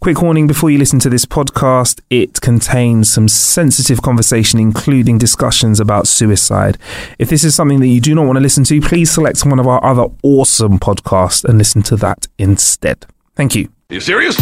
Quick 0.00 0.22
warning 0.22 0.46
before 0.46 0.70
you 0.70 0.78
listen 0.78 1.00
to 1.00 1.10
this 1.10 1.24
podcast, 1.24 2.00
it 2.08 2.40
contains 2.40 3.12
some 3.12 3.26
sensitive 3.26 4.00
conversation, 4.00 4.60
including 4.60 5.18
discussions 5.18 5.80
about 5.80 6.06
suicide. 6.06 6.78
If 7.18 7.30
this 7.30 7.42
is 7.42 7.56
something 7.56 7.80
that 7.80 7.88
you 7.88 8.00
do 8.00 8.14
not 8.14 8.24
want 8.24 8.36
to 8.36 8.40
listen 8.40 8.62
to, 8.64 8.80
please 8.80 9.10
select 9.10 9.44
one 9.44 9.58
of 9.58 9.66
our 9.66 9.84
other 9.84 10.06
awesome 10.22 10.78
podcasts 10.78 11.44
and 11.44 11.58
listen 11.58 11.82
to 11.82 11.96
that 11.96 12.28
instead. 12.38 13.06
Thank 13.34 13.56
you. 13.56 13.70
You 13.90 14.00
serious? 14.00 14.36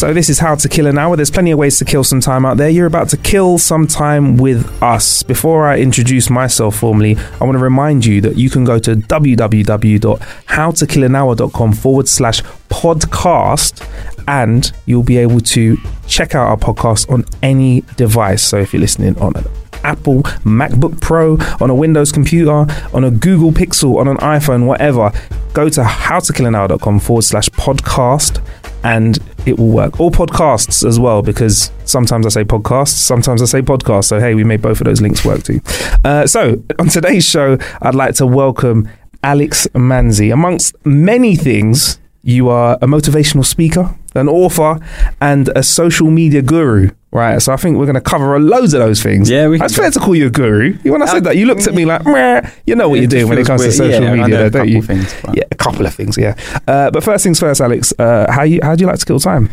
So, 0.00 0.14
this 0.14 0.30
is 0.30 0.38
How 0.38 0.54
to 0.54 0.66
Kill 0.66 0.86
an 0.86 0.96
Hour. 0.96 1.14
There's 1.14 1.30
plenty 1.30 1.50
of 1.50 1.58
ways 1.58 1.76
to 1.76 1.84
kill 1.84 2.02
some 2.02 2.22
time 2.22 2.46
out 2.46 2.56
there. 2.56 2.70
You're 2.70 2.86
about 2.86 3.10
to 3.10 3.18
kill 3.18 3.58
some 3.58 3.86
time 3.86 4.38
with 4.38 4.82
us. 4.82 5.22
Before 5.22 5.66
I 5.66 5.78
introduce 5.78 6.30
myself 6.30 6.76
formally, 6.76 7.18
I 7.38 7.44
want 7.44 7.58
to 7.58 7.62
remind 7.62 8.06
you 8.06 8.22
that 8.22 8.38
you 8.38 8.48
can 8.48 8.64
go 8.64 8.78
to 8.78 8.96
www.howtokillanhour.com 8.96 11.72
forward 11.74 12.08
slash 12.08 12.40
podcast 12.70 13.86
and 14.26 14.72
you'll 14.86 15.02
be 15.02 15.18
able 15.18 15.40
to 15.40 15.76
check 16.06 16.34
out 16.34 16.48
our 16.48 16.56
podcast 16.56 17.10
on 17.10 17.26
any 17.42 17.82
device. 17.98 18.42
So, 18.42 18.56
if 18.56 18.72
you're 18.72 18.80
listening 18.80 19.18
on 19.18 19.36
an 19.36 19.44
Apple 19.84 20.22
MacBook 20.44 20.98
Pro, 21.02 21.36
on 21.62 21.68
a 21.68 21.74
Windows 21.74 22.10
computer, 22.10 22.64
on 22.94 23.04
a 23.04 23.10
Google 23.10 23.52
Pixel, 23.52 23.98
on 23.98 24.08
an 24.08 24.16
iPhone, 24.16 24.64
whatever, 24.64 25.12
go 25.52 25.68
to 25.68 25.82
howtokillanhour.com 25.82 27.00
forward 27.00 27.22
slash 27.22 27.48
podcast 27.50 28.44
and 28.84 29.18
it 29.46 29.58
will 29.58 29.68
work. 29.68 30.00
All 30.00 30.10
podcasts 30.10 30.86
as 30.86 30.98
well, 30.98 31.22
because 31.22 31.70
sometimes 31.84 32.26
I 32.26 32.28
say 32.30 32.44
podcasts, 32.44 32.88
sometimes 32.88 33.42
I 33.42 33.46
say 33.46 33.62
podcast. 33.62 34.04
So, 34.04 34.20
hey, 34.20 34.34
we 34.34 34.44
made 34.44 34.62
both 34.62 34.80
of 34.80 34.86
those 34.86 35.00
links 35.00 35.24
work 35.24 35.42
too. 35.42 35.60
Uh, 36.04 36.26
so, 36.26 36.62
on 36.78 36.88
today's 36.88 37.24
show, 37.24 37.58
I'd 37.82 37.94
like 37.94 38.14
to 38.16 38.26
welcome 38.26 38.88
Alex 39.22 39.66
Manzi. 39.74 40.32
Amongst 40.32 40.74
many 40.86 41.36
things, 41.36 42.00
you 42.22 42.48
are 42.48 42.78
a 42.80 42.86
motivational 42.86 43.44
speaker, 43.44 43.94
an 44.14 44.28
author, 44.28 44.78
and 45.20 45.48
a 45.56 45.62
social 45.62 46.10
media 46.10 46.42
guru. 46.42 46.90
Right, 47.12 47.42
so 47.42 47.52
I 47.52 47.56
think 47.56 47.76
we're 47.76 47.86
going 47.86 47.94
to 47.96 48.00
cover 48.00 48.36
a 48.36 48.38
loads 48.38 48.72
of 48.72 48.80
those 48.80 49.02
things. 49.02 49.28
Yeah, 49.28 49.48
we 49.48 49.56
can 49.58 49.64
It's 49.66 49.74
fair 49.76 49.90
to 49.90 49.98
call 49.98 50.14
you 50.14 50.28
a 50.28 50.30
guru. 50.30 50.74
When 50.84 51.02
I 51.02 51.06
said 51.06 51.24
that, 51.24 51.36
you 51.36 51.44
looked 51.46 51.66
at 51.66 51.74
me 51.74 51.84
like, 51.84 52.04
Meh. 52.04 52.48
you 52.66 52.76
know 52.76 52.88
what 52.88 53.00
you're 53.00 53.08
doing 53.08 53.28
when 53.28 53.36
it 53.38 53.46
comes 53.46 53.62
to 53.64 53.72
social 53.72 54.04
Yeah, 54.04 54.14
media, 54.14 54.36
though, 54.36 54.48
don't 54.50 54.52
couple 54.52 54.68
you? 54.68 54.82
things, 54.82 55.14
yeah, 55.34 55.42
a 55.50 55.54
couple 55.56 55.86
of 55.86 55.92
things. 55.94 56.16
Yeah, 56.16 56.36
uh, 56.68 56.90
but 56.92 57.02
first 57.02 57.24
things 57.24 57.40
first, 57.40 57.60
Alex. 57.60 57.92
Uh, 57.98 58.30
how 58.30 58.44
you 58.44 58.60
how 58.62 58.76
do 58.76 58.82
you 58.82 58.86
like 58.86 59.00
to 59.00 59.06
kill 59.06 59.18
time? 59.18 59.50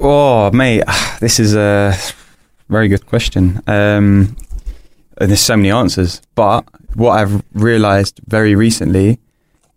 Oh, 0.00 0.50
mate, 0.50 0.82
this 1.20 1.38
is 1.38 1.54
a 1.54 1.94
very 2.68 2.88
good 2.88 3.06
question. 3.06 3.60
Um, 3.68 4.36
and 5.18 5.30
there's 5.30 5.40
so 5.40 5.56
many 5.56 5.70
answers, 5.70 6.20
but 6.34 6.64
what 6.94 7.12
I've 7.12 7.44
realised 7.52 8.20
very 8.26 8.54
recently 8.56 9.20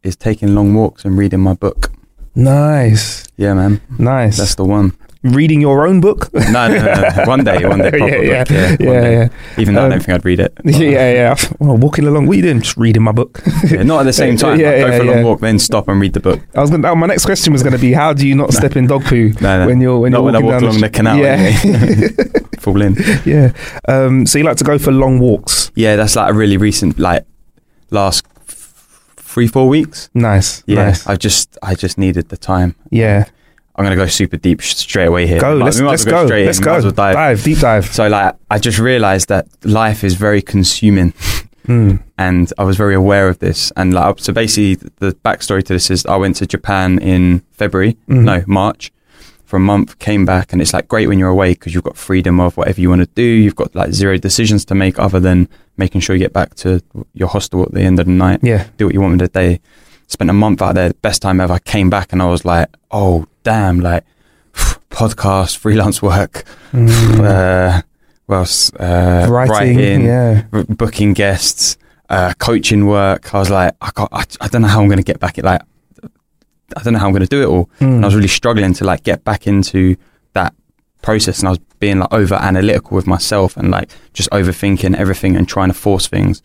is 0.02 0.16
taking 0.16 0.56
long 0.56 0.74
walks 0.74 1.06
and 1.06 1.18
reading 1.18 1.42
my 1.42 1.54
book. 1.54 1.92
Nice, 2.36 3.26
Yeah, 3.38 3.54
man, 3.54 3.82
nice. 4.00 4.38
that's 4.38 4.56
the 4.56 4.66
one. 4.66 4.94
Reading 5.24 5.62
your 5.62 5.88
own 5.88 6.02
book. 6.02 6.34
No, 6.34 6.68
no, 6.68 6.68
no, 6.68 6.84
no. 6.84 7.24
one 7.26 7.46
day, 7.46 7.66
one 7.66 7.80
day, 7.80 7.92
proper 7.92 8.08
yeah, 8.24 8.44
yeah, 8.44 8.44
Yeah, 8.50 8.76
yeah, 8.78 9.10
yeah. 9.10 9.30
Even 9.58 9.74
though 9.74 9.82
I 9.82 9.86
Um, 9.86 9.90
don't 9.92 10.00
think 10.04 10.10
I'd 10.16 10.26
read 10.26 10.42
it. 10.42 10.52
yeah, 10.66 11.12
yeah. 11.14 11.36
Well, 11.60 11.78
walking 11.78 12.06
along. 12.06 12.26
What 12.28 12.34
are 12.34 12.36
you 12.36 12.42
doing? 12.42 12.60
Just 12.62 12.76
reading 12.76 13.04
my 13.04 13.14
book. 13.14 13.42
Yeah, 13.70 13.84
not 13.84 14.02
at 14.02 14.04
the 14.04 14.12
same 14.12 14.36
time. 14.36 14.60
Yeah, 14.60 14.72
like, 14.72 14.80
go 14.82 14.88
yeah, 14.88 14.98
for 14.98 15.04
a 15.04 15.08
long 15.16 15.24
walk, 15.24 15.40
then 15.40 15.60
stop 15.60 15.88
and 15.88 16.02
read 16.02 16.12
the 16.12 16.20
book. 16.20 16.42
I 16.56 16.60
was 16.60 16.72
going. 16.72 16.82
to 16.82 16.94
My 16.96 17.08
next 17.08 17.24
question 17.24 17.54
was 17.54 17.64
going 17.64 17.72
to 17.72 17.80
be, 17.80 17.94
how 17.94 18.12
do 18.12 18.28
you 18.28 18.36
not 18.36 18.52
step 18.52 18.76
in 18.76 18.86
dog 18.88 19.06
poo 19.06 19.32
when 19.40 19.80
you're 19.80 20.00
when 20.00 20.12
Not 20.12 20.18
you're 20.18 20.26
when 20.26 20.36
I 20.36 20.40
walking 20.40 20.46
walk 20.46 20.60
down 20.60 20.64
along 20.64 20.82
the 20.82 20.90
canal. 20.90 21.18
Yeah, 21.18 21.56
Anyway. 21.64 22.10
Fall 22.60 22.82
in. 22.82 22.96
yeah. 23.24 23.54
Um, 23.88 24.26
so 24.26 24.40
you 24.40 24.44
like 24.44 24.58
to 24.58 24.66
go 24.66 24.78
for 24.78 24.92
long 24.92 25.20
walks? 25.20 25.72
Yeah, 25.76 25.96
that's 25.96 26.18
like 26.18 26.30
a 26.30 26.34
really 26.34 26.58
recent, 26.58 27.00
like 27.00 27.26
last 27.92 28.26
three, 29.34 29.48
four 29.48 29.68
weeks. 29.68 30.10
Nice. 30.14 30.64
Yeah, 30.68 30.86
Nice. 30.86 31.08
I 31.08 31.16
just, 31.16 31.58
I 31.64 31.74
just 31.76 31.98
needed 31.98 32.30
the 32.30 32.38
time. 32.38 32.76
Yeah. 32.92 33.26
I'm 33.76 33.84
gonna 33.84 33.96
go 33.96 34.06
super 34.08 34.38
deep 34.38 34.60
sh- 34.62 34.76
straight 34.76 35.08
away 35.08 35.26
here. 35.26 35.40
Go. 35.42 35.54
Like, 35.56 35.66
let's 35.66 35.82
let's 35.82 36.06
go. 36.06 36.26
straight 36.28 36.46
Let's 36.46 36.60
we 36.60 36.66
go. 36.66 36.74
well 36.80 36.92
dive. 36.92 37.16
dive. 37.16 37.44
Deep 37.44 37.58
dive. 37.60 37.86
So 37.88 38.08
like, 38.08 38.36
I 38.52 38.60
just 38.60 38.78
realised 38.78 39.30
that 39.30 39.48
life 39.66 40.04
is 40.04 40.14
very 40.14 40.42
consuming, 40.42 41.14
Mm. 41.68 42.04
and 42.18 42.52
I 42.58 42.66
was 42.66 42.76
very 42.78 42.94
aware 42.94 43.30
of 43.30 43.40
this. 43.40 43.72
And 43.78 43.94
like, 43.94 44.20
so 44.20 44.34
basically, 44.34 44.76
the 45.00 45.14
backstory 45.26 45.64
to 45.64 45.74
this 45.74 45.90
is 45.90 46.06
I 46.06 46.18
went 46.18 46.36
to 46.36 46.46
Japan 46.46 47.00
in 47.00 47.42
February, 47.52 47.96
Mhm. 48.10 48.24
no 48.26 48.44
March, 48.48 48.92
for 49.54 49.58
a 49.58 49.60
month. 49.60 50.00
Came 50.00 50.26
back, 50.26 50.52
and 50.52 50.60
it's 50.64 50.74
like 50.74 50.88
great 50.88 51.08
when 51.08 51.20
you're 51.20 51.30
away 51.30 51.52
because 51.54 51.76
you've 51.76 51.84
got 51.84 51.96
freedom 51.96 52.40
of 52.40 52.58
whatever 52.58 52.82
you 52.82 52.90
want 52.90 53.02
to 53.04 53.10
do. 53.14 53.22
You've 53.22 53.56
got 53.56 53.76
like 53.76 53.92
zero 53.92 54.18
decisions 54.18 54.66
to 54.66 54.74
make 54.74 54.98
other 54.98 55.20
than 55.20 55.48
making 55.78 56.02
sure 56.02 56.16
you 56.16 56.20
get 56.20 56.34
back 56.34 56.56
to 56.56 56.82
your 57.14 57.28
hostel 57.28 57.62
at 57.62 57.72
the 57.72 57.82
end 57.82 58.00
of 58.00 58.08
the 58.08 58.12
night. 58.14 58.40
Yeah. 58.42 58.66
do 58.78 58.86
what 58.86 58.96
you 58.96 59.02
want 59.02 59.22
with 59.22 59.32
the 59.32 59.40
day. 59.40 59.62
Spent 60.08 60.32
a 60.32 60.34
month 60.34 60.60
out 60.64 60.74
there, 60.74 60.92
best 61.04 61.22
time 61.22 61.40
ever. 61.40 61.54
I 61.54 61.60
came 61.60 61.92
back 61.92 62.12
and 62.14 62.20
I 62.20 62.26
was 62.26 62.46
like, 62.46 62.68
oh 62.90 63.28
damn, 63.44 63.80
like 63.80 64.04
podcast, 64.90 65.58
freelance 65.58 66.02
work, 66.02 66.46
Mm. 66.72 67.20
uh, 67.24 67.82
else? 68.34 68.74
Uh, 68.74 69.28
writing, 69.30 70.06
yeah. 70.06 70.46
r- 70.52 70.64
booking 70.64 71.14
guests, 71.14 71.78
uh, 72.10 72.34
coaching 72.40 72.88
work. 72.88 73.36
I 73.36 73.38
was 73.38 73.52
like, 73.52 73.76
I, 73.82 73.92
got, 73.94 74.10
I, 74.12 74.24
I 74.42 74.48
don't 74.48 74.64
know 74.64 74.68
how 74.68 74.82
I'm 74.82 74.88
going 74.88 74.98
to 74.98 75.04
get 75.04 75.20
back. 75.20 75.38
At 75.38 75.46
like, 75.46 75.62
I 76.76 76.84
don't 76.84 76.94
know 76.94 77.00
how 77.00 77.08
I'm 77.08 77.14
going 77.14 77.24
to 77.24 77.28
do 77.28 77.42
it 77.42 77.48
all. 77.48 77.66
Mm. 77.80 77.96
And 77.96 78.06
I 78.06 78.08
was 78.08 78.16
really 78.16 78.28
struggling 78.28 78.74
to 78.76 78.84
like 78.84 79.04
get 79.04 79.24
back 79.24 79.48
into 79.48 79.96
that 80.34 80.54
process, 81.02 81.40
and 81.40 81.48
I 81.48 81.52
was 81.52 81.60
being 81.80 82.00
like 82.00 82.14
over 82.14 82.36
analytical 82.36 82.96
with 82.96 83.08
myself 83.08 83.58
and 83.58 83.70
like 83.72 83.90
just 84.14 84.30
overthinking 84.30 84.96
everything 84.96 85.36
and 85.36 85.48
trying 85.48 85.70
to 85.70 85.74
force 85.74 86.08
things. 86.08 86.42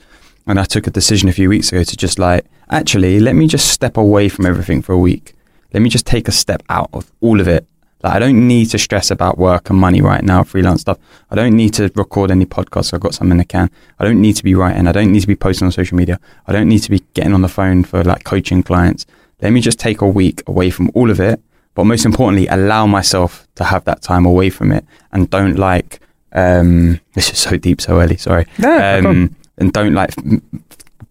And 0.46 0.58
I 0.58 0.64
took 0.64 0.86
a 0.86 0.90
decision 0.90 1.28
a 1.28 1.32
few 1.32 1.48
weeks 1.48 1.70
ago 1.70 1.84
to 1.84 1.96
just 1.96 2.18
like, 2.18 2.46
actually, 2.70 3.20
let 3.20 3.34
me 3.34 3.46
just 3.46 3.68
step 3.68 3.96
away 3.96 4.28
from 4.28 4.46
everything 4.46 4.82
for 4.82 4.92
a 4.92 4.98
week. 4.98 5.34
Let 5.74 5.82
me 5.82 5.90
just 5.90 6.06
take 6.06 6.26
a 6.26 6.32
step 6.32 6.62
out 6.70 6.88
of 6.92 7.12
all 7.20 7.40
of 7.40 7.46
it. 7.46 7.66
Like, 8.02 8.14
I 8.14 8.18
don't 8.18 8.46
need 8.46 8.66
to 8.70 8.78
stress 8.78 9.10
about 9.10 9.38
work 9.38 9.70
and 9.70 9.78
money 9.78 10.00
right 10.00 10.22
now, 10.22 10.44
freelance 10.44 10.82
stuff. 10.82 10.98
I 11.30 11.34
don't 11.34 11.54
need 11.54 11.74
to 11.74 11.90
record 11.96 12.30
any 12.30 12.46
podcasts. 12.46 12.94
I've 12.94 13.00
got 13.00 13.14
some 13.14 13.30
in 13.30 13.38
the 13.38 13.44
can. 13.44 13.70
I 13.98 14.04
don't 14.04 14.20
need 14.20 14.36
to 14.36 14.44
be 14.44 14.54
writing. 14.54 14.86
I 14.86 14.92
don't 14.92 15.12
need 15.12 15.20
to 15.20 15.26
be 15.26 15.36
posting 15.36 15.66
on 15.66 15.72
social 15.72 15.96
media. 15.96 16.18
I 16.46 16.52
don't 16.52 16.68
need 16.68 16.78
to 16.80 16.90
be 16.90 17.00
getting 17.14 17.34
on 17.34 17.42
the 17.42 17.48
phone 17.48 17.84
for 17.84 18.04
like 18.04 18.24
coaching 18.24 18.62
clients. 18.62 19.04
Let 19.42 19.52
me 19.52 19.60
just 19.60 19.78
take 19.78 20.00
a 20.00 20.08
week 20.08 20.42
away 20.46 20.70
from 20.70 20.90
all 20.94 21.10
of 21.10 21.20
it. 21.20 21.40
But 21.74 21.84
most 21.84 22.04
importantly, 22.04 22.48
allow 22.48 22.86
myself 22.86 23.46
to 23.54 23.64
have 23.64 23.84
that 23.84 24.02
time 24.02 24.26
away 24.26 24.50
from 24.50 24.72
it 24.72 24.84
and 25.12 25.30
don't 25.30 25.56
like, 25.56 26.00
um, 26.32 26.98
this 27.14 27.30
is 27.30 27.38
so 27.38 27.56
deep 27.56 27.80
so 27.80 28.00
early, 28.00 28.16
sorry. 28.16 28.46
Yeah, 28.58 29.00
um, 29.04 29.36
and 29.58 29.72
don't 29.72 29.94
like 29.94 30.12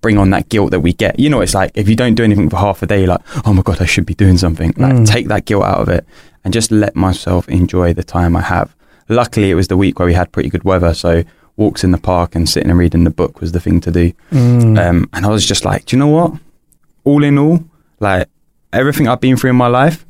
bring 0.02 0.18
on 0.18 0.30
that 0.32 0.50
guilt 0.50 0.72
that 0.72 0.82
we 0.82 0.94
get. 0.94 1.20
You 1.20 1.30
know, 1.30 1.42
it's 1.42 1.54
like 1.54 1.72
if 1.76 1.88
you 1.90 1.96
don't 1.96 2.16
do 2.16 2.24
anything 2.24 2.50
for 2.50 2.58
half 2.58 2.84
a 2.84 2.86
day, 2.86 3.00
you're 3.00 3.08
like, 3.08 3.22
oh 3.48 3.54
my 3.54 3.62
God, 3.62 3.82
I 3.82 3.86
should 3.86 4.06
be 4.06 4.14
doing 4.14 4.38
something. 4.38 4.74
Like, 4.78 4.94
Mm. 4.94 5.08
take 5.08 5.28
that 5.30 5.46
guilt 5.46 5.64
out 5.64 5.80
of 5.80 5.90
it 5.90 6.06
and 6.44 6.54
just 6.54 6.70
let 6.72 6.96
myself 6.96 7.48
enjoy 7.50 7.94
the 7.94 8.04
time 8.04 8.36
I 8.36 8.42
have. 8.42 8.76
Luckily, 9.10 9.50
it 9.52 9.56
was 9.56 9.70
the 9.70 9.78
week 9.78 10.00
where 10.00 10.06
we 10.06 10.14
had 10.14 10.32
pretty 10.34 10.50
good 10.50 10.64
weather. 10.66 10.94
So, 10.94 11.24
walks 11.56 11.84
in 11.84 11.92
the 11.92 11.98
park 11.98 12.36
and 12.36 12.48
sitting 12.48 12.70
and 12.70 12.78
reading 12.78 13.04
the 13.06 13.10
book 13.10 13.40
was 13.42 13.54
the 13.54 13.60
thing 13.60 13.80
to 13.82 13.90
do. 13.92 14.12
Mm. 14.32 14.78
Um, 14.78 15.10
and 15.14 15.26
I 15.26 15.30
was 15.30 15.46
just 15.46 15.64
like, 15.66 15.86
do 15.86 15.96
you 15.96 16.00
know 16.00 16.08
what? 16.08 16.34
All 17.06 17.24
in 17.24 17.38
all, 17.38 17.64
like 18.00 18.28
everything 18.74 19.08
I've 19.08 19.22
been 19.22 19.38
through 19.38 19.52
in 19.52 19.56
my 19.56 19.68
life, 19.68 20.06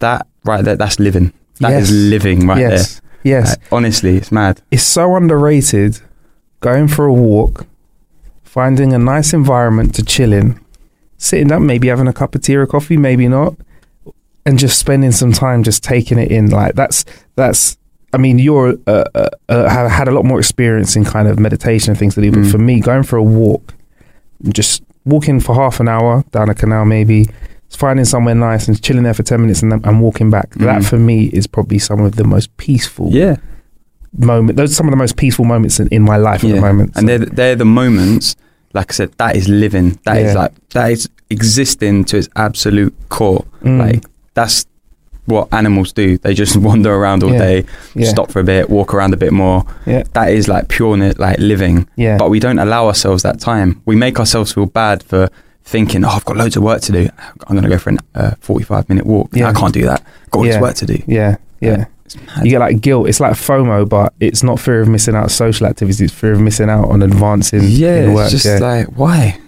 that 0.00 0.26
right 0.44 0.64
there, 0.64 0.76
that's 0.76 0.98
living. 0.98 1.32
That 1.60 1.72
is 1.72 1.90
Yes. 1.90 2.10
living 2.10 2.46
right 2.46 2.58
yes. 2.58 3.00
Yes. 3.24 3.48
there. 3.48 3.56
Like, 3.64 3.72
honestly, 3.72 4.16
it's 4.16 4.30
mad. 4.32 4.62
it's 4.70 4.82
so 4.82 5.16
underrated 5.16 6.00
going 6.60 6.88
for 6.88 7.06
a 7.06 7.12
walk, 7.12 7.66
finding 8.42 8.92
a 8.92 8.98
nice 8.98 9.32
environment 9.32 9.94
to 9.96 10.02
chill 10.04 10.32
in, 10.32 10.58
sitting 11.16 11.52
up, 11.52 11.60
maybe 11.62 11.88
having 11.88 12.08
a 12.08 12.12
cup 12.12 12.34
of 12.34 12.42
tea 12.42 12.56
or 12.56 12.66
coffee, 12.66 12.96
maybe 12.96 13.28
not, 13.28 13.54
and 14.46 14.58
just 14.58 14.78
spending 14.78 15.12
some 15.12 15.32
time 15.32 15.62
just 15.62 15.82
taking 15.82 16.18
it 16.18 16.30
in. 16.30 16.50
Like 16.50 16.74
that's 16.74 17.04
that's. 17.36 17.76
I 18.14 18.16
mean, 18.16 18.38
you're 18.38 18.74
uh, 18.86 19.04
uh, 19.14 19.28
uh, 19.50 19.68
have 19.68 19.90
had 19.90 20.08
a 20.08 20.12
lot 20.12 20.24
more 20.24 20.38
experience 20.38 20.96
in 20.96 21.04
kind 21.04 21.28
of 21.28 21.38
meditation 21.38 21.90
and 21.90 21.98
things 21.98 22.14
do, 22.14 22.30
but 22.30 22.40
Mm. 22.40 22.50
for 22.50 22.56
me, 22.58 22.80
going 22.80 23.02
for 23.02 23.16
a 23.18 23.22
walk, 23.22 23.74
just 24.48 24.82
walking 25.08 25.40
for 25.40 25.54
half 25.54 25.80
an 25.80 25.88
hour 25.88 26.24
down 26.32 26.48
a 26.50 26.54
canal, 26.54 26.84
maybe 26.84 27.26
finding 27.70 28.04
somewhere 28.04 28.34
nice 28.34 28.66
and 28.68 28.80
chilling 28.82 29.02
there 29.04 29.14
for 29.14 29.22
ten 29.22 29.40
minutes, 29.40 29.62
and 29.62 29.72
then 29.72 29.80
and 29.84 30.00
walking 30.00 30.30
back. 30.30 30.50
That 30.54 30.82
Mm. 30.82 30.84
for 30.84 30.98
me 30.98 31.24
is 31.32 31.46
probably 31.46 31.78
some 31.78 32.00
of 32.00 32.16
the 32.16 32.24
most 32.24 32.54
peaceful 32.56 33.10
Yeah. 33.10 33.36
moment. 34.16 34.56
Those 34.56 34.70
are 34.72 34.74
some 34.74 34.86
of 34.88 34.90
the 34.92 34.96
most 34.96 35.16
peaceful 35.16 35.44
moments 35.44 35.78
in, 35.80 35.88
in 35.88 36.02
my 36.02 36.16
life 36.16 36.42
at 36.44 36.50
the 36.50 36.60
moment. 36.60 36.92
And 36.96 37.08
they're 37.08 37.18
they're 37.18 37.56
the 37.56 37.64
moments. 37.64 38.36
Like 38.74 38.92
I 38.92 38.94
said, 38.94 39.10
that 39.18 39.36
is 39.36 39.48
living. 39.48 39.98
That 40.04 40.18
is 40.18 40.34
Yeah. 40.34 40.40
like 40.42 40.52
that 40.70 40.92
is 40.92 41.08
existing 41.30 42.04
to 42.04 42.18
its 42.18 42.28
absolute 42.36 42.94
core. 43.08 43.44
Mm. 43.62 43.78
Like 43.78 44.04
that's 44.34 44.66
what 45.28 45.52
animals 45.52 45.92
do. 45.92 46.18
They 46.18 46.34
just 46.34 46.56
wander 46.68 46.92
around 46.92 47.22
all 47.22 47.32
Yeah. 47.32 47.38
day, 47.38 47.64
Yeah. 47.94 48.08
stop 48.08 48.30
for 48.30 48.40
a 48.40 48.44
bit, 48.44 48.68
walk 48.70 48.94
around 48.94 49.14
a 49.14 49.16
bit 49.16 49.32
more. 49.32 49.64
Yeah. 49.86 50.02
That 50.14 50.30
is 50.32 50.48
like 50.48 50.68
pure 50.68 50.96
like 50.96 51.38
living. 51.38 51.86
Yeah. 51.96 52.16
But 52.18 52.30
we 52.30 52.40
don't 52.40 52.58
allow 52.58 52.86
ourselves 52.86 53.22
that 53.22 53.38
time. 53.40 53.80
We 53.84 53.94
make 53.96 54.18
ourselves 54.18 54.52
feel 54.52 54.66
bad 54.66 55.02
for 55.02 55.28
thinking, 55.64 56.04
"Oh, 56.04 56.08
I've 56.08 56.24
got 56.24 56.36
loads 56.36 56.56
of 56.56 56.62
work 56.62 56.80
to 56.82 56.92
do. 56.92 57.08
I'm 57.46 57.54
going 57.56 57.62
to 57.62 57.68
go 57.68 57.78
for 57.78 57.90
a 57.90 57.98
uh, 58.14 58.34
45 58.40 58.88
minute 58.88 59.06
walk. 59.06 59.30
Yeah. 59.34 59.48
I 59.50 59.52
can't 59.52 59.74
do 59.74 59.84
that. 59.84 60.02
Got 60.30 60.38
all 60.40 60.46
Yeah. 60.46 60.52
this 60.52 60.60
work 60.62 60.74
to 60.76 60.86
do." 60.86 61.02
Yeah. 61.06 61.36
Yeah. 61.60 61.84
You 62.42 62.50
get 62.50 62.60
like 62.60 62.80
guilt. 62.80 63.08
It's 63.08 63.20
like 63.20 63.34
FOMO, 63.34 63.86
but 63.86 64.14
it's 64.18 64.42
not 64.42 64.58
fear 64.58 64.80
of 64.80 64.88
missing 64.88 65.14
out 65.14 65.30
social 65.30 65.66
activities. 65.66 66.00
It's 66.00 66.12
fear 66.14 66.32
of 66.32 66.40
missing 66.40 66.70
out 66.70 66.88
on 66.88 67.02
advancing 67.02 67.64
yeah, 67.64 68.04
in 68.04 68.14
work. 68.14 68.32
it's 68.32 68.42
just 68.42 68.46
yeah. 68.46 68.58
like 68.66 68.86
why? 68.96 69.38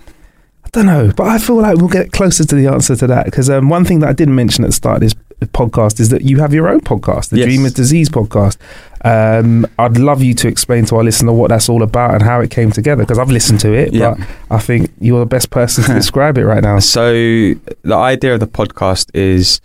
I 0.64 0.68
don't 0.72 0.86
know, 0.86 1.10
but 1.16 1.26
I 1.26 1.38
feel 1.38 1.56
like 1.56 1.78
we'll 1.78 1.88
get 1.88 2.12
closer 2.12 2.44
to 2.44 2.54
the 2.54 2.66
answer 2.66 2.94
to 2.96 3.06
that 3.08 3.24
because 3.24 3.48
um, 3.50 3.68
one 3.70 3.84
thing 3.84 4.00
that 4.00 4.08
I 4.10 4.12
didn't 4.12 4.34
mention 4.36 4.62
at 4.64 4.68
the 4.68 4.72
start 4.72 4.96
of 4.96 5.00
this 5.00 5.14
podcast 5.46 6.00
is 6.00 6.08
that 6.10 6.22
you 6.22 6.38
have 6.38 6.52
your 6.54 6.68
own 6.68 6.80
podcast, 6.80 7.30
the 7.30 7.38
Yes. 7.38 7.46
Dreamers 7.46 7.72
Disease 7.74 8.08
podcast. 8.08 8.56
Um, 9.04 9.66
I'd 9.78 9.96
love 9.98 10.22
you 10.22 10.34
to 10.34 10.48
explain 10.48 10.84
to 10.86 10.96
our 10.96 11.04
listener 11.04 11.32
what 11.32 11.48
that's 11.48 11.68
all 11.68 11.82
about 11.82 12.12
and 12.14 12.22
how 12.22 12.40
it 12.40 12.50
came 12.50 12.70
together 12.70 13.02
because 13.04 13.18
I've 13.18 13.30
listened 13.30 13.60
to 13.60 13.72
it, 13.72 13.92
Yeah. 13.92 14.14
but 14.18 14.26
I 14.50 14.58
think 14.58 14.90
you're 15.00 15.20
the 15.20 15.26
best 15.26 15.50
person 15.50 15.84
to 15.84 15.94
describe 16.02 16.36
it 16.38 16.44
right 16.44 16.62
now. 16.62 16.78
So 16.80 17.12
the 17.12 17.94
idea 17.94 18.34
of 18.34 18.40
the 18.40 18.46
podcast 18.46 19.10
is 19.14 19.60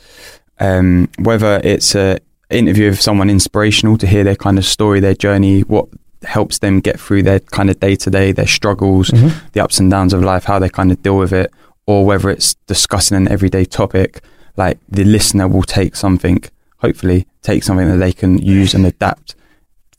um, 0.60 1.10
whether 1.19 1.60
it's 1.63 1.95
a 1.95 2.19
interview 2.50 2.88
of 2.88 3.01
someone 3.01 3.30
inspirational 3.30 3.98
to 3.98 4.07
hear 4.07 4.24
their 4.24 4.36
kind 4.36 4.57
of 4.57 4.66
story, 4.66 5.00
their 5.01 5.16
journey, 5.16 5.62
what 5.62 5.88
helps 6.24 6.60
them 6.60 6.80
get 6.80 7.00
through 7.00 7.24
their 7.24 7.39
kind 7.39 7.69
of 7.69 7.80
day 7.80 7.95
to 7.95 8.10
day, 8.10 8.31
their 8.31 8.48
struggles, 8.48 9.10
Mhm. 9.10 9.33
the 9.51 9.60
ups 9.63 9.80
and 9.80 9.92
downs 9.92 10.13
of 10.13 10.24
life, 10.24 10.45
how 10.45 10.57
they 10.60 10.69
kind 10.69 10.92
of 10.92 11.01
deal 11.04 11.18
with 11.18 11.33
it, 11.33 11.51
or 11.88 12.06
whether 12.06 12.30
it's 12.30 12.56
discussing 12.68 13.18
an 13.18 13.27
everyday 13.27 13.66
topic, 13.66 14.22
like 14.57 14.80
the 14.90 15.04
listener 15.04 15.48
will 15.48 15.63
take 15.63 15.96
something, 15.96 16.44
hopefully 16.78 17.28
take 17.42 17.63
something 17.63 17.88
that 17.90 17.98
they 17.98 18.13
can 18.13 18.38
use 18.40 18.74
and 18.74 18.86
adapt 18.86 19.36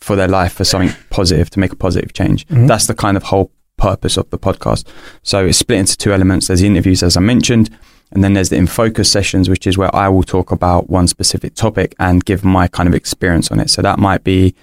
for 0.00 0.16
their 0.16 0.28
life 0.28 0.52
for 0.52 0.64
something 0.64 0.94
positive 1.10 1.50
to 1.50 1.58
make 1.58 1.72
a 1.72 1.76
positive 1.76 2.12
change. 2.12 2.46
Mhm. 2.48 2.68
That's 2.68 2.86
the 2.86 2.94
kind 2.94 3.16
of 3.16 3.24
whole 3.24 3.50
purpose 3.76 4.16
of 4.16 4.28
the 4.30 4.38
podcast. 4.38 4.84
So 5.22 5.46
it's 5.46 5.58
split 5.58 5.80
into 5.80 5.96
two 5.96 6.12
elements. 6.12 6.46
There's 6.46 6.60
the 6.60 6.66
interviews, 6.66 7.02
as 7.02 7.16
I 7.16 7.20
mentioned, 7.20 7.70
and 8.12 8.22
then 8.22 8.34
there's 8.34 8.48
the 8.50 8.56
in 8.56 8.66
focus 8.66 9.10
sessions, 9.10 9.48
which 9.48 9.66
is 9.66 9.76
where 9.76 9.94
I 9.94 10.08
will 10.08 10.22
talk 10.22 10.52
about 10.52 10.88
one 10.88 11.08
specific 11.08 11.54
topic 11.54 11.94
and 11.98 12.24
give 12.24 12.44
my 12.44 12.68
kind 12.68 12.88
of 12.88 12.94
experience 12.94 13.50
on 13.50 13.58
it. 13.60 13.68
So 13.68 13.82
that 13.82 13.98
might 13.98 14.22
be 14.24 14.54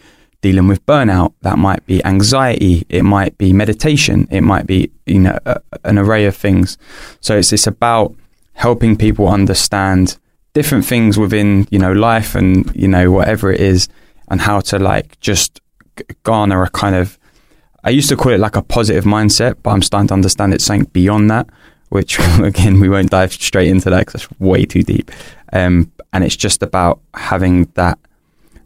dealing 0.42 0.68
with 0.68 0.86
burnout, 0.86 1.34
that 1.42 1.58
might 1.58 1.86
be 1.86 2.04
anxiety, 2.06 2.86
it 2.90 3.04
might 3.04 3.38
be 3.38 3.54
meditation, 3.54 4.28
it 4.32 4.42
might 4.42 4.66
be 4.68 4.92
you 5.06 5.20
know 5.20 5.38
a, 5.46 5.62
an 5.84 5.98
array 5.98 6.26
of 6.26 6.36
things. 6.36 6.78
So 7.22 7.38
it's 7.38 7.54
it's 7.54 7.68
about 7.68 8.16
helping 8.54 8.96
people 8.98 9.28
understand 9.28 10.18
different 10.54 10.86
things 10.86 11.18
within 11.18 11.68
you 11.72 11.80
know 11.80 11.92
life 11.92 12.36
and 12.36 12.72
you 12.76 12.88
know 12.88 13.12
whatever 13.12 13.52
it 13.52 13.60
is, 13.60 13.88
and 14.30 14.42
how 14.42 14.60
to 14.62 14.80
like 14.80 15.20
just 15.20 15.60
garner 16.24 16.64
a 16.64 16.70
kind 16.70 16.96
of 16.96 17.18
I 17.84 17.90
used 17.90 18.08
to 18.10 18.16
call 18.16 18.32
it 18.32 18.40
like 18.40 18.56
a 18.56 18.62
positive 18.62 19.04
mindset, 19.04 19.56
but 19.62 19.72
I'm 19.72 19.82
starting 19.82 20.08
to 20.08 20.14
understand 20.14 20.54
it's 20.54 20.64
something 20.64 20.90
beyond 20.94 21.30
that, 21.32 21.48
which 21.90 22.18
again, 22.40 22.80
we 22.80 22.88
won't 22.88 23.10
dive 23.12 23.34
straight 23.34 23.68
into 23.68 23.90
that 23.90 24.06
because 24.06 24.22
that's 24.28 24.40
way 24.40 24.64
too 24.66 24.84
deep. 24.84 25.12
Um, 25.52 25.92
and 26.14 26.24
it's 26.24 26.38
just 26.38 26.64
about 26.64 27.02
having 27.14 27.66
that 27.74 28.00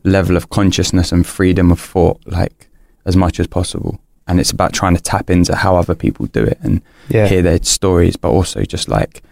level 0.04 0.38
of 0.38 0.50
consciousness 0.52 1.12
and 1.12 1.26
freedom 1.26 1.72
of 1.72 1.80
thought, 1.80 2.22
like 2.28 2.68
as 3.06 3.16
much 3.16 3.40
as 3.40 3.48
possible. 3.48 4.00
And 4.28 4.40
it's 4.40 4.52
about 4.52 4.74
trying 4.74 4.96
to 4.96 5.02
tap 5.02 5.30
into 5.32 5.56
how 5.56 5.76
other 5.78 5.96
people 5.96 6.28
do 6.28 6.44
it 6.44 6.60
and 6.62 6.82
Yeah. 7.10 7.28
hear 7.28 7.42
their 7.42 7.62
stories, 7.64 8.18
but 8.18 8.30
also 8.30 8.64
just 8.64 8.88
like, 8.88 9.24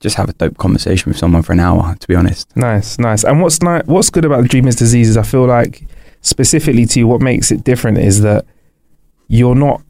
just 0.00 0.16
have 0.16 0.28
a 0.28 0.32
dope 0.32 0.56
conversation 0.58 1.10
with 1.10 1.18
someone 1.18 1.42
for 1.42 1.52
an 1.52 1.60
hour, 1.60 1.94
to 1.94 2.08
be 2.08 2.14
honest. 2.14 2.54
Nice, 2.56 2.98
nice. 2.98 3.22
And 3.22 3.40
what's 3.40 3.62
ni- 3.62 3.82
what's 3.84 4.10
good 4.10 4.24
about 4.24 4.42
the 4.42 4.48
Dreamers 4.48 4.76
Disease 4.76 5.10
is 5.10 5.16
I 5.16 5.22
feel 5.22 5.46
like 5.46 5.84
specifically 6.22 6.86
to 6.86 6.98
you, 6.98 7.06
what 7.06 7.20
makes 7.20 7.50
it 7.50 7.64
different 7.64 7.98
is 7.98 8.22
that 8.22 8.44
you're 9.28 9.54
not 9.54 9.82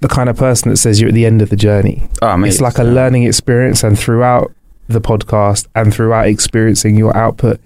the 0.00 0.08
kind 0.08 0.28
of 0.28 0.36
person 0.36 0.70
that 0.70 0.76
says 0.76 1.00
you're 1.00 1.08
at 1.08 1.14
the 1.14 1.24
end 1.24 1.40
of 1.40 1.50
the 1.50 1.56
journey. 1.56 2.08
Oh, 2.20 2.36
mate, 2.36 2.48
it's 2.48 2.60
like 2.60 2.78
a 2.78 2.84
learning 2.84 3.24
experience, 3.24 3.84
and 3.84 3.98
throughout 3.98 4.52
the 4.88 5.00
podcast 5.00 5.66
and 5.74 5.94
throughout 5.94 6.26
experiencing 6.26 6.96
your 6.96 7.16
output, 7.16 7.60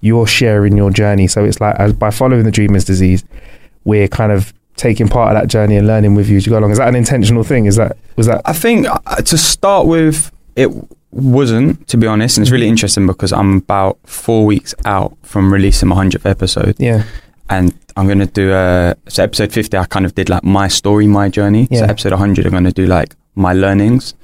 you're 0.00 0.26
sharing 0.26 0.76
your 0.76 0.90
journey. 0.90 1.26
So 1.26 1.44
it's 1.44 1.60
like 1.60 1.76
as 1.76 1.92
by 1.92 2.10
following 2.10 2.44
the 2.44 2.50
Dreamers 2.50 2.84
Disease, 2.84 3.24
we're 3.84 4.08
kind 4.08 4.32
of 4.32 4.52
taking 4.76 5.08
part 5.08 5.34
of 5.34 5.40
that 5.40 5.48
journey 5.48 5.76
and 5.76 5.86
learning 5.86 6.16
with 6.16 6.28
you 6.28 6.36
as 6.36 6.46
you 6.46 6.50
go 6.50 6.58
along. 6.58 6.72
Is 6.72 6.78
that 6.78 6.88
an 6.88 6.96
intentional 6.96 7.44
thing? 7.44 7.66
Is 7.66 7.76
that 7.76 7.96
was 8.16 8.26
that? 8.26 8.42
I 8.44 8.52
think 8.52 8.86
uh, 8.88 9.16
to 9.16 9.38
start 9.38 9.86
with, 9.86 10.32
it 10.56 10.70
wasn't, 11.10 11.86
to 11.88 11.96
be 11.96 12.06
honest. 12.06 12.36
And 12.36 12.44
it's 12.44 12.50
really 12.50 12.68
interesting 12.68 13.06
because 13.06 13.32
I'm 13.32 13.58
about 13.58 13.98
four 14.04 14.44
weeks 14.44 14.74
out 14.84 15.16
from 15.22 15.52
releasing 15.52 15.88
my 15.88 16.04
100th 16.04 16.28
episode. 16.28 16.76
Yeah, 16.78 17.04
And 17.48 17.76
I'm 17.96 18.06
going 18.06 18.18
to 18.18 18.26
do 18.26 18.52
a. 18.52 18.96
So, 19.08 19.22
episode 19.22 19.52
50, 19.52 19.76
I 19.76 19.84
kind 19.86 20.04
of 20.04 20.14
did 20.14 20.28
like 20.28 20.44
my 20.44 20.68
story, 20.68 21.06
my 21.06 21.28
journey. 21.28 21.68
So, 21.70 21.84
episode 21.84 22.12
100, 22.12 22.46
I'm 22.46 22.52
going 22.52 22.64
to 22.64 22.72
do 22.72 22.86
like 22.86 23.14
my 23.34 23.52
learnings. 23.52 24.14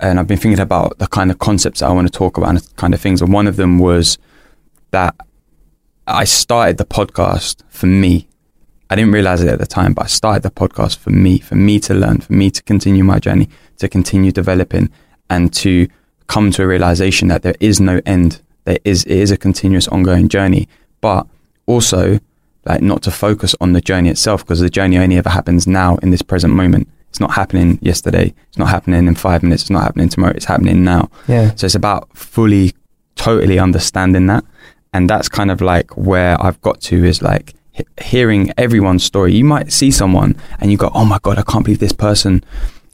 And 0.00 0.18
I've 0.18 0.26
been 0.26 0.38
thinking 0.38 0.60
about 0.60 0.98
the 0.98 1.06
kind 1.06 1.30
of 1.30 1.38
concepts 1.38 1.80
that 1.80 1.86
I 1.88 1.92
want 1.92 2.06
to 2.12 2.18
talk 2.18 2.36
about 2.36 2.50
and 2.50 2.58
the 2.58 2.68
kind 2.76 2.94
of 2.94 3.00
things. 3.00 3.22
And 3.22 3.32
one 3.32 3.46
of 3.46 3.56
them 3.56 3.78
was 3.78 4.18
that 4.90 5.14
I 6.06 6.24
started 6.24 6.78
the 6.78 6.84
podcast 6.84 7.62
for 7.68 7.86
me. 7.86 8.28
I 8.90 8.96
didn't 8.96 9.12
realize 9.12 9.42
it 9.42 9.48
at 9.48 9.58
the 9.58 9.66
time, 9.66 9.94
but 9.94 10.04
I 10.04 10.08
started 10.08 10.42
the 10.42 10.50
podcast 10.50 10.98
for 10.98 11.10
me, 11.10 11.38
for 11.38 11.54
me 11.54 11.80
to 11.80 11.94
learn, 11.94 12.20
for 12.20 12.32
me 12.32 12.50
to 12.50 12.62
continue 12.64 13.02
my 13.04 13.18
journey, 13.18 13.48
to 13.78 13.88
continue 13.88 14.30
developing, 14.30 14.90
and 15.30 15.52
to 15.54 15.88
come 16.26 16.50
to 16.52 16.62
a 16.62 16.66
realization 16.66 17.28
that 17.28 17.42
there 17.42 17.54
is 17.60 17.80
no 17.80 18.00
end. 18.06 18.40
There 18.64 18.78
is 18.84 19.04
it 19.04 19.12
is 19.18 19.30
a 19.30 19.36
continuous, 19.36 19.88
ongoing 19.88 20.28
journey, 20.28 20.68
but 21.00 21.26
also 21.66 22.18
like 22.64 22.80
not 22.80 23.02
to 23.02 23.10
focus 23.10 23.54
on 23.60 23.74
the 23.74 23.80
journey 23.80 24.08
itself 24.08 24.42
because 24.44 24.60
the 24.60 24.70
journey 24.70 24.96
only 24.96 25.16
ever 25.18 25.28
happens 25.28 25.66
now 25.66 25.96
in 25.96 26.10
this 26.10 26.22
present 26.22 26.54
moment. 26.54 26.88
It's 27.10 27.20
not 27.20 27.32
happening 27.34 27.78
yesterday. 27.82 28.32
It's 28.48 28.58
not 28.58 28.68
happening 28.68 29.06
in 29.06 29.14
five 29.14 29.42
minutes. 29.42 29.64
It's 29.64 29.70
not 29.70 29.82
happening 29.82 30.08
tomorrow. 30.08 30.32
It's 30.34 30.46
happening 30.46 30.82
now. 30.82 31.10
yeah, 31.28 31.54
So 31.54 31.66
it's 31.66 31.74
about 31.74 32.08
fully, 32.16 32.72
totally 33.16 33.58
understanding 33.58 34.26
that. 34.26 34.44
And 34.92 35.08
that's 35.10 35.28
kind 35.28 35.50
of 35.50 35.60
like 35.60 35.96
where 35.96 36.42
I've 36.42 36.60
got 36.62 36.80
to 36.82 37.04
is 37.04 37.20
like 37.22 37.54
he- 37.72 37.84
hearing 38.02 38.50
everyone's 38.56 39.04
story. 39.04 39.34
You 39.34 39.44
might 39.44 39.72
see 39.72 39.90
someone 39.90 40.34
and 40.58 40.70
you 40.72 40.76
go, 40.78 40.90
oh 40.94 41.04
my 41.04 41.18
God, 41.22 41.38
I 41.38 41.42
can't 41.42 41.64
believe 41.64 41.80
this 41.80 41.92
person. 41.92 42.42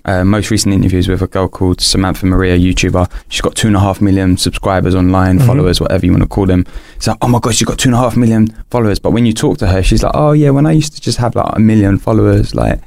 Uh, 0.05 0.25
most 0.25 0.51
recent 0.51 0.75
interviews 0.75 1.09
with 1.09 1.21
a 1.23 1.27
girl 1.27 1.47
called 1.49 1.81
Samantha 1.81 2.25
Maria, 2.27 2.57
YouTuber. 2.57 3.11
She's 3.29 3.43
got 3.43 3.55
two 3.55 3.67
and 3.67 3.77
a 3.77 3.81
half 3.81 4.01
million 4.01 4.37
subscribers 4.37 4.95
online, 4.95 5.39
Mhm. 5.39 5.47
followers, 5.47 5.81
whatever 5.81 6.07
you 6.07 6.13
want 6.13 6.23
to 6.23 6.29
call 6.29 6.47
them. 6.47 6.65
It's 6.97 7.07
like, 7.07 7.19
oh 7.21 7.29
my 7.29 7.39
God, 7.39 7.55
she's 7.55 7.67
got 7.69 7.79
two 7.79 7.89
and 7.91 7.95
a 7.95 7.99
half 7.99 8.17
million 8.17 8.49
followers. 8.71 8.99
But 8.99 9.11
when 9.13 9.27
you 9.27 9.33
talk 9.33 9.59
to 9.59 9.67
her, 9.67 9.83
she's 9.83 10.03
like, 10.03 10.13
oh 10.15 10.33
yeah, 10.33 10.51
when 10.51 10.65
I 10.67 10.73
used 10.73 10.95
to 10.95 11.01
just 11.01 11.19
have 11.19 11.35
like 11.37 11.55
a 11.55 11.61
million 11.61 11.99
followers, 11.99 12.55
like, 12.55 12.81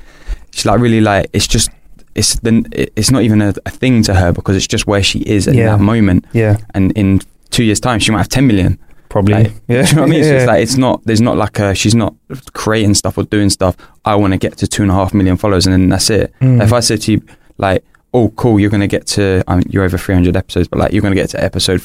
she's 0.51 0.65
like 0.65 0.79
really 0.79 1.01
like, 1.01 1.29
it's 1.33 1.45
just, 1.47 1.69
it's 2.15 2.35
then 2.41 2.65
it's 2.73 3.11
not 3.11 3.21
even 3.23 3.41
a, 3.41 3.53
a 3.65 3.69
thing 3.69 4.01
to 4.03 4.13
her 4.15 4.31
because 4.31 4.55
it's 4.55 4.67
just 4.67 4.87
where 4.87 5.03
she 5.03 5.19
is 5.19 5.47
at 5.47 5.55
Yeah. 5.55 5.77
that 5.77 5.79
moment 5.83 6.25
yeah. 6.33 6.57
and 6.73 6.91
in 6.93 7.21
two 7.51 7.63
years' 7.63 7.79
time, 7.79 7.99
she 7.99 8.11
might 8.11 8.19
have 8.19 8.29
10 8.29 8.47
million. 8.47 8.79
Probably. 9.13 9.33
Like, 9.35 9.53
yeah. 9.67 9.83
Do 9.83 9.89
you 9.89 9.95
know 9.95 10.01
what 10.01 10.07
I 10.07 10.11
mean? 10.11 10.23
So 10.23 10.33
it's 10.35 10.47
like, 10.47 10.63
it's 10.63 10.75
not, 10.77 11.03
there's 11.05 11.21
not 11.21 11.37
like 11.37 11.59
a, 11.59 11.75
she's 11.75 11.93
not 11.93 12.15
creating 12.53 12.95
stuff 12.95 13.15
or 13.17 13.23
doing 13.23 13.49
stuff. 13.51 13.77
I 14.03 14.15
want 14.15 14.33
to 14.33 14.37
get 14.39 14.57
to 14.57 14.67
two 14.67 14.81
and 14.81 14.91
a 14.91 14.95
half 14.95 15.13
million 15.13 15.37
followers 15.37 15.67
and 15.67 15.73
then 15.73 15.87
that's 15.87 16.09
it. 16.09 16.33
Mm. 16.41 16.63
If 16.63 16.73
I 16.73 16.79
said 16.79 17.01
to 17.03 17.11
you, 17.11 17.21
like, 17.59 17.85
oh, 18.15 18.29
cool, 18.29 18.59
you're 18.59 18.71
going 18.71 18.81
to 18.81 18.87
get 18.87 19.05
to, 19.07 19.43
I 19.47 19.55
mean, 19.57 19.65
you're 19.69 19.83
over 19.83 19.97
300 19.99 20.35
episodes, 20.35 20.67
but 20.67 20.79
like, 20.79 20.93
you're 20.93 21.01
going 21.03 21.13
to 21.15 21.21
get 21.21 21.29
to 21.29 21.43
episode 21.43 21.83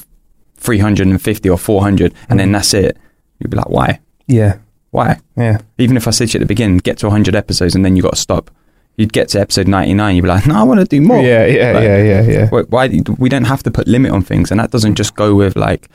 350 0.57 1.49
or 1.51 1.59
400 1.59 2.15
and 2.29 2.41
then 2.41 2.49
Mm. 2.49 2.53
that's 2.53 2.75
it. 2.75 2.97
You'd 3.41 3.51
be 3.51 3.57
like, 3.57 3.69
why? 3.69 4.01
yeah, 4.27 4.59
Why? 4.91 5.21
yeah, 5.37 5.59
Even 5.79 5.97
if 5.99 6.09
I 6.09 6.11
said 6.11 6.29
to 6.29 6.33
you 6.35 6.39
at 6.39 6.45
the 6.45 6.47
beginning, 6.47 6.79
get 6.79 6.99
to 6.99 7.07
100 7.07 7.35
episodes 7.37 7.75
and 7.75 7.85
then 7.85 7.95
you 7.97 8.03
got 8.03 8.15
to 8.15 8.21
stop. 8.21 8.51
You'd 8.97 9.13
get 9.13 9.29
to 9.31 9.41
episode 9.41 9.69
99, 9.69 10.17
you'd 10.17 10.23
be 10.23 10.29
like, 10.29 10.47
no, 10.47 10.57
I 10.57 10.63
want 10.65 10.81
to 10.81 10.87
do 10.87 11.01
more. 11.01 11.21
yeah, 11.23 11.47
yeah, 11.47 11.73
Like- 11.73 11.85
yeah, 11.85 12.03
yeah, 12.03 12.23
yeah. 12.23 12.49
Why, 12.49 12.63
why 12.63 12.89
we 13.19 13.29
don't 13.29 13.45
have 13.45 13.63
to 13.65 13.71
put 13.71 13.87
limit 13.87 14.11
on 14.13 14.23
things, 14.23 14.51
and 14.51 14.59
that 14.61 14.71
doesn't 14.71 14.95
just 14.97 15.15
go 15.15 15.35
with 15.35 15.57
like 15.57 15.89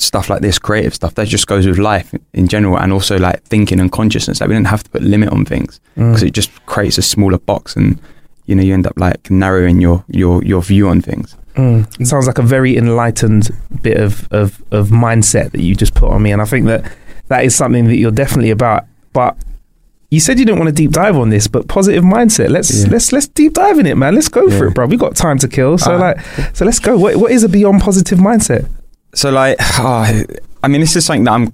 stuff 0.00 0.28
like 0.30 0.40
this, 0.42 0.58
creative 0.58 0.94
stuff. 0.94 1.14
That 1.14 1.28
just 1.28 1.46
goes 1.46 1.66
with 1.66 1.78
life 1.78 2.14
in 2.32 2.48
general, 2.48 2.78
and 2.78 2.92
also 2.92 3.18
like 3.18 3.42
thinking 3.44 3.80
and 3.80 3.90
consciousness. 3.92 4.40
Like 4.40 4.48
we 4.48 4.54
don't 4.54 4.64
have 4.66 4.82
to 4.84 4.90
put 4.90 5.02
limit 5.02 5.28
on 5.30 5.44
things 5.44 5.80
Mm. 5.96 6.10
because 6.12 6.22
it 6.22 6.32
just 6.32 6.50
creates 6.66 6.98
a 6.98 7.02
smaller 7.02 7.38
box, 7.38 7.76
and 7.76 7.98
you 8.46 8.54
know 8.54 8.62
you 8.62 8.72
end 8.74 8.86
up 8.86 8.94
like 8.96 9.30
narrowing 9.30 9.80
your 9.80 10.04
your 10.08 10.42
your 10.44 10.62
view 10.62 10.88
on 10.88 11.00
things. 11.02 11.36
Mm. 11.56 12.00
It 12.00 12.06
sounds 12.06 12.26
like 12.26 12.38
a 12.38 12.42
very 12.42 12.76
enlightened 12.76 13.50
bit 13.82 13.96
of, 13.96 14.28
of, 14.30 14.62
of 14.70 14.90
mindset 14.90 15.50
that 15.50 15.60
you 15.60 15.74
just 15.74 15.92
put 15.94 16.08
on 16.08 16.22
me. 16.22 16.30
And 16.30 16.40
I 16.40 16.44
think 16.44 16.66
that 16.66 16.84
that 17.26 17.44
is 17.44 17.52
something 17.56 17.86
that 17.86 17.96
you're 17.96 18.12
definitely 18.12 18.50
about. 18.52 18.84
But 19.12 19.36
you 20.10 20.20
said 20.20 20.38
you 20.38 20.44
didn't 20.44 20.60
want 20.60 20.68
to 20.68 20.72
deep 20.74 20.92
dive 20.92 21.16
on 21.16 21.30
this, 21.30 21.48
but 21.48 21.66
positive 21.66 22.04
mindset. 22.04 22.50
Let's 22.50 22.84
Yeah. 22.84 22.90
let's 22.92 23.12
let's 23.12 23.26
deep 23.26 23.54
dive 23.54 23.80
in 23.80 23.86
it, 23.86 23.96
man. 23.96 24.14
Let's 24.14 24.28
go 24.28 24.48
for 24.50 24.68
it, 24.68 24.74
bro. 24.74 24.86
We 24.86 24.96
got 24.96 25.16
time 25.16 25.38
to 25.38 25.48
kill. 25.48 25.78
So 25.78 25.94
Ah. 25.96 25.98
like 25.98 26.20
so 26.54 26.64
let's 26.64 26.78
go. 26.78 26.96
What 26.96 27.16
what 27.16 27.32
is 27.32 27.42
a 27.42 27.48
beyond 27.48 27.80
positive 27.80 28.20
mindset? 28.20 28.68
So 29.14 29.30
like, 29.30 29.56
oh, 29.78 30.24
I 30.62 30.68
mean, 30.68 30.80
this 30.80 30.96
is 30.96 31.04
something 31.06 31.24
that 31.24 31.32
I'm 31.32 31.52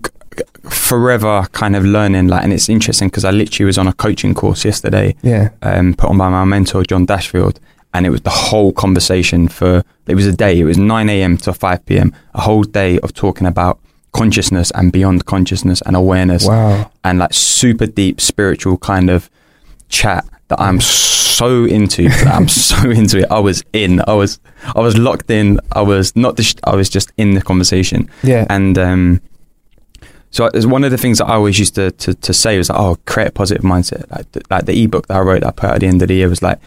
forever 0.71 1.47
kind 1.53 1.77
of 1.77 1.85
learning. 1.85 2.29
Like, 2.29 2.45
and 2.45 2.53
it's 2.53 2.69
interesting 2.69 3.09
because 3.09 3.25
I 3.25 3.31
literally 3.31 3.67
was 3.67 3.79
on 3.79 3.87
a 3.87 3.93
coaching 3.93 4.35
course 4.35 4.65
yesterday 4.65 5.15
Yeah. 5.23 5.51
um, 5.63 5.95
put 5.95 6.11
on 6.11 6.19
by 6.19 6.29
my 6.31 6.45
mentor 6.45 6.83
John 6.85 7.07
Dashfield, 7.07 7.59
and 7.93 8.07
it 8.07 8.11
was 8.11 8.23
the 8.23 8.31
whole 8.31 8.73
conversation 8.73 9.49
for 9.49 9.85
it 10.07 10.15
was 10.15 10.27
a 10.27 10.33
day. 10.33 10.59
It 10.59 10.65
was 10.65 10.77
nine 10.79 11.09
a.m. 11.09 11.37
to 11.39 11.53
five 11.53 11.85
p.m. 11.87 12.13
A 12.35 12.41
whole 12.43 12.63
day 12.65 12.99
of 13.01 13.15
talking 13.15 13.47
about 13.47 13.79
consciousness 14.13 14.71
and 14.75 14.93
beyond 14.93 15.27
consciousness 15.27 15.83
and 15.87 15.97
awareness 15.97 16.47
Wow. 16.47 16.91
and 17.03 17.19
like 17.19 17.33
super 17.35 17.87
deep 17.87 18.21
spiritual 18.21 18.79
kind 18.79 19.11
of 19.11 19.29
chat 19.89 20.25
that 20.49 20.61
I'm 20.61 20.81
so 20.81 21.65
into. 21.65 22.09
I'm 22.27 22.49
so 22.71 22.91
into 22.91 23.21
it. 23.21 23.27
I 23.31 23.41
was 23.41 23.65
in. 23.73 24.01
I 24.07 24.15
was. 24.15 24.41
I 24.75 24.81
was 24.81 24.97
locked 24.97 25.31
in. 25.31 25.61
I 25.73 25.83
was 25.83 26.15
not. 26.17 26.37
Just, 26.37 26.61
I 26.65 26.75
was 26.75 26.89
just 26.89 27.13
in 27.17 27.35
the 27.35 27.43
conversation. 27.43 28.09
Yeah. 28.23 28.47
And 28.49 28.79
um, 28.79 29.21
so 30.31 30.47
it's 30.47 30.67
one 30.67 30.85
of 30.85 30.91
the 30.91 30.99
things 30.99 31.19
that 31.19 31.27
I 31.27 31.35
always 31.35 31.59
used 31.59 31.75
to 31.77 31.91
to, 31.93 32.15
to 32.15 32.35
say 32.35 32.59
was 32.59 32.69
like, 32.69 32.79
oh, 32.79 32.97
create 33.07 33.29
a 33.29 33.33
positive 33.33 33.65
mindset. 33.65 34.11
Like 34.11 34.31
the, 34.33 34.43
like 34.51 34.65
the 34.67 34.83
ebook 34.83 35.07
that 35.07 35.17
I 35.17 35.21
wrote 35.21 35.41
that 35.43 35.49
I 35.49 35.53
put 35.53 35.71
at 35.71 35.81
the 35.81 35.87
end 35.87 36.03
of 36.03 36.09
the 36.09 36.15
year 36.15 36.29
was 36.29 36.43
like 36.43 36.59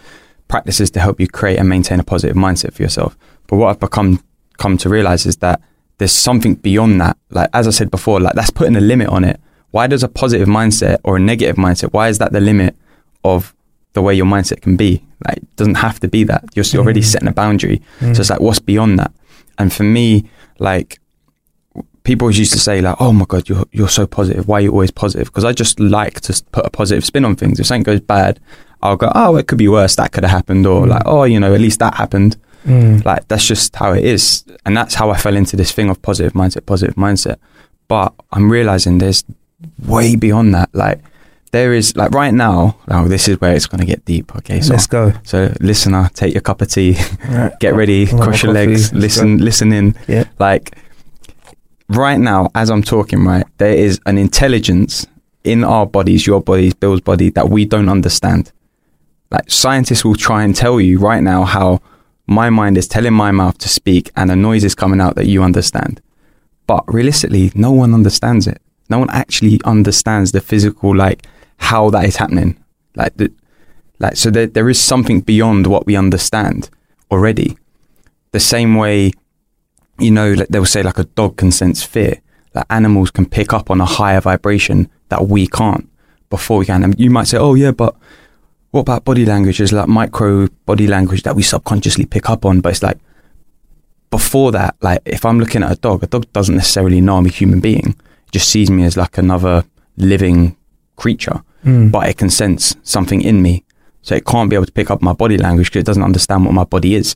practices 0.48 0.90
to 0.92 1.00
help 1.00 1.20
you 1.20 1.28
create 1.28 1.60
and 1.60 1.68
maintain 1.68 2.00
a 2.00 2.04
positive 2.04 2.36
mindset 2.36 2.74
for 2.74 2.82
yourself. 2.82 3.18
But 3.48 3.58
what 3.58 3.70
I've 3.70 3.80
become 3.80 4.24
come 4.58 4.78
to 4.78 4.90
realize 4.90 5.26
is 5.26 5.38
that 5.38 5.62
there's 5.98 6.12
something 6.14 6.56
beyond 6.56 7.02
that. 7.02 7.18
Like 7.30 7.50
as 7.54 7.68
I 7.68 7.72
said 7.72 7.92
before, 7.92 8.20
like 8.20 8.36
that's 8.36 8.52
putting 8.52 8.76
a 8.76 8.82
limit 8.82 9.10
on 9.10 9.24
it. 9.24 9.40
Why 9.72 9.88
does 9.88 10.04
a 10.04 10.08
positive 10.08 10.48
mindset 10.48 11.00
or 11.04 11.18
a 11.18 11.20
negative 11.20 11.58
mindset? 11.58 11.92
Why 11.92 12.08
is 12.08 12.20
that 12.20 12.32
the 12.32 12.40
limit 12.40 12.76
of 13.24 13.54
the 13.98 14.02
way 14.02 14.14
your 14.14 14.26
mindset 14.26 14.62
can 14.62 14.78
be? 14.78 15.04
Like 15.26 15.38
it 15.38 15.56
doesn't 15.56 15.76
have 15.76 16.00
to 16.02 16.08
be 16.08 16.24
that. 16.26 16.46
You're 16.54 16.64
still 16.64 16.82
already 16.82 17.02
mm. 17.02 17.12
setting 17.12 17.28
a 17.28 17.34
boundary. 17.34 17.82
So 18.00 18.08
it's 18.08 18.20
mm. 18.20 18.30
like 18.30 18.40
what's 18.40 18.60
beyond 18.60 19.00
that? 19.00 19.12
And 19.58 19.74
for 19.74 19.84
me, 19.84 20.30
like 20.60 21.00
people 22.04 22.32
used 22.32 22.54
to 22.54 22.60
say 22.60 22.80
like, 22.80 22.96
"Oh 23.00 23.12
my 23.12 23.26
god, 23.28 23.50
you're 23.50 23.66
you're 23.72 23.90
so 23.90 24.08
positive. 24.08 24.48
Why 24.48 24.58
are 24.60 24.62
you 24.62 24.72
always 24.72 24.92
positive?" 24.92 25.28
Because 25.28 25.44
I 25.44 25.52
just 25.52 25.80
like 25.80 26.22
to 26.22 26.44
put 26.52 26.66
a 26.66 26.70
positive 26.70 27.04
spin 27.04 27.26
on 27.26 27.36
things. 27.36 27.60
If 27.60 27.66
something 27.66 27.84
goes 27.84 28.00
bad, 28.00 28.40
I'll 28.82 28.98
go, 28.98 29.12
"Oh, 29.16 29.36
it 29.36 29.48
could 29.48 29.58
be 29.58 29.68
worse. 29.68 29.96
That 29.96 30.12
could 30.12 30.24
have 30.24 30.32
happened," 30.32 30.66
or 30.66 30.86
mm. 30.86 30.90
like, 30.90 31.04
"Oh, 31.06 31.24
you 31.24 31.40
know, 31.40 31.54
at 31.54 31.62
least 31.62 31.80
that 31.80 31.96
happened." 31.96 32.38
Mm. 32.66 33.04
Like 33.04 33.28
that's 33.28 33.48
just 33.48 33.76
how 33.76 33.94
it 33.94 34.06
is, 34.06 34.46
and 34.66 34.78
that's 34.78 34.96
how 34.96 35.10
I 35.10 35.18
fell 35.18 35.36
into 35.36 35.56
this 35.56 35.72
thing 35.72 35.90
of 35.90 36.02
positive 36.02 36.34
mindset, 36.34 36.66
positive 36.66 36.96
mindset. 36.96 37.38
But 37.88 38.14
I'm 38.32 38.52
realizing 38.52 39.00
there's 39.00 39.24
way 39.86 40.16
beyond 40.16 40.54
that. 40.54 40.70
Like 40.74 41.02
there 41.52 41.74
is 41.74 41.96
like 41.96 42.12
right 42.12 42.34
now. 42.34 42.78
Oh, 42.90 43.08
this 43.08 43.28
is 43.28 43.40
where 43.42 43.56
it's 43.56 43.66
going 43.68 43.80
to 43.80 43.86
get 43.86 44.04
deep. 44.06 44.36
Okay, 44.38 44.62
so 44.62 44.74
Let's 44.74 44.88
go. 44.88 45.14
so 45.24 45.54
listener, 45.62 46.10
take 46.14 46.34
your 46.34 46.42
cup 46.42 46.62
of 46.62 46.68
tea, 46.70 46.98
Right. 47.30 47.52
get 47.60 47.74
ready, 47.76 48.08
I'll 48.10 48.18
cross 48.20 48.44
your 48.44 48.54
coffee. 48.54 48.68
legs, 48.68 48.94
listen, 48.94 49.38
listen 49.38 49.72
in 49.74 49.96
Yeah. 50.08 50.26
like 50.40 50.76
right 51.90 52.20
now 52.20 52.50
as 52.54 52.70
i'm 52.70 52.84
talking 52.84 53.24
right 53.24 53.46
there 53.60 53.74
is 53.74 53.98
an 54.06 54.18
intelligence 54.18 55.08
in 55.46 55.64
our 55.64 55.86
bodies 55.86 56.28
your 56.28 56.42
bodies 56.42 56.74
bill's 56.74 57.00
body 57.00 57.30
that 57.30 57.48
we 57.50 57.64
don't 57.64 57.88
understand 57.88 58.52
like 59.32 59.50
scientists 59.50 60.04
will 60.04 60.16
try 60.16 60.44
and 60.44 60.54
tell 60.54 60.82
you 60.82 61.00
right 61.00 61.24
now 61.24 61.46
how 61.46 61.80
my 62.28 62.50
mind 62.50 62.78
is 62.78 62.90
telling 62.90 63.14
my 63.14 63.32
mouth 63.32 63.58
to 63.58 63.70
speak 63.70 64.12
and 64.18 64.30
a 64.30 64.36
noise 64.36 64.66
is 64.66 64.76
coming 64.76 65.00
out 65.00 65.16
that 65.16 65.28
you 65.28 65.42
understand 65.42 66.02
but 66.66 66.84
realistically 66.94 67.54
no 67.56 67.72
one 67.72 67.94
understands 67.94 68.48
it 68.48 68.62
no 68.90 69.00
one 69.00 69.10
actually 69.12 69.58
understands 69.64 70.34
the 70.34 70.42
physical 70.42 70.94
like 70.94 71.26
how 71.58 71.90
that 71.90 72.06
is 72.06 72.16
happening 72.16 72.58
like 72.96 73.16
the 73.18 73.32
like 74.00 74.16
so 74.16 74.30
there, 74.30 74.48
there 74.48 74.70
is 74.70 74.80
something 74.80 75.22
beyond 75.22 75.68
what 75.68 75.86
we 75.86 75.96
understand 75.96 76.70
already 77.12 77.58
the 78.32 78.40
same 78.40 78.76
way 78.76 79.12
you 80.00 80.12
know, 80.12 80.34
like 80.34 80.48
they'll 80.50 80.66
say 80.66 80.84
like 80.84 81.00
a 81.00 81.04
dog 81.04 81.38
can 81.38 81.52
sense 81.52 81.84
fear. 81.84 82.22
Like 82.54 82.66
animals 82.70 83.12
can 83.12 83.26
pick 83.26 83.54
up 83.54 83.70
on 83.70 83.82
a 83.82 83.86
higher 83.86 84.22
vibration 84.22 84.90
that 85.10 85.28
we 85.28 85.48
can't 85.48 85.90
before 86.30 86.60
we 86.60 86.66
can. 86.66 86.84
And 86.84 87.00
you 87.00 87.10
might 87.10 87.28
say, 87.28 87.38
oh 87.38 87.56
yeah, 87.56 87.72
but 87.72 87.96
what 88.72 88.82
about 88.82 89.06
body 89.06 89.26
language? 89.26 89.58
There's 89.58 89.74
like 89.74 89.88
micro 89.88 90.48
body 90.66 90.88
language 90.88 91.24
that 91.24 91.36
we 91.36 91.44
subconsciously 91.44 92.06
pick 92.06 92.30
up 92.30 92.46
on. 92.46 92.62
But 92.62 92.74
it's 92.74 92.84
like 92.84 93.00
before 94.10 94.52
that, 94.52 94.76
like 94.82 95.02
if 95.06 95.26
I'm 95.26 95.40
looking 95.40 95.64
at 95.64 95.72
a 95.72 95.76
dog, 95.76 96.04
a 96.04 96.08
dog 96.08 96.32
doesn't 96.34 96.56
necessarily 96.56 97.02
know 97.02 97.18
I'm 97.18 97.26
a 97.26 97.30
human 97.30 97.60
being. 97.60 97.96
It 98.28 98.32
just 98.32 98.50
sees 98.50 98.70
me 98.70 98.84
as 98.84 98.98
like 98.98 99.18
another 99.18 99.66
living 99.96 100.56
creature, 100.96 101.44
Mm. 101.66 101.92
but 101.92 102.08
it 102.08 102.18
can 102.18 102.30
sense 102.30 102.76
something 102.84 103.22
in 103.22 103.42
me. 103.42 103.64
So 104.02 104.16
it 104.16 104.26
can't 104.26 104.50
be 104.50 104.56
able 104.56 104.68
to 104.68 104.72
pick 104.72 104.90
up 104.90 105.02
my 105.02 105.14
body 105.14 105.38
language 105.38 105.68
because 105.68 105.82
it 105.82 105.86
doesn't 105.86 106.04
understand 106.04 106.46
what 106.46 106.54
my 106.54 106.64
body 106.64 106.96
is 106.96 107.16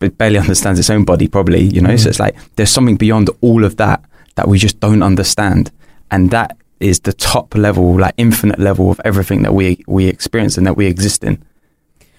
it 0.00 0.16
barely 0.18 0.38
understands 0.46 0.78
its 0.78 0.90
own 0.90 1.04
body 1.04 1.28
probably 1.28 1.62
you 1.62 1.80
know 1.80 1.94
so 1.96 2.08
it's 2.08 2.18
like 2.20 2.34
there's 2.56 2.70
something 2.70 2.96
beyond 2.96 3.28
all 3.40 3.64
of 3.64 3.76
that 3.76 4.02
that 4.36 4.48
we 4.48 4.58
just 4.58 4.80
don't 4.80 5.02
understand 5.02 5.70
and 6.10 6.30
that 6.30 6.56
is 6.80 7.00
the 7.00 7.12
top 7.12 7.54
level 7.54 7.98
like 7.98 8.14
infinite 8.16 8.58
level 8.58 8.90
of 8.90 9.00
everything 9.04 9.42
that 9.42 9.52
we 9.52 9.82
we 9.86 10.06
experience 10.06 10.56
and 10.56 10.66
that 10.66 10.74
we 10.76 10.86
exist 10.86 11.22
in 11.22 11.42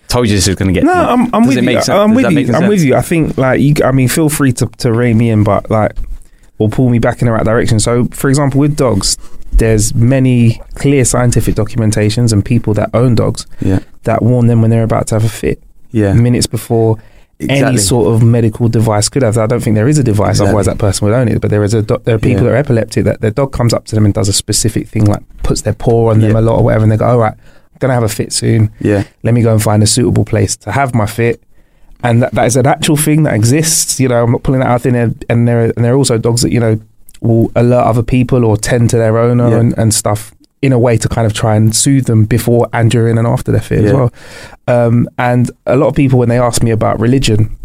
told 0.07 0.27
you 0.27 0.35
this 0.35 0.47
is 0.47 0.55
going 0.55 0.67
to 0.67 0.73
get 0.73 0.83
No. 0.83 0.91
I'm, 0.93 1.33
I'm 1.33 1.47
with 1.47 1.57
you. 1.57 1.63
sense? 1.81 1.87
I'm 1.89 2.13
Does 2.13 2.23
with 2.25 2.31
you. 2.33 2.39
I'm 2.39 2.53
sense? 2.53 2.67
with 2.69 2.83
you. 2.83 2.95
I 2.95 3.01
think 3.01 3.37
like 3.37 3.61
you. 3.61 3.73
I 3.83 3.91
mean, 3.93 4.09
feel 4.09 4.27
free 4.27 4.51
to 4.53 4.67
to 4.67 4.91
rein 4.91 5.17
me 5.17 5.29
in, 5.29 5.45
but 5.45 5.71
like, 5.71 5.93
or 6.57 6.67
pull 6.67 6.89
me 6.89 6.99
back 6.99 7.21
in 7.21 7.27
the 7.27 7.31
right 7.31 7.45
direction. 7.45 7.79
So, 7.79 8.05
for 8.11 8.27
example, 8.29 8.59
with 8.59 8.75
dogs, 8.75 9.17
there's 9.61 9.93
many 9.95 10.61
clear 10.81 11.03
scientific 11.05 11.53
documentations 11.55 12.33
and 12.33 12.43
people 12.53 12.73
that 12.79 12.89
own 13.01 13.11
dogs 13.15 13.41
yeah 13.69 13.79
that 14.03 14.19
warn 14.29 14.47
them 14.47 14.59
when 14.61 14.69
they're 14.71 14.89
about 14.91 15.05
to 15.07 15.15
have 15.15 15.23
a 15.23 15.29
fit 15.41 15.57
yeah 15.91 16.13
minutes 16.13 16.47
before 16.47 16.97
any 17.49 17.77
sort 17.77 18.05
of 18.13 18.21
medical 18.21 18.67
device 18.69 19.09
could 19.09 19.23
have. 19.23 19.35
I 19.35 19.47
don't 19.47 19.63
think 19.63 19.75
there 19.75 19.87
is 19.87 19.97
a 19.97 20.03
device, 20.03 20.35
Exactly. 20.35 20.47
otherwise 20.49 20.67
that 20.67 20.77
person 20.77 21.01
would 21.07 21.15
own 21.15 21.27
it. 21.27 21.41
But 21.41 21.49
there 21.49 21.63
is 21.63 21.73
a 21.73 21.81
do- 21.81 21.97
there 22.05 22.13
are 22.17 22.19
people 22.19 22.43
Yeah. 22.43 22.49
that 22.49 22.55
are 22.55 22.63
epileptic 22.65 23.03
that 23.05 23.21
their 23.21 23.31
dog 23.31 23.51
comes 23.51 23.73
up 23.73 23.83
to 23.85 23.95
them 23.95 24.05
and 24.05 24.13
does 24.13 24.29
a 24.29 24.33
specific 24.43 24.87
thing, 24.87 25.05
like 25.05 25.23
puts 25.41 25.61
their 25.61 25.73
paw 25.73 26.11
on 26.11 26.19
them 26.21 26.33
Yeah. 26.33 26.39
a 26.39 26.43
lot 26.47 26.59
or 26.59 26.63
whatever, 26.65 26.83
and 26.83 26.91
they 26.91 26.97
go, 26.97 27.07
"All 27.13 27.17
right, 27.17 27.33
I'm 27.33 27.79
gonna 27.79 27.95
have 27.99 28.03
a 28.11 28.15
fit 28.19 28.31
soon. 28.31 28.69
yeah 28.79 29.01
Let 29.23 29.33
me 29.33 29.41
go 29.41 29.51
and 29.53 29.61
find 29.69 29.81
a 29.81 29.87
suitable 29.87 30.23
place 30.23 30.55
to 30.57 30.71
have 30.71 30.93
my 30.93 31.07
fit." 31.07 31.41
And 32.03 32.21
that, 32.21 32.31
that 32.35 32.45
is 32.45 32.55
an 32.57 32.67
actual 32.67 32.95
thing 32.97 33.23
that 33.23 33.33
exists. 33.33 33.99
You 33.99 34.09
know, 34.09 34.23
I'm 34.23 34.31
not 34.33 34.43
pulling 34.43 34.59
that 34.61 34.69
out 34.69 34.85
in 34.85 34.93
there. 34.93 35.09
And 35.27 35.47
there 35.47 35.61
are, 35.65 35.71
and 35.75 35.83
there 35.83 35.93
are 35.93 35.97
also 35.97 36.19
dogs 36.19 36.43
that 36.43 36.51
you 36.51 36.59
know 36.59 36.79
will 37.21 37.51
alert 37.55 37.83
other 37.85 38.03
people 38.03 38.43
or 38.43 38.57
tend 38.57 38.89
to 38.89 38.97
their 38.97 39.17
owner 39.17 39.49
Yeah. 39.49 39.59
and, 39.59 39.77
and 39.77 39.93
stuff 39.93 40.33
in 40.61 40.71
a 40.73 40.77
way 40.79 40.95
to 40.97 41.07
kind 41.09 41.25
of 41.25 41.33
try 41.33 41.55
and 41.55 41.75
soothe 41.75 42.05
them 42.05 42.25
before 42.25 42.67
and 42.73 42.91
during 42.91 43.17
and 43.17 43.25
after 43.27 43.51
their 43.51 43.61
fit 43.61 43.85
as 43.85 43.93
well. 43.93 44.13
Um, 44.67 45.07
and 45.17 45.49
a 45.65 45.75
lot 45.75 45.87
of 45.87 45.95
people, 45.95 46.19
when 46.19 46.29
they 46.29 46.37
ask 46.39 46.61
me 46.61 46.69
about 46.71 46.99
religion, 46.99 47.57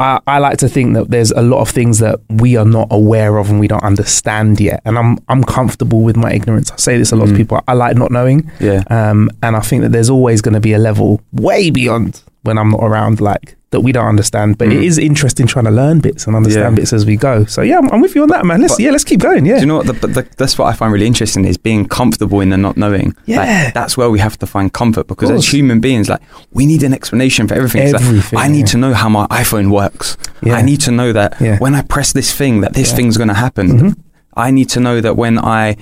I, 0.00 0.20
I 0.28 0.38
like 0.38 0.58
to 0.58 0.68
think 0.68 0.94
that 0.94 1.10
there's 1.10 1.32
a 1.32 1.42
lot 1.42 1.60
of 1.60 1.68
things 1.70 1.98
that 1.98 2.20
we 2.28 2.56
are 2.56 2.64
not 2.64 2.86
aware 2.90 3.36
of 3.38 3.50
and 3.50 3.58
we 3.58 3.66
don't 3.66 3.82
understand 3.82 4.60
yet. 4.60 4.80
And 4.84 4.96
I'm 4.96 5.18
I'm 5.28 5.42
comfortable 5.42 6.02
with 6.02 6.16
my 6.16 6.32
ignorance. 6.32 6.70
I 6.70 6.76
say 6.76 6.98
this 6.98 7.10
a 7.10 7.16
lot 7.16 7.26
to 7.26 7.32
Mm. 7.32 7.36
people. 7.36 7.60
I 7.66 7.72
like 7.74 7.96
not 7.96 8.10
knowing. 8.12 8.48
yeah 8.60 8.84
Um, 8.90 9.28
and 9.42 9.56
I 9.56 9.60
think 9.60 9.82
that 9.82 9.90
there's 9.92 10.08
always 10.08 10.40
going 10.40 10.54
to 10.54 10.60
be 10.60 10.72
a 10.72 10.78
level 10.78 11.20
way 11.32 11.70
beyond 11.70 12.22
when 12.48 12.58
I'm 12.58 12.70
not 12.70 12.82
around, 12.82 13.20
like 13.20 13.54
that 13.70 13.82
we 13.82 13.92
don't 13.92 14.06
understand. 14.06 14.56
But 14.58 14.68
it 14.68 14.78
Mm. 14.80 14.84
is 14.84 14.96
interesting 14.98 15.46
trying 15.46 15.66
to 15.66 15.70
learn 15.70 16.00
bits 16.00 16.26
and 16.26 16.34
understand 16.34 16.72
Yeah. 16.72 16.80
bits 16.80 16.92
as 16.94 17.04
we 17.04 17.16
go. 17.16 17.44
So 17.44 17.60
yeah, 17.62 17.76
I'm, 17.78 17.88
I'm 17.92 18.00
with 18.00 18.14
you 18.14 18.22
on 18.22 18.28
that, 18.28 18.44
man. 18.46 18.60
Let's 18.62 18.74
But- 18.76 18.82
yeah, 18.84 18.90
let's 18.92 19.04
keep 19.04 19.20
going. 19.20 19.44
Yeah, 19.46 19.56
Do 19.56 19.60
you 19.60 19.66
know 19.66 19.76
what? 19.76 19.86
The, 19.86 19.92
but 19.92 20.14
the, 20.14 20.26
that's 20.38 20.56
what 20.58 20.66
I 20.66 20.72
find 20.72 20.90
really 20.92 21.06
interesting 21.06 21.44
is 21.44 21.58
being 21.58 21.86
comfortable 21.86 22.40
in 22.40 22.48
the 22.48 22.56
not 22.56 22.76
knowing. 22.78 23.14
Yeah. 23.26 23.40
Like, 23.64 23.74
that's 23.74 23.94
where 23.98 24.08
we 24.10 24.18
have 24.20 24.38
to 24.38 24.46
find 24.46 24.72
comfort 24.72 25.06
because 25.06 25.30
as 25.30 25.46
human 25.52 25.80
beings, 25.80 26.08
like 26.08 26.20
we 26.52 26.64
need 26.64 26.82
an 26.82 26.94
explanation 26.94 27.46
for 27.46 27.54
everything. 27.54 27.82
It's 27.82 27.92
like, 27.92 28.02
Everything, 28.02 28.38
I 28.38 28.48
need 28.48 28.60
yeah. 28.60 28.64
to 28.72 28.78
know 28.78 28.92
how 28.94 29.08
my 29.10 29.26
iPhone 29.26 29.70
works. 29.70 30.16
Yeah. 30.42 30.54
I 30.56 30.62
need 30.62 30.80
to 30.82 30.90
know 30.90 31.12
that 31.12 31.34
Yeah. 31.40 31.58
when 31.58 31.74
I 31.74 31.82
press 31.82 32.12
this 32.12 32.32
thing, 32.32 32.62
that 32.62 32.72
this 32.72 32.92
thing's 32.92 33.16
going 33.18 33.28
to 33.28 33.34
happen. 33.46 33.66
Mhm. 33.80 33.94
I 34.34 34.50
need 34.50 34.70
to 34.70 34.80
know 34.80 35.00
that 35.02 35.16
when 35.16 35.38
I, 35.38 35.76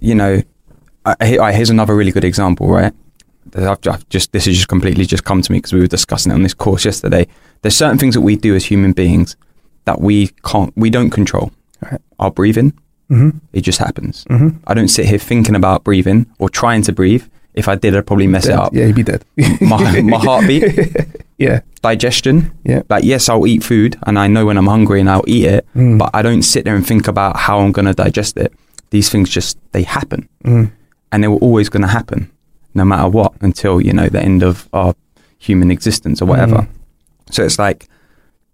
you 0.00 0.16
know, 0.16 0.42
I, 1.06 1.14
I- 1.38 1.52
here's 1.52 1.70
another 1.70 1.94
really 1.94 2.10
good 2.12 2.24
example, 2.24 2.68
right? 2.68 2.92
I've, 3.56 3.78
I've 3.86 4.08
just 4.08 4.32
this 4.32 4.46
has 4.46 4.54
just 4.56 4.68
completely 4.68 5.04
just 5.06 5.24
come 5.24 5.42
to 5.42 5.52
me 5.52 5.58
because 5.58 5.72
we 5.72 5.80
were 5.80 5.86
discussing 5.86 6.32
it 6.32 6.34
on 6.34 6.42
this 6.42 6.54
course 6.54 6.84
yesterday. 6.84 7.26
There's 7.62 7.76
certain 7.76 7.98
things 7.98 8.14
that 8.14 8.22
we 8.22 8.36
do 8.36 8.54
as 8.54 8.64
human 8.66 8.92
beings 8.92 9.36
that 9.84 10.00
we 10.00 10.28
can't, 10.44 10.72
we 10.76 10.90
don't 10.90 11.10
control. 11.10 11.52
Right. 11.82 12.00
Our 12.18 12.30
breathing, 12.30 12.72
hmm 13.08 13.30
it 13.52 13.62
just 13.62 13.78
happens. 13.78 14.24
hmm 14.28 14.50
I 14.66 14.74
don't 14.74 14.88
sit 14.88 15.06
here 15.06 15.18
thinking 15.18 15.54
about 15.54 15.84
breathing 15.84 16.26
or 16.38 16.48
trying 16.48 16.82
to 16.82 16.92
breathe. 16.92 17.24
If 17.54 17.66
I 17.66 17.74
did, 17.74 17.96
I'd 17.96 18.06
probably 18.06 18.28
mess 18.28 18.46
it 18.46 18.52
up. 18.52 18.72
Yeah, 18.72 18.86
you'd 18.86 18.94
be 18.96 19.02
dead. 19.02 19.24
My, 19.60 20.00
my 20.02 20.18
heartbeat, 20.18 20.62
yeah, 21.38 21.60
digestion. 21.82 22.52
yeah. 22.64 22.82
Like, 22.88 23.02
yes, 23.02 23.28
I'll 23.28 23.44
eat 23.46 23.64
food 23.64 23.98
and 24.06 24.16
I 24.18 24.28
know 24.28 24.46
when 24.46 24.56
I'm 24.56 24.68
hungry 24.68 25.00
and 25.00 25.10
I'll 25.10 25.24
eat 25.26 25.46
it, 25.46 25.66
Mm. 25.74 25.98
but 25.98 26.10
I 26.14 26.22
don't 26.22 26.42
sit 26.42 26.64
there 26.64 26.76
and 26.76 26.86
think 26.86 27.08
about 27.08 27.36
how 27.36 27.58
I'm 27.58 27.72
going 27.72 27.86
to 27.86 27.92
digest 27.92 28.36
it. 28.36 28.52
These 28.90 29.08
things 29.10 29.28
just, 29.28 29.58
they 29.72 29.82
happen 29.82 30.28
Mm. 30.44 30.70
and 31.10 31.24
they 31.24 31.28
were 31.28 31.38
always 31.38 31.68
going 31.68 31.82
to 31.82 31.88
happen 31.88 32.30
no 32.74 32.84
matter 32.84 33.08
what 33.08 33.32
until, 33.40 33.80
you 33.80 33.92
know, 33.92 34.08
the 34.08 34.20
end 34.20 34.42
of 34.42 34.68
our 34.72 34.94
human 35.38 35.70
existence 35.70 36.20
or 36.22 36.26
whatever. 36.26 36.56
Mm. 36.56 36.68
So 37.30 37.44
it's 37.44 37.58
like 37.58 37.88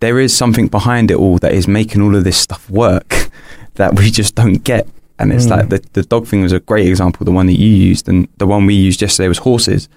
there 0.01 0.19
is 0.21 0.37
something 0.37 0.69
behind 0.69 1.11
it 1.11 1.17
all 1.17 1.39
that 1.39 1.53
is 1.53 1.67
making 1.67 2.03
all 2.03 2.15
of 2.15 2.25
this 2.25 2.37
stuff 2.37 2.69
work 2.71 3.31
that 3.75 3.97
we 3.99 4.11
just 4.11 4.35
don't 4.35 4.63
get. 4.65 4.87
And 5.19 5.33
it's 5.33 5.47
Mm. 5.47 5.51
like 5.51 5.69
the, 5.71 5.83
the 5.95 6.03
dog 6.03 6.27
thing 6.27 6.43
was 6.43 6.53
a 6.53 6.61
great 6.61 6.87
example, 6.87 7.25
the 7.25 7.33
one 7.33 7.47
that 7.47 7.59
you 7.59 7.69
used. 7.71 8.09
And 8.09 8.29
the 8.37 8.47
one 8.47 8.67
we 8.67 8.75
used 8.75 9.01
yesterday 9.01 9.29
was 9.29 9.39
horses. 9.39 9.89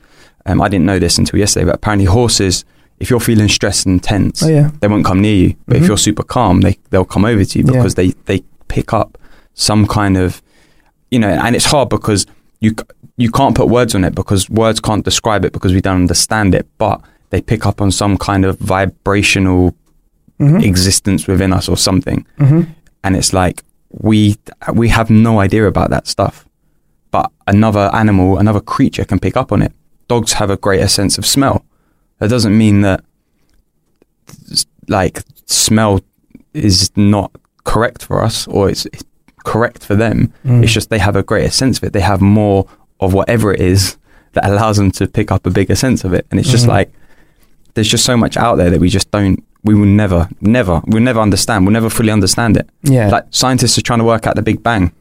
Um, 0.46 0.62
I 0.62 0.70
didn't 0.70 0.86
know 0.86 1.00
this 1.00 1.18
until 1.18 1.38
yesterday, 1.40 1.66
but 1.66 1.76
apparently 1.76 2.06
horses, 2.06 2.64
if 3.00 3.10
you're 3.10 3.20
feeling 3.20 3.50
stressed 3.50 3.86
and 3.86 4.02
tense, 4.02 4.42
Oh 4.44 4.48
yeah. 4.48 4.72
they 4.80 4.88
won't 4.88 5.06
come 5.06 5.22
near 5.22 5.36
you. 5.36 5.56
But 5.68 5.78
Mhm. 5.78 5.82
if 5.82 5.88
you're 5.88 5.98
super 5.98 6.24
calm, 6.24 6.62
they, 6.62 6.78
they'll 6.90 7.06
come 7.06 7.26
over 7.26 7.44
to 7.44 7.60
you 7.60 7.66
Yeah. 7.66 7.72
because 7.74 7.96
they, 7.96 8.10
they 8.26 8.44
pick 8.70 8.94
up 8.94 9.18
some 9.54 9.86
kind 9.88 10.16
of, 10.18 10.42
you 11.12 11.20
know, 11.20 11.30
and 11.30 11.56
it's 11.56 11.66
hard 11.66 11.90
because 11.90 12.26
you 12.62 12.74
you 13.24 13.30
can't 13.30 13.56
put 13.56 13.68
words 13.68 13.94
on 13.96 14.04
it 14.04 14.14
because 14.16 14.50
words 14.50 14.80
can't 14.80 15.04
describe 15.06 15.44
it 15.46 15.52
because 15.54 15.74
we 15.74 15.82
don't 15.82 16.02
understand 16.06 16.56
it, 16.56 16.66
but 16.78 16.98
they 17.32 17.42
pick 17.42 17.66
up 17.66 17.82
on 17.82 17.92
some 17.92 18.18
kind 18.18 18.44
of 18.46 18.58
vibrational 18.60 19.76
Mhm. 20.40 20.64
existence 20.64 21.28
within 21.28 21.52
us 21.54 21.68
or 21.68 21.78
something. 21.78 22.26
Mhm. 22.40 22.68
And 23.04 23.16
it's 23.18 23.34
like 23.34 23.58
we 23.92 24.38
we 24.82 24.88
have 24.90 25.10
no 25.10 25.40
idea 25.42 25.64
about 25.68 25.90
that 25.90 26.08
stuff. 26.08 26.46
But 27.12 27.30
another 27.46 27.90
animal, 27.94 28.38
another 28.38 28.62
creature 28.76 29.06
can 29.06 29.20
pick 29.20 29.36
up 29.36 29.52
on 29.52 29.62
it. 29.62 29.74
Dogs 30.08 30.34
have 30.34 30.50
a 30.50 30.58
greater 30.58 30.88
sense 30.88 31.18
of 31.20 31.26
smell. 31.26 31.58
That 32.20 32.30
doesn't 32.30 32.58
mean 32.58 32.82
that 32.82 33.02
like 34.88 35.22
smell 35.46 36.00
is 36.54 36.92
not 36.96 37.32
correct 37.64 38.04
for 38.04 38.24
us 38.24 38.48
or 38.48 38.70
it's, 38.70 38.86
it's 38.88 39.04
correct 39.44 39.84
for 39.86 39.96
them. 39.96 40.32
Mm. 40.46 40.64
It's 40.64 40.72
just 40.72 40.90
they 40.90 41.00
have 41.00 41.16
a 41.16 41.24
greater 41.24 41.52
sense 41.52 41.78
of 41.78 41.84
it. 41.84 41.94
They 41.94 42.02
have 42.14 42.22
more 42.22 42.66
of 43.00 43.14
whatever 43.14 43.54
it 43.54 43.62
is 43.62 43.98
that 44.34 44.46
allows 44.46 44.78
them 44.78 44.92
to 44.92 45.08
pick 45.08 45.32
up 45.32 45.46
a 45.46 45.50
bigger 45.50 45.76
sense 45.76 46.04
of 46.04 46.14
it. 46.14 46.26
And 46.32 46.40
it's 46.40 46.50
just 46.50 46.66
Mhm. 46.66 46.70
like 46.70 46.94
there's 47.74 47.88
just 47.90 48.06
so 48.06 48.18
much 48.18 48.36
out 48.38 48.56
there 48.56 48.70
that 48.70 48.80
we 48.80 48.90
just 48.90 49.10
don't 49.12 49.44
we 49.64 49.74
will 49.74 49.86
never 49.86 50.30
never 50.42 50.82
we'll 50.88 51.04
never 51.04 51.20
understand. 51.20 51.66
We'll 51.66 51.74
never 51.74 51.90
fully 51.90 52.12
understand 52.12 52.58
it. 52.58 52.70
yeah. 52.84 53.10
Like 53.10 53.26
scientists 53.32 53.78
are 53.78 53.82
trying 53.82 54.00
to 54.00 54.06
work 54.06 54.28
out 54.28 54.36
the 54.36 54.42
Big 54.42 54.62
Bang 54.64 54.92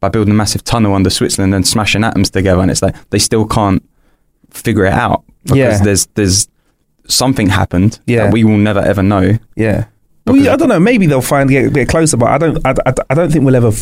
by 0.00 0.08
building 0.08 0.32
a 0.32 0.36
massive 0.36 0.64
tunnel 0.64 0.94
under 0.94 1.10
Switzerland 1.10 1.54
and 1.54 1.66
smashing 1.66 2.04
atoms 2.04 2.30
together 2.30 2.60
and 2.60 2.70
it's 2.70 2.82
like 2.82 2.94
they 3.10 3.18
still 3.18 3.46
can't 3.46 3.82
figure 4.50 4.84
it 4.84 4.92
out 4.92 5.22
because 5.44 5.56
Yeah. 5.58 5.78
there's 5.82 6.06
there's 6.14 6.48
something 7.08 7.48
happened 7.48 7.98
Yeah. 8.06 8.24
that 8.24 8.32
we 8.32 8.44
will 8.44 8.58
never 8.58 8.80
ever 8.80 9.02
know. 9.02 9.38
Yeah. 9.56 9.84
Well, 10.26 10.36
yeah, 10.36 10.52
I 10.52 10.56
don't 10.56 10.68
know. 10.68 10.78
Maybe 10.78 11.06
they'll 11.06 11.20
find 11.20 11.50
get 11.50 11.66
a 11.66 11.70
bit 11.70 11.88
closer, 11.88 12.16
but 12.16 12.28
I 12.28 12.38
don't. 12.38 12.58
I, 12.64 12.74
I, 12.86 12.92
I 13.10 13.14
don't 13.14 13.32
think 13.32 13.44
we'll 13.44 13.56
ever 13.56 13.72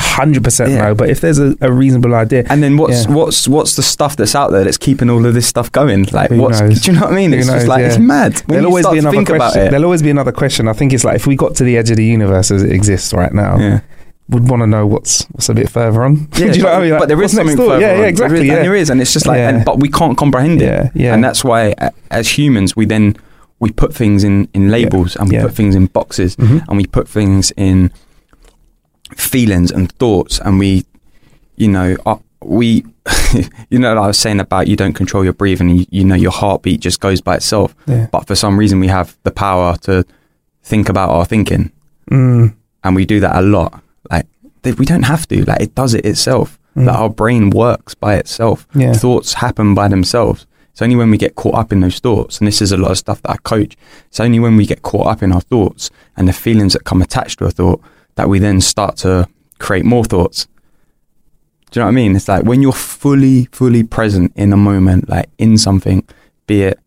hundred 0.00 0.42
percent 0.44 0.70
Yeah. 0.70 0.78
know. 0.88 0.94
But 0.94 1.10
if 1.10 1.20
there's 1.20 1.38
a, 1.38 1.54
a 1.60 1.70
reasonable 1.72 2.14
idea, 2.14 2.44
And 2.50 2.62
then 2.62 2.76
what's 2.76 3.06
Yeah. 3.06 3.12
what's 3.14 3.46
what's 3.48 3.76
the 3.76 3.82
stuff 3.82 4.16
that's 4.16 4.34
out 4.34 4.50
there 4.50 4.64
that's 4.64 4.78
keeping 4.78 5.08
all 5.10 5.24
of 5.24 5.34
this 5.34 5.46
stuff 5.46 5.70
going? 5.72 6.06
Like 6.12 6.30
Who 6.30 6.38
what's 6.38 6.60
knows? 6.60 6.80
do 6.82 6.90
you 6.92 6.98
know 6.98 7.04
what 7.06 7.12
I 7.12 7.16
mean? 7.16 7.32
Who 7.32 7.38
It's 7.38 7.46
knows, 7.46 7.56
just 7.56 7.68
like 7.68 7.84
it's 7.84 7.98
mad. 7.98 8.34
When 8.46 8.58
there'll 8.58 8.66
always 8.66 8.86
be 8.88 8.98
another 8.98 9.16
think 9.16 9.28
about 9.28 9.38
question. 9.52 9.66
it. 9.66 9.70
There'll 9.70 9.84
always 9.84 10.02
be 10.02 10.10
another 10.10 10.32
question. 10.32 10.68
I 10.68 10.72
think 10.72 10.92
it's 10.92 11.04
like 11.04 11.16
if 11.16 11.26
we 11.26 11.36
got 11.36 11.54
to 11.56 11.64
the 11.64 11.76
edge 11.76 11.90
of 11.90 11.96
the 11.96 12.04
universe 12.04 12.50
as 12.50 12.62
it 12.62 12.72
exists 12.72 13.12
right 13.12 13.32
now, 13.32 13.58
Yeah. 13.58 13.80
would 14.28 14.48
want 14.48 14.62
to 14.62 14.66
know 14.66 14.86
what's 14.86 15.24
what's 15.32 15.48
a 15.48 15.54
bit 15.54 15.68
further 15.68 16.04
on. 16.04 16.14
Do 16.32 16.46
you 16.46 16.46
know 16.48 16.52
but, 16.54 16.62
what 16.64 16.72
I 16.74 16.80
mean? 16.80 16.90
Like, 16.90 17.00
but 17.00 17.08
there 17.08 17.22
is 17.22 17.32
something 17.32 17.56
further 17.56 17.80
Yeah, 17.80 17.92
on. 17.94 17.98
yeah, 18.00 18.04
exactly. 18.06 18.36
There 18.38 18.44
is, 18.44 18.48
yeah. 18.48 18.54
And 18.56 18.64
there 18.64 18.74
is, 18.76 18.90
and 18.90 19.00
it's 19.00 19.12
just 19.12 19.26
like, 19.26 19.38
Yeah. 19.38 19.48
and, 19.50 19.64
but 19.64 19.80
we 19.80 19.88
can't 19.90 20.16
comprehend 20.16 20.62
it. 20.62 20.66
Yeah, 20.66 20.90
yeah. 20.94 21.14
And 21.14 21.22
that's 21.24 21.42
why, 21.44 21.74
as 22.10 22.28
humans, 22.38 22.76
we 22.76 22.86
then 22.86 23.16
we 23.58 23.70
put 23.70 23.92
things 23.94 24.24
in 24.24 24.48
in 24.54 24.70
labels 24.70 25.16
and 25.16 25.28
we 25.28 25.34
Yeah. 25.36 25.42
put 25.42 25.54
things 25.54 25.74
in 25.74 25.86
boxes 25.86 26.36
Mhm. 26.36 26.62
and 26.68 26.76
we 26.78 26.86
put 26.86 27.06
things 27.08 27.52
in 27.56 27.90
feelings 29.16 29.70
and 29.70 29.90
thoughts 29.92 30.38
and 30.40 30.58
we, 30.58 30.84
you 31.56 31.68
know, 31.68 31.96
uh, 32.06 32.16
we, 32.42 32.84
you 33.70 33.78
know, 33.78 33.94
like 33.94 34.04
I 34.04 34.06
was 34.06 34.18
saying 34.18 34.40
about 34.40 34.68
you 34.68 34.76
don't 34.76 34.94
control 34.94 35.24
your 35.24 35.32
breathing. 35.32 35.68
You, 35.68 35.86
you 35.90 36.04
know, 36.04 36.14
your 36.14 36.30
heartbeat 36.30 36.80
just 36.80 37.00
goes 37.00 37.20
by 37.20 37.36
itself. 37.36 37.74
Yeah. 37.86 38.06
But 38.10 38.26
for 38.26 38.34
some 38.34 38.58
reason, 38.58 38.80
we 38.80 38.88
have 38.88 39.16
the 39.24 39.30
power 39.30 39.76
to 39.78 40.04
think 40.62 40.88
about 40.88 41.10
our 41.10 41.24
thinking 41.24 41.72
Mm, 42.10 42.54
and 42.82 42.96
we 42.96 43.04
do 43.06 43.20
that 43.20 43.36
a 43.36 43.40
lot. 43.40 43.82
Like 44.10 44.26
we 44.64 44.84
don't 44.84 45.04
have 45.04 45.26
to. 45.28 45.44
Like 45.44 45.60
it 45.60 45.74
does 45.74 45.94
it 45.94 46.04
itself. 46.04 46.58
Mm. 46.76 46.86
Like 46.86 46.96
our 46.96 47.08
brain 47.08 47.50
works 47.50 47.94
by 47.94 48.16
itself. 48.16 48.66
Yeah. 48.74 48.92
Thoughts 48.92 49.34
happen 49.34 49.74
by 49.74 49.88
themselves. 49.88 50.46
It's 50.72 50.82
only 50.82 50.96
when 50.96 51.10
we 51.10 51.18
get 51.18 51.34
caught 51.34 51.54
up 51.54 51.72
in 51.72 51.80
those 51.80 51.98
thoughts, 51.98 52.38
and 52.38 52.46
this 52.46 52.62
is 52.62 52.72
a 52.72 52.76
lot 52.76 52.92
of 52.92 52.98
stuff 52.98 53.22
that 53.22 53.30
I 53.30 53.36
coach. 53.38 53.76
It's 54.06 54.20
only 54.20 54.38
when 54.38 54.56
we 54.56 54.66
get 54.66 54.82
caught 54.82 55.06
up 55.06 55.22
in 55.22 55.32
our 55.32 55.40
thoughts 55.40 55.90
and 56.16 56.28
the 56.28 56.32
feelings 56.32 56.72
that 56.72 56.84
come 56.84 57.02
attached 57.02 57.38
to 57.40 57.46
a 57.46 57.50
thought 57.50 57.80
that 58.20 58.28
we 58.28 58.38
then 58.38 58.60
start 58.60 58.98
to 58.98 59.26
create 59.58 59.86
more 59.86 60.04
thoughts. 60.04 60.46
Do 61.70 61.80
you 61.80 61.80
know 61.80 61.86
what 61.86 61.92
I 61.92 61.94
mean? 61.94 62.14
It's 62.14 62.28
like 62.28 62.44
when 62.44 62.60
you're 62.60 62.72
fully, 62.72 63.46
fully 63.46 63.82
present 63.82 64.32
in 64.36 64.52
a 64.52 64.58
moment, 64.58 65.08
like 65.08 65.30
in 65.38 65.56
something, 65.56 66.06
be 66.46 66.64
it 66.64 66.78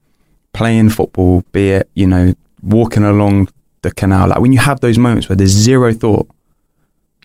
playing 0.54 0.92
football, 0.92 1.44
be 1.52 1.72
it, 1.72 1.90
you 1.96 2.06
know, 2.06 2.36
walking 2.62 3.04
along 3.04 3.50
the 3.82 3.90
canal. 3.92 4.28
Like 4.28 4.42
when 4.42 4.54
you 4.54 4.60
have 4.60 4.80
those 4.82 5.00
moments 5.00 5.28
where 5.28 5.36
there's 5.36 5.50
zero 5.50 5.92
thought, 5.92 6.30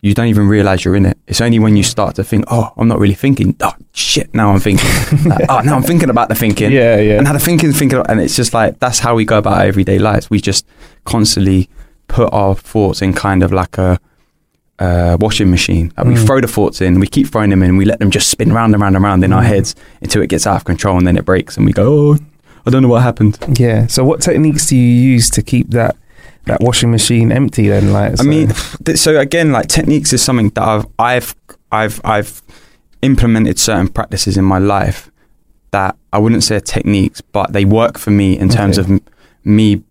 you 0.01 0.15
don't 0.15 0.29
even 0.29 0.49
realize 0.49 0.87
you're 0.87 0.97
in 0.97 1.05
it. 1.05 1.19
It's 1.27 1.43
only 1.43 1.59
when 1.59 1.77
you 1.77 1.83
start 1.83 2.15
to 2.15 2.25
think, 2.25 2.47
oh, 2.49 2.73
I'm 2.79 2.89
not 2.89 2.99
really 2.99 3.15
thinking. 3.15 3.57
Oh, 3.61 3.75
shit, 3.93 4.33
now 4.33 4.53
I'm 4.53 4.61
thinking. 4.61 4.89
Like, 5.29 5.45
oh, 5.51 5.61
now 5.61 5.77
I'm 5.77 5.83
thinking 5.83 6.09
about 6.09 6.31
the 6.31 6.35
thinking. 6.35 6.73
yeah, 6.73 6.97
yeah. 6.99 7.19
And 7.19 7.27
how 7.27 7.35
the 7.35 7.41
thinking, 7.41 7.73
thinking. 7.73 8.03
And 8.09 8.21
it's 8.21 8.37
just 8.37 8.55
like, 8.55 8.79
that's 8.79 9.01
how 9.01 9.15
we 9.17 9.27
go 9.27 9.37
about 9.37 9.59
our 9.59 9.65
everyday 9.65 9.99
lives. 9.99 10.31
We 10.31 10.41
just 10.41 10.65
constantly 11.05 11.69
put 12.19 12.29
our 12.33 12.55
thoughts 12.73 12.99
in 13.03 13.13
kind 13.13 13.43
of 13.43 13.51
like 13.53 13.79
a, 13.79 13.91
uh, 14.87 15.17
washing 15.21 15.51
machine. 15.51 15.93
Like 15.97 16.07
we 16.07 16.15
Mm. 16.15 16.27
throw 16.27 16.41
the 16.41 16.47
thoughts 16.57 16.81
in, 16.81 17.01
we 17.01 17.07
keep 17.17 17.27
throwing 17.33 17.51
them 17.51 17.63
in, 17.63 17.77
we 17.77 17.85
let 17.93 17.99
them 18.01 18.11
just 18.11 18.29
spin 18.35 18.53
round 18.53 18.75
and 18.75 18.81
round 18.83 18.95
and 18.97 19.05
round 19.05 19.23
in 19.25 19.33
our 19.33 19.43
Mm. 19.43 19.53
heads 19.55 19.75
until 20.03 20.21
it 20.23 20.29
gets 20.35 20.47
out 20.47 20.57
of 20.57 20.65
control 20.65 20.97
and 20.99 21.07
then 21.07 21.17
it 21.17 21.25
breaks 21.25 21.57
and 21.57 21.65
we 21.67 21.73
go, 21.73 21.85
oh, 21.87 22.19
I 22.67 22.71
don't 22.71 22.83
know 22.83 22.89
what 22.89 23.03
happened. 23.03 23.35
yeah. 23.65 23.87
So, 23.95 24.05
what 24.05 24.21
techniques 24.21 24.67
do 24.67 24.77
you 24.77 24.93
use 25.13 25.31
to 25.31 25.43
keep 25.43 25.71
that 25.71 25.95
that 26.47 26.61
washing 26.61 26.91
machine 26.91 27.31
empty? 27.41 27.69
Then, 27.69 27.93
like, 27.93 28.13
I 28.13 28.15
so- 28.17 28.25
mean, 28.35 28.49
th- 28.85 28.99
so 28.99 29.11
again, 29.19 29.49
like 29.57 29.67
techniques 29.69 30.13
is 30.13 30.21
something 30.29 30.51
that 30.57 30.65
I've 30.73 30.87
I've 30.99 31.35
I've 31.81 31.97
I've 32.15 32.43
implemented 33.03 33.57
certain 33.59 33.89
practices 33.89 34.37
in 34.37 34.45
my 34.45 34.59
life 34.77 35.01
that 35.77 35.93
I 36.13 36.19
wouldn't 36.23 36.43
say 36.45 36.57
are 36.57 36.61
techniques, 36.77 37.21
but 37.37 37.47
they 37.53 37.65
work 37.65 37.95
for 37.99 38.11
me 38.21 38.29
in 38.43 38.49
terms 38.49 38.79
Okay. 38.79 38.85
of 38.87 38.91
m- 38.91 39.01
me 39.45 39.83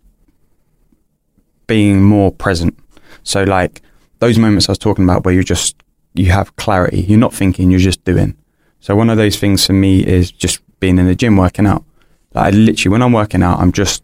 being 1.67 2.01
more 2.01 2.31
present. 2.31 2.77
So 3.23 3.43
like 3.43 3.81
those 4.19 4.37
moments 4.37 4.67
I 4.67 4.71
was 4.71 4.79
talking 4.79 5.03
about 5.03 5.25
where 5.25 5.33
you 5.33 5.43
just 5.43 5.75
you 6.13 6.31
have 6.31 6.55
clarity, 6.55 7.01
you're 7.01 7.19
not 7.19 7.33
thinking, 7.33 7.69
you're 7.69 7.79
just 7.79 8.03
doing. 8.03 8.35
So 8.79 8.95
one 8.95 9.09
of 9.09 9.17
those 9.17 9.37
things 9.37 9.65
for 9.65 9.73
me 9.73 10.05
is 10.05 10.31
just 10.31 10.61
being 10.79 10.97
in 10.97 11.07
the 11.07 11.15
gym 11.15 11.37
working 11.37 11.67
out. 11.67 11.83
Like 12.33 12.53
I 12.53 12.57
literally 12.57 12.91
when 12.91 13.01
I'm 13.01 13.13
working 13.13 13.43
out, 13.43 13.59
I'm 13.59 13.71
just 13.71 14.03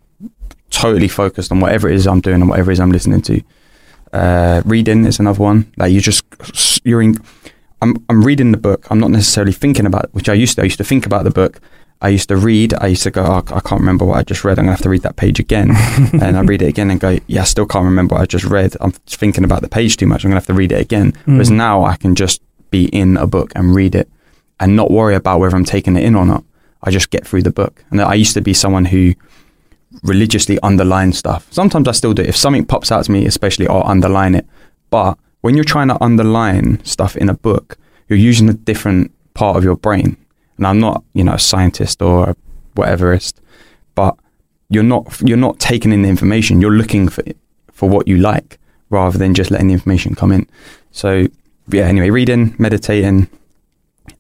totally 0.69 1.08
focused 1.08 1.52
on 1.52 1.60
whatever 1.60 1.89
it 1.89 1.95
is 1.95 2.08
I'm 2.08 2.21
doing 2.21 2.41
and 2.41 2.49
whatever 2.49 2.71
it 2.71 2.73
is 2.73 2.80
I'm 2.80 2.91
listening 2.91 3.21
to. 3.23 3.41
Uh, 4.12 4.62
reading 4.65 5.06
is 5.06 5.19
another 5.19 5.41
one. 5.41 5.71
Like 5.78 5.91
you 5.91 6.02
just 6.02 6.23
you're 6.84 7.02
in. 7.02 7.17
I'm 7.82 8.04
I'm 8.10 8.23
reading 8.23 8.52
the 8.52 8.58
book. 8.58 8.86
I'm 8.89 8.99
not 8.99 9.12
necessarily 9.12 9.54
thinking 9.54 9.86
about 9.86 10.13
which 10.13 10.30
I 10.30 10.34
used 10.34 10.56
to. 10.56 10.62
I 10.62 10.65
used 10.65 10.78
to 10.78 10.84
think 10.84 11.06
about 11.06 11.23
the 11.23 11.32
book. 11.32 11.60
I 12.03 12.09
used 12.09 12.27
to 12.27 12.35
read. 12.35 12.73
I 12.75 12.87
used 12.87 13.03
to 13.03 13.11
go. 13.11 13.23
Oh, 13.23 13.37
I 13.55 13.59
can't 13.61 13.79
remember 13.81 14.03
what 14.05 14.17
I 14.17 14.23
just 14.23 14.43
read. 14.43 14.59
I'm 14.59 14.65
gonna 14.65 14.75
have 14.75 14.81
to 14.83 14.89
read 14.89 15.01
that 15.03 15.15
page 15.15 15.39
again, 15.39 15.71
and 16.21 16.37
I 16.37 16.41
read 16.41 16.61
it 16.61 16.67
again 16.67 16.91
and 16.91 16.99
go. 16.99 17.17
Yeah, 17.27 17.41
I 17.41 17.45
still 17.45 17.65
can't 17.65 17.85
remember 17.85 18.15
what 18.15 18.21
I 18.21 18.25
just 18.25 18.45
read. 18.45 18.75
I'm 18.81 18.91
thinking 18.91 19.43
about 19.45 19.61
the 19.61 19.69
page 19.69 19.97
too 19.97 20.05
much. 20.05 20.23
I'm 20.23 20.29
gonna 20.29 20.39
have 20.41 20.47
to 20.47 20.53
read 20.53 20.71
it 20.73 20.81
again. 20.81 21.13
Whereas 21.25 21.49
Mm. 21.49 21.55
now 21.55 21.83
I 21.85 21.95
can 21.95 22.13
just 22.13 22.41
be 22.69 22.85
in 22.87 23.17
a 23.17 23.25
book 23.25 23.51
and 23.55 23.73
read 23.73 23.95
it, 23.95 24.09
and 24.59 24.75
not 24.75 24.91
worry 24.91 25.15
about 25.15 25.39
whether 25.39 25.55
I'm 25.55 25.63
taking 25.65 25.95
it 25.95 26.03
in 26.03 26.13
or 26.15 26.25
not. 26.25 26.43
I 26.83 26.91
just 26.91 27.09
get 27.09 27.25
through 27.25 27.43
the 27.43 27.51
book. 27.51 27.83
And 27.89 28.01
I 28.01 28.13
used 28.15 28.33
to 28.33 28.41
be 28.41 28.53
someone 28.53 28.85
who 28.85 29.13
religiously 30.03 30.59
underline 30.61 31.13
stuff. 31.13 31.47
Sometimes 31.51 31.87
I 31.87 31.91
still 31.93 32.13
do. 32.13 32.23
If 32.23 32.35
something 32.35 32.65
pops 32.65 32.91
out 32.91 33.05
to 33.05 33.11
me, 33.11 33.25
especially, 33.25 33.67
I'll 33.67 33.83
underline 33.85 34.35
it. 34.35 34.45
But 34.89 35.17
when 35.41 35.55
you're 35.55 35.63
trying 35.63 35.87
to 35.89 36.03
underline 36.03 36.83
stuff 36.83 37.15
in 37.15 37.29
a 37.29 37.33
book, 37.33 37.77
you're 38.09 38.19
using 38.19 38.49
a 38.49 38.53
different 38.53 39.11
part 39.33 39.55
of 39.55 39.63
your 39.63 39.75
brain. 39.77 40.17
And 40.57 40.67
I'm 40.67 40.79
not, 40.79 41.03
you 41.13 41.23
know, 41.23 41.33
a 41.33 41.39
scientist 41.39 42.01
or 42.01 42.29
a 42.31 42.35
whateverist, 42.75 43.33
but 43.95 44.15
you're 44.69 44.83
not 44.83 45.21
you're 45.21 45.37
not 45.37 45.59
taking 45.59 45.91
in 45.91 46.01
the 46.01 46.09
information. 46.09 46.61
You're 46.61 46.71
looking 46.71 47.07
for 47.07 47.23
for 47.71 47.89
what 47.89 48.07
you 48.07 48.17
like 48.17 48.59
rather 48.89 49.17
than 49.17 49.33
just 49.33 49.51
letting 49.51 49.67
the 49.67 49.73
information 49.73 50.15
come 50.15 50.31
in. 50.31 50.47
So 50.91 51.27
yeah. 51.69 51.85
Anyway, 51.85 52.09
reading, 52.09 52.55
meditating, 52.57 53.29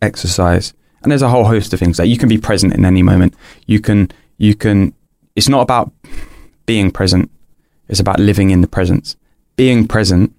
exercise, 0.01 0.73
and 1.01 1.11
there's 1.11 1.21
a 1.21 1.29
whole 1.29 1.45
host 1.45 1.73
of 1.73 1.79
things 1.79 1.97
that 1.97 2.07
you 2.07 2.17
can 2.17 2.29
be 2.29 2.37
present 2.37 2.73
in 2.73 2.85
any 2.85 3.03
moment. 3.03 3.35
You 3.67 3.79
can 3.79 4.09
you 4.37 4.55
can. 4.55 4.93
It's 5.35 5.49
not 5.49 5.61
about 5.61 5.91
being 6.65 6.91
present. 6.91 7.29
It's 7.89 7.99
about 7.99 8.19
living 8.19 8.51
in 8.51 8.61
the 8.61 8.67
presence. 8.67 9.15
Being 9.55 9.87
present 9.87 10.33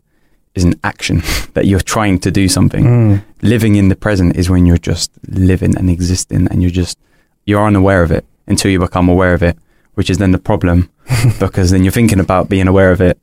is 0.55 0.65
an 0.65 0.79
action 0.85 1.23
that 1.55 1.67
you're 1.67 1.81
trying 1.81 2.19
to 2.21 2.31
do 2.31 2.49
something. 2.49 2.85
Mm. 2.85 3.25
Living 3.43 3.77
in 3.77 3.89
the 3.89 3.97
present 3.97 4.37
is 4.37 4.49
when 4.49 4.67
you're 4.67 4.79
just 4.79 5.11
living 5.29 5.77
and 5.77 5.91
existing 5.91 6.49
and 6.49 6.63
you're 6.63 6.71
just 6.71 6.99
you're 7.47 7.65
unaware 7.65 8.03
of 8.03 8.11
it 8.11 8.25
until 8.47 8.71
you 8.71 8.79
become 8.79 9.09
aware 9.09 9.35
of 9.35 9.43
it, 9.43 9.59
which 9.95 10.11
is 10.11 10.19
then 10.19 10.33
the 10.33 10.39
problem 10.39 10.91
because 11.39 11.71
then 11.71 11.85
you're 11.85 11.93
thinking 11.93 12.21
about 12.21 12.49
being 12.49 12.69
aware 12.69 12.93
of 12.93 13.01
it 13.01 13.19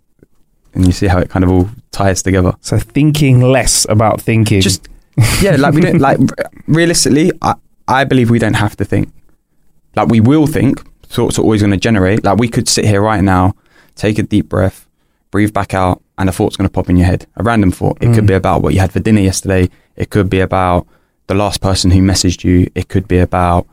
and 0.74 0.86
you 0.86 0.91
see 0.91 1.08
how 1.08 1.20
it 1.20 1.30
kind 1.30 1.44
of 1.44 1.52
all 1.52 1.70
ties 1.91 2.24
together. 2.24 2.54
So, 2.62 2.80
thinking 2.80 3.41
less 3.41 3.86
about 3.89 4.22
thinking. 4.22 4.62
Just 4.62 4.88
yeah, 5.41 5.56
like 5.58 5.74
we 5.74 5.82
don't 5.82 6.00
like 6.00 6.20
realistically, 6.67 7.32
I, 7.41 7.56
I 7.88 8.04
believe 8.04 8.30
we 8.30 8.39
don't 8.39 8.56
have 8.56 8.76
to 8.78 8.86
think. 8.86 9.12
Like 9.96 10.08
we 10.08 10.20
will 10.20 10.48
think, 10.48 10.82
thoughts 11.04 11.38
are 11.38 11.41
always 11.41 11.62
going 11.62 11.72
to 11.72 11.78
generate. 11.78 12.24
Like 12.24 12.38
we 12.39 12.48
could 12.48 12.70
sit 12.70 12.86
here 12.86 13.02
right 13.02 13.22
now, 13.22 13.54
take 13.96 14.17
a 14.17 14.24
deep 14.24 14.48
breath, 14.48 14.88
breathe 15.32 15.54
back 15.54 15.74
out, 15.74 16.02
and 16.21 16.29
a 16.29 16.31
thought's 16.31 16.55
going 16.55 16.67
to 16.67 16.71
pop 16.71 16.89
in 16.89 16.95
your 16.95 17.05
head. 17.07 17.25
A 17.36 17.43
random 17.43 17.71
thought. 17.71 17.97
It 18.01 18.13
could 18.13 18.23
Mm. 18.23 18.27
be 18.27 18.34
about 18.36 18.62
what 18.62 18.73
you 18.73 18.79
had 18.79 18.91
for 18.93 18.99
dinner 18.99 19.19
yesterday. 19.21 19.69
It 19.97 20.10
could 20.10 20.29
be 20.29 20.39
about 20.39 20.88
the 21.27 21.34
last 21.36 21.60
person 21.62 21.91
who 21.91 22.01
messaged 22.01 22.43
you. 22.43 22.69
It 22.75 22.88
could 22.88 23.07
be 23.07 23.19
about 23.19 23.67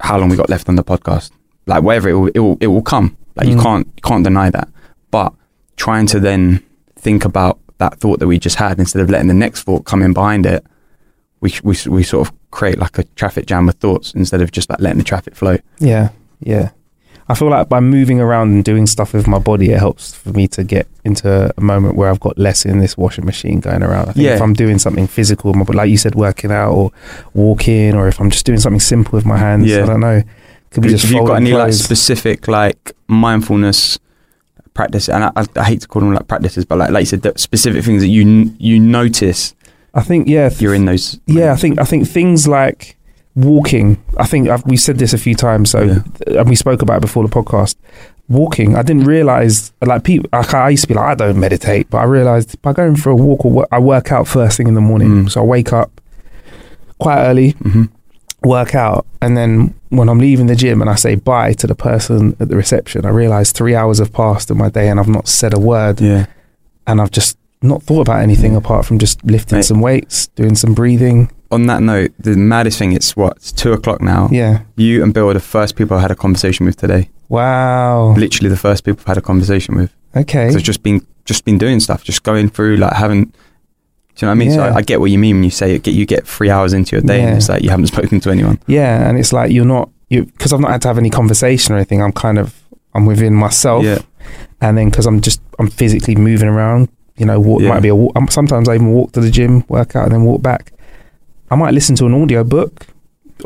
how 0.00 0.18
long 0.18 0.28
we 0.28 0.36
got 0.36 0.50
left 0.50 0.68
on 0.68 0.76
the 0.76 0.84
podcast. 0.84 1.30
Like 1.66 1.82
whatever 1.82 2.08
it 2.10 2.14
will, 2.14 2.30
it 2.34 2.38
will, 2.40 2.58
it 2.60 2.66
will 2.66 2.82
come. 2.82 3.16
Like 3.36 3.46
you 3.48 3.56
Mm. 3.56 3.62
can't, 3.62 3.86
you 3.96 4.02
can't 4.02 4.24
deny 4.24 4.50
that. 4.50 4.68
But 5.10 5.32
trying 5.76 6.06
to 6.06 6.20
then 6.20 6.60
think 6.96 7.24
about 7.24 7.58
that 7.78 7.98
thought 7.98 8.18
that 8.20 8.26
we 8.26 8.38
just 8.38 8.56
had 8.56 8.78
instead 8.78 9.00
of 9.00 9.08
letting 9.08 9.28
the 9.28 9.34
next 9.34 9.62
thought 9.62 9.84
come 9.86 10.02
in 10.02 10.12
behind 10.12 10.44
it 10.44 10.62
we, 11.40 11.50
we 11.62 11.74
we 11.88 12.02
sort 12.02 12.28
of 12.28 12.34
create 12.50 12.78
like 12.78 12.98
a 12.98 13.04
traffic 13.16 13.46
jam 13.46 13.64
with 13.64 13.76
thoughts 13.76 14.12
instead 14.12 14.42
of 14.42 14.52
just 14.52 14.68
like 14.68 14.78
letting 14.80 14.98
the 14.98 15.04
traffic 15.04 15.34
flow. 15.34 15.56
Yeah, 15.78 16.10
yeah. 16.40 16.72
I 17.30 17.34
feel 17.34 17.48
like 17.48 17.68
by 17.68 17.80
moving 17.80 18.20
around 18.20 18.48
and 18.50 18.64
doing 18.64 18.86
stuff 18.86 19.12
with 19.14 19.26
my 19.26 19.38
body, 19.38 19.70
it 19.70 19.78
helps 19.78 20.14
for 20.14 20.30
me 20.30 20.48
to 20.48 20.64
get 20.64 20.86
into 21.04 21.52
a 21.56 21.60
moment 21.60 21.94
where 21.96 22.10
I've 22.10 22.20
got 22.20 22.36
less 22.38 22.66
in 22.66 22.80
this 22.80 22.96
washing 22.98 23.24
machine 23.24 23.60
going 23.60 23.82
around. 23.82 24.08
I 24.08 24.12
think 24.12 24.24
Yeah. 24.26 24.34
if 24.34 24.42
I'm 24.42 24.52
doing 24.54 24.78
something 24.78 25.06
physical, 25.06 25.54
my 25.54 25.64
like 25.72 25.90
you 25.90 25.96
said, 25.96 26.14
working 26.14 26.50
out 26.50 26.72
or 26.72 26.90
walking, 27.32 27.94
or 27.94 28.08
if 28.08 28.20
I'm 28.20 28.30
just 28.30 28.44
doing 28.46 28.58
something 28.58 28.80
simple 28.80 29.12
with 29.16 29.24
my 29.24 29.38
hands, 29.38 29.66
Yeah. 29.66 29.84
I 29.84 29.86
don't 29.86 30.00
know. 30.00 30.22
Could 30.70 30.82
be 30.82 30.90
Have 30.92 31.04
you 31.10 31.26
got 31.26 31.36
any 31.36 31.52
like 31.52 31.72
specific 31.72 32.48
like 32.48 32.92
mindfulness 33.08 33.98
practice? 34.74 35.08
And 35.08 35.24
I, 35.24 35.32
I, 35.36 35.44
I 35.56 35.64
hate 35.64 35.80
to 35.82 35.88
call 35.88 36.00
them 36.02 36.12
like 36.14 36.28
practices, 36.28 36.64
but 36.64 36.78
like 36.78 36.90
like 36.90 37.02
you 37.02 37.06
said, 37.06 37.22
the 37.22 37.32
specific 37.36 37.84
things 37.84 38.02
that 38.02 38.08
you 38.08 38.52
you 38.58 38.78
notice 38.80 39.54
I 39.94 40.02
think 40.02 40.28
yeah, 40.28 40.48
th- 40.48 40.60
you're 40.62 40.74
in 40.74 40.84
those. 40.84 41.18
Yeah, 41.26 41.52
I 41.52 41.56
think 41.56 41.80
I 41.80 41.84
think 41.84 42.08
things 42.08 42.46
like 42.46 42.96
walking. 43.44 44.02
I 44.18 44.26
think 44.26 44.48
I've, 44.48 44.64
we 44.66 44.76
said 44.76 44.98
this 44.98 45.12
a 45.12 45.18
few 45.18 45.34
times, 45.34 45.70
so 45.70 45.82
Yeah. 45.82 46.38
and 46.40 46.48
we 46.48 46.56
spoke 46.56 46.82
about 46.82 46.98
it 46.98 47.00
before 47.02 47.26
the 47.26 47.32
podcast. 47.34 47.76
Walking, 48.28 48.76
I 48.76 48.82
didn't 48.82 49.04
realize 49.04 49.72
like 49.82 50.04
people. 50.04 50.28
Like, 50.32 50.54
I 50.54 50.68
used 50.70 50.82
to 50.84 50.88
be 50.88 50.94
like, 50.94 51.04
I 51.10 51.14
don't 51.16 51.40
meditate, 51.40 51.90
but 51.90 51.98
I 51.98 52.04
realized 52.04 52.60
by 52.62 52.72
going 52.72 52.94
for 52.96 53.10
a 53.10 53.16
walk 53.16 53.44
or 53.44 53.50
wo- 53.50 53.66
I 53.72 53.80
work 53.80 54.12
out 54.12 54.28
first 54.28 54.56
thing 54.56 54.68
in 54.68 54.74
the 54.74 54.80
morning. 54.80 55.24
Mm. 55.24 55.30
So 55.30 55.40
I 55.40 55.44
wake 55.44 55.72
up 55.72 56.00
quite 56.98 57.24
early, 57.26 57.50
hmm 57.52 57.84
work 58.42 58.74
out, 58.74 59.04
and 59.20 59.36
then 59.36 59.74
when 59.90 60.08
I'm 60.08 60.18
leaving 60.18 60.46
the 60.46 60.56
gym 60.56 60.80
and 60.80 60.88
I 60.88 60.94
say 60.94 61.14
bye 61.14 61.52
to 61.52 61.66
the 61.66 61.74
person 61.74 62.34
at 62.40 62.48
the 62.48 62.56
reception, 62.56 63.04
I 63.04 63.10
realize 63.10 63.52
three 63.52 63.74
hours 63.74 63.98
have 63.98 64.14
passed 64.14 64.50
in 64.50 64.56
my 64.56 64.70
day 64.70 64.88
and 64.88 64.98
I've 64.98 65.08
not 65.08 65.28
said 65.28 65.52
a 65.52 65.60
word, 65.60 66.00
Yeah. 66.00 66.24
and 66.86 67.02
I've 67.02 67.10
just 67.10 67.36
not 67.60 67.82
thought 67.82 68.00
about 68.08 68.22
anything 68.22 68.56
apart 68.56 68.86
from 68.86 68.98
just 68.98 69.22
lifting 69.26 69.58
Mate. 69.58 69.64
some 69.66 69.82
weights, 69.82 70.28
doing 70.28 70.54
some 70.54 70.72
breathing. 70.72 71.30
On 71.52 71.66
that 71.66 71.82
note, 71.82 72.12
the 72.18 72.36
maddest 72.36 72.78
thing 72.78 72.92
it's 72.92 73.16
what 73.16 73.36
it's 73.36 73.50
two 73.52 73.72
o'clock 73.72 74.00
now. 74.00 74.28
Yeah. 74.30 74.62
You 74.76 75.02
and 75.02 75.12
Bill 75.12 75.28
are 75.30 75.34
the 75.34 75.40
first 75.40 75.74
people 75.76 75.96
I 75.96 76.00
had 76.00 76.10
a 76.12 76.14
conversation 76.16 76.64
with 76.66 76.76
today. 76.76 77.10
Wow. 77.28 78.14
Literally 78.16 78.48
the 78.50 78.56
first 78.56 78.84
people 78.84 79.00
I've 79.02 79.06
had 79.08 79.18
a 79.18 79.22
conversation 79.22 79.74
with. 79.76 79.92
Okay. 80.14 80.50
So 80.50 80.56
it's 80.58 80.66
just 80.66 80.82
been 80.82 81.04
just 81.24 81.44
been 81.44 81.58
doing 81.58 81.80
stuff, 81.80 82.04
just 82.04 82.22
going 82.22 82.48
through 82.50 82.76
like 82.76 82.92
having. 82.92 83.24
Do 83.24 84.26
you 84.26 84.26
know 84.26 84.28
what 84.28 84.32
I 84.32 84.34
mean? 84.34 84.50
So 84.52 84.62
I, 84.62 84.74
I 84.76 84.82
get 84.82 85.00
what 85.00 85.10
you 85.10 85.18
mean 85.18 85.36
when 85.36 85.44
you 85.44 85.50
say 85.50 85.74
it, 85.74 85.82
get 85.82 85.94
you 85.94 86.04
get 86.06 86.26
three 86.26 86.50
hours 86.50 86.72
into 86.72 86.94
your 86.94 87.02
day 87.02 87.22
and 87.22 87.36
it's 87.36 87.48
like 87.48 87.62
you 87.62 87.70
haven't 87.70 87.86
spoken 87.86 88.20
to 88.20 88.30
anyone. 88.30 88.58
yeah, 88.66 89.08
and 89.08 89.18
it's 89.18 89.32
like 89.32 89.50
you're 89.50 89.64
not 89.64 89.88
you 90.08 90.26
because 90.26 90.52
I've 90.52 90.60
not 90.60 90.70
had 90.72 90.82
to 90.82 90.88
have 90.88 90.98
any 90.98 91.10
conversation 91.10 91.74
or 91.74 91.78
anything. 91.78 92.02
I'm 92.02 92.12
kind 92.12 92.38
of 92.38 92.54
I'm 92.94 93.06
within 93.06 93.34
myself, 93.34 93.84
Yeah. 93.84 93.98
and 94.60 94.76
then 94.76 94.90
because 94.90 95.06
I'm 95.06 95.20
just 95.20 95.40
I'm 95.58 95.68
physically 95.68 96.14
moving 96.16 96.48
around. 96.48 96.88
You 97.16 97.26
know, 97.26 97.38
walk 97.40 97.60
Yeah. 97.62 97.68
might 97.70 97.80
be 97.80 97.88
a 97.88 97.94
walk. 97.94 98.16
Sometimes 98.30 98.68
I 98.68 98.74
even 98.74 98.88
walk 98.92 99.12
to 99.12 99.20
the 99.20 99.30
gym, 99.30 99.64
work 99.68 99.94
out, 99.96 100.04
and 100.04 100.12
then 100.12 100.22
walk 100.24 100.42
back. 100.42 100.72
I 101.50 101.56
might 101.56 101.74
listen 101.74 101.96
to 101.96 102.06
an 102.06 102.14
audio 102.14 102.44
book 102.44 102.86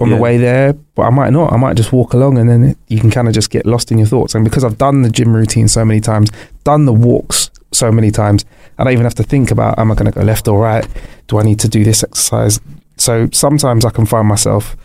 on 0.01 0.09
Yeah. 0.11 0.17
the 0.17 0.23
way 0.23 0.37
there, 0.39 0.73
but 0.95 1.03
I 1.03 1.11
might 1.11 1.33
not. 1.33 1.53
I 1.53 1.57
might 1.57 1.77
just 1.77 1.93
walk 1.93 2.15
along, 2.15 2.39
and 2.39 2.49
then 2.51 2.77
you 2.89 3.01
can 3.01 3.11
kind 3.11 3.29
of 3.29 3.35
just 3.35 3.51
get 3.51 3.65
lost 3.65 3.91
in 3.93 3.99
your 3.99 4.07
thoughts. 4.09 4.35
And 4.35 4.45
because 4.45 4.65
I've 4.65 4.79
done 4.79 5.03
the 5.03 5.11
gym 5.11 5.35
routine 5.35 5.69
so 5.69 5.85
many 5.85 6.01
times, 6.01 6.31
done 6.65 6.85
the 6.85 6.93
walks 6.93 7.51
so 7.73 7.91
many 7.93 8.11
times, 8.11 8.45
I 8.79 8.85
don't 8.85 8.93
even 8.93 9.05
have 9.05 9.15
to 9.17 9.23
think 9.23 9.51
about 9.51 9.79
am 9.79 9.91
I 9.93 9.95
going 9.95 10.11
to 10.11 10.19
go 10.19 10.25
left 10.25 10.49
or 10.49 10.61
right? 10.61 10.87
Do 11.29 11.39
I 11.39 11.43
need 11.45 11.61
to 11.61 11.69
do 11.69 11.85
this 11.85 12.03
exercise? 12.03 12.61
So 12.97 13.29
sometimes 13.33 13.85
I 13.85 13.91
can 13.91 14.05
find 14.07 14.27
myself 14.29 14.77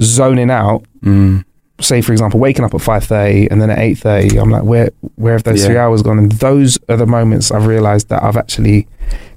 zoning 0.00 0.50
out. 0.50 0.84
Mm. 1.04 1.44
Say, 1.80 2.00
for 2.02 2.12
example, 2.12 2.38
waking 2.38 2.64
up 2.64 2.72
at 2.72 2.80
five 2.80 3.02
thirty, 3.04 3.50
and 3.50 3.60
then 3.60 3.68
at 3.70 3.80
eight 3.80 3.98
thirty, 3.98 4.36
I'm 4.38 4.48
like, 4.50 4.62
where 4.62 4.90
where 5.16 5.32
have 5.32 5.42
those 5.42 5.60
Yeah. 5.62 5.66
three 5.66 5.76
hours 5.76 6.02
gone? 6.02 6.18
And 6.20 6.30
those 6.32 6.78
are 6.88 6.96
the 6.96 7.06
moments 7.06 7.50
I've 7.50 7.66
realised 7.66 8.08
that 8.10 8.22
I've 8.22 8.36
actually 8.36 8.86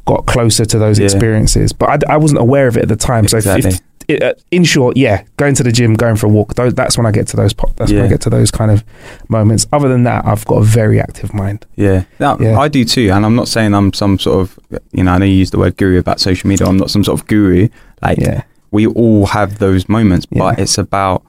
got 0.08 0.26
closer 0.26 0.66
to 0.66 0.80
those 0.80 0.98
Yeah. 0.98 1.06
experiences. 1.06 1.72
But 1.74 2.04
I, 2.10 2.14
I 2.16 2.18
wasn't 2.18 2.42
aware 2.42 2.68
of 2.68 2.76
it 2.78 2.82
at 2.84 2.90
the 2.90 2.96
time. 2.96 3.28
So, 3.28 3.38
if, 3.38 3.46
if, 3.46 3.80
it, 4.08 4.24
uh, 4.24 4.34
in 4.52 4.64
short, 4.64 4.96
yeah, 4.98 5.24
going 5.36 5.54
to 5.56 5.64
the 5.64 5.72
gym, 5.72 5.94
going 5.94 6.16
for 6.16 6.26
a 6.28 6.30
walk, 6.30 6.56
those, 6.56 6.74
that's 6.74 6.98
when 6.98 7.06
I 7.06 7.12
get 7.12 7.28
to 7.28 7.36
those. 7.38 7.54
po- 7.54 7.72
That's 7.76 7.92
when 7.92 8.04
I 8.06 8.08
get 8.08 8.22
to 8.22 8.30
those 8.30 8.50
kind 8.52 8.72
of 8.72 8.84
moments. 9.28 9.68
Other 9.74 9.90
than 9.90 10.04
that, 10.04 10.26
I've 10.26 10.46
got 10.46 10.56
a 10.56 10.64
very 10.64 11.00
active 11.00 11.34
mind. 11.34 11.66
Yeah. 11.76 12.06
No, 12.20 12.38
Yeah. 12.40 12.58
I 12.58 12.70
do 12.70 12.84
too. 12.86 13.12
And 13.12 13.26
I'm 13.26 13.36
not 13.36 13.48
saying 13.50 13.74
I'm 13.76 13.92
some 13.94 14.18
sort 14.18 14.40
of, 14.40 14.60
you 14.94 15.04
know, 15.04 15.12
I 15.12 15.18
know 15.20 15.26
you 15.26 15.34
use 15.36 15.52
the 15.52 15.60
word 15.60 15.76
guru 15.78 16.00
about 16.00 16.20
social 16.22 16.48
media. 16.50 16.66
I'm 16.68 16.78
not 16.78 16.90
some 16.90 17.04
sort 17.04 17.20
of 17.20 17.28
guru. 17.28 17.68
Like, 18.02 18.18
Yeah, 18.20 18.44
we 18.72 18.88
all 18.88 19.26
have 19.28 19.60
those 19.60 19.90
moments, 19.90 20.26
but 20.26 20.58
it's 20.58 20.78
about, 20.78 21.24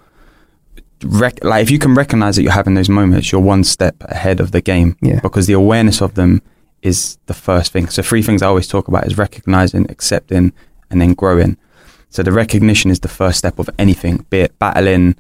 rec- 1.05 1.43
like, 1.43 1.63
if 1.63 1.71
you 1.71 1.79
can 1.81 1.95
recognize 1.95 2.37
that 2.37 2.43
you're 2.43 2.53
having 2.53 2.75
those 2.75 2.89
moments, 2.89 3.33
you're 3.33 3.41
one 3.41 3.65
step 3.65 3.97
ahead 4.03 4.39
of 4.41 4.53
the 4.53 4.61
game 4.61 4.97
yeah, 5.01 5.21
because 5.21 5.47
the 5.49 5.53
awareness 5.53 6.01
of 6.01 6.15
them 6.15 6.43
is 6.83 7.19
the 7.27 7.35
first 7.35 7.73
thing. 7.73 7.89
So, 7.89 8.03
three 8.03 8.23
things 8.23 8.43
I 8.43 8.47
always 8.47 8.69
talk 8.69 8.89
about 8.89 9.07
is 9.07 9.19
recognizing, 9.19 9.91
accepting, 9.91 10.53
and 10.91 11.01
then 11.01 11.15
growing. 11.15 11.57
So, 12.11 12.23
the 12.23 12.33
recognition 12.33 12.91
is 12.91 13.01
the 13.01 13.09
first 13.09 13.39
step 13.39 13.59
of 13.59 13.69
anything, 13.79 14.25
be 14.31 14.41
it 14.41 14.59
battling. 14.59 15.17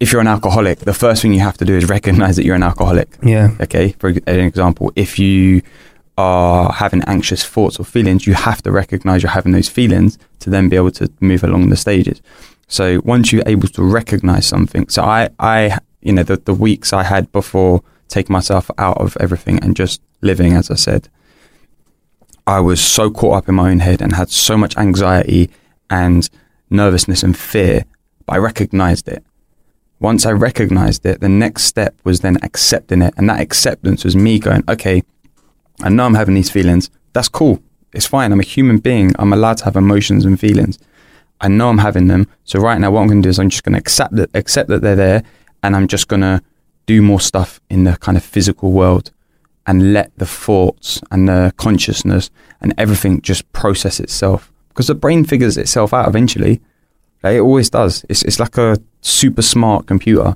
If 0.00 0.10
you're 0.10 0.20
an 0.20 0.26
alcoholic, 0.26 0.80
the 0.80 0.94
first 0.94 1.22
thing 1.22 1.32
you 1.32 1.40
have 1.40 1.58
to 1.58 1.64
do 1.64 1.76
is 1.76 1.88
recognize 1.88 2.34
that 2.36 2.44
you're 2.44 2.56
an 2.56 2.64
alcoholic. 2.64 3.16
yeah, 3.22 3.50
Okay, 3.60 3.92
for 4.00 4.08
an 4.08 4.40
example, 4.40 4.92
if 4.96 5.18
you 5.18 5.62
are 6.18 6.72
having 6.72 7.02
anxious 7.04 7.44
thoughts 7.44 7.78
or 7.78 7.84
feelings, 7.84 8.26
you 8.26 8.34
have 8.34 8.60
to 8.62 8.72
recognize 8.72 9.22
you're 9.22 9.30
having 9.30 9.52
those 9.52 9.68
feelings 9.68 10.18
to 10.40 10.50
then 10.50 10.68
be 10.68 10.76
able 10.76 10.90
to 10.90 11.08
move 11.20 11.44
along 11.44 11.68
the 11.70 11.76
stages. 11.76 12.20
So 12.66 13.00
once 13.04 13.32
you're 13.32 13.44
able 13.46 13.68
to 13.68 13.82
recognize 13.82 14.46
something, 14.46 14.88
so 14.88 15.02
I, 15.02 15.30
I, 15.38 15.78
you 16.00 16.12
know, 16.12 16.22
the, 16.22 16.36
the 16.36 16.54
weeks 16.54 16.92
I 16.92 17.04
had 17.04 17.30
before 17.32 17.82
taking 18.12 18.32
myself 18.32 18.70
out 18.78 18.98
of 18.98 19.16
everything 19.18 19.58
and 19.62 19.74
just 19.74 20.00
living, 20.20 20.52
as 20.52 20.70
I 20.70 20.74
said, 20.74 21.08
I 22.46 22.60
was 22.60 22.80
so 22.80 23.10
caught 23.10 23.38
up 23.38 23.48
in 23.48 23.54
my 23.54 23.70
own 23.70 23.80
head 23.80 24.02
and 24.02 24.14
had 24.14 24.30
so 24.30 24.56
much 24.56 24.76
anxiety 24.76 25.50
and 25.88 26.28
nervousness 26.70 27.22
and 27.22 27.36
fear, 27.36 27.84
but 28.26 28.34
I 28.34 28.38
recognized 28.38 29.08
it. 29.08 29.24
Once 30.00 30.26
I 30.26 30.32
recognized 30.32 31.06
it, 31.06 31.20
the 31.20 31.28
next 31.28 31.64
step 31.64 31.94
was 32.02 32.20
then 32.20 32.36
accepting 32.42 33.02
it. 33.02 33.14
And 33.16 33.28
that 33.30 33.40
acceptance 33.40 34.04
was 34.04 34.16
me 34.16 34.38
going, 34.38 34.64
okay, 34.68 35.02
I 35.80 35.88
know 35.88 36.04
I'm 36.04 36.14
having 36.14 36.34
these 36.34 36.50
feelings. 36.50 36.90
That's 37.12 37.28
cool. 37.28 37.62
It's 37.92 38.06
fine. 38.06 38.32
I'm 38.32 38.40
a 38.40 38.44
human 38.44 38.78
being. 38.78 39.12
I'm 39.18 39.32
allowed 39.32 39.58
to 39.58 39.64
have 39.64 39.76
emotions 39.76 40.24
and 40.24 40.40
feelings. 40.40 40.78
I 41.40 41.48
know 41.48 41.68
I'm 41.68 41.78
having 41.78 42.08
them. 42.08 42.26
So 42.44 42.58
right 42.58 42.80
now, 42.80 42.90
what 42.90 43.02
I'm 43.02 43.08
going 43.08 43.22
to 43.22 43.26
do 43.26 43.30
is 43.30 43.38
I'm 43.38 43.50
just 43.50 43.62
going 43.62 43.74
to 43.74 43.78
accept 43.78 44.16
that, 44.16 44.30
accept 44.34 44.68
that 44.70 44.82
they're 44.82 44.96
there, 44.96 45.22
and 45.62 45.76
I'm 45.76 45.86
just 45.86 46.08
going 46.08 46.22
to 46.22 46.42
do 46.86 47.02
more 47.02 47.20
stuff 47.20 47.60
in 47.70 47.84
the 47.84 47.96
kind 47.96 48.16
of 48.16 48.24
physical 48.24 48.72
world, 48.72 49.10
and 49.66 49.92
let 49.92 50.16
the 50.18 50.26
thoughts 50.26 51.00
and 51.10 51.28
the 51.28 51.52
consciousness 51.56 52.30
and 52.60 52.74
everything 52.76 53.20
just 53.20 53.50
process 53.52 54.00
itself 54.00 54.52
because 54.68 54.86
the 54.88 54.94
brain 54.94 55.24
figures 55.24 55.56
itself 55.56 55.92
out 55.94 56.08
eventually. 56.08 56.60
Like, 57.22 57.36
it 57.36 57.40
always 57.40 57.70
does. 57.70 58.04
It's 58.08 58.22
it's 58.22 58.40
like 58.40 58.58
a 58.58 58.78
super 59.00 59.42
smart 59.42 59.86
computer, 59.86 60.34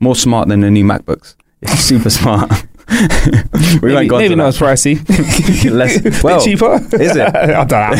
more 0.00 0.16
smart 0.16 0.48
than 0.48 0.60
the 0.60 0.70
new 0.70 0.84
MacBooks. 0.84 1.36
It's 1.62 1.80
super 1.80 2.10
smart. 2.20 2.66
We 2.88 2.98
maybe, 3.82 3.94
won't 3.94 4.08
go 4.08 4.18
maybe 4.18 4.34
not 4.34 4.48
as 4.48 4.58
pricey. 4.58 4.96
Less- 5.70 6.22
well, 6.22 6.40
cheaper. 6.42 6.74
is 6.94 7.16
it? 7.16 7.34
I 7.36 7.64
don't 7.64 7.70
know. 7.70 7.76
I 7.76 7.96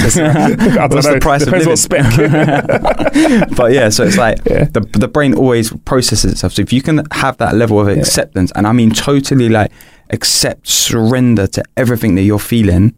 don't 0.87 0.91
What's 0.95 1.07
know. 1.07 1.15
the 1.15 1.21
price 1.21 1.43
of 1.43 1.53
Depends 1.53 1.67
living? 1.67 2.11
spec. 2.11 3.51
but 3.57 3.73
yeah, 3.73 3.89
so 3.91 4.05
it's 4.05 4.17
like 4.17 4.39
Yeah. 4.47 4.65
the 4.65 4.81
the 4.99 5.09
brain 5.09 5.35
always 5.35 5.73
processes 5.85 6.33
itself. 6.33 6.55
So 6.55 6.63
if 6.63 6.73
you 6.73 6.81
can 6.83 7.03
have 7.13 7.37
that 7.39 7.55
level 7.55 7.79
of 7.81 7.89
Yeah. 7.89 7.95
acceptance, 8.01 8.51
and 8.55 8.67
I 8.67 8.73
mean 8.73 8.91
totally 8.91 9.49
like 9.49 9.71
accept, 10.11 10.67
surrender 10.69 11.47
to 11.49 11.63
everything 11.77 12.15
that 12.15 12.23
you're 12.23 12.39
feeling, 12.39 12.95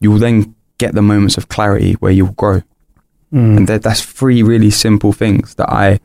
you 0.00 0.10
will 0.10 0.18
then 0.18 0.54
get 0.78 0.94
the 0.94 1.02
moments 1.02 1.36
of 1.36 1.48
clarity 1.48 1.92
where 1.94 2.10
you'll 2.12 2.32
grow. 2.32 2.62
Mm. 3.32 3.56
And 3.58 3.68
that, 3.68 3.82
that's 3.82 4.02
three 4.02 4.42
really 4.42 4.70
simple 4.70 5.12
things 5.12 5.54
that 5.56 5.68
I 5.70 6.00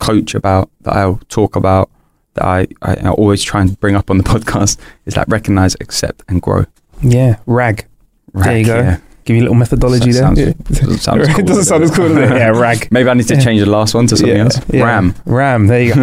coach 0.00 0.34
about, 0.34 0.70
that 0.82 0.94
I'll 0.96 1.20
talk 1.28 1.54
about, 1.56 1.90
that 2.34 2.44
I, 2.44 2.66
I, 2.82 2.94
I 2.94 3.08
always 3.10 3.42
try 3.42 3.60
and 3.60 3.78
bring 3.80 3.94
up 3.96 4.10
on 4.10 4.18
the 4.18 4.24
podcast 4.32 4.78
is 5.06 5.16
like 5.16 5.28
recognize, 5.28 5.74
accept, 5.80 6.22
and 6.28 6.40
grow. 6.42 6.64
yeah, 7.02 7.36
rag. 7.46 7.86
There 8.34 8.58
you 8.58 8.64
go. 8.66 8.76
yeah. 8.76 8.98
Give 9.24 9.36
you 9.36 9.42
a 9.42 9.44
little 9.44 9.56
methodology 9.56 10.10
That 10.12 10.34
there. 10.34 10.46
sounds- 10.46 10.56
Yeah. 10.70 10.80
doesn't 10.80 10.98
sound 10.98 11.20
as 11.20 11.28
it 11.28 11.34
cool, 11.36 11.44
doesn't 11.44 11.64
sound 11.64 11.84
as 11.84 11.90
cool, 11.92 12.08
does 12.08 12.16
it? 12.18 12.36
Yeah, 12.36 12.48
rag. 12.48 12.88
Maybe 12.90 13.08
I 13.08 13.14
need 13.14 13.28
to 13.28 13.40
change 13.40 13.60
the 13.60 13.66
last 13.70 13.94
one 13.94 14.08
to 14.08 14.16
something 14.16 14.36
Yeah, 14.36 14.42
else. 14.44 14.60
Ram. 14.70 15.14
Ram. 15.26 15.66
There 15.68 15.80
you 15.80 15.94
go. 15.94 16.00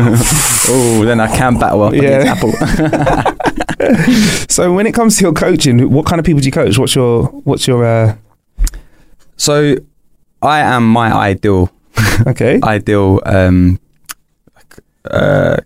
Oh, 0.69 1.03
then 1.03 1.19
I 1.19 1.27
can 1.35 1.59
battle 1.59 1.83
up 1.83 1.93
Yeah. 1.93 2.35
Apple. 2.37 2.53
so 4.49 4.73
when 4.73 4.87
it 4.87 4.93
comes 4.93 5.17
to 5.17 5.23
your 5.23 5.33
coaching, 5.33 5.89
what 5.91 6.05
kind 6.05 6.19
of 6.19 6.25
people 6.25 6.39
do 6.39 6.45
you 6.45 6.51
coach? 6.51 6.77
What's 6.77 6.95
your 6.95 7.25
what's 7.43 7.67
your 7.67 7.83
uh, 7.85 8.15
so 9.37 9.75
I 10.41 10.59
am 10.61 10.87
my 10.89 11.11
ideal, 11.13 11.69
okay? 12.27 12.59
ideal. 12.63 13.19
Um, 13.25 13.79
uh, 15.11 15.57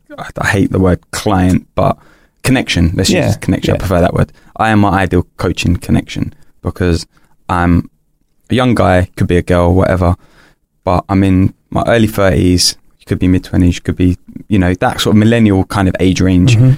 I- 0.41 0.47
hate 0.47 0.71
the 0.71 0.79
word 0.79 0.99
client, 1.11 1.67
but 1.75 1.97
connection. 2.43 2.91
Let's 2.95 3.09
Yeah, 3.09 3.27
use 3.27 3.37
connection. 3.37 3.71
yeah. 3.71 3.75
I 3.75 3.79
prefer 3.79 4.01
that 4.01 4.13
word. 4.13 4.31
I 4.57 4.69
am 4.69 4.79
my 4.79 4.89
ideal 5.01 5.25
coaching 5.37 5.77
connection 5.77 6.33
because 6.61 7.05
I'm 7.49 7.89
a 8.49 8.55
young 8.55 8.75
guy, 8.75 9.09
could 9.15 9.27
be 9.27 9.37
a 9.37 9.41
girl, 9.41 9.73
whatever, 9.73 10.15
but 10.83 11.05
I'm 11.09 11.23
in 11.23 11.53
my 11.69 11.83
early 11.87 12.07
thirties. 12.07 12.77
You 12.99 13.05
could 13.05 13.19
be 13.19 13.27
mid 13.27 13.43
twenties. 13.43 13.75
You 13.75 13.81
could 13.81 13.95
be, 13.97 14.17
you 14.47 14.59
know, 14.59 14.73
that 14.75 15.01
sort 15.01 15.15
of 15.15 15.19
millennial 15.19 15.63
kind 15.65 15.87
of 15.87 15.95
age 15.99 16.21
range. 16.21 16.55
Mhm. 16.57 16.77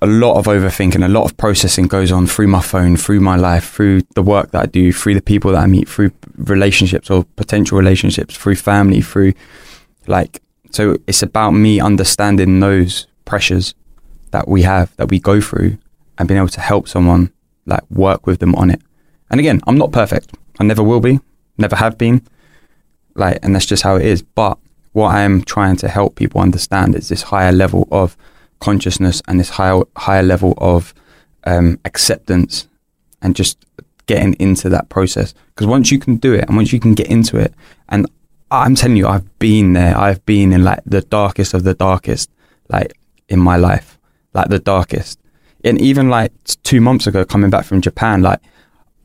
a 0.00 0.06
lot 0.06 0.36
of 0.36 0.46
overthinking, 0.46 1.04
a 1.04 1.06
lot 1.06 1.22
of 1.22 1.36
processing 1.36 1.86
goes 1.86 2.10
on 2.10 2.26
through 2.26 2.48
my 2.48 2.60
phone, 2.60 2.96
through 2.96 3.20
my 3.20 3.36
life, 3.36 3.70
through 3.72 4.00
the 4.16 4.22
work 4.22 4.50
that 4.50 4.62
I 4.62 4.66
do, 4.66 4.92
through 4.92 5.14
the 5.14 5.22
people 5.22 5.52
that 5.52 5.62
I 5.62 5.66
meet, 5.68 5.88
through 5.88 6.10
relationships 6.38 7.08
or 7.08 7.22
potential 7.36 7.78
relationships, 7.78 8.36
through 8.36 8.56
family, 8.56 9.00
through 9.00 9.32
like, 10.08 10.41
so 10.72 10.96
it's 11.06 11.22
about 11.22 11.50
me 11.50 11.80
understanding 11.80 12.60
those 12.60 13.06
pressures 13.24 13.74
that 14.30 14.48
we 14.48 14.62
have, 14.62 14.94
that 14.96 15.10
we 15.10 15.18
go 15.18 15.40
through, 15.40 15.78
and 16.18 16.28
being 16.28 16.38
able 16.38 16.48
to 16.48 16.60
help 16.60 16.88
someone 16.88 17.32
like 17.66 17.88
work 17.90 18.26
with 18.26 18.40
them 18.40 18.54
on 18.54 18.70
it. 18.70 18.80
And 19.30 19.38
again, 19.38 19.60
I'm 19.66 19.78
not 19.78 19.92
perfect. 19.92 20.34
I 20.58 20.64
never 20.64 20.82
will 20.82 21.00
be, 21.00 21.20
never 21.58 21.76
have 21.76 21.96
been. 21.96 22.26
Like, 23.14 23.38
and 23.42 23.54
that's 23.54 23.66
just 23.66 23.82
how 23.82 23.96
it 23.96 24.06
is. 24.06 24.22
But 24.22 24.58
what 24.92 25.14
I 25.14 25.20
am 25.22 25.42
trying 25.42 25.76
to 25.76 25.88
help 25.88 26.16
people 26.16 26.40
understand 26.40 26.94
is 26.94 27.08
this 27.08 27.22
higher 27.22 27.52
level 27.52 27.88
of 27.90 28.16
consciousness 28.60 29.22
and 29.26 29.40
this 29.40 29.50
higher 29.50 29.82
higher 29.96 30.22
level 30.22 30.54
of 30.58 30.94
um, 31.44 31.78
acceptance 31.84 32.68
and 33.20 33.34
just 33.34 33.64
getting 34.06 34.34
into 34.34 34.68
that 34.68 34.88
process. 34.88 35.34
Because 35.48 35.66
once 35.66 35.90
you 35.90 35.98
can 35.98 36.16
do 36.16 36.32
it 36.32 36.44
and 36.46 36.56
once 36.56 36.72
you 36.72 36.80
can 36.80 36.94
get 36.94 37.08
into 37.08 37.36
it, 37.38 37.54
and 37.88 38.06
I'm 38.52 38.74
telling 38.74 38.96
you, 38.96 39.08
I've 39.08 39.38
been 39.38 39.72
there. 39.72 39.96
I've 39.96 40.24
been 40.26 40.52
in 40.52 40.62
like 40.62 40.80
the 40.84 41.00
darkest 41.00 41.54
of 41.54 41.64
the 41.64 41.74
darkest, 41.74 42.30
like 42.68 42.92
in 43.28 43.40
my 43.40 43.56
life, 43.56 43.98
like 44.34 44.48
the 44.48 44.58
darkest. 44.58 45.18
And 45.64 45.80
even 45.80 46.10
like 46.10 46.32
two 46.62 46.80
months 46.80 47.06
ago, 47.06 47.24
coming 47.24 47.50
back 47.50 47.64
from 47.64 47.80
Japan, 47.80 48.20
like 48.22 48.40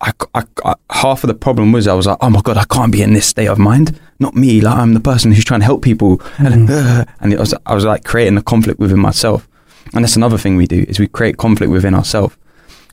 I, 0.02 0.12
I, 0.36 0.44
I, 0.66 0.76
half 0.92 1.24
of 1.24 1.30
the 1.30 1.34
problem 1.34 1.72
was 1.72 1.88
I 1.88 1.94
was 1.94 2.08
like, 2.08 2.18
oh 2.22 2.30
my 2.30 2.42
god, 2.42 2.58
I 2.58 2.66
can't 2.66 2.92
be 2.92 3.02
in 3.02 3.14
this 3.14 3.26
state 3.26 3.48
of 3.48 3.58
mind. 3.58 4.00
Not 4.20 4.36
me. 4.36 4.60
Like 4.62 4.76
I'm 4.76 4.94
the 4.94 5.00
person 5.00 5.32
who's 5.32 5.46
trying 5.46 5.62
to 5.62 5.66
help 5.66 5.82
people, 5.82 6.22
and, 6.40 6.70
uh, 6.70 7.06
and 7.22 7.32
it 7.32 7.40
was 7.40 7.54
I 7.66 7.74
was 7.74 7.86
like 7.86 8.04
creating 8.04 8.38
a 8.38 8.42
conflict 8.44 8.80
within 8.80 9.00
myself. 9.00 9.48
And 9.94 10.04
that's 10.04 10.18
another 10.18 10.38
thing 10.38 10.58
we 10.58 10.68
do 10.68 10.86
is 10.90 11.00
we 11.00 11.08
create 11.08 11.38
conflict 11.38 11.72
within 11.72 11.94
ourselves. 11.96 12.36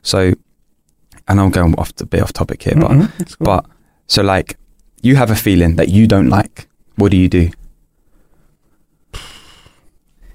So, 0.03 0.35
and 1.27 1.41
I'm 1.41 1.51
going 1.51 1.75
off 1.77 1.93
a 2.01 2.07
bit 2.07 2.23
off 2.23 2.33
topic 2.33 2.63
here, 2.63 2.75
but 2.77 2.91
Mhm, 2.93 3.17
that's 3.19 3.35
cool. 3.35 3.47
but 3.47 3.67
so 4.07 4.23
like 4.23 4.57
you 5.05 5.17
have 5.17 5.31
a 5.31 5.37
feeling 5.37 5.77
that 5.77 5.89
you 5.89 6.07
don't 6.07 6.29
like. 6.29 6.67
What 6.97 7.11
do 7.11 7.17
you 7.17 7.29
do? 7.29 7.51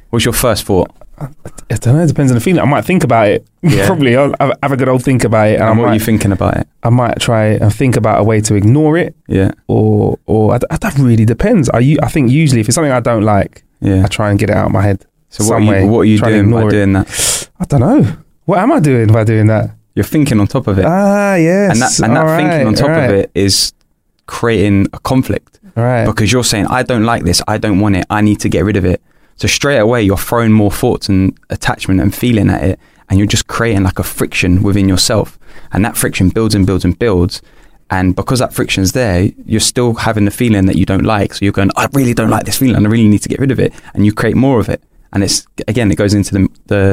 What's 0.10 0.26
your 0.26 0.34
first 0.34 0.64
thought? 0.66 0.90
I 1.20 1.28
don't 1.76 1.96
know. 1.96 2.04
It 2.04 2.08
depends 2.08 2.32
on 2.32 2.36
the 2.36 2.42
feeling. 2.42 2.62
I 2.62 2.66
might 2.66 2.86
think 2.86 3.04
about 3.04 3.28
it. 3.28 3.46
Yeah. 3.62 3.88
Probably. 3.88 4.16
I'll 4.16 4.34
have 4.64 4.72
a 4.72 4.78
good 4.78 4.88
old 4.88 5.04
think 5.04 5.26
about 5.26 5.50
it, 5.50 5.56
and, 5.56 5.64
And 5.64 5.70
I 5.80 5.82
what 5.82 5.90
are 5.90 5.94
you 5.94 6.00
might, 6.00 6.06
thinking 6.06 6.32
about 6.32 6.56
it? 6.58 6.68
I 6.82 6.90
might 6.90 7.20
try 7.20 7.48
and 7.48 7.74
think 7.76 7.98
about 7.98 8.22
a 8.22 8.24
way 8.24 8.40
to 8.40 8.56
ignore 8.56 8.98
it, 8.98 9.14
Yeah, 9.28 9.52
or 9.68 10.18
or 10.28 10.54
I 10.56 10.60
d- 10.60 10.68
that 10.70 10.98
really 10.98 11.26
depends. 11.26 11.70
I, 11.70 11.98
I 12.02 12.08
think 12.08 12.32
usually 12.32 12.62
if 12.62 12.70
it's 12.70 12.76
something 12.76 12.92
I 12.94 13.02
don't 13.02 13.24
like, 13.24 13.64
yeah. 13.82 14.06
I 14.06 14.08
try 14.08 14.30
and 14.30 14.40
get 14.40 14.50
it 14.50 14.56
out 14.56 14.68
of 14.68 14.72
my 14.72 14.82
head. 14.82 15.06
So 15.28 15.44
what 15.44 15.56
are 15.56 15.60
you, 15.82 15.88
what 15.88 16.00
are 16.00 16.06
you 16.06 16.20
doing 16.20 16.50
by 16.52 16.68
it. 16.68 16.70
doing 16.70 16.94
that? 16.94 17.50
I 17.60 17.66
don't 17.66 17.82
know. 17.82 18.16
What 18.46 18.60
am 18.60 18.72
I 18.72 18.80
doing 18.80 19.08
by 19.12 19.26
doing 19.26 19.48
that? 19.48 19.72
You're 19.94 20.06
thinking 20.06 20.40
on 20.40 20.48
top 20.48 20.68
of 20.68 20.80
it, 20.80 20.86
Ah, 20.86 21.36
yes. 21.36 21.72
and 21.74 21.82
that 21.82 22.00
and 22.00 22.16
that 22.16 22.26
All 22.26 22.38
thinking 22.38 22.68
on 22.68 22.74
top 22.76 22.90
all 22.92 23.04
of 23.04 23.12
it 23.12 23.30
is 23.36 23.74
creating 24.38 24.88
a 24.94 25.00
conflict 25.00 25.60
Right. 25.76 26.06
because 26.06 26.32
you're 26.34 26.44
saying 26.54 26.68
I 26.80 26.84
don't 26.84 27.04
like 27.13 27.24
this, 27.24 27.42
I 27.48 27.58
don't 27.58 27.80
want 27.80 27.96
it, 27.96 28.06
I 28.10 28.22
need 28.22 28.39
to 28.42 28.50
get 28.50 28.63
rid 28.65 28.78
of 28.78 28.86
it. 28.86 29.02
So 29.42 29.48
straight 29.48 29.78
away 29.80 30.00
you're 30.04 30.18
throwing 30.30 30.52
more 30.52 30.72
thoughts 30.82 31.10
and 31.10 31.22
attachment 31.50 32.00
and 32.02 32.13
feeling 32.13 32.50
at 32.50 32.62
it, 32.63 32.80
and 33.10 33.18
you're 33.18 33.28
just 33.36 33.48
creating 33.48 33.84
like 33.84 34.00
a 34.00 34.04
friction 34.04 34.62
within 34.63 34.88
yourself, 34.89 35.39
and 35.72 35.84
that 35.86 35.96
friction 35.98 36.30
builds 36.30 36.54
and 36.56 36.65
builds 36.68 36.86
and 36.86 36.98
builds. 37.00 37.42
And 37.92 38.15
because 38.15 38.38
that 38.39 38.54
friction's 38.54 38.92
there, 38.92 39.32
you're 39.46 39.60
still 39.74 39.94
having 39.96 40.26
the 40.26 40.32
feeling 40.42 40.68
that 40.68 40.76
you 40.76 40.86
don't 40.86 41.06
like. 41.06 41.34
So 41.34 41.39
you're 41.44 41.58
going, 41.60 41.72
I 41.76 41.88
really 41.94 42.13
don't 42.13 42.30
like 42.30 42.46
this 42.46 42.58
feeling. 42.60 42.76
and 42.76 42.86
I 42.86 42.89
really 42.89 43.08
need 43.08 43.24
to 43.24 43.30
get 43.30 43.39
rid 43.39 43.50
of 43.52 43.60
it. 43.60 43.74
And 43.96 44.06
you 44.06 44.13
create 44.13 44.36
more 44.36 44.60
of 44.60 44.70
it. 44.70 44.80
And 45.12 45.24
it's 45.24 45.48
again, 45.68 45.92
it 45.92 45.96
goes 45.96 46.13
into 46.13 46.32
the 46.36 46.42
the 46.68 46.84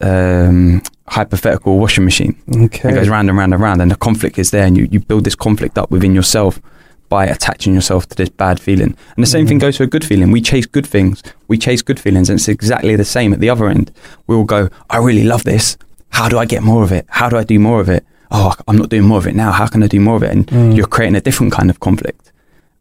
um, 0.00 0.82
hypothetical 1.10 1.78
washing 1.78 2.04
machine. 2.04 2.36
Okay. 2.64 2.90
It 2.90 2.94
goes 2.94 3.08
round 3.08 3.28
and 3.28 3.38
round 3.38 3.52
and 3.54 3.62
round, 3.62 3.80
and 3.82 3.90
the 3.90 3.96
conflict 3.96 4.38
is 4.38 4.50
there, 4.50 4.64
and 4.66 4.76
you, 4.76 4.88
you 4.90 5.00
build 5.00 5.24
this 5.24 5.34
conflict 5.34 5.76
up 5.78 5.90
within 5.90 6.14
yourself 6.14 6.60
by 7.08 7.24
attaching 7.26 7.72
yourself 7.74 8.06
to 8.08 8.14
this 8.16 8.28
bad 8.28 8.60
feeling. 8.60 8.94
And 9.16 9.22
the 9.22 9.26
same 9.26 9.46
thing 9.46 9.58
goes 9.58 9.78
to 9.78 9.82
a 9.84 9.86
good 9.86 10.04
feeling. 10.04 10.30
We 10.30 10.40
chase 10.42 10.66
good 10.66 10.86
things, 10.86 11.22
we 11.48 11.56
chase 11.56 11.80
good 11.82 11.98
feelings, 11.98 12.28
and 12.28 12.38
it's 12.38 12.48
exactly 12.48 12.96
the 12.96 13.04
same 13.04 13.32
at 13.32 13.40
the 13.40 13.48
other 13.48 13.66
end. 13.68 13.90
We 14.26 14.36
will 14.36 14.44
go, 14.44 14.68
I 14.90 14.98
really 14.98 15.24
love 15.24 15.44
this. 15.44 15.78
How 16.10 16.28
do 16.28 16.38
I 16.38 16.44
get 16.44 16.62
more 16.62 16.82
of 16.82 16.92
it? 16.92 17.06
How 17.08 17.28
do 17.28 17.36
I 17.38 17.44
do 17.44 17.58
more 17.58 17.80
of 17.80 17.88
it? 17.88 18.04
Oh, 18.30 18.52
I'm 18.66 18.76
not 18.76 18.90
doing 18.90 19.04
more 19.04 19.16
of 19.18 19.26
it 19.26 19.34
now. 19.34 19.52
How 19.52 19.66
can 19.66 19.82
I 19.82 19.86
do 19.86 20.00
more 20.00 20.16
of 20.16 20.22
it? 20.22 20.30
And 20.32 20.46
Mm. 20.48 20.76
you're 20.76 20.86
creating 20.86 21.16
a 21.16 21.20
different 21.22 21.50
kind 21.52 21.70
of 21.70 21.80
conflict. 21.80 22.30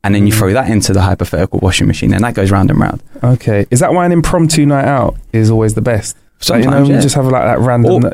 And 0.03 0.13
then 0.13 0.27
you 0.27 0.33
Mm. 0.33 0.37
throw 0.39 0.53
that 0.53 0.69
into 0.69 0.91
the 0.93 1.01
hypothetical 1.01 1.59
washing 1.61 1.87
machine, 1.87 2.13
and 2.13 2.21
that 2.23 2.33
goes 2.33 2.51
round 2.51 2.69
and 2.69 2.79
round. 2.79 3.01
Okay. 3.23 3.65
Is 3.71 3.79
that 3.79 3.93
why 3.93 4.05
an 4.05 4.11
impromptu 4.11 4.65
night 4.65 4.85
out 4.85 5.15
is 5.31 5.49
always 5.49 5.73
the 5.73 5.81
best? 5.81 6.17
Like, 6.50 6.63
you 6.63 6.69
know, 6.69 6.78
Sometimes, 6.78 6.89
you 6.89 7.02
just 7.02 7.15
have 7.15 7.26
like 7.26 7.43
that 7.43 7.60
random. 7.60 8.06
Or- 8.06 8.13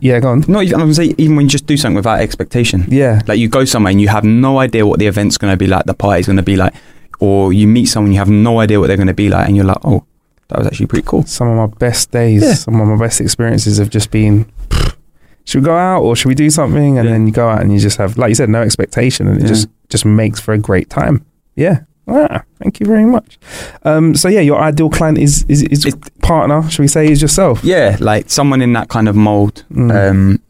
yeah, 0.00 0.20
go 0.20 0.28
on. 0.28 0.44
No, 0.46 0.60
I'm 0.60 0.68
to 0.88 0.94
say, 0.94 1.14
even 1.18 1.34
when 1.36 1.46
you 1.46 1.50
just 1.50 1.66
do 1.66 1.76
something 1.76 1.96
without 1.96 2.20
expectation. 2.20 2.84
Yeah. 2.88 3.20
Like 3.26 3.38
you 3.38 3.48
go 3.48 3.64
somewhere 3.64 3.90
and 3.90 4.00
you 4.00 4.08
have 4.08 4.22
no 4.24 4.58
idea 4.60 4.86
what 4.86 5.00
the 5.00 5.06
event's 5.06 5.36
going 5.38 5.52
to 5.52 5.56
be 5.56 5.66
like, 5.66 5.84
the 5.84 5.94
party's 5.94 6.26
going 6.26 6.36
to 6.36 6.42
be 6.42 6.56
like, 6.56 6.72
or 7.18 7.52
you 7.52 7.66
meet 7.66 7.86
someone 7.86 8.12
you 8.12 8.18
have 8.18 8.30
no 8.30 8.60
idea 8.60 8.78
what 8.78 8.86
they're 8.86 8.96
going 8.96 9.08
to 9.08 9.14
be 9.14 9.28
like, 9.28 9.46
and 9.48 9.56
you're 9.56 9.64
like, 9.66 9.78
oh, 9.84 10.04
that 10.48 10.58
was 10.58 10.66
actually 10.68 10.86
pretty 10.86 11.06
cool. 11.06 11.24
Some 11.24 11.48
of 11.48 11.56
my 11.56 11.76
best 11.78 12.10
days, 12.12 12.42
Yeah. 12.42 12.54
some 12.54 12.80
of 12.80 12.86
my 12.86 12.96
best 12.96 13.20
experiences 13.20 13.78
have 13.78 13.90
just 13.90 14.10
been. 14.10 14.46
Should 15.44 15.60
we 15.62 15.66
go 15.66 15.76
out 15.76 16.00
or 16.00 16.16
should 16.16 16.28
we 16.28 16.34
do 16.34 16.48
something? 16.48 16.96
And 16.98 17.06
Yeah. 17.06 17.12
then 17.12 17.26
you 17.26 17.32
go 17.32 17.48
out 17.50 17.60
and 17.60 17.70
you 17.72 17.78
just 17.78 17.98
have, 17.98 18.16
like 18.16 18.30
you 18.30 18.34
said, 18.34 18.48
no 18.48 18.62
expectation, 18.62 19.26
and 19.28 19.36
it 19.38 19.42
Yeah. 19.42 19.48
just 19.48 19.68
just 19.90 20.04
makes 20.06 20.40
for 20.40 20.54
a 20.54 20.58
great 20.58 20.88
time. 20.88 21.24
Yeah. 21.54 21.80
Ah, 22.06 22.42
thank 22.62 22.80
you 22.80 22.86
very 22.86 23.06
much. 23.06 23.38
Um, 23.84 24.14
so 24.14 24.28
yeah, 24.28 24.40
your 24.40 24.60
ideal 24.60 24.90
client 24.90 25.18
is 25.18 25.44
is, 25.48 25.62
is 25.62 25.94
partner. 26.20 26.68
Should 26.70 26.82
we 26.82 26.88
say 26.88 27.06
is 27.10 27.22
yourself? 27.22 27.64
Yeah, 27.64 27.96
like 28.00 28.30
someone 28.30 28.60
in 28.62 28.72
that 28.74 28.88
kind 28.88 29.08
of 29.08 29.16
mold, 29.16 29.64
Mm. 29.72 29.90
um, 30.10 30.40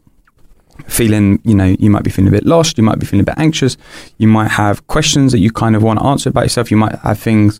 feeling, 0.87 1.39
you 1.43 1.55
know, 1.55 1.75
you 1.79 1.89
might 1.89 2.03
be 2.03 2.09
feeling 2.11 2.27
a 2.27 2.31
bit 2.31 2.45
lost, 2.45 2.77
you 2.77 2.83
might 2.83 2.99
be 2.99 3.05
feeling 3.05 3.21
a 3.21 3.25
bit 3.25 3.37
anxious, 3.37 3.77
you 4.17 4.27
might 4.27 4.49
have 4.51 4.85
questions 4.87 5.31
that 5.31 5.39
you 5.39 5.49
kind 5.51 5.75
of 5.75 5.81
want 5.83 5.99
to 5.99 6.05
answer 6.05 6.29
about 6.29 6.43
yourself, 6.43 6.69
you 6.69 6.77
might 6.77 6.95
have 6.99 7.17
things 7.17 7.59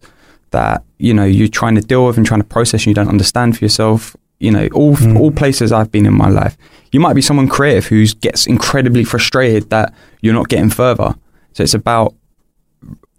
that, 0.51 0.83
you 0.99 1.13
know, 1.13 1.23
you're 1.25 1.47
trying 1.47 1.75
to 1.75 1.81
deal 1.81 2.05
with 2.05 2.17
and 2.17 2.25
trying 2.25 2.41
to 2.41 2.45
process 2.47 2.81
and 2.81 2.87
you 2.87 2.93
don't 2.93 3.09
understand 3.09 3.57
for 3.57 3.63
yourself. 3.65 4.15
You 4.39 4.51
know, 4.51 4.67
all 4.73 4.95
Mm. 4.97 5.17
all 5.17 5.31
places 5.31 5.71
I've 5.71 5.91
been 5.91 6.05
in 6.05 6.13
my 6.13 6.27
life. 6.29 6.57
You 6.91 6.99
might 6.99 7.13
be 7.13 7.21
someone 7.21 7.47
creative 7.47 7.85
who 7.87 8.05
gets 8.19 8.45
incredibly 8.45 9.05
frustrated 9.05 9.69
that 9.69 9.93
you're 10.21 10.33
not 10.33 10.49
getting 10.49 10.69
further. 10.69 11.15
So 11.53 11.63
it's 11.63 11.73
about 11.73 12.13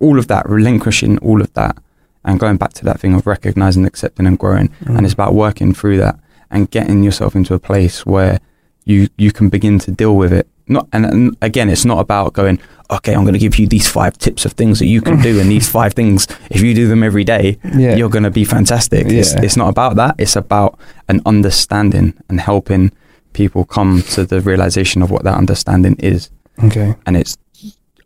all 0.00 0.18
of 0.18 0.26
that, 0.28 0.48
relinquishing 0.48 1.18
all 1.18 1.40
of 1.40 1.52
that, 1.54 1.76
and 2.24 2.40
going 2.40 2.56
back 2.56 2.72
to 2.74 2.84
that 2.84 3.00
thing 3.00 3.14
of 3.14 3.26
recognizing, 3.26 3.84
accepting, 3.84 4.26
and 4.26 4.38
growing. 4.38 4.68
Mm. 4.84 4.96
And 4.96 5.06
it's 5.06 5.14
about 5.14 5.34
working 5.34 5.72
through 5.72 5.98
that 5.98 6.18
and 6.50 6.70
getting 6.70 7.02
yourself 7.02 7.34
into 7.34 7.54
a 7.54 7.58
place 7.58 8.04
where 8.04 8.40
you 8.84 9.08
you 9.16 9.32
can 9.32 9.48
begin 9.48 9.78
to 9.80 9.90
deal 9.90 10.16
with 10.16 10.32
it. 10.32 10.46
Not 10.68 10.88
and, 10.92 11.06
and 11.06 11.36
again, 11.42 11.70
it's 11.70 11.84
not 11.84 12.00
about 12.00 12.32
going. 12.32 12.58
Okay, 12.88 13.14
I'm 13.14 13.22
going 13.22 13.32
to 13.32 13.40
give 13.40 13.58
you 13.58 13.66
these 13.66 13.88
five 13.88 14.16
tips 14.16 14.44
of 14.44 14.52
things 14.52 14.78
that 14.78 14.86
you 14.86 15.00
can 15.00 15.20
do, 15.20 15.40
and 15.40 15.50
these 15.50 15.68
five 15.68 15.92
things, 15.94 16.28
if 16.50 16.60
you 16.62 16.72
do 16.72 16.86
them 16.86 17.02
every 17.02 17.24
day, 17.24 17.58
yeah. 17.76 17.96
you're 17.96 18.08
going 18.08 18.22
to 18.22 18.30
be 18.30 18.44
fantastic. 18.44 19.08
It's, 19.08 19.32
it's 19.34 19.56
not 19.56 19.68
about 19.70 19.96
that. 19.96 20.14
It's 20.18 20.36
about 20.36 20.78
an 21.08 21.20
understanding 21.26 22.14
and 22.28 22.40
helping 22.40 22.92
people 23.32 23.64
come 23.64 24.02
to 24.02 24.24
the 24.24 24.40
realization 24.40 25.02
of 25.02 25.10
what 25.10 25.24
that 25.24 25.36
understanding 25.36 25.96
is, 25.98 26.30
okay. 26.62 26.94
and 27.06 27.16
it's 27.16 27.36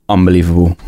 unbelievable. 0.09 0.79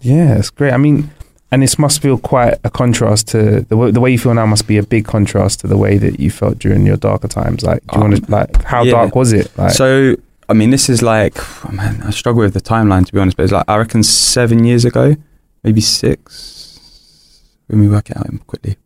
Yeah, 0.00 0.38
it's 0.38 0.50
great. 0.50 0.72
I 0.72 0.76
mean, 0.76 1.10
and 1.52 1.62
this 1.62 1.78
must 1.78 2.00
feel 2.00 2.16
quite 2.18 2.58
a 2.64 2.70
contrast 2.70 3.28
to 3.28 3.62
the 3.62 3.76
way, 3.76 3.90
the 3.90 4.00
way 4.00 4.10
you 4.12 4.18
feel 4.18 4.32
now. 4.34 4.46
Must 4.46 4.66
be 4.66 4.78
a 4.78 4.82
big 4.82 5.04
contrast 5.04 5.60
to 5.60 5.66
the 5.66 5.76
way 5.76 5.98
that 5.98 6.20
you 6.20 6.30
felt 6.30 6.58
during 6.58 6.86
your 6.86 6.96
darker 6.96 7.28
times. 7.28 7.62
Like, 7.64 7.80
do 7.88 7.98
you 7.98 8.04
Um, 8.04 8.10
want 8.10 8.24
to 8.24 8.30
like 8.30 8.62
how 8.64 8.82
yeah. 8.84 8.92
dark 8.92 9.14
was 9.14 9.32
it? 9.32 9.50
Like, 9.58 9.72
so, 9.72 10.16
I 10.48 10.52
mean, 10.52 10.70
this 10.70 10.88
is 10.88 11.02
like, 11.02 11.34
oh 11.66 11.72
man, 11.72 12.02
I 12.02 12.10
struggle 12.10 12.42
with 12.42 12.54
the 12.54 12.60
timeline 12.60 13.04
to 13.06 13.12
be 13.12 13.18
honest, 13.18 13.36
but 13.36 13.42
it's 13.44 13.52
like, 13.52 13.64
I 13.68 13.76
reckon 13.78 14.02
seven 14.02 14.64
years 14.64 14.84
ago, 14.84 15.16
maybe 15.64 15.80
six. 15.80 17.42
Let 17.68 17.78
me 17.78 17.88
work 17.88 18.10
it 18.10 18.16
out 18.16 18.26
quickly. 18.46 18.76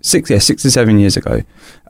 Six, 0.00 0.30
yeah, 0.30 0.38
six 0.38 0.62
to 0.62 0.70
seven 0.70 0.98
years 0.98 1.16
ago. 1.16 1.42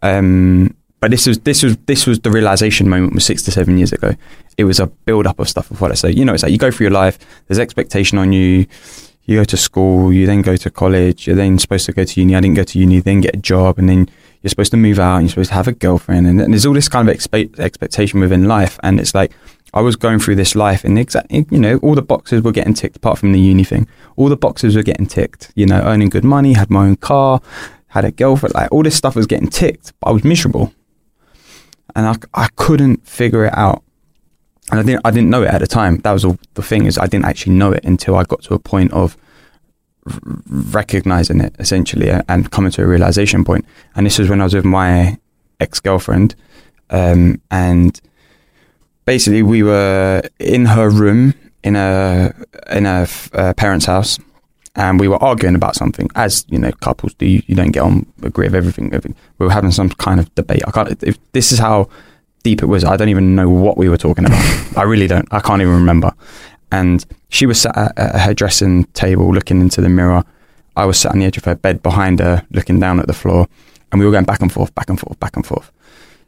Um, 0.02 0.74
but 1.00 1.10
this 1.12 1.26
was 1.26 1.38
this 1.40 1.62
was 1.62 1.76
this 1.86 2.06
was 2.06 2.20
the 2.20 2.30
realization 2.30 2.88
moment 2.88 3.14
was 3.14 3.24
six 3.24 3.42
to 3.44 3.52
seven 3.52 3.78
years 3.78 3.92
ago. 3.92 4.14
It 4.58 4.64
was 4.64 4.80
a 4.80 4.86
build 4.86 5.26
up 5.26 5.38
of 5.38 5.48
stuff 5.48 5.70
of 5.70 5.80
what 5.80 5.92
I 5.92 5.94
say. 5.94 6.10
You 6.10 6.24
know, 6.24 6.34
it's 6.34 6.42
like 6.42 6.52
you 6.52 6.58
go 6.58 6.70
through 6.72 6.86
your 6.86 6.92
life. 6.92 7.18
There's 7.46 7.60
expectation 7.60 8.18
on 8.18 8.32
you. 8.32 8.66
You 9.24 9.38
go 9.38 9.44
to 9.44 9.56
school. 9.56 10.12
You 10.12 10.26
then 10.26 10.42
go 10.42 10.56
to 10.56 10.70
college. 10.70 11.26
You're 11.26 11.36
then 11.36 11.58
supposed 11.58 11.86
to 11.86 11.92
go 11.92 12.04
to 12.04 12.20
uni. 12.20 12.34
I 12.34 12.40
didn't 12.40 12.56
go 12.56 12.64
to 12.64 12.78
uni. 12.78 12.98
Then 13.00 13.20
get 13.20 13.36
a 13.36 13.38
job, 13.38 13.78
and 13.78 13.88
then 13.88 14.08
you're 14.42 14.50
supposed 14.50 14.72
to 14.72 14.76
move 14.76 14.98
out. 14.98 15.16
and 15.16 15.24
You're 15.24 15.30
supposed 15.30 15.50
to 15.50 15.54
have 15.54 15.68
a 15.68 15.72
girlfriend, 15.72 16.26
and, 16.26 16.40
and 16.40 16.52
there's 16.52 16.66
all 16.66 16.74
this 16.74 16.88
kind 16.88 17.08
of 17.08 17.16
expe- 17.16 17.58
expectation 17.58 18.18
within 18.20 18.44
life. 18.48 18.80
And 18.82 18.98
it's 18.98 19.14
like 19.14 19.32
I 19.74 19.80
was 19.80 19.94
going 19.96 20.18
through 20.18 20.36
this 20.36 20.56
life, 20.56 20.82
and 20.84 20.98
exactly 20.98 21.46
you 21.50 21.58
know 21.58 21.78
all 21.78 21.94
the 21.94 22.02
boxes 22.02 22.42
were 22.42 22.52
getting 22.52 22.74
ticked, 22.74 22.96
apart 22.96 23.18
from 23.18 23.30
the 23.32 23.40
uni 23.40 23.62
thing. 23.64 23.86
All 24.16 24.28
the 24.28 24.36
boxes 24.36 24.74
were 24.74 24.82
getting 24.82 25.06
ticked. 25.06 25.52
You 25.54 25.66
know, 25.66 25.82
earning 25.82 26.08
good 26.08 26.24
money, 26.24 26.54
had 26.54 26.68
my 26.68 26.86
own 26.86 26.96
car, 26.96 27.40
had 27.88 28.04
a 28.04 28.10
girlfriend. 28.10 28.54
Like 28.54 28.72
all 28.72 28.82
this 28.82 28.96
stuff 28.96 29.14
was 29.14 29.26
getting 29.26 29.48
ticked, 29.48 29.92
but 30.00 30.08
I 30.08 30.12
was 30.12 30.24
miserable, 30.24 30.72
and 31.94 32.06
I 32.06 32.16
I 32.34 32.48
couldn't 32.56 33.06
figure 33.06 33.44
it 33.44 33.56
out. 33.56 33.84
And 34.70 34.80
I 34.80 34.82
didn't 34.82 35.00
I 35.04 35.10
didn't 35.10 35.30
know 35.30 35.42
it 35.42 35.48
at 35.48 35.60
the 35.60 35.66
time. 35.66 35.98
That 35.98 36.12
was 36.12 36.24
all 36.24 36.38
the 36.54 36.62
thing 36.62 36.86
is 36.86 36.98
I 36.98 37.06
didn't 37.06 37.24
actually 37.24 37.54
know 37.54 37.72
it 37.72 37.84
until 37.84 38.16
I 38.16 38.24
got 38.24 38.42
to 38.44 38.54
a 38.54 38.58
point 38.58 38.92
of 38.92 39.16
r- 40.06 40.20
recognizing 40.46 41.40
it 41.40 41.54
essentially 41.58 42.10
and 42.10 42.50
coming 42.50 42.70
to 42.72 42.82
a 42.82 42.86
realization 42.86 43.44
point. 43.44 43.64
And 43.94 44.06
this 44.06 44.18
was 44.18 44.28
when 44.28 44.40
I 44.40 44.44
was 44.44 44.54
with 44.54 44.64
my 44.64 45.18
ex 45.60 45.80
girlfriend, 45.80 46.34
um, 46.90 47.40
and 47.50 47.98
basically 49.06 49.42
we 49.42 49.62
were 49.62 50.22
in 50.38 50.66
her 50.66 50.90
room 50.90 51.34
in 51.64 51.74
a 51.76 52.34
in 52.70 52.84
a 52.84 53.08
parents' 53.56 53.86
house, 53.86 54.18
and 54.74 55.00
we 55.00 55.08
were 55.08 55.22
arguing 55.22 55.54
about 55.54 55.74
something. 55.74 56.08
As 56.14 56.44
you 56.48 56.58
know, 56.58 56.72
couples 56.72 57.14
do. 57.14 57.26
You, 57.26 57.42
you 57.46 57.54
don't 57.54 57.72
get 57.72 57.82
on 57.82 58.06
agree 58.22 58.46
with 58.46 58.54
everything. 58.54 58.88
everything. 58.92 59.16
We 59.38 59.46
were 59.46 59.52
having 59.52 59.72
some 59.72 59.88
kind 59.88 60.20
of 60.20 60.32
debate. 60.34 60.62
I 60.66 60.70
can't. 60.70 61.02
If 61.02 61.18
this 61.32 61.52
is 61.52 61.58
how 61.58 61.88
deep 62.42 62.62
it 62.62 62.66
was, 62.66 62.84
I 62.84 62.96
don't 62.96 63.08
even 63.08 63.34
know 63.34 63.48
what 63.48 63.76
we 63.76 63.88
were 63.88 63.96
talking 63.96 64.24
about. 64.24 64.76
I 64.76 64.82
really 64.82 65.06
don't. 65.06 65.26
I 65.32 65.40
can't 65.40 65.60
even 65.60 65.74
remember. 65.74 66.12
And 66.70 67.04
she 67.28 67.46
was 67.46 67.60
sat 67.60 67.76
at, 67.76 67.98
at 67.98 68.20
her 68.20 68.34
dressing 68.34 68.84
table, 68.86 69.32
looking 69.32 69.60
into 69.60 69.80
the 69.80 69.88
mirror. 69.88 70.24
I 70.76 70.84
was 70.84 70.98
sat 70.98 71.12
on 71.12 71.18
the 71.18 71.24
edge 71.24 71.36
of 71.36 71.44
her 71.44 71.54
bed 71.54 71.82
behind 71.82 72.20
her, 72.20 72.46
looking 72.50 72.78
down 72.78 73.00
at 73.00 73.06
the 73.06 73.12
floor, 73.12 73.48
and 73.90 73.98
we 73.98 74.06
were 74.06 74.12
going 74.12 74.24
back 74.24 74.42
and 74.42 74.52
forth, 74.52 74.74
back 74.74 74.88
and 74.88 75.00
forth, 75.00 75.18
back 75.18 75.36
and 75.36 75.46
forth. 75.46 75.72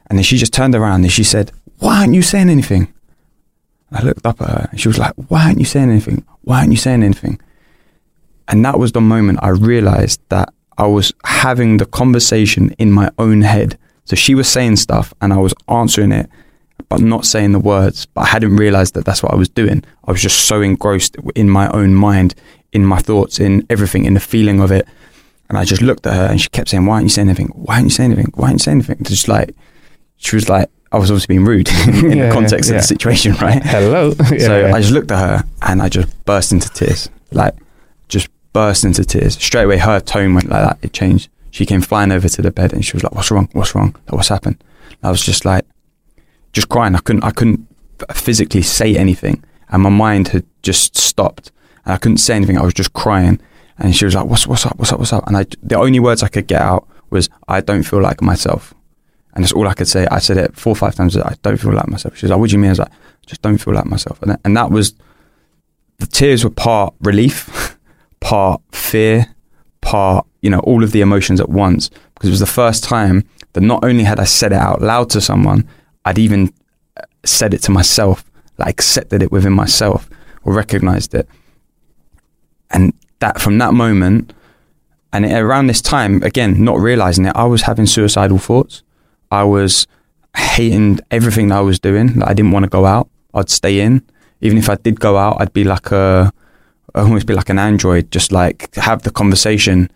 And 0.09 0.19
then 0.19 0.25
she 0.25 0.39
just 0.39 0.53
turned 0.53 0.75
around 0.75 1.03
and 1.03 1.13
she 1.13 1.23
said, 1.23 1.53
"Why 1.79 2.01
aren't 2.01 2.15
you 2.15 2.23
saying 2.23 2.51
anything?" 2.51 2.93
I 3.93 4.03
looked 4.03 4.25
up 4.25 4.41
at 4.41 4.49
her 4.49 4.69
and 4.71 4.81
she 4.81 4.89
was 4.89 4.99
like, 4.99 5.13
Why 5.29 5.47
aren't 5.47 5.59
you 5.59 5.65
saying 5.65 5.91
anything? 5.91 6.25
Why 6.43 6.61
aren't 6.61 6.71
you 6.71 6.77
saying 6.77 7.03
anything? 7.03 7.41
And 8.49 8.65
that 8.65 8.79
was 8.79 8.93
the 8.93 9.01
moment 9.01 9.41
I 9.43 9.49
realized 9.49 10.21
that 10.29 10.53
I 10.79 10.87
was 10.87 11.13
having 11.25 11.77
the 11.77 11.87
conversation 11.87 12.71
in 12.79 12.93
my 12.93 13.11
own 13.19 13.43
head. 13.43 13.79
So 14.11 14.17
she 14.17 14.35
was 14.35 14.49
saying 14.49 14.75
stuff 14.75 15.15
and 15.21 15.33
I 15.33 15.37
was 15.37 15.55
answering 15.69 16.11
it, 16.11 16.29
but 16.89 17.01
not 17.01 17.25
saying 17.25 17.53
the 17.53 17.61
words. 17.61 18.07
But 18.07 18.23
I 18.23 18.27
hadn't 18.27 18.57
realized 18.57 18.95
that 18.95 19.05
that's 19.05 19.23
what 19.23 19.33
I 19.33 19.37
was 19.37 19.49
doing. 19.49 19.85
I 20.05 20.11
was 20.11 20.21
just 20.21 20.47
so 20.49 20.63
engrossed 20.63 21.15
in 21.37 21.49
my 21.49 21.69
own 21.71 21.95
mind, 21.95 22.35
in 22.73 22.85
my 22.85 22.99
thoughts, 22.99 23.39
in 23.39 23.65
everything, 23.71 24.07
in 24.07 24.15
the 24.15 24.21
feeling 24.21 24.59
of 24.61 24.73
it. 24.73 24.89
And 25.49 25.57
I 25.57 25.65
just 25.65 25.81
looked 25.81 26.09
at 26.09 26.15
her 26.15 26.27
and 26.27 26.41
she 26.41 26.49
kept 26.49 26.71
saying, 26.71 26.87
Why 26.87 26.95
aren't 26.95 27.05
you 27.05 27.11
saying 27.11 27.29
anything? 27.29 27.53
Why 27.55 27.75
aren't 27.75 27.85
you 27.85 27.91
saying 27.91 28.11
anything? 28.11 28.33
Why 28.35 28.49
aren't 28.49 28.55
you 28.55 28.65
saying 28.65 28.79
anything? 28.79 28.99
Just 29.05 29.29
like, 29.29 29.55
she 30.17 30.35
was 30.35 30.49
like, 30.49 30.69
I 30.91 30.99
was 30.99 31.13
obviously 31.13 31.37
being 31.37 31.45
rude 31.47 31.69
in, 31.87 32.11
in 32.11 32.19
Yeah, 32.19 32.27
the 32.31 32.35
context 32.35 32.69
yeah. 32.69 32.75
of 32.79 32.83
the 32.83 32.87
situation, 32.89 33.35
right? 33.35 33.63
Hello. 33.65 34.11
so 34.11 34.25
Yeah. 34.35 34.75
I 34.75 34.81
just 34.81 34.93
looked 34.93 35.13
at 35.13 35.21
her 35.21 35.49
and 35.63 35.81
I 35.81 35.89
just 35.89 36.25
burst 36.25 36.51
into 36.51 36.69
tears, 36.71 37.09
like 37.31 37.55
just 38.09 38.29
burst 38.53 38.85
into 38.85 39.05
tears. 39.05 39.35
Straight 39.41 39.63
away, 39.67 39.79
her 39.79 40.01
tone 40.01 40.35
went 40.35 40.49
like 40.49 40.63
that. 40.63 40.79
It 40.83 40.93
changed. 40.93 41.29
She 41.51 41.67
came 41.67 41.81
flying 41.81 42.13
over 42.13 42.29
to 42.29 42.43
the 42.43 42.51
bed 42.51 42.73
and 42.73 42.85
she 42.85 42.95
was 42.95 43.03
like, 43.03 43.15
"What's 43.15 43.31
wrong? 43.31 43.49
What's 43.53 43.75
wrong? 43.75 43.97
What's 44.09 44.29
happened?" 44.29 44.63
I 45.03 45.11
was 45.11 45.25
just 45.25 45.45
like, 45.45 45.65
just 46.53 46.69
crying. 46.69 46.95
I 46.95 46.99
couldn't. 46.99 47.25
I 47.25 47.31
couldn't 47.31 47.67
physically 48.13 48.63
say 48.63 48.97
anything, 48.97 49.45
and 49.69 49.83
my 49.83 49.91
mind 49.91 50.29
had 50.29 50.45
just 50.63 50.97
stopped, 50.97 51.53
and 51.85 51.95
I 51.95 51.97
couldn't 51.97 52.19
say 52.19 52.35
anything. 52.35 52.59
I 52.59 52.65
was 52.65 52.75
just 52.75 52.93
crying, 52.93 53.41
and 53.79 53.95
she 53.95 54.05
was 54.05 54.15
like, 54.15 54.27
"What's 54.27 54.47
what's 54.47 54.67
up? 54.67 54.79
What's 54.79 54.93
up? 54.93 54.99
What's 54.99 55.13
up?" 55.13 55.27
And 55.27 55.37
I, 55.37 55.47
the 55.63 55.77
only 55.77 56.01
words 56.01 56.23
I 56.23 56.29
could 56.29 56.47
get 56.47 56.61
out 56.61 56.89
was, 57.11 57.29
"I 57.49 57.61
don't 57.61 57.83
feel 57.83 58.01
like 58.01 58.23
myself." 58.23 58.75
And 59.35 59.45
that's 59.45 59.53
all 59.53 59.69
I 59.69 59.75
could 59.75 59.87
say. 59.87 60.07
I 60.11 60.19
said 60.19 60.39
it 60.39 60.57
four 60.57 60.73
or 60.73 60.77
five 60.77 60.97
times. 60.97 61.17
I 61.17 61.37
don't 61.43 61.57
feel 61.57 61.73
like 61.73 61.89
myself. 61.89 62.17
She 62.17 62.27
was 62.27 62.31
like, 62.31 62.41
"What 62.41 62.51
do 62.51 62.57
you 62.57 62.59
mean?" 62.59 62.71
I 62.71 62.73
was 62.73 62.79
like, 62.81 62.93
"Just 63.27 63.43
don't 63.43 63.59
feel 63.59 63.75
like 63.75 63.87
myself." 63.87 64.21
And 64.23 64.33
that, 64.33 64.41
and 64.45 64.57
that 64.57 64.71
was 64.71 64.95
the 65.99 66.07
tears 66.07 66.43
were 66.43 66.51
part 66.51 66.95
relief, 67.01 67.79
part 68.21 68.61
fear, 68.73 69.35
part 69.81 70.27
you 70.43 70.51
know 70.51 70.61
all 70.61 70.83
of 70.83 70.93
the 70.93 71.01
emotions 71.01 71.41
at 71.41 71.49
once 71.49 71.91
because 72.15 72.29
it 72.29 72.33
was 72.33 72.41
the 72.41 72.47
first 72.47 72.85
time 72.85 73.25
that 73.53 73.61
not 73.61 73.85
only 73.85 74.05
had 74.05 74.21
I 74.21 74.25
said 74.25 74.53
it 74.53 74.59
out 74.59 74.81
loud 74.81 75.11
to 75.11 75.21
someone, 75.21 75.69
I'd 76.05 76.19
even 76.19 76.53
uh, 76.97 77.03
said 77.25 77.55
it 77.55 77.63
to 77.63 77.71
myself, 77.71 78.25
like 78.59 78.69
accepted 78.71 79.23
it 79.23 79.33
within 79.33 79.53
myself 79.53 80.09
or 80.45 80.55
recognized 80.55 81.15
it. 81.15 81.29
And 82.71 82.93
that 83.19 83.41
from 83.41 83.59
that 83.59 83.75
moment, 83.75 84.33
and 85.13 85.25
around 85.25 85.67
this 85.67 85.83
time, 85.83 86.23
again, 86.23 86.63
not 86.63 86.79
realizing 86.79 87.27
it, 87.27 87.33
I 87.35 87.45
was 87.45 87.63
having 87.63 87.87
suicidal 87.87 88.39
thoughts. 88.39 88.83
I 89.31 89.43
was 89.43 89.87
hating 90.37 91.01
everything 91.11 91.49
that 91.49 91.59
I 91.59 91.63
was 91.63 91.79
doing. 91.79 92.15
Like 92.15 92.31
I 92.31 92.35
didn't 92.35 92.53
want 92.53 92.65
to 92.65 92.71
go 92.71 92.87
out. 92.87 93.09
I'd 93.35 93.51
stay 93.51 93.81
in. 93.81 94.03
Even 94.41 94.59
if 94.59 94.71
I 94.71 94.77
did 94.77 95.01
go 95.01 95.17
out, 95.17 95.37
I'd 95.41 95.53
be 95.53 95.65
like 95.65 95.91
a, 95.91 96.33
almost 96.95 97.27
be 97.27 97.35
like 97.35 97.49
an 97.49 97.59
android, 97.59 98.11
just 98.11 98.33
like 98.33 98.75
have 98.77 99.03
the 99.03 99.11
conversation. 99.11 99.91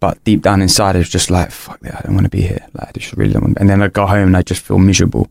But 0.00 0.22
deep 0.24 0.42
down 0.42 0.62
inside, 0.62 0.94
I 0.94 1.00
was 1.00 1.08
just 1.08 1.30
like, 1.30 1.50
fuck 1.50 1.80
that, 1.80 1.96
I 1.96 2.00
don't 2.02 2.14
want 2.14 2.24
to 2.24 2.30
be 2.30 2.42
here. 2.42 2.64
Like, 2.74 2.88
I 2.88 2.92
just 2.92 3.16
really 3.16 3.32
don't 3.32 3.42
want 3.42 3.58
And 3.58 3.68
then 3.68 3.82
I'd 3.82 3.92
go 3.92 4.06
home 4.06 4.28
and 4.28 4.36
I'd 4.36 4.46
just 4.46 4.62
feel 4.62 4.78
miserable. 4.78 5.28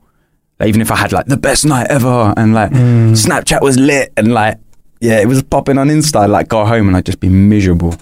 Like, 0.59 0.69
even 0.69 0.81
if 0.81 0.91
I 0.91 0.95
had 0.97 1.11
like 1.13 1.27
the 1.27 1.37
best 1.37 1.65
night 1.65 1.87
ever 1.89 2.33
and 2.35 2.53
like 2.53 2.71
Mm. 2.71 3.11
Snapchat 3.11 3.61
was 3.61 3.77
lit 3.77 4.11
and 4.17 4.33
like, 4.33 4.57
yeah, 4.99 5.19
it 5.19 5.27
was 5.27 5.41
popping 5.43 5.77
on 5.77 5.87
Insta, 5.89 6.21
I'd 6.21 6.29
like 6.29 6.47
go 6.49 6.65
home 6.65 6.87
and 6.87 6.97
I'd 6.97 7.05
just 7.05 7.19
be 7.19 7.29
miserable. 7.29 7.95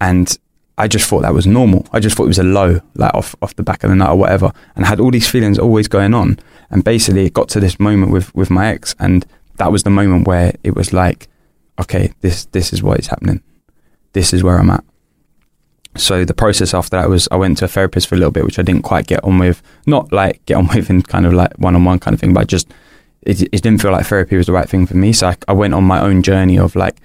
And 0.00 0.36
I 0.76 0.88
just 0.88 1.08
thought 1.08 1.22
that 1.22 1.34
was 1.34 1.46
normal. 1.46 1.86
I 1.92 2.00
just 2.00 2.16
thought 2.16 2.24
it 2.24 2.28
was 2.28 2.38
a 2.38 2.44
low, 2.44 2.80
like 2.94 3.14
off, 3.14 3.34
off 3.42 3.56
the 3.56 3.62
back 3.62 3.84
of 3.84 3.90
the 3.90 3.96
night 3.96 4.10
or 4.10 4.16
whatever. 4.16 4.52
And 4.76 4.84
I 4.84 4.88
had 4.88 5.00
all 5.00 5.10
these 5.10 5.28
feelings 5.28 5.58
always 5.58 5.88
going 5.88 6.14
on. 6.14 6.38
And 6.70 6.82
basically, 6.84 7.26
it 7.26 7.32
got 7.32 7.48
to 7.50 7.60
this 7.60 7.78
moment 7.78 8.10
with, 8.12 8.34
with 8.34 8.50
my 8.50 8.66
ex, 8.68 8.94
and 8.98 9.24
that 9.56 9.70
was 9.70 9.84
the 9.84 9.90
moment 9.90 10.26
where 10.26 10.52
it 10.64 10.74
was 10.74 10.92
like, 10.92 11.28
okay, 11.80 12.12
this 12.20 12.46
this 12.46 12.72
is 12.72 12.82
what 12.82 12.98
is 12.98 13.06
happening. 13.06 13.42
This 14.12 14.32
is 14.32 14.42
where 14.42 14.58
I'm 14.58 14.70
at. 14.70 14.84
So 15.96 16.24
the 16.24 16.34
process 16.34 16.74
after 16.74 16.96
that 16.96 17.08
was 17.08 17.28
I 17.30 17.36
went 17.36 17.58
to 17.58 17.66
a 17.66 17.68
therapist 17.68 18.08
for 18.08 18.14
a 18.14 18.18
little 18.18 18.32
bit, 18.32 18.44
which 18.44 18.58
I 18.58 18.62
didn't 18.62 18.82
quite 18.82 19.06
get 19.06 19.22
on 19.22 19.38
with. 19.38 19.62
Not 19.86 20.12
like 20.12 20.44
get 20.46 20.56
on 20.56 20.66
with 20.74 20.90
in 20.90 21.02
kind 21.02 21.26
of 21.26 21.32
like 21.32 21.54
one 21.58 21.74
on 21.76 21.84
one 21.84 21.98
kind 21.98 22.14
of 22.14 22.20
thing, 22.20 22.32
but 22.32 22.48
just 22.48 22.72
it, 23.22 23.42
it 23.42 23.62
didn't 23.62 23.80
feel 23.80 23.92
like 23.92 24.06
therapy 24.06 24.36
was 24.36 24.46
the 24.46 24.52
right 24.52 24.68
thing 24.68 24.86
for 24.86 24.96
me. 24.96 25.12
So 25.12 25.28
I, 25.28 25.36
I 25.48 25.52
went 25.52 25.74
on 25.74 25.84
my 25.84 26.00
own 26.00 26.22
journey 26.22 26.58
of 26.58 26.76
like 26.76 26.96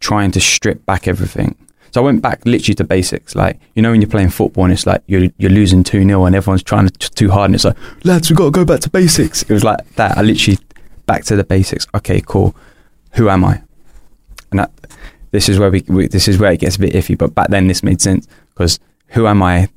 trying 0.00 0.30
to 0.32 0.40
strip 0.40 0.84
back 0.86 1.08
everything. 1.08 1.56
So 1.92 2.02
I 2.02 2.04
went 2.04 2.22
back 2.22 2.44
literally 2.44 2.74
to 2.74 2.84
basics. 2.84 3.36
Like, 3.36 3.60
you 3.74 3.82
know, 3.82 3.92
when 3.92 4.00
you're 4.00 4.10
playing 4.10 4.30
football 4.30 4.64
and 4.64 4.72
it's 4.72 4.86
like 4.86 5.02
you're, 5.06 5.30
you're 5.38 5.50
losing 5.50 5.84
2 5.84 6.02
0 6.04 6.24
and 6.24 6.34
everyone's 6.34 6.62
trying 6.62 6.88
to, 6.88 7.10
too 7.12 7.30
hard 7.30 7.50
and 7.50 7.54
it's 7.54 7.64
like, 7.64 7.76
lads, 8.04 8.28
we've 8.28 8.36
got 8.36 8.46
to 8.46 8.50
go 8.50 8.64
back 8.64 8.80
to 8.80 8.90
basics. 8.90 9.42
It 9.42 9.50
was 9.50 9.62
like 9.62 9.94
that. 9.94 10.18
I 10.18 10.22
literally 10.22 10.58
back 11.06 11.24
to 11.26 11.36
the 11.36 11.44
basics. 11.44 11.86
Okay, 11.94 12.20
cool. 12.26 12.54
Who 13.12 13.28
am 13.28 13.44
I? 13.44 13.62
And 14.50 14.58
that, 14.58 14.72
this 15.34 15.48
is 15.48 15.58
where 15.58 15.68
we, 15.68 15.82
we 15.88 16.06
this 16.06 16.28
is 16.28 16.38
where 16.38 16.52
it 16.52 16.60
gets 16.60 16.76
a 16.76 16.78
bit 16.78 16.92
iffy. 16.92 17.18
But 17.18 17.34
back 17.34 17.48
then 17.48 17.66
this 17.66 17.82
made 17.82 18.00
sense 18.00 18.28
because 18.50 18.78
who 19.08 19.26
am 19.26 19.42
I 19.42 19.68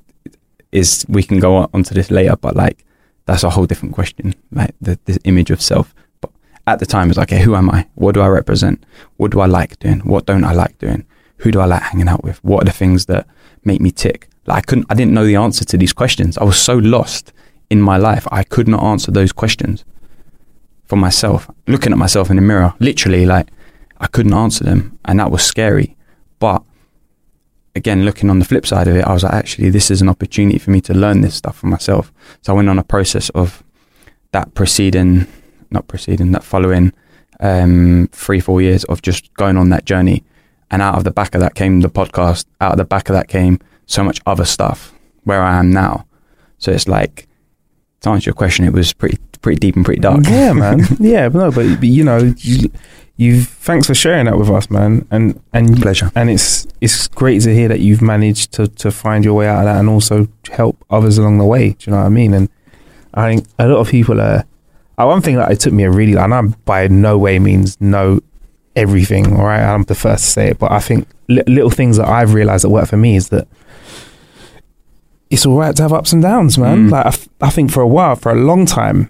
is 0.71 1.03
we 1.09 1.23
can 1.23 1.39
go 1.39 1.55
on 1.55 1.69
onto 1.73 1.95
this 1.95 2.11
later, 2.11 2.35
but 2.35 2.55
like 2.55 2.85
that's 3.25 3.43
a 3.43 3.49
whole 3.49 3.65
different 3.65 3.95
question. 3.95 4.35
Like 4.51 4.75
the, 4.79 4.99
the 5.05 5.19
image 5.23 5.49
of 5.49 5.59
self. 5.59 5.95
But 6.21 6.29
at 6.67 6.77
the 6.77 6.85
time, 6.85 7.09
it's 7.09 7.17
like, 7.17 7.33
okay, 7.33 7.41
who 7.41 7.55
am 7.55 7.71
I? 7.71 7.87
What 7.95 8.13
do 8.13 8.21
I 8.21 8.27
represent? 8.27 8.83
What 9.17 9.31
do 9.31 9.39
I 9.39 9.47
like 9.47 9.79
doing? 9.79 10.01
What 10.01 10.27
don't 10.27 10.43
I 10.43 10.53
like 10.53 10.77
doing? 10.77 11.07
Who 11.37 11.51
do 11.51 11.59
I 11.59 11.65
like 11.65 11.81
hanging 11.81 12.07
out 12.07 12.23
with? 12.23 12.43
What 12.43 12.61
are 12.61 12.65
the 12.65 12.71
things 12.71 13.07
that 13.07 13.25
make 13.63 13.81
me 13.81 13.89
tick? 13.89 14.29
Like 14.45 14.57
I 14.59 14.61
couldn't, 14.61 14.85
I 14.91 14.93
didn't 14.93 15.15
know 15.15 15.25
the 15.25 15.37
answer 15.37 15.65
to 15.65 15.77
these 15.77 15.91
questions. 15.91 16.37
I 16.37 16.43
was 16.43 16.61
so 16.61 16.77
lost 16.77 17.33
in 17.71 17.81
my 17.81 17.97
life. 17.97 18.27
I 18.31 18.43
could 18.43 18.67
not 18.67 18.83
answer 18.83 19.11
those 19.11 19.31
questions 19.31 19.83
for 20.85 20.97
myself. 20.97 21.49
Looking 21.65 21.93
at 21.93 21.97
myself 21.97 22.29
in 22.29 22.35
the 22.35 22.43
mirror, 22.43 22.75
literally, 22.79 23.25
like 23.25 23.47
I 23.99 24.07
couldn't 24.07 24.33
answer 24.33 24.63
them, 24.63 24.99
and 25.05 25.19
that 25.19 25.31
was 25.31 25.43
scary. 25.43 25.95
But 26.39 26.63
again, 27.75 28.05
looking 28.05 28.29
on 28.29 28.39
the 28.39 28.45
flip 28.45 28.65
side 28.65 28.87
of 28.87 28.95
it, 28.95 29.05
I 29.05 29.13
was 29.13 29.23
like, 29.23 29.33
actually, 29.33 29.69
this 29.69 29.89
is 29.89 30.01
an 30.01 30.09
opportunity 30.09 30.59
for 30.59 30.71
me 30.71 30.81
to 30.81 30.93
learn 30.93 31.21
this 31.21 31.35
stuff 31.35 31.57
for 31.57 31.67
myself. 31.67 32.11
So 32.41 32.53
I 32.53 32.55
went 32.55 32.69
on 32.69 32.79
a 32.79 32.83
process 32.83 33.29
of 33.29 33.63
that 34.31 34.53
preceding, 34.53 35.27
not 35.71 35.87
preceding, 35.87 36.31
that 36.33 36.43
following 36.43 36.93
um, 37.39 38.09
three, 38.11 38.39
four 38.39 38.61
years 38.61 38.83
of 38.85 39.01
just 39.01 39.33
going 39.35 39.57
on 39.57 39.69
that 39.69 39.85
journey. 39.85 40.23
And 40.69 40.81
out 40.81 40.95
of 40.95 41.03
the 41.05 41.11
back 41.11 41.33
of 41.33 41.41
that 41.41 41.55
came 41.55 41.79
the 41.79 41.89
podcast. 41.89 42.45
Out 42.59 42.73
of 42.73 42.77
the 42.77 42.85
back 42.85 43.09
of 43.09 43.13
that 43.15 43.29
came 43.29 43.59
so 43.85 44.03
much 44.03 44.19
other 44.25 44.45
stuff 44.45 44.93
where 45.23 45.41
I 45.41 45.57
am 45.57 45.71
now. 45.71 46.05
So 46.57 46.71
it's 46.71 46.87
like, 46.87 47.27
to 48.01 48.09
answer 48.09 48.29
your 48.29 48.35
question, 48.35 48.65
it 48.65 48.73
was 48.73 48.91
pretty, 48.91 49.17
pretty 49.41 49.59
deep 49.59 49.75
and 49.75 49.85
pretty 49.85 50.01
dark. 50.01 50.25
Yeah, 50.25 50.53
man. 50.53 50.81
Yeah, 50.99 51.29
but 51.29 51.39
no, 51.39 51.51
but, 51.51 51.79
but 51.79 51.87
you 51.87 52.03
know, 52.03 52.33
you, 52.37 52.69
you 53.17 53.41
thanks 53.41 53.87
for 53.87 53.95
sharing 53.95 54.25
that 54.25 54.37
with 54.37 54.49
us, 54.49 54.69
man. 54.69 55.07
And 55.11 55.41
and 55.53 55.81
Pleasure. 55.81 56.11
and 56.15 56.29
it's 56.29 56.67
it's 56.81 57.07
great 57.07 57.41
to 57.41 57.53
hear 57.53 57.67
that 57.67 57.79
you've 57.79 58.01
managed 58.01 58.53
to 58.53 58.67
to 58.67 58.91
find 58.91 59.25
your 59.25 59.33
way 59.33 59.47
out 59.47 59.59
of 59.59 59.65
that 59.65 59.79
and 59.79 59.89
also 59.89 60.27
help 60.51 60.83
others 60.89 61.17
along 61.17 61.39
the 61.39 61.45
way. 61.45 61.69
Do 61.71 61.77
you 61.81 61.91
know 61.91 61.97
what 61.99 62.05
I 62.05 62.09
mean? 62.09 62.33
And 62.33 62.49
I 63.13 63.27
think 63.35 63.47
a 63.59 63.67
lot 63.67 63.79
of 63.79 63.89
people 63.89 64.21
are. 64.21 64.45
Uh, 64.99 65.05
one 65.05 65.21
thing 65.21 65.35
that 65.35 65.51
it 65.51 65.59
took 65.59 65.73
me 65.73 65.83
a 65.83 65.91
really, 65.91 66.15
and 66.15 66.33
I'm 66.33 66.49
by 66.65 66.87
no 66.87 67.17
way 67.19 67.37
means 67.37 67.79
know 67.79 68.19
everything. 68.75 69.35
All 69.37 69.45
right, 69.45 69.61
I'm 69.61 69.83
the 69.83 69.93
first 69.95 70.23
to 70.25 70.29
say 70.31 70.47
it, 70.49 70.59
but 70.59 70.71
I 70.71 70.79
think 70.79 71.07
li- 71.27 71.43
little 71.47 71.69
things 71.69 71.97
that 71.97 72.07
I've 72.07 72.33
realized 72.33 72.63
that 72.63 72.69
work 72.69 72.87
for 72.89 72.97
me 72.97 73.15
is 73.15 73.29
that 73.29 73.47
it's 75.29 75.45
all 75.45 75.57
right 75.57 75.75
to 75.75 75.81
have 75.83 75.93
ups 75.93 76.13
and 76.13 76.21
downs, 76.21 76.57
man. 76.57 76.87
Mm. 76.87 76.91
Like 76.91 77.05
I, 77.05 77.09
f- 77.09 77.29
I 77.41 77.49
think 77.49 77.71
for 77.71 77.81
a 77.81 77.87
while, 77.87 78.15
for 78.15 78.31
a 78.31 78.35
long 78.35 78.65
time, 78.65 79.09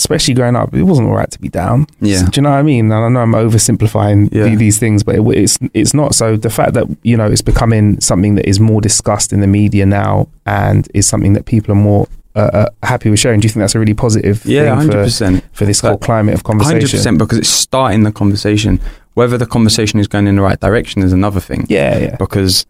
especially 0.00 0.34
growing 0.34 0.56
up, 0.56 0.72
it 0.74 0.82
wasn't 0.82 1.06
all 1.08 1.14
right 1.14 1.30
to 1.30 1.38
be 1.46 1.48
down. 1.48 1.86
Yeah. 2.00 2.22
Do 2.24 2.30
you 2.36 2.42
know 2.42 2.50
what 2.50 2.58
I 2.58 2.62
mean? 2.62 2.90
And 2.90 3.04
I 3.06 3.08
know 3.08 3.20
I'm 3.20 3.32
oversimplifying 3.32 4.28
Yeah. 4.32 4.44
the- 4.48 4.56
these 4.56 4.78
things, 4.78 5.02
but 5.02 5.14
it, 5.16 5.22
it's 5.42 5.58
it's 5.74 5.94
not. 5.94 6.14
So 6.14 6.36
the 6.36 6.50
fact 6.50 6.72
that 6.74 6.86
you 7.02 7.16
know 7.16 7.26
it's 7.26 7.42
becoming 7.52 8.00
something 8.00 8.34
that 8.36 8.46
is 8.48 8.58
more 8.58 8.80
discussed 8.80 9.32
in 9.32 9.40
the 9.40 9.46
media 9.46 9.84
now 9.86 10.28
and 10.46 10.88
is 10.94 11.06
something 11.06 11.34
that 11.34 11.44
people 11.44 11.70
are 11.72 11.82
more 11.90 12.06
uh, 12.36 12.50
uh, 12.60 12.66
happy 12.82 13.10
with 13.10 13.18
sharing. 13.18 13.40
Do 13.40 13.46
you 13.46 13.50
think 13.52 13.60
that's 13.64 13.74
a 13.74 13.78
really 13.78 13.94
positive 14.06 14.36
Yeah, 14.46 14.62
thing 14.64 14.74
hundred 14.76 14.92
for, 14.92 15.04
percent. 15.04 15.44
for 15.52 15.64
this 15.66 15.80
whole 15.80 15.98
climate 15.98 16.34
of 16.34 16.42
conversation. 16.44 16.76
Hundred 16.80 16.90
percent 16.96 17.18
because 17.18 17.38
it's 17.38 17.48
starting 17.48 18.04
the 18.04 18.12
conversation. 18.12 18.80
Whether 19.14 19.36
the 19.36 19.46
conversation 19.56 19.98
is 20.00 20.06
going 20.08 20.26
in 20.28 20.36
the 20.36 20.42
right 20.42 20.60
direction 20.60 21.02
is 21.02 21.12
another 21.12 21.40
thing. 21.40 21.66
Yeah, 21.68 21.98
yeah. 21.98 22.16
Because 22.16 22.64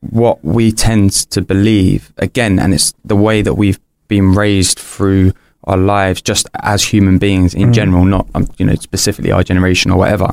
what 0.00 0.44
we 0.44 0.72
tend 0.72 1.12
to 1.30 1.40
believe 1.40 2.12
again, 2.18 2.58
and 2.58 2.74
it's 2.74 2.92
the 3.04 3.14
way 3.16 3.40
that 3.42 3.54
we've 3.54 3.78
been 4.08 4.34
raised 4.34 4.78
through 4.78 5.32
our 5.64 5.76
lives, 5.76 6.20
just 6.22 6.48
as 6.62 6.82
human 6.84 7.18
beings 7.18 7.54
in 7.54 7.68
Mm. 7.70 7.72
general, 7.74 8.04
not 8.04 8.26
um, 8.34 8.48
you 8.58 8.66
know 8.66 8.74
specifically 8.74 9.30
our 9.32 9.42
generation 9.44 9.90
or 9.90 9.98
whatever, 9.98 10.30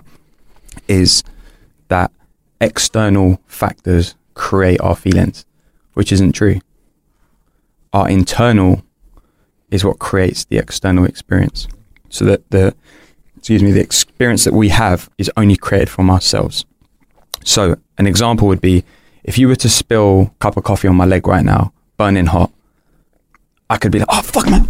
is 0.88 1.24
that 1.90 2.12
external 2.62 3.40
factors 3.48 4.16
create 4.34 4.80
our 4.82 4.96
feelings, 4.96 5.46
which 5.94 6.12
isn't 6.12 6.34
true. 6.34 6.60
Our 7.94 8.10
internal 8.10 8.84
is 9.72 9.84
what 9.84 10.00
creates 10.00 10.46
the 10.46 10.58
external 10.58 11.06
experience. 11.06 11.68
So 12.10 12.26
that 12.26 12.50
the 12.50 12.76
excuse 13.38 13.64
me, 13.64 13.72
the 13.72 13.80
experience 13.82 14.44
that 14.44 14.54
we 14.54 14.70
have 14.70 15.10
is 15.18 15.32
only 15.38 15.56
created 15.56 15.90
from 15.90 16.10
ourselves. 16.10 16.66
So 17.46 17.78
an 17.98 18.06
example 18.08 18.48
would 18.48 18.62
be 18.62 18.84
if 19.24 19.38
you 19.38 19.48
were 19.48 19.56
to 19.58 19.70
spill 19.70 20.32
a 20.36 20.40
cup 20.40 20.58
of 20.58 20.64
coffee 20.64 20.88
on 20.88 20.96
my 20.96 21.06
leg 21.06 21.26
right 21.28 21.46
now, 21.46 21.72
burning 21.98 22.26
hot, 22.28 22.52
I 23.70 23.78
could 23.78 23.92
be 23.92 24.00
like, 24.00 24.08
oh 24.12 24.22
fuck 24.22 24.50
man, 24.50 24.68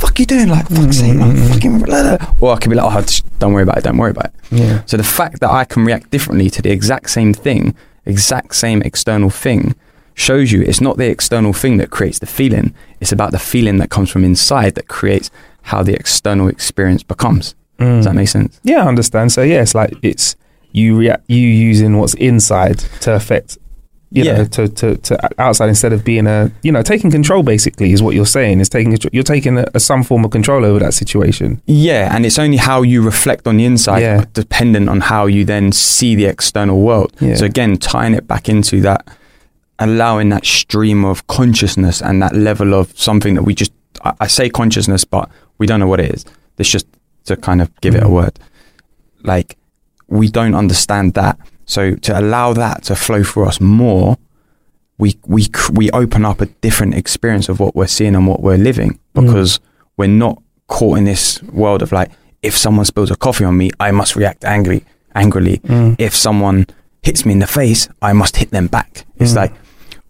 fuck 0.00 0.18
you 0.18 0.26
doing? 0.26 0.48
Like 0.48 0.66
fuck's 0.68 0.98
sake, 0.98 1.14
man, 1.14 1.36
fucking 1.48 1.80
blah, 1.80 2.16
blah. 2.16 2.34
or 2.40 2.54
I 2.54 2.58
could 2.58 2.70
be 2.70 2.76
like, 2.76 2.92
oh 2.92 3.00
just 3.02 3.38
don't 3.38 3.52
worry 3.52 3.62
about 3.62 3.78
it, 3.78 3.84
don't 3.84 3.98
worry 3.98 4.10
about 4.10 4.26
it. 4.26 4.32
Yeah. 4.50 4.82
So 4.86 4.96
the 4.96 5.04
fact 5.04 5.40
that 5.40 5.50
I 5.50 5.64
can 5.64 5.84
react 5.84 6.10
differently 6.10 6.50
to 6.50 6.62
the 6.62 6.70
exact 6.70 7.10
same 7.10 7.32
thing, 7.34 7.74
exact 8.06 8.54
same 8.54 8.82
external 8.82 9.30
thing, 9.30 9.74
shows 10.14 10.52
you 10.52 10.62
it's 10.62 10.80
not 10.80 10.96
the 10.96 11.08
external 11.08 11.52
thing 11.52 11.76
that 11.78 11.90
creates 11.90 12.18
the 12.18 12.26
feeling. 12.26 12.74
It's 13.00 13.12
about 13.12 13.30
the 13.32 13.38
feeling 13.38 13.78
that 13.78 13.90
comes 13.90 14.10
from 14.10 14.24
inside 14.24 14.74
that 14.74 14.88
creates 14.88 15.30
how 15.62 15.82
the 15.82 15.94
external 15.94 16.48
experience 16.48 17.02
becomes. 17.02 17.54
Does 17.78 18.04
that 18.04 18.14
make 18.14 18.28
sense? 18.28 18.56
Mm. 18.56 18.60
Yeah, 18.64 18.84
I 18.84 18.88
understand. 18.88 19.32
So 19.32 19.42
yeah, 19.42 19.62
it's 19.62 19.74
like 19.74 19.94
it's 20.02 20.36
you 20.72 20.96
react 20.96 21.24
you 21.28 21.38
using 21.46 21.96
what's 21.96 22.14
inside 22.14 22.78
to 23.00 23.14
affect 23.14 23.56
you 24.12 24.24
Yeah. 24.24 24.38
know 24.38 24.44
to, 24.46 24.68
to 24.68 24.96
to 24.96 25.40
outside 25.40 25.68
instead 25.68 25.92
of 25.92 26.02
being 26.04 26.26
a 26.26 26.50
you 26.62 26.72
know 26.72 26.82
taking 26.82 27.10
control 27.12 27.42
basically 27.44 27.92
is 27.92 28.02
what 28.02 28.14
you're 28.14 28.26
saying 28.26 28.60
is 28.60 28.68
taking 28.68 28.96
you're 29.12 29.22
taking 29.22 29.56
a, 29.58 29.64
a 29.74 29.78
some 29.80 30.02
form 30.02 30.24
of 30.24 30.30
control 30.32 30.64
over 30.64 30.80
that 30.80 30.94
situation. 30.94 31.62
Yeah, 31.66 32.14
and 32.14 32.26
it's 32.26 32.38
only 32.38 32.56
how 32.56 32.82
you 32.82 33.02
reflect 33.02 33.46
on 33.46 33.56
the 33.58 33.64
inside, 33.64 34.00
Yeah. 34.00 34.24
dependent 34.32 34.88
on 34.88 35.00
how 35.00 35.26
you 35.26 35.44
then 35.44 35.70
see 35.72 36.14
the 36.16 36.26
external 36.26 36.80
world. 36.80 37.12
Yeah. 37.20 37.36
So 37.36 37.44
again, 37.44 37.76
tying 37.78 38.14
it 38.14 38.26
back 38.26 38.48
into 38.48 38.80
that, 38.80 39.06
allowing 39.78 40.28
that 40.30 40.44
stream 40.44 41.04
of 41.04 41.26
consciousness 41.26 42.02
and 42.02 42.20
that 42.22 42.34
level 42.34 42.74
of 42.74 42.92
something 42.98 43.34
that 43.36 43.44
we 43.44 43.54
just, 43.54 43.72
I, 44.04 44.12
I 44.20 44.26
say 44.26 44.48
consciousness, 44.50 45.04
but 45.04 45.30
we 45.58 45.66
don't 45.66 45.78
know 45.80 45.86
what 45.88 46.00
it 46.00 46.10
is. 46.14 46.24
It's 46.58 46.68
just 46.68 46.86
to 47.26 47.36
kind 47.36 47.62
of 47.62 47.70
give 47.80 47.94
it 47.94 48.02
a 48.02 48.06
Mhm. 48.06 48.10
word. 48.10 48.38
Like 49.22 49.56
we 50.08 50.28
don't 50.28 50.54
understand 50.54 51.14
that. 51.14 51.38
So 51.70 51.94
to 52.06 52.18
allow 52.18 52.52
that 52.54 52.82
to 52.84 52.96
flow 52.96 53.22
through 53.22 53.46
us 53.46 53.60
more, 53.60 54.16
we 54.98 55.16
we 55.26 55.46
we 55.72 55.90
open 55.92 56.24
up 56.24 56.40
a 56.40 56.46
different 56.66 56.94
experience 56.94 57.48
of 57.48 57.60
what 57.60 57.74
we're 57.74 57.86
seeing 57.98 58.14
and 58.16 58.26
what 58.26 58.40
we're 58.42 58.58
living 58.70 58.98
Mm. 59.14 59.26
because 59.26 59.60
we're 59.96 60.08
not 60.26 60.36
caught 60.68 60.98
in 60.98 61.04
this 61.04 61.42
world 61.44 61.82
of 61.82 61.90
like 61.92 62.10
if 62.42 62.56
someone 62.56 62.84
spills 62.84 63.10
a 63.10 63.16
coffee 63.16 63.44
on 63.44 63.56
me, 63.56 63.70
I 63.80 63.90
must 63.90 64.16
react 64.16 64.44
angry 64.44 64.84
angrily. 65.14 65.58
Mm. 65.58 65.96
If 65.98 66.14
someone 66.14 66.66
hits 67.02 67.24
me 67.26 67.32
in 67.32 67.38
the 67.40 67.46
face, 67.46 67.88
I 68.02 68.12
must 68.12 68.36
hit 68.36 68.50
them 68.50 68.66
back. 68.68 69.04
It's 69.16 69.32
Mm. 69.32 69.36
like 69.42 69.52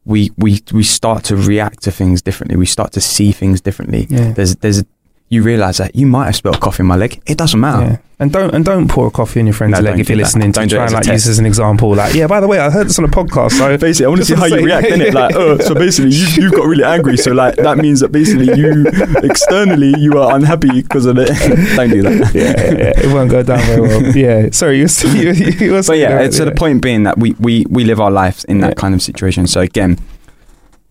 we 0.05 0.31
we 0.39 0.61
we 0.73 0.83
start 0.83 1.25
to 1.25 1.37
react 1.37 1.83
to 1.85 1.91
things 1.91 2.23
differently. 2.23 2.57
We 2.57 2.67
start 2.67 2.93
to 2.93 3.01
see 3.01 3.33
things 3.33 3.61
differently. 3.61 4.07
Yeah. 4.11 4.33
There's 4.33 4.57
there's 4.57 4.83
you 5.31 5.45
realize 5.45 5.77
that 5.79 5.95
you 5.95 6.07
might 6.07 6.25
have 6.27 6.35
spilled 6.35 6.59
coffee 6.61 6.83
in 6.83 6.89
my 6.89 6.97
leg. 6.97 7.23
It 7.25 7.39
doesn't 7.39 7.59
matter. 7.61 7.93
Yeah. 7.93 7.99
And 8.19 8.33
don't 8.33 8.53
and 8.53 8.65
don't 8.65 8.89
pour 8.89 9.07
a 9.07 9.11
coffee 9.11 9.39
in 9.41 9.47
your 9.47 9.55
friend's 9.55 9.79
No, 9.79 9.81
leg 9.81 9.99
if 10.01 10.09
you're 10.09 10.17
do 10.17 10.23
that. 10.23 10.27
listening 10.27 10.53
to 10.53 10.61
Don't 10.61 10.69
try 10.69 10.85
and 10.85 10.93
like 10.93 11.07
use 11.07 11.27
as 11.29 11.39
an 11.39 11.47
example. 11.47 11.95
Like, 11.95 12.15
yeah, 12.15 12.27
by 12.27 12.41
the 12.41 12.49
way, 12.49 12.59
I 12.59 12.69
heard 12.69 12.89
this 12.89 12.99
on 12.99 13.05
a 13.05 13.09
podcast. 13.09 13.53
So 13.53 13.79
Basically, 13.79 14.07
I 14.07 14.09
want 14.09 14.21
to 14.21 14.25
see 14.27 14.35
how 14.35 14.45
you 14.47 14.57
react 14.63 14.89
in 14.89 15.01
it. 15.01 15.15
Like, 15.15 15.35
oh, 15.37 15.57
so 15.59 15.75
basically, 15.75 16.11
you, 16.11 16.27
you 16.43 16.51
got 16.51 16.67
really 16.67 16.83
angry. 16.85 17.17
So 17.17 17.31
like, 17.31 17.57
that 17.57 17.79
means 17.79 18.01
that 18.01 18.11
basically 18.11 18.47
you 18.59 18.85
externally 19.23 19.95
you 19.99 20.19
are 20.19 20.35
unhappy 20.35 20.83
because 20.83 21.07
of 21.07 21.17
it. 21.17 21.29
Don't 21.77 21.91
do 21.91 22.03
that. 22.03 22.31
yeah, 22.35 22.43
yeah, 22.43 22.93
it 23.09 23.15
won't 23.15 23.31
go 23.31 23.43
down 23.45 23.61
very 23.61 23.81
well. 23.81 24.17
Yeah, 24.17 24.51
sorry, 24.51 24.79
you 24.81 24.85
were, 24.85 25.33
you, 25.33 25.53
you 25.53 25.73
were 25.73 25.83
But 25.83 25.97
yeah, 25.97 26.23
that, 26.23 26.33
to 26.33 26.45
the 26.45 26.53
point 26.53 26.83
being 26.83 27.05
that 27.05 27.19
we, 27.19 27.33
we, 27.39 27.65
we 27.71 27.85
live 27.85 28.01
our 28.01 28.11
lives 28.11 28.45
in 28.45 28.61
that 28.61 28.77
kind 28.77 28.95
of 28.95 29.01
situation. 29.01 29.47
So 29.47 29.61
again, 29.61 29.99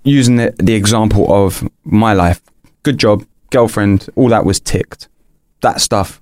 using 0.03 0.37
the, 0.37 0.55
the 0.57 0.73
example 0.73 1.31
of 1.31 1.67
my 1.83 2.13
life, 2.13 2.41
good 2.83 2.97
job, 2.97 3.25
girlfriend, 3.51 4.09
all 4.15 4.29
that 4.29 4.45
was 4.45 4.59
ticked. 4.59 5.07
That 5.61 5.81
stuff 5.81 6.21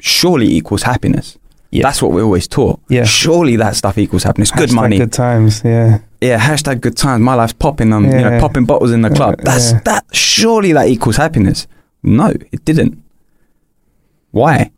surely 0.00 0.46
equals 0.46 0.82
happiness. 0.82 1.38
Yeah. 1.70 1.82
That's 1.82 2.00
what 2.00 2.12
we're 2.12 2.22
always 2.22 2.46
taught. 2.46 2.80
Yeah. 2.88 3.04
Surely 3.04 3.56
that 3.56 3.74
stuff 3.74 3.98
equals 3.98 4.22
happiness. 4.22 4.52
Good 4.52 4.68
Hashtag 4.68 4.74
money. 4.74 4.98
good 4.98 5.12
times. 5.12 5.62
Yeah, 5.64 5.98
Yeah. 6.20 6.38
Hashtag 6.38 6.80
good 6.80 6.96
times. 6.96 7.20
My 7.22 7.34
life's 7.34 7.52
popping 7.52 7.92
on, 7.92 8.04
you 8.04 8.10
know, 8.10 8.38
popping 8.38 8.64
bottles 8.64 8.92
in 8.92 9.02
the 9.02 9.10
club. 9.10 9.40
That's 9.42 9.72
yeah. 9.72 9.80
that. 9.84 10.04
Surely 10.14 10.72
that 10.72 10.86
equals 10.88 11.16
happiness. 11.16 11.66
No, 12.04 12.28
it 12.52 12.64
didn't. 12.64 13.02
Why? 14.30 14.70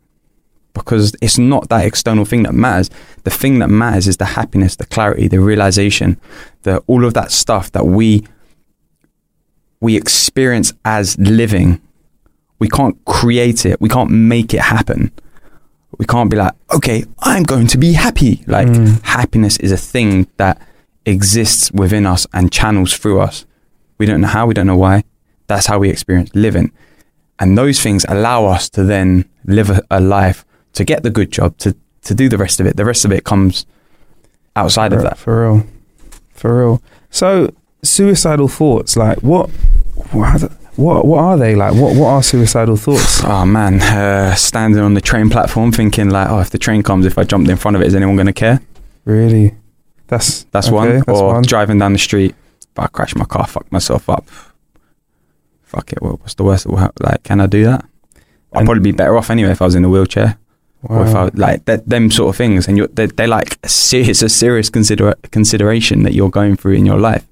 Because 0.73 1.15
it's 1.21 1.37
not 1.37 1.69
that 1.69 1.85
external 1.85 2.25
thing 2.25 2.43
that 2.43 2.53
matters. 2.53 2.89
The 3.23 3.31
thing 3.31 3.59
that 3.59 3.69
matters 3.69 4.07
is 4.07 4.17
the 4.17 4.25
happiness, 4.25 4.75
the 4.75 4.85
clarity, 4.85 5.27
the 5.27 5.39
realization, 5.39 6.19
the 6.63 6.79
all 6.87 7.05
of 7.05 7.13
that 7.15 7.31
stuff 7.31 7.71
that 7.73 7.85
we 7.85 8.23
we 9.79 9.95
experience 9.95 10.73
as 10.85 11.17
living. 11.19 11.81
We 12.59 12.67
can't 12.69 12.97
create 13.05 13.65
it. 13.65 13.79
We 13.79 13.89
can't 13.89 14.09
make 14.09 14.53
it 14.53 14.61
happen. 14.61 15.11
We 15.99 16.05
can't 16.05 16.29
be 16.29 16.37
like, 16.37 16.53
okay, 16.73 17.05
I'm 17.19 17.43
going 17.43 17.67
to 17.67 17.77
be 17.77 17.93
happy. 17.93 18.43
Like 18.47 18.67
Mm. 18.67 19.01
happiness 19.03 19.57
is 19.57 19.71
a 19.71 19.77
thing 19.77 20.27
that 20.37 20.61
exists 21.05 21.71
within 21.71 22.05
us 22.05 22.27
and 22.33 22.51
channels 22.51 22.93
through 22.97 23.19
us. 23.21 23.45
We 23.97 24.05
don't 24.05 24.21
know 24.21 24.27
how, 24.27 24.45
we 24.47 24.53
don't 24.53 24.67
know 24.67 24.77
why. 24.77 25.03
That's 25.47 25.65
how 25.67 25.79
we 25.79 25.89
experience 25.89 26.29
living. 26.33 26.71
And 27.39 27.57
those 27.57 27.81
things 27.81 28.05
allow 28.09 28.45
us 28.45 28.69
to 28.71 28.83
then 28.83 29.25
live 29.45 29.69
a, 29.69 29.81
a 29.89 29.99
life 30.01 30.43
to 30.73 30.83
get 30.83 31.03
the 31.03 31.09
good 31.09 31.31
job, 31.31 31.57
to, 31.59 31.75
to 32.03 32.13
do 32.13 32.27
the 32.29 32.37
rest 32.37 32.59
of 32.59 32.65
it. 32.65 32.75
The 32.75 32.85
rest 32.85 33.05
of 33.05 33.11
it 33.11 33.23
comes 33.23 33.65
outside 34.55 34.91
of 34.93 35.01
that. 35.03 35.17
for 35.17 35.41
real, 35.43 35.65
for 36.33 36.59
real. 36.59 36.81
So, 37.09 37.53
suicidal 37.87 38.47
thoughts, 38.47 38.95
like 38.97 39.19
what, 39.23 39.49
what, 40.11 40.41
what, 40.75 41.05
what 41.05 41.19
are 41.19 41.37
they 41.37 41.55
like? 41.55 41.73
What, 41.73 41.95
what 41.95 42.07
are 42.09 42.23
suicidal 42.23 42.77
thoughts? 42.77 43.23
Oh 43.25 43.45
man, 43.45 43.81
uh, 43.81 44.35
standing 44.35 44.81
on 44.81 44.93
the 44.93 45.01
train 45.01 45.29
platform 45.29 45.71
thinking 45.71 46.09
like, 46.09 46.29
oh, 46.29 46.39
if 46.39 46.49
the 46.49 46.57
train 46.57 46.83
comes, 46.83 47.05
if 47.05 47.17
I 47.17 47.23
jumped 47.23 47.49
in 47.49 47.57
front 47.57 47.75
of 47.75 47.81
it, 47.81 47.87
is 47.87 47.95
anyone 47.95 48.15
going 48.15 48.27
to 48.27 48.33
care? 48.33 48.61
Really, 49.05 49.55
that's 50.07 50.43
That's 50.51 50.67
okay, 50.67 50.75
one. 50.75 50.89
That's 51.05 51.09
or 51.19 51.33
one. 51.33 51.43
driving 51.43 51.79
down 51.79 51.93
the 51.93 51.99
street, 51.99 52.35
if 52.61 52.79
I 52.79 52.87
crash 52.87 53.15
my 53.15 53.25
car, 53.25 53.47
fuck 53.47 53.71
myself 53.71 54.09
up. 54.09 54.25
Fuck 55.63 55.91
it. 55.93 56.01
Well, 56.01 56.17
what's 56.21 56.35
the 56.35 56.43
worst 56.43 56.63
that 56.63 56.69
will 56.71 56.77
happen? 56.79 57.05
Like, 57.05 57.23
can 57.23 57.41
I 57.41 57.45
do 57.47 57.63
that? 57.65 57.85
I'd 58.53 58.59
And- 58.59 58.65
probably 58.67 58.83
be 58.83 58.91
better 58.91 59.17
off 59.17 59.29
anyway 59.29 59.51
if 59.51 59.61
I 59.61 59.65
was 59.65 59.75
in 59.75 59.83
a 59.85 59.89
wheelchair. 59.89 60.37
Or 60.83 61.01
if 61.05 61.13
I 61.15 61.23
Wow. 61.25 61.31
like 61.33 61.65
that, 61.65 61.89
them 61.89 62.11
sort 62.11 62.29
of 62.29 62.35
things, 62.37 62.67
and 62.67 62.77
you're 62.77 62.87
they're, 62.87 63.07
they're 63.07 63.27
like 63.27 63.57
serious, 63.65 64.21
a 64.21 64.29
serious 64.29 64.69
consider 64.69 65.15
consideration 65.31 66.03
that 66.03 66.13
you're 66.13 66.29
going 66.29 66.55
through 66.55 66.73
in 66.73 66.85
your 66.85 66.99
life. 66.99 67.25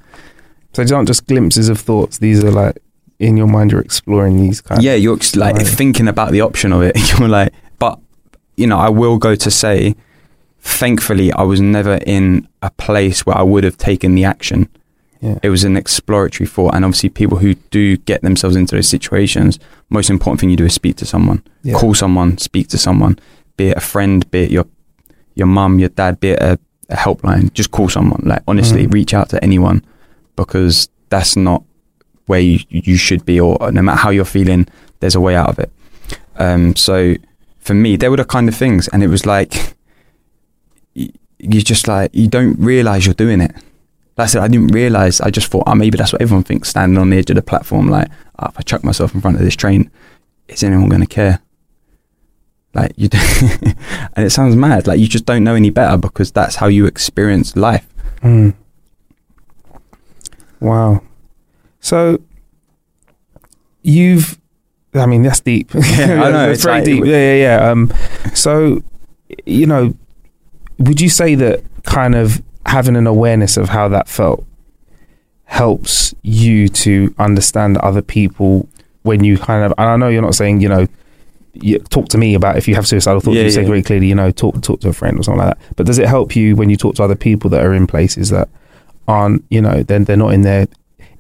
So 0.76 0.82
these 0.84 0.92
aren't 0.92 1.08
just 1.08 1.26
glimpses 1.28 1.70
of 1.70 1.80
thoughts. 1.80 2.18
These 2.20 2.44
are 2.44 2.52
like 2.52 2.78
in 3.20 3.38
your 3.38 3.48
mind. 3.48 3.72
You're 3.72 3.82
exploring 3.82 4.38
these 4.42 4.62
kind. 4.62 4.84
yeah, 4.84 4.94
you're 4.96 5.16
ex- 5.16 5.36
like 5.36 5.56
thinking 5.66 6.08
about 6.08 6.32
the 6.32 6.42
option 6.42 6.74
of 6.74 6.82
it. 6.82 6.96
You're 7.20 7.30
like, 7.30 7.54
but 7.80 7.98
you 8.58 8.68
know, 8.68 8.78
I 8.78 8.90
will 8.90 9.18
go 9.18 9.36
to 9.36 9.50
say, 9.52 9.96
thankfully, 10.60 11.32
I 11.32 11.44
was 11.44 11.62
never 11.62 11.96
in 12.06 12.48
a 12.62 12.70
place 12.72 13.26
where 13.26 13.38
I 13.38 13.42
would 13.44 13.64
have 13.64 13.78
taken 13.78 14.16
the 14.16 14.24
action. 14.26 14.70
Yeah. 15.22 15.40
It 15.42 15.50
was 15.50 15.64
an 15.64 15.78
exploratory 15.78 16.48
thought, 16.48 16.76
and 16.76 16.84
obviously, 16.86 17.10
people 17.10 17.38
who 17.38 17.54
do 17.72 17.98
get 17.98 18.22
themselves 18.22 18.56
into 18.56 18.76
those 18.76 18.90
situations, 18.90 19.60
most 19.90 20.10
important 20.10 20.40
thing 20.40 20.50
you 20.50 20.58
do 20.58 20.66
is 20.66 20.74
speak 20.74 20.98
to 20.98 21.06
someone, 21.06 21.42
Yeah. 21.64 21.76
call 21.80 21.94
someone, 21.94 22.38
speak 22.38 22.68
to 22.70 22.78
someone, 22.78 23.18
be 23.58 23.70
it 23.70 23.78
a 23.78 23.82
friend, 23.82 24.30
be 24.30 24.44
it 24.44 24.52
your 24.52 24.66
your 25.36 25.48
mum, 25.48 25.80
your 25.80 25.90
dad, 25.90 26.20
be 26.20 26.30
it 26.32 26.40
a, 26.42 26.60
a 26.90 26.96
helpline. 26.96 27.52
Just 27.54 27.72
call 27.72 27.90
someone. 27.90 28.22
Like 28.26 28.44
honestly, 28.48 28.88
Mm. 28.88 28.94
reach 28.94 29.14
out 29.14 29.30
to 29.30 29.44
anyone 29.44 29.84
because 30.36 30.90
that's 31.10 31.36
not 31.36 31.64
where 32.26 32.40
you 32.40 32.60
you 32.70 32.98
should 32.98 33.26
be, 33.26 33.40
or 33.40 33.72
no 33.72 33.82
matter 33.82 34.00
how 34.00 34.10
you're 34.10 34.26
feeling, 34.26 34.68
there's 35.00 35.16
a 35.16 35.22
way 35.22 35.36
out 35.36 35.50
of 35.50 35.60
it. 35.60 35.72
Um, 36.38 36.76
so 36.76 37.16
for 37.60 37.74
me, 37.74 37.96
they 37.96 38.10
were 38.10 38.18
the 38.18 38.26
kind 38.26 38.50
of 38.50 38.56
things, 38.56 38.88
and 38.90 39.04
it 39.04 39.08
was 39.08 39.26
like 39.26 39.76
you 40.94 41.62
just 41.62 41.88
like 41.88 42.12
you 42.14 42.28
don't 42.28 42.58
realize 42.60 43.06
you're 43.06 43.14
doing 43.14 43.42
it. 43.42 43.52
Like 44.18 44.26
I 44.26 44.28
said, 44.28 44.42
I 44.42 44.48
didn't 44.48 44.70
realize. 44.70 45.20
I 45.20 45.30
just 45.30 45.48
thought, 45.48 45.64
oh, 45.68 45.76
maybe 45.76 45.98
that's 45.98 46.14
what 46.14 46.22
everyone 46.22 46.44
thinks, 46.44 46.70
standing 46.70 46.98
on 46.98 47.10
the 47.10 47.18
edge 47.18 47.30
of 47.30 47.36
the 47.36 47.42
platform. 47.42 47.90
Like, 47.90 48.10
oh, 48.40 48.48
if 48.48 48.58
I 48.58 48.62
chuck 48.62 48.84
myself 48.84 49.14
in 49.14 49.22
front 49.22 49.38
of 49.38 49.44
this 49.44 49.56
train, 49.56 49.92
is 50.48 50.64
anyone 50.64 50.90
going 50.90 51.02
to 51.02 51.08
care? 51.08 51.42
Like 52.74 52.94
you, 52.98 53.08
do 53.08 53.18
and 54.16 54.26
it 54.26 54.32
sounds 54.32 54.56
mad. 54.56 54.88
Like 54.88 55.00
you 55.00 55.08
just 55.08 55.26
don't 55.26 55.44
know 55.44 55.56
any 55.56 55.70
better 55.70 55.98
because 55.98 56.32
that's 56.32 56.56
how 56.56 56.68
you 56.68 56.86
experience 56.86 57.56
life. 57.56 57.88
Mm. 58.22 58.54
Wow. 60.66 61.02
So 61.80 62.20
you've, 63.84 64.40
I 64.94 65.06
mean, 65.06 65.24
that's 65.24 65.40
deep. 65.42 65.74
Yeah, 65.74 66.24
I 66.24 66.32
know, 66.32 66.50
it's 66.50 66.64
very 66.64 66.78
like- 66.78 66.86
deep. 66.86 67.06
Yeah, 67.06 67.34
yeah, 67.34 67.36
yeah. 67.60 67.70
Um, 67.70 67.94
so 68.34 68.82
you 69.46 69.66
know, 69.66 69.94
would 70.80 71.02
you 71.02 71.10
say 71.10 71.36
that 71.36 71.64
kind 71.84 72.16
of 72.16 72.42
having 72.66 72.96
an 72.96 73.08
awareness 73.08 73.58
of 73.58 73.70
how 73.70 73.88
that 73.90 74.08
felt 74.08 74.46
helps 75.46 76.14
you 76.24 76.68
to 76.68 77.14
understand 77.20 77.78
other 77.78 78.02
people 78.02 78.68
when 79.04 79.24
you 79.24 79.38
kind 79.38 79.64
of 79.64 79.72
and 79.78 79.88
I 79.88 79.96
know 79.98 80.08
you're 80.08 80.22
not 80.24 80.34
saying 80.34 80.62
you 80.62 80.70
know 80.70 80.88
you, 81.54 81.78
talk 81.78 82.10
to 82.10 82.18
me 82.18 82.34
about 82.34 82.58
if 82.58 82.68
you 82.68 82.74
have 82.76 82.88
suicidal 82.88 83.22
thoughts 83.22 83.38
Yeah, 83.38 83.44
you 83.44 83.52
say 83.52 83.64
very 83.64 83.84
clearly 83.84 84.08
you 84.08 84.16
know 84.16 84.32
talk 84.32 84.60
talk 84.64 84.82
to 84.82 84.90
a 84.90 84.94
friend 84.94 85.20
or 85.20 85.24
something 85.24 85.46
like 85.46 85.56
that 85.58 85.76
but 85.76 85.86
does 85.86 86.00
it 86.00 86.08
help 86.08 86.36
you 86.36 86.56
when 86.56 86.72
you 86.72 86.76
talk 86.76 86.96
to 86.96 87.04
other 87.04 87.16
people 87.16 87.50
that 87.52 87.64
are 87.64 87.74
in 87.76 87.86
places 87.86 88.32
that 88.32 88.50
aren't 89.08 89.44
you 89.50 89.62
know 89.62 89.84
then 89.84 90.04
they're 90.06 90.18
not 90.18 90.34
in 90.34 90.42
there 90.42 90.68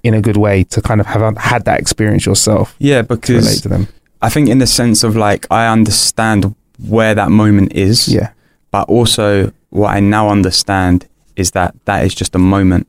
in 0.03 0.13
a 0.13 0.21
good 0.21 0.37
way 0.37 0.63
to 0.63 0.81
kind 0.81 0.99
of 1.01 1.07
have 1.07 1.35
had 1.37 1.65
that 1.65 1.79
experience 1.79 2.25
yourself 2.25 2.75
Yeah, 2.79 3.01
to 3.01 3.07
relate 3.07 3.21
because 3.21 3.61
to 3.61 3.69
them 3.69 3.87
I 4.21 4.29
think 4.29 4.49
in 4.49 4.59
the 4.59 4.67
sense 4.67 5.03
of 5.03 5.15
like 5.15 5.45
I 5.51 5.67
understand 5.67 6.55
where 6.87 7.13
that 7.15 7.29
moment 7.31 7.73
is. 7.73 8.07
yeah 8.07 8.29
But 8.71 8.87
also 8.89 9.51
what 9.69 9.89
I 9.95 9.99
now 9.99 10.29
understand 10.29 11.07
is 11.35 11.51
that 11.51 11.73
that 11.85 12.05
is 12.05 12.15
just 12.15 12.33
a 12.35 12.39
moment. 12.39 12.87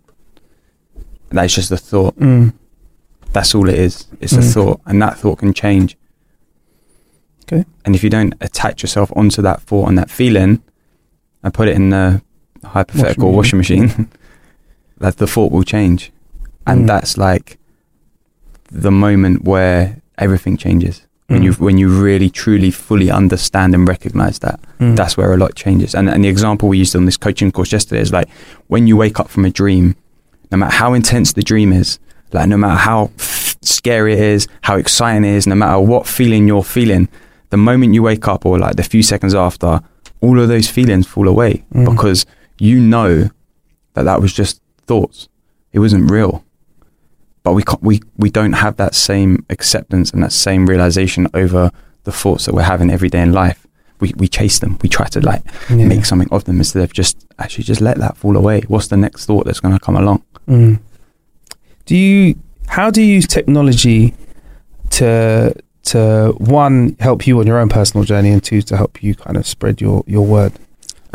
That 1.31 1.45
is 1.47 1.55
just 1.55 1.71
a 1.73 1.77
thought. 1.77 2.17
mm. 2.19 2.53
That's 3.33 3.55
all 3.55 3.69
it 3.69 3.75
is. 3.79 4.07
It's 4.21 4.33
a 4.33 4.39
Mm. 4.41 4.53
thought, 4.55 4.81
and 4.87 5.03
that 5.03 5.19
thought 5.19 5.39
can 5.41 5.53
change. 5.53 5.97
Okay. 7.45 7.65
And 7.85 7.95
if 7.95 8.03
you 8.05 8.11
don't 8.11 8.35
attach 8.41 8.83
yourself 8.83 9.13
onto 9.17 9.43
that 9.43 9.61
thought 9.63 9.89
and 9.89 9.99
that 9.99 10.11
feeling, 10.11 10.63
and 11.43 11.53
put 11.55 11.69
it 11.69 11.75
in 11.77 11.91
the 11.91 12.23
hypothetical 12.65 13.33
Washing 13.33 13.59
washing 13.59 13.81
machine, 13.83 14.09
that 14.99 15.17
the 15.19 15.27
thought 15.27 15.53
will 15.53 15.63
change, 15.65 16.13
and 16.67 16.83
Mm. 16.85 16.87
that's 16.87 17.17
like 17.19 17.59
the 18.73 18.91
moment 18.91 19.45
where 19.45 19.97
everything 20.19 20.57
changes. 20.57 21.03
When 21.29 21.41
Mm. 21.41 21.45
you 21.45 21.53
when 21.55 21.79
you 21.79 21.89
really 21.89 22.31
truly 22.31 22.71
fully 22.71 23.11
understand 23.11 23.75
and 23.75 23.87
recognize 23.89 24.39
that, 24.41 24.61
Mm. 24.81 24.95
that's 24.97 25.17
where 25.17 25.33
a 25.33 25.37
lot 25.37 25.55
changes. 25.57 25.95
And 25.95 26.09
and 26.09 26.23
the 26.25 26.29
example 26.29 26.69
we 26.69 26.79
used 26.79 26.95
on 26.97 27.05
this 27.05 27.17
coaching 27.17 27.51
course 27.51 27.73
yesterday 27.73 28.01
is 28.03 28.13
like 28.13 28.29
when 28.69 28.87
you 28.87 28.97
wake 28.97 29.19
up 29.21 29.29
from 29.29 29.45
a 29.45 29.51
dream, 29.51 29.95
no 30.53 30.59
matter 30.59 30.77
how 30.77 30.95
intense 30.95 31.33
the 31.33 31.43
dream 31.43 31.73
is, 31.73 31.99
like 32.33 32.49
no 32.49 32.57
matter 32.57 32.77
how 32.79 33.11
f- 33.19 33.57
scary 33.63 34.13
it 34.13 34.21
is, 34.21 34.47
how 34.63 34.77
exciting 34.77 35.25
it 35.25 35.35
is, 35.37 35.47
no 35.47 35.55
matter 35.57 35.81
what 35.81 36.07
feeling 36.07 36.47
you're 36.47 36.63
feeling, 36.65 37.09
the 37.51 37.57
moment 37.57 37.95
you 37.95 38.03
wake 38.05 38.29
up 38.29 38.47
or 38.47 38.59
like 38.59 38.77
the 38.77 38.83
few 38.85 39.03
seconds 39.03 39.35
after, 39.35 39.81
all 40.21 40.39
of 40.41 40.49
those 40.49 40.69
feelings 40.69 41.07
fall 41.07 41.27
away 41.29 41.65
Mm. 41.75 41.85
because 41.91 42.25
you 42.59 42.79
know 42.81 43.29
that 43.95 44.05
that 44.05 44.21
was 44.23 44.33
just 44.33 44.61
thoughts. 44.87 45.29
It 45.73 45.79
wasn't 45.81 46.11
real. 46.11 46.45
But 47.43 47.53
we 47.53 47.63
can't, 47.63 47.83
we 47.83 48.01
we 48.17 48.31
don't 48.31 48.55
have 48.55 48.77
that 48.77 48.95
same 48.95 49.45
acceptance 49.51 50.11
and 50.11 50.23
that 50.23 50.33
same 50.33 50.67
realization 50.67 51.29
over 51.35 51.71
the 52.05 52.13
thoughts 52.13 52.47
that 52.47 52.55
we're 52.55 52.63
having 52.63 52.91
every 52.91 53.09
day 53.09 53.21
in 53.23 53.33
life. 53.33 53.67
We 54.01 54.13
we 54.17 54.27
chase 54.29 54.59
them. 54.59 54.79
We 54.83 54.89
try 54.89 55.07
to 55.09 55.21
like 55.21 55.43
Yeah. 55.71 55.87
make 55.87 56.05
something 56.07 56.29
of 56.33 56.45
them 56.45 56.59
instead 56.59 56.83
of 56.83 56.93
just 56.93 57.27
actually 57.39 57.65
just 57.65 57.81
let 57.81 57.99
that 57.99 58.17
fall 58.17 58.37
away. 58.37 58.63
What's 58.69 58.89
the 58.89 58.97
next 58.97 59.27
thought 59.27 59.45
that's 59.47 59.61
going 59.61 59.75
to 59.79 59.81
come 59.81 59.97
along? 59.97 60.23
Mm. 60.49 60.81
Do 61.87 61.97
you? 61.97 62.35
How 62.67 62.91
do 62.91 63.01
you 63.01 63.15
use 63.15 63.27
technology 63.29 64.13
to 64.91 65.55
to 65.85 66.35
one 66.39 66.97
help 66.99 67.27
you 67.29 67.39
on 67.39 67.47
your 67.47 67.59
own 67.61 67.69
personal 67.69 68.05
journey, 68.05 68.31
and 68.33 68.43
two 68.43 68.61
to 68.63 68.77
help 68.77 69.03
you 69.05 69.15
kind 69.15 69.37
of 69.37 69.47
spread 69.47 69.81
your 69.81 70.03
your 70.07 70.27
word? 70.27 70.53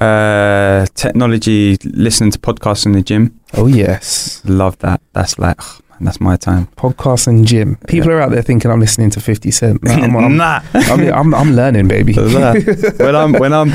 Uh, 0.01 0.85
technology, 0.95 1.77
listening 1.93 2.31
to 2.31 2.39
podcasts 2.39 2.85
in 2.87 2.93
the 2.93 3.01
gym, 3.03 3.39
Oh 3.53 3.67
yes, 3.67 4.41
love 4.45 4.77
that. 4.79 4.99
That's 5.13 5.37
like 5.37 5.57
ugh, 5.59 5.81
man, 5.91 6.05
that's 6.05 6.19
my 6.19 6.37
time. 6.37 6.67
podcast 6.75 7.27
and 7.27 7.45
gym. 7.45 7.75
People 7.87 8.09
Yeah. 8.09 8.15
are 8.17 8.21
out 8.21 8.31
there 8.31 8.41
thinking 8.41 8.71
I'm 8.71 8.79
listening 8.79 9.11
to 9.11 9.19
Fifty 9.21 9.51
Cent. 9.51 9.83
No, 9.83 9.91
I'm, 9.91 10.15
I'm, 10.17 10.37
nah. 10.37 10.61
I'm, 10.73 11.01
I'm, 11.13 11.35
I'm 11.35 11.51
learning, 11.55 11.87
baby. 11.87 12.13
when 12.13 13.15
I'm 13.15 13.33
when 13.33 13.53
I'm 13.53 13.73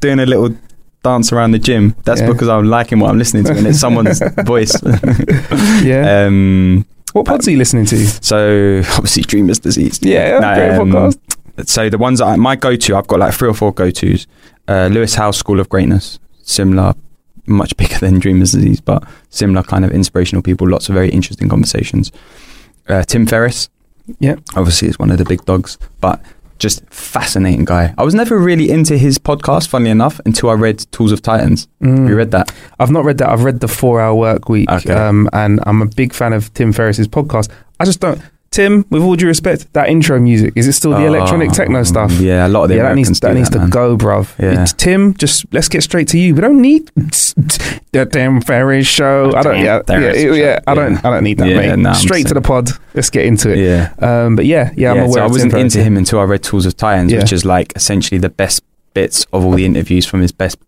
doing 0.00 0.18
a 0.18 0.26
little 0.26 0.56
dance 1.04 1.32
around 1.32 1.52
the 1.52 1.58
gym, 1.60 1.94
that's 2.04 2.20
Yeah. 2.20 2.26
because 2.32 2.48
I'm 2.48 2.64
liking 2.64 2.98
what 2.98 3.10
I'm 3.10 3.18
listening 3.18 3.44
to, 3.44 3.52
and 3.56 3.64
it's 3.66 3.78
someone's 3.78 4.20
voice. 4.44 4.74
yeah. 5.84 6.24
um, 6.26 6.84
what 7.12 7.26
pods 7.26 7.46
are 7.46 7.52
you 7.52 7.58
listening 7.58 7.86
to? 7.86 7.96
so 8.24 8.78
obviously, 8.96 9.22
Dreamer's 9.22 9.60
disease. 9.60 10.00
Yeah, 10.02 10.40
No, 10.40 10.54
great 10.54 10.70
um, 10.78 10.90
podcast. 10.90 11.18
So 11.66 11.90
the 11.90 11.98
ones 11.98 12.20
that 12.20 12.24
I, 12.26 12.36
my 12.36 12.56
go-to, 12.56 12.96
I've 12.96 13.06
got 13.06 13.18
like 13.20 13.34
three 13.34 13.48
or 13.48 13.54
four 13.54 13.72
go-tos. 13.72 14.26
Uh, 14.68 14.86
Lewis 14.88 15.14
Howes 15.14 15.36
School 15.36 15.58
of 15.60 15.68
Greatness, 15.68 16.18
similar, 16.42 16.94
much 17.46 17.76
bigger 17.76 17.98
than 17.98 18.18
Dreamer's 18.18 18.52
Disease, 18.52 18.80
but 18.80 19.02
similar 19.30 19.62
kind 19.62 19.84
of 19.84 19.90
inspirational 19.90 20.42
people. 20.42 20.68
Lots 20.68 20.88
of 20.88 20.94
very 20.94 21.08
interesting 21.10 21.48
conversations. 21.48 22.12
Uh, 22.88 23.02
Tim 23.02 23.26
Ferriss, 23.26 23.68
Yeah. 24.18 24.36
obviously 24.56 24.88
is 24.88 24.98
one 24.98 25.10
of 25.10 25.18
the 25.18 25.24
big 25.24 25.44
dogs, 25.44 25.78
but 26.00 26.20
just 26.58 26.82
fascinating 26.90 27.64
guy. 27.64 27.94
I 27.96 28.04
was 28.04 28.14
never 28.14 28.38
really 28.38 28.70
into 28.70 28.98
his 28.98 29.18
podcast, 29.18 29.68
funnily 29.68 29.90
enough, 29.90 30.20
until 30.26 30.50
I 30.50 30.54
read 30.54 30.78
Tools 30.92 31.10
of 31.10 31.22
Titans. 31.22 31.66
Mm. 31.82 32.08
You 32.08 32.14
read 32.16 32.30
that? 32.32 32.52
I've 32.78 32.90
not 32.90 33.04
read 33.04 33.18
that. 33.18 33.28
I've 33.30 33.44
read 33.44 33.60
the 33.60 33.68
Four 33.68 34.00
Hour 34.00 34.14
Work 34.14 34.48
Week, 34.48 34.70
Okay. 34.70 34.92
um, 34.92 35.28
and 35.32 35.58
I'm 35.66 35.80
a 35.82 35.86
big 35.86 36.12
fan 36.12 36.32
of 36.32 36.52
Tim 36.54 36.72
Ferriss's 36.72 37.08
podcast. 37.08 37.48
I 37.80 37.84
just 37.86 38.00
don't. 38.00 38.20
Tim, 38.50 38.84
with 38.90 39.00
all 39.02 39.14
due 39.14 39.28
respect, 39.28 39.72
that 39.74 39.88
intro 39.88 40.18
music 40.18 40.54
is 40.56 40.66
it 40.66 40.72
still 40.72 40.90
the 40.90 41.04
electronic 41.06 41.52
techno 41.52 41.78
Oh, 41.80 41.82
stuff? 41.84 42.10
Yeah, 42.18 42.46
a 42.46 42.48
lot 42.48 42.64
of 42.64 42.70
the 42.70 42.76
yeah, 42.76 42.82
that 42.82 42.96
needs 42.96 43.20
that 43.20 43.34
needs 43.34 43.48
to 43.50 43.58
man. 43.58 43.70
go, 43.70 43.96
bruv. 43.96 44.36
Yeah. 44.40 44.62
It's 44.62 44.72
Tim, 44.72 45.14
just 45.14 45.46
let's 45.52 45.68
get 45.68 45.84
straight 45.84 46.08
to 46.08 46.18
you. 46.18 46.34
We 46.34 46.40
don't 46.40 46.60
need 46.60 46.86
the 46.96 48.08
Tim 48.10 48.40
Ferriss 48.40 48.88
show. 48.88 49.32
I 49.36 49.42
don't. 49.42 49.54
Tim 49.86 50.02
Yeah, 50.02 50.12
yeah, 50.14 50.32
yeah, 50.34 50.60
I 50.66 50.74
don't. 50.74 50.96
I 51.04 51.10
don't 51.10 51.22
need 51.22 51.38
that, 51.38 51.48
Yeah, 51.48 51.76
mate. 51.76 51.86
I'm 51.86 51.94
straight 51.94 52.26
to 52.26 52.34
the 52.34 52.40
pod. 52.40 52.70
Let's 52.94 53.08
get 53.08 53.24
into 53.24 53.50
it. 53.52 53.58
Yeah. 53.58 53.92
Um, 54.00 54.34
but 54.34 54.46
yeah, 54.46 54.72
yeah, 54.76 54.90
I'm 54.90 54.96
Yeah, 54.96 55.02
aware. 55.02 55.12
so 55.12 55.20
I 55.20 55.24
Tim 55.26 55.32
wasn't 55.32 55.52
Ferriss, 55.52 55.62
into 55.62 55.78
yeah. 55.78 55.84
him 55.84 55.96
until 55.96 56.18
I 56.18 56.24
read 56.24 56.42
Tools 56.42 56.66
of 56.66 56.76
Titans, 56.76 57.12
Yeah. 57.12 57.20
which 57.20 57.32
is 57.32 57.44
like 57.44 57.72
essentially 57.76 58.18
the 58.18 58.30
best 58.30 58.64
bits 58.94 59.26
of 59.32 59.44
all 59.44 59.52
the 59.52 59.64
interviews 59.64 60.06
from 60.06 60.22
his 60.22 60.32
best 60.32 60.58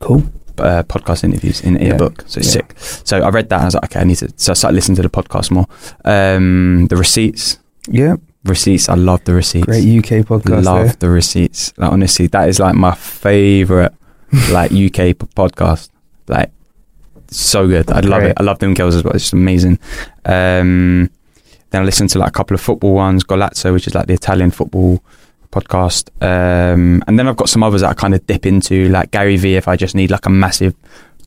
Cool. 0.00 0.24
Uh, 0.58 0.82
podcast 0.84 1.24
interviews 1.24 1.60
in, 1.62 1.76
in 1.76 1.88
Yeah. 1.88 1.94
a 1.94 1.98
book. 1.98 2.24
So 2.26 2.38
it's 2.38 2.48
Yeah. 2.48 2.52
sick. 2.52 2.74
So 3.04 3.20
I 3.20 3.28
read 3.30 3.48
that 3.50 3.56
and 3.56 3.62
I 3.62 3.66
was 3.66 3.74
like, 3.74 3.84
okay, 3.84 4.00
I 4.00 4.04
need 4.04 4.16
to. 4.16 4.32
So 4.36 4.52
I 4.52 4.54
started 4.54 4.74
listening 4.74 4.96
to 4.96 5.02
the 5.02 5.10
podcast 5.10 5.50
more. 5.50 5.66
Um, 6.04 6.86
the 6.88 6.96
receipts, 6.96 7.58
Yeah, 7.88 8.16
receipts. 8.44 8.88
I 8.88 8.94
love 8.94 9.24
the 9.24 9.34
receipts. 9.34 9.66
great 9.66 9.84
UK 9.84 10.22
podcast. 10.26 10.56
I 10.58 10.60
love 10.60 10.84
there. 10.86 10.96
the 11.00 11.08
receipts. 11.10 11.72
Like 11.76 11.92
honestly, 11.92 12.26
that 12.28 12.48
is 12.48 12.58
like 12.58 12.74
my 12.74 12.94
favorite 12.94 13.92
like 14.50 14.70
UK 14.86 15.14
podcast. 15.34 15.88
Like 16.28 16.50
so 17.28 17.66
good. 17.66 17.90
I 17.90 18.00
love 18.00 18.22
it. 18.22 18.34
I 18.38 18.42
love 18.42 18.58
them 18.58 18.74
girls 18.74 18.94
as 18.94 19.04
well. 19.04 19.14
It's 19.14 19.24
just 19.24 19.32
amazing. 19.32 19.78
Um, 20.24 21.10
then 21.70 21.80
I 21.82 21.84
listened 21.84 22.10
to 22.10 22.18
like 22.18 22.28
a 22.28 22.32
couple 22.32 22.54
of 22.54 22.60
football 22.60 22.94
ones. 22.94 23.24
Golazzo, 23.24 23.72
which 23.72 23.86
is 23.86 23.94
like 23.94 24.06
the 24.06 24.12
Italian 24.14 24.50
football 24.50 25.02
podcast. 25.52 26.08
Um, 26.20 27.02
and 27.06 27.18
then 27.18 27.28
I've 27.28 27.36
got 27.36 27.48
some 27.48 27.62
others 27.62 27.82
that 27.82 27.90
I 27.90 27.94
kind 27.94 28.14
of 28.14 28.26
dip 28.26 28.46
into, 28.46 28.88
like 28.88 29.12
Gary 29.12 29.36
Vee. 29.36 29.56
If 29.56 29.68
I 29.68 29.76
just 29.76 29.94
need 29.94 30.10
like 30.10 30.26
a 30.26 30.30
massive 30.30 30.74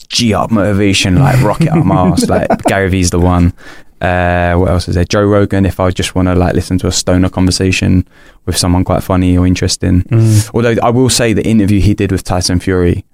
G 0.10 0.34
up 0.34 0.52
motivation, 0.52 1.16
like 1.16 1.42
rocket 1.42 1.70
up 1.70 1.86
my 1.86 2.10
ass, 2.10 2.28
like 2.30 2.50
Gary 2.64 2.90
Vee's 2.90 3.12
the 3.12 3.20
one. 3.20 3.54
Uh, 4.02 4.56
what 4.56 4.70
else 4.70 4.88
is 4.90 4.96
there? 4.96 5.06
Joe 5.06 5.24
Rogan. 5.24 5.66
If 5.66 5.80
I 5.80 5.90
just 5.92 6.16
want 6.16 6.28
to 6.28 6.36
like 6.36 6.54
listen 6.54 6.78
to 6.80 6.88
a 6.88 6.92
stoner 6.92 7.30
conversation 7.30 8.06
with 8.46 8.58
someone 8.58 8.84
quite 8.84 9.04
funny 9.04 9.38
or 9.38 9.48
interesting. 9.48 10.04
Mm. 10.04 10.52
Although 10.54 10.76
I 10.84 10.90
will 10.90 11.10
say 11.10 11.34
the 11.34 11.48
interview 11.48 11.80
he 11.80 11.94
did 11.94 12.12
with 12.12 12.24
Tyson 12.24 12.60
Fury 12.60 13.06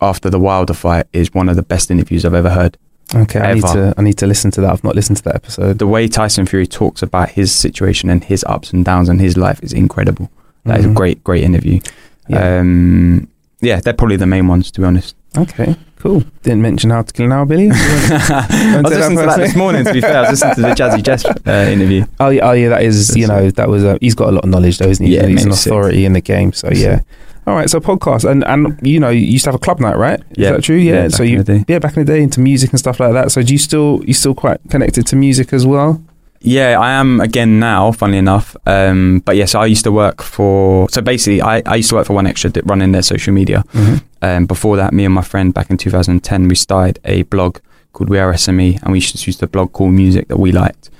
after 0.00 0.28
the 0.28 0.40
Wilder 0.40 0.74
fight 0.74 1.06
is 1.12 1.32
one 1.32 1.48
of 1.48 1.56
the 1.56 1.62
best 1.62 1.90
interviews 1.90 2.24
I've 2.24 2.34
ever 2.34 2.50
heard. 2.50 2.76
Okay, 3.14 3.38
I 3.38 3.54
need 3.54 3.62
to. 3.62 3.94
I 3.96 4.02
need 4.02 4.18
to 4.18 4.26
listen 4.26 4.50
to 4.52 4.60
that. 4.62 4.70
I've 4.72 4.84
not 4.84 4.96
listened 4.96 5.18
to 5.18 5.22
that 5.24 5.36
episode. 5.36 5.78
The 5.78 5.86
way 5.86 6.08
Tyson 6.08 6.46
Fury 6.46 6.66
talks 6.66 7.02
about 7.02 7.30
his 7.30 7.54
situation 7.54 8.10
and 8.10 8.24
his 8.24 8.42
ups 8.44 8.72
and 8.72 8.84
downs 8.84 9.08
and 9.08 9.20
his 9.20 9.36
life 9.36 9.62
is 9.62 9.72
incredible. 9.72 10.30
That 10.64 10.80
is 10.80 10.86
a 10.86 10.88
Mhm. 10.88 10.94
great, 10.94 11.24
great 11.24 11.44
interview. 11.44 11.80
Yeah. 12.28 12.58
Um, 12.60 13.28
yeah, 13.60 13.80
they're 13.80 13.92
probably 13.94 14.16
the 14.16 14.26
main 14.26 14.46
ones 14.48 14.70
to 14.72 14.80
be 14.80 14.86
honest. 14.86 15.14
Okay, 15.36 15.74
cool. 15.98 16.22
Didn't 16.44 16.62
mention 16.62 16.90
how 16.90 17.02
to 17.02 17.12
kill 17.12 17.26
an 17.26 17.32
hour, 17.32 17.44
Billy. 17.44 17.68
I 17.72 18.80
was 18.84 18.92
listening 18.94 19.18
to 19.18 19.26
that 19.26 19.36
this 19.38 19.56
morning. 19.56 19.84
To 19.84 19.92
be 19.92 20.00
fair, 20.00 20.18
I 20.18 20.20
was 20.30 20.30
listening 20.42 20.54
to 20.54 20.60
the 20.62 20.68
Jazzy 20.68 21.02
Jess 21.02 21.24
uh, 21.24 21.70
interview. 21.72 22.04
Oh 22.20 22.28
yeah, 22.30 22.48
oh 22.48 22.52
yeah, 22.52 22.68
that 22.68 22.82
is 22.82 23.16
you 23.16 23.26
know 23.26 23.50
that 23.50 23.68
was 23.68 23.84
uh, 23.84 23.98
he's 24.00 24.14
got 24.14 24.28
a 24.28 24.32
lot 24.32 24.44
of 24.44 24.50
knowledge 24.50 24.78
though, 24.78 24.88
isn't 24.88 25.04
he? 25.04 25.14
Yeah, 25.16 25.26
he's 25.26 25.44
an 25.44 25.50
authority 25.50 26.04
in 26.04 26.12
the 26.12 26.20
game. 26.20 26.52
So 26.52 26.68
yeah. 26.72 27.00
All 27.46 27.54
right, 27.54 27.68
so 27.68 27.78
podcast 27.80 28.24
and 28.30 28.42
and 28.46 28.78
you 28.82 28.98
know 29.00 29.10
you 29.10 29.20
used 29.26 29.44
to 29.44 29.48
have 29.50 29.54
a 29.56 29.58
club 29.58 29.80
night, 29.80 29.98
right? 29.98 30.20
Is 30.20 30.24
Yeah. 30.38 30.52
that 30.52 30.62
true? 30.62 30.76
Yeah. 30.76 31.02
Yeah, 31.02 31.08
so 31.08 31.18
back 31.18 31.26
in 31.26 31.32
you 31.32 31.42
the 31.42 31.58
day. 31.58 31.64
yeah 31.68 31.78
back 31.78 31.96
in 31.96 32.04
the 32.04 32.12
day 32.12 32.22
into 32.22 32.40
music 32.40 32.70
and 32.70 32.78
stuff 32.78 33.00
like 33.00 33.12
that. 33.12 33.32
So 33.32 33.42
do 33.42 33.52
you 33.52 33.58
still 33.58 34.00
you 34.06 34.14
still 34.14 34.34
quite 34.34 34.60
connected 34.70 35.06
to 35.08 35.16
music 35.16 35.52
as 35.52 35.66
well? 35.66 36.00
Yeah, 36.46 36.78
I 36.78 36.92
am 36.92 37.20
again 37.20 37.58
now, 37.58 37.90
funnily 37.90 38.18
enough. 38.18 38.54
Um, 38.66 39.20
but 39.24 39.34
yes, 39.34 39.54
I 39.54 39.64
used 39.64 39.84
to 39.84 39.92
work 39.92 40.20
for. 40.20 40.90
So 40.90 41.00
basically, 41.00 41.40
I, 41.40 41.62
I 41.64 41.76
used 41.76 41.88
to 41.88 41.94
work 41.94 42.06
for 42.06 42.12
1Xtra, 42.12 42.68
running 42.68 42.92
their 42.92 43.00
social 43.00 43.32
media. 43.32 43.64
Um, 44.20 44.44
before 44.44 44.76
that, 44.76 44.92
me 44.92 45.06
and 45.06 45.14
my 45.14 45.22
friend 45.22 45.54
back 45.54 45.70
in 45.70 45.78
2010, 45.78 46.48
we 46.48 46.54
started 46.54 47.00
a 47.06 47.22
blog 47.22 47.60
called 47.94 48.10
We 48.10 48.18
Are 48.18 48.30
SME, 48.34 48.82
and 48.82 48.92
we 48.92 49.00
just 49.00 49.14
used 49.14 49.24
to 49.24 49.28
use 49.30 49.38
the 49.38 49.46
blog 49.46 49.72
cool 49.72 49.88
music 49.88 50.28
that 50.28 50.36
we 50.36 50.52
liked. 50.52 50.90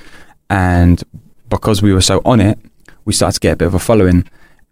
And 0.48 1.04
because 1.50 1.82
we 1.82 1.92
were 1.92 2.00
so 2.00 2.22
on 2.24 2.40
it, 2.40 2.58
we 3.04 3.12
started 3.12 3.34
to 3.34 3.40
get 3.40 3.52
a 3.52 3.56
bit 3.56 3.66
of 3.66 3.74
a 3.74 3.78
following. 3.78 4.26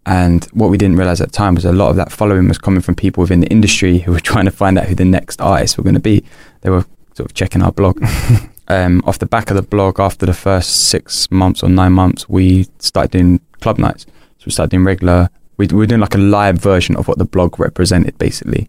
And 0.07 0.43
what 0.53 0.71
we 0.71 0.79
didn't 0.79 0.97
realize 0.97 1.21
at 1.21 1.31
the 1.31 1.37
time 1.37 1.53
was 1.53 1.65
a 1.65 1.71
lot 1.71 1.91
of 1.91 1.97
that 1.97 2.11
following 2.11 2.47
was 2.47 2.57
coming 2.57 2.81
from 2.81 2.95
people 2.95 3.21
within 3.21 3.41
the 3.41 3.47
industry 3.51 3.99
who 3.99 4.11
were 4.11 4.19
trying 4.31 4.45
to 4.45 4.51
find 4.51 4.79
out 4.79 4.87
who 4.87 4.95
the 4.95 5.05
next 5.05 5.39
artists 5.39 5.77
were 5.77 5.83
going 5.83 5.93
to 5.93 6.01
be. 6.01 6.23
They 6.61 6.71
were 6.71 6.85
sort 7.13 7.29
of 7.29 7.35
checking 7.35 7.61
our 7.61 7.71
blog. 7.71 8.03
um, 8.73 9.01
off 9.05 9.19
the 9.19 9.25
back 9.25 9.49
of 9.49 9.55
the 9.55 9.61
blog, 9.61 9.99
after 9.99 10.25
the 10.25 10.33
first 10.33 10.87
six 10.87 11.29
months 11.31 11.63
or 11.63 11.69
nine 11.69 11.93
months, 11.93 12.27
we 12.29 12.67
started 12.79 13.11
doing 13.11 13.39
club 13.61 13.77
nights. 13.77 14.05
So 14.39 14.45
we 14.47 14.51
started 14.51 14.71
doing 14.71 14.85
regular. 14.85 15.29
We, 15.57 15.67
we 15.67 15.77
were 15.77 15.85
doing 15.85 16.01
like 16.01 16.15
a 16.15 16.19
live 16.19 16.57
version 16.57 16.95
of 16.95 17.07
what 17.07 17.17
the 17.17 17.25
blog 17.25 17.59
represented, 17.59 18.17
basically. 18.17 18.67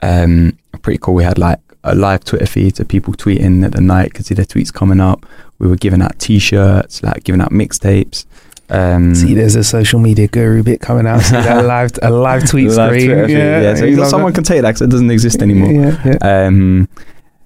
um, 0.00 0.56
pretty 0.82 0.98
cool. 0.98 1.14
We 1.14 1.24
had 1.24 1.38
like 1.38 1.60
a 1.84 1.94
live 1.94 2.24
Twitter 2.24 2.46
feed, 2.46 2.76
so 2.76 2.84
people 2.84 3.14
tweeting 3.14 3.64
at 3.64 3.72
the 3.72 3.80
night 3.80 4.14
could 4.14 4.26
see 4.26 4.34
their 4.34 4.44
tweets 4.44 4.72
coming 4.72 5.00
up. 5.00 5.26
We 5.58 5.68
were 5.68 5.76
giving 5.76 6.02
out 6.02 6.18
T-shirts, 6.18 7.02
like 7.02 7.24
giving 7.24 7.40
out 7.40 7.50
mixtapes. 7.50 8.26
Um, 8.70 9.14
See, 9.14 9.34
there's 9.34 9.54
a 9.56 9.62
social 9.62 10.00
media 10.00 10.26
guru 10.26 10.62
bit 10.62 10.80
coming 10.80 11.06
out. 11.06 11.20
See 11.20 11.36
that 11.36 11.64
live, 11.64 11.90
a 12.02 12.10
live 12.10 12.48
tweet 12.48 12.70
live 12.70 12.90
screen. 12.90 13.06
Twitter 13.08 13.26
feed, 13.26 13.34
yeah, 13.34 13.74
so 13.74 14.04
someone 14.08 14.32
that. 14.32 14.36
can 14.36 14.44
take 14.44 14.62
that 14.62 14.70
because 14.70 14.82
it 14.82 14.90
doesn't 14.90 15.10
exist 15.10 15.42
anymore. 15.46 15.70
Yeah, 15.70 16.16
yeah. 16.22 16.46
Um, 16.46 16.88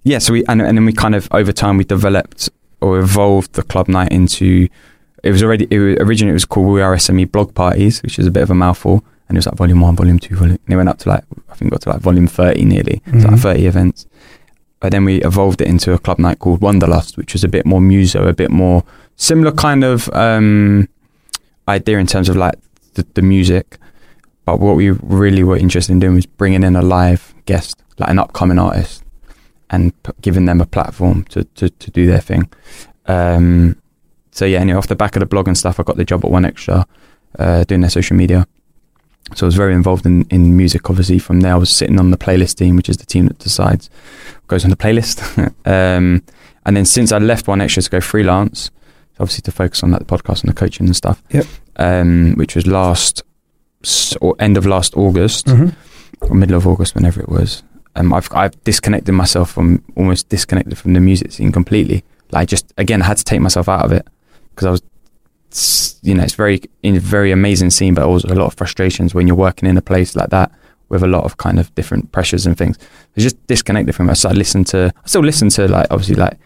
yeah, 0.05 0.19
so 0.19 0.33
we 0.33 0.45
and, 0.47 0.61
and 0.63 0.77
then 0.79 0.85
we 0.85 0.93
kind 0.93 1.15
of 1.15 1.29
over 1.33 1.53
time 1.53 1.77
we 1.77 1.85
developed 1.85 2.49
or 2.81 2.99
evolved 2.99 3.55
the 3.55 3.63
club 3.63 3.89
night 3.89 4.13
into 4.13 4.69
it 5.25 5.33
was 5.33 5.43
already 5.43 5.67
it 5.71 5.79
was, 5.79 5.97
originally 6.01 6.31
it 6.31 6.35
was 6.35 6.45
called 6.45 6.67
We 6.69 6.81
Are 6.83 6.95
SME 6.97 7.31
Blog 7.33 7.55
Parties, 7.55 8.03
which 8.03 8.19
is 8.19 8.27
a 8.27 8.31
bit 8.31 8.43
of 8.43 8.51
a 8.51 8.55
mouthful, 8.55 9.05
and 9.29 9.37
it 9.37 9.39
was 9.39 9.47
like 9.47 9.57
volume 9.57 9.81
one, 9.81 9.97
volume 9.97 10.19
two, 10.19 10.37
volume. 10.37 10.59
And 10.65 10.73
it 10.73 10.77
went 10.77 10.89
up 10.89 10.99
to 11.01 11.09
like 11.09 11.25
I 11.51 11.55
think 11.55 11.71
got 11.73 11.83
to 11.83 11.91
like 11.91 12.01
volume 12.01 12.27
thirty 12.29 12.65
nearly, 12.65 13.03
It 13.07 13.15
was 13.15 13.25
like 13.25 13.35
Mhm. 13.35 13.41
thirty 13.43 13.67
events. 13.67 14.07
But 14.81 14.93
then 14.93 15.05
we 15.05 15.21
evolved 15.23 15.61
it 15.61 15.67
into 15.67 15.93
a 15.93 15.99
club 15.99 16.21
night 16.21 16.39
called 16.39 16.61
Wanderlust, 16.61 17.17
which 17.17 17.33
was 17.33 17.43
a 17.43 17.49
bit 17.49 17.67
more 17.67 17.81
muso, 17.81 18.29
a 18.29 18.33
bit 18.33 18.51
more 18.53 18.85
similar 19.17 19.51
kind 19.51 19.83
of 19.83 20.09
um, 20.13 20.89
idea 21.67 21.99
in 21.99 22.07
terms 22.07 22.29
of 22.29 22.37
like 22.37 22.55
the, 22.95 23.05
the 23.15 23.23
music. 23.23 23.77
But 24.45 24.61
what 24.61 24.77
we 24.77 24.91
really 24.91 25.43
were 25.43 25.57
interested 25.57 25.93
in 25.93 25.99
doing 25.99 26.15
was 26.15 26.27
bringing 26.27 26.63
in 26.63 26.77
a 26.77 26.81
live 26.83 27.35
guest, 27.45 27.83
like 27.99 28.09
an 28.09 28.21
upcoming 28.21 28.59
artist, 28.61 29.03
and 29.71 30.01
p- 30.03 30.13
giving 30.21 30.47
them 30.47 30.61
a 30.61 30.67
platform 30.67 31.25
to, 31.25 31.45
to, 31.45 31.69
to 31.71 31.91
do 31.91 32.07
their 32.07 32.21
thing. 32.21 32.51
Um, 33.07 33.77
so 34.31 34.45
yeah, 34.45 34.59
anyway, 34.61 34.79
off 34.79 34.87
the 34.89 34.97
back 34.97 35.17
of 35.17 35.21
the 35.21 35.27
blog 35.27 35.49
and 35.49 35.57
stuff, 35.59 35.81
I 35.81 35.83
got 35.83 35.97
the 35.97 36.05
job 36.05 36.25
at 36.25 36.31
1Xtra, 36.31 36.85
uh, 37.39 37.65
doing 37.65 37.81
their 37.81 37.91
social 37.91 38.17
media. 38.17 38.47
So 39.35 39.45
I 39.45 39.49
was 39.49 39.57
very 39.57 39.75
involved 39.75 40.07
in, 40.07 40.25
in 40.31 40.57
music. 40.57 40.89
Obviously, 40.89 41.19
from 41.19 41.41
there 41.41 41.53
I 41.53 41.57
was 41.57 41.71
sitting 41.71 41.99
on 41.99 42.11
the 42.11 42.17
playlist 42.17 42.57
team, 42.57 42.77
which 42.77 42.89
is 42.89 42.97
the 42.97 43.05
team 43.07 43.27
that 43.27 43.39
decides 43.39 43.91
goes 44.47 44.65
on 44.65 44.71
the 44.71 44.77
playlist. 44.77 45.21
um, 45.67 46.23
and 46.65 46.77
then 46.77 46.85
since 46.87 47.13
I 47.13 47.19
left 47.19 47.47
1Xtra 47.47 47.85
to 47.85 47.91
go 47.91 48.01
freelance, 48.01 48.71
obviously 49.21 49.43
to 49.43 49.53
focus 49.53 49.83
on 49.83 49.91
that 49.91 50.07
podcast 50.07 50.41
and 50.43 50.51
the 50.51 50.55
coaching 50.55 50.87
and 50.87 50.97
stuff. 50.97 51.23
Yep. 51.31 51.47
Um, 51.77 52.35
which 52.37 52.55
was 52.55 52.67
last 52.67 53.23
or 54.21 54.35
end 54.39 54.57
of 54.57 54.67
last 54.67 54.97
August 54.97 55.47
Mhm. 55.47 55.75
or 56.23 56.35
middle 56.35 56.57
of 56.57 56.67
August, 56.67 56.95
whenever 56.95 57.21
it 57.21 57.29
was. 57.29 57.63
Um, 57.99 58.15
I've 58.15 58.29
I've 58.33 58.63
disconnected 58.65 59.15
myself 59.15 59.51
from 59.51 59.83
almost 59.97 60.29
disconnected 60.29 60.79
from 60.79 60.93
the 60.93 61.01
music 61.01 61.33
scene 61.33 61.53
completely. 61.53 62.05
Like 62.31 62.49
just 62.49 62.73
again, 62.79 63.03
I 63.03 63.07
had 63.07 63.17
to 63.17 63.25
take 63.25 63.41
myself 63.41 63.69
out 63.69 63.85
of 63.85 63.93
it 63.93 64.07
because 64.51 64.67
I 64.67 64.71
was, 64.71 65.99
you 66.03 66.15
know, 66.15 66.23
it's 66.23 66.35
very 66.35 66.63
in 66.83 66.99
very 66.99 67.33
amazing 67.33 67.71
scene, 67.71 67.95
but 67.95 68.05
also 68.05 68.29
a 68.29 68.35
lot 68.35 68.47
of 68.47 68.55
frustrations 68.55 69.15
when 69.15 69.27
you're 69.27 69.37
working 69.37 69.69
in 69.69 69.77
a 69.77 69.83
place 69.83 70.15
like 70.15 70.31
that 70.31 70.53
with 70.89 71.03
a 71.03 71.07
lot 71.07 71.25
of 71.25 71.37
kind 71.37 71.59
of 71.59 71.75
different 71.75 72.13
pressures 72.13 72.47
and 72.47 72.57
things. 72.57 72.79
I 73.17 73.21
just 73.21 73.47
disconnected 73.47 73.95
from 73.95 74.09
it. 74.11 74.17
So 74.17 74.29
I 74.29 74.33
listened 74.33 74.67
to, 74.69 74.93
I 74.97 75.09
still 75.09 75.23
listen 75.23 75.49
to 75.51 75.69
like 75.69 75.87
obviously 75.91 76.15
like, 76.15 76.39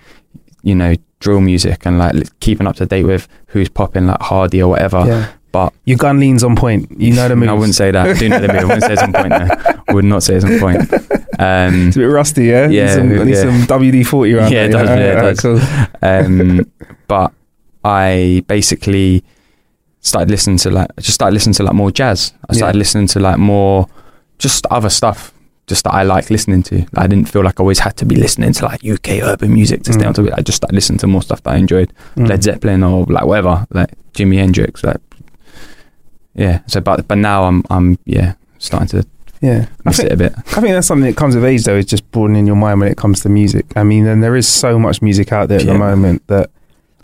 you 0.62 0.74
know, 0.74 0.94
drill 1.20 1.40
music 1.40 1.86
and 1.86 1.98
like 1.98 2.40
keeping 2.40 2.66
up 2.66 2.76
to 2.76 2.86
date 2.86 3.05
with 3.05 3.28
who's 3.48 3.68
popping 3.68 4.07
like 4.07 4.20
Hardy 4.20 4.62
or 4.62 4.70
whatever. 4.70 5.05
yeah. 5.07 5.32
But 5.53 5.72
Your 5.84 5.98
gun 5.98 6.18
leans 6.18 6.42
on 6.42 6.57
point. 6.57 6.90
You 6.98 7.12
know 7.14 7.28
the 7.28 7.36
moves. 7.36 7.50
I 7.50 7.53
wouldn't 7.53 7.74
say 7.74 7.90
that. 7.90 8.07
I 8.09 8.12
do 8.14 8.28
know 8.28 8.40
the 8.40 8.48
move. 8.48 8.57
I 8.62 8.64
wouldn't 8.64 8.82
say 8.84 8.92
it's 8.94 9.03
on 9.03 9.12
point. 9.12 9.28
No. 9.28 9.48
I 9.88 9.92
would 9.92 10.05
not 10.07 10.22
say 10.22 10.34
it's 10.36 10.44
on 10.46 10.59
point. 10.59 10.80
Um, 11.38 11.88
It's 11.88 11.96
a 11.96 12.00
bit 12.00 12.05
rusty, 12.07 12.44
yeah. 12.46 12.66
Need 12.68 12.76
Yeah, 12.76 12.94
some, 12.94 13.09
need 13.24 13.34
yeah. 13.34 13.40
some 13.42 13.62
WD 13.80 14.07
forty 14.07 14.34
around. 14.34 14.50
Yeah, 14.53 14.64
it 14.64 14.68
does, 14.72 14.88
yeah, 14.88 14.96
it 14.96 15.16
Alright, 15.18 15.36
does. 15.36 15.40
Cool. 15.40 15.61
um, 16.03 16.66
but 17.09 17.32
I 17.84 18.44
basically 18.46 19.24
started 20.00 20.30
listening 20.30 20.57
to 20.59 20.70
like 20.70 20.88
just 20.96 21.14
started 21.14 21.34
listening 21.34 21.55
to 21.55 21.62
like 21.64 21.74
more 21.74 21.90
jazz. 21.90 22.32
I 22.48 22.55
started 22.55 22.76
Yeah. 22.76 22.78
listening 22.78 23.07
to 23.09 23.20
like 23.20 23.38
more 23.38 23.86
just 24.38 24.66
other 24.66 24.88
stuff, 24.90 25.32
just 25.66 25.84
that 25.84 25.94
I 25.94 26.03
like 26.03 26.30
listening 26.30 26.62
to. 26.64 26.86
I 26.96 27.07
didn't 27.07 27.28
feel 27.28 27.42
like 27.44 27.61
I 27.61 27.62
always 27.62 27.78
had 27.80 27.96
to 27.98 28.05
be 28.05 28.14
listening 28.16 28.53
to 28.55 28.64
like 28.64 28.84
UK 28.84 29.20
urban 29.22 29.53
music 29.53 29.82
to 29.84 29.92
stay 29.92 30.03
Mm. 30.05 30.09
on 30.09 30.14
top 30.14 30.24
of 30.26 30.32
it. 30.32 30.34
I 30.36 30.42
just 30.42 30.57
started 30.57 30.74
listening 30.74 30.98
to 31.00 31.07
more 31.07 31.22
stuff 31.22 31.42
that 31.44 31.50
I 31.55 31.57
enjoyed, 31.57 31.92
Mm. 32.16 32.28
Led 32.28 32.42
Zeppelin 32.42 32.82
or 32.84 33.05
like 33.07 33.24
whatever, 33.24 33.66
like 33.72 33.90
Jimi 34.14 34.36
Hendrix, 34.38 34.82
like 34.84 34.98
yeah. 36.35 36.61
So 36.66 36.80
but 36.80 37.07
but 37.09 37.18
now 37.18 37.45
I'm 37.45 37.62
I'm 37.70 37.99
yeah 38.05 38.35
starting 38.59 38.89
to 38.89 39.07
Yeah, 39.41 39.66
I 39.85 39.89
miss 39.89 39.97
think, 39.99 40.11
it 40.11 40.12
a 40.12 40.16
bit. 40.16 40.33
I 40.37 40.61
think 40.61 40.68
that's 40.74 40.87
something 40.87 41.09
that 41.11 41.16
comes 41.16 41.35
with 41.35 41.45
age, 41.45 41.64
though. 41.64 41.76
Is 41.76 41.87
just 41.87 42.09
broadening 42.12 42.47
your 42.47 42.57
mind 42.57 42.80
when 42.80 42.89
it 42.91 42.97
comes 42.97 43.20
to 43.22 43.28
music. 43.28 43.66
I 43.76 43.83
mean, 43.83 44.07
and 44.07 44.22
there 44.22 44.37
is 44.37 44.47
so 44.47 44.78
much 44.78 45.03
music 45.03 45.33
out 45.33 45.49
there 45.49 45.59
at 45.59 45.64
Yeah. 45.66 45.72
the 45.72 45.78
moment 45.78 46.26
that 46.28 46.51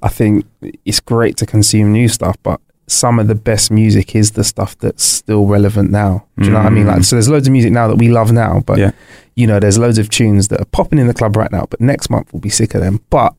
I 0.02 0.08
think 0.08 0.46
it's 0.84 1.00
great 1.00 1.36
to 1.38 1.46
consume 1.46 1.92
new 1.92 2.08
stuff, 2.08 2.36
but 2.44 2.60
some 2.86 3.18
of 3.18 3.26
the 3.26 3.34
best 3.34 3.70
music 3.70 4.14
is 4.14 4.30
the 4.30 4.44
stuff 4.44 4.78
that's 4.78 5.02
still 5.04 5.46
relevant 5.46 5.90
now. 5.90 6.24
Do 6.38 6.44
you 6.46 6.50
know 6.52 6.58
what 6.58 6.66
I 6.66 6.70
mean? 6.70 6.84
Mm. 6.86 6.94
Like, 6.94 7.04
so 7.04 7.16
there's 7.16 7.28
loads 7.28 7.46
of 7.48 7.52
music 7.52 7.72
now 7.72 7.86
that 7.88 7.96
we 7.96 8.08
love 8.08 8.30
now, 8.32 8.62
but 8.64 8.78
Yeah. 8.78 8.92
you 9.34 9.46
know, 9.46 9.58
there's 9.60 9.76
loads 9.76 9.98
of 9.98 10.08
tunes 10.08 10.48
that 10.48 10.60
are 10.60 10.64
popping 10.66 10.98
in 10.98 11.06
the 11.08 11.12
club 11.12 11.36
right 11.36 11.52
now, 11.52 11.66
but 11.68 11.80
next 11.82 12.08
month 12.08 12.32
we'll 12.32 12.40
be 12.40 12.48
sick 12.48 12.74
of 12.74 12.80
them. 12.80 13.00
But 13.10 13.34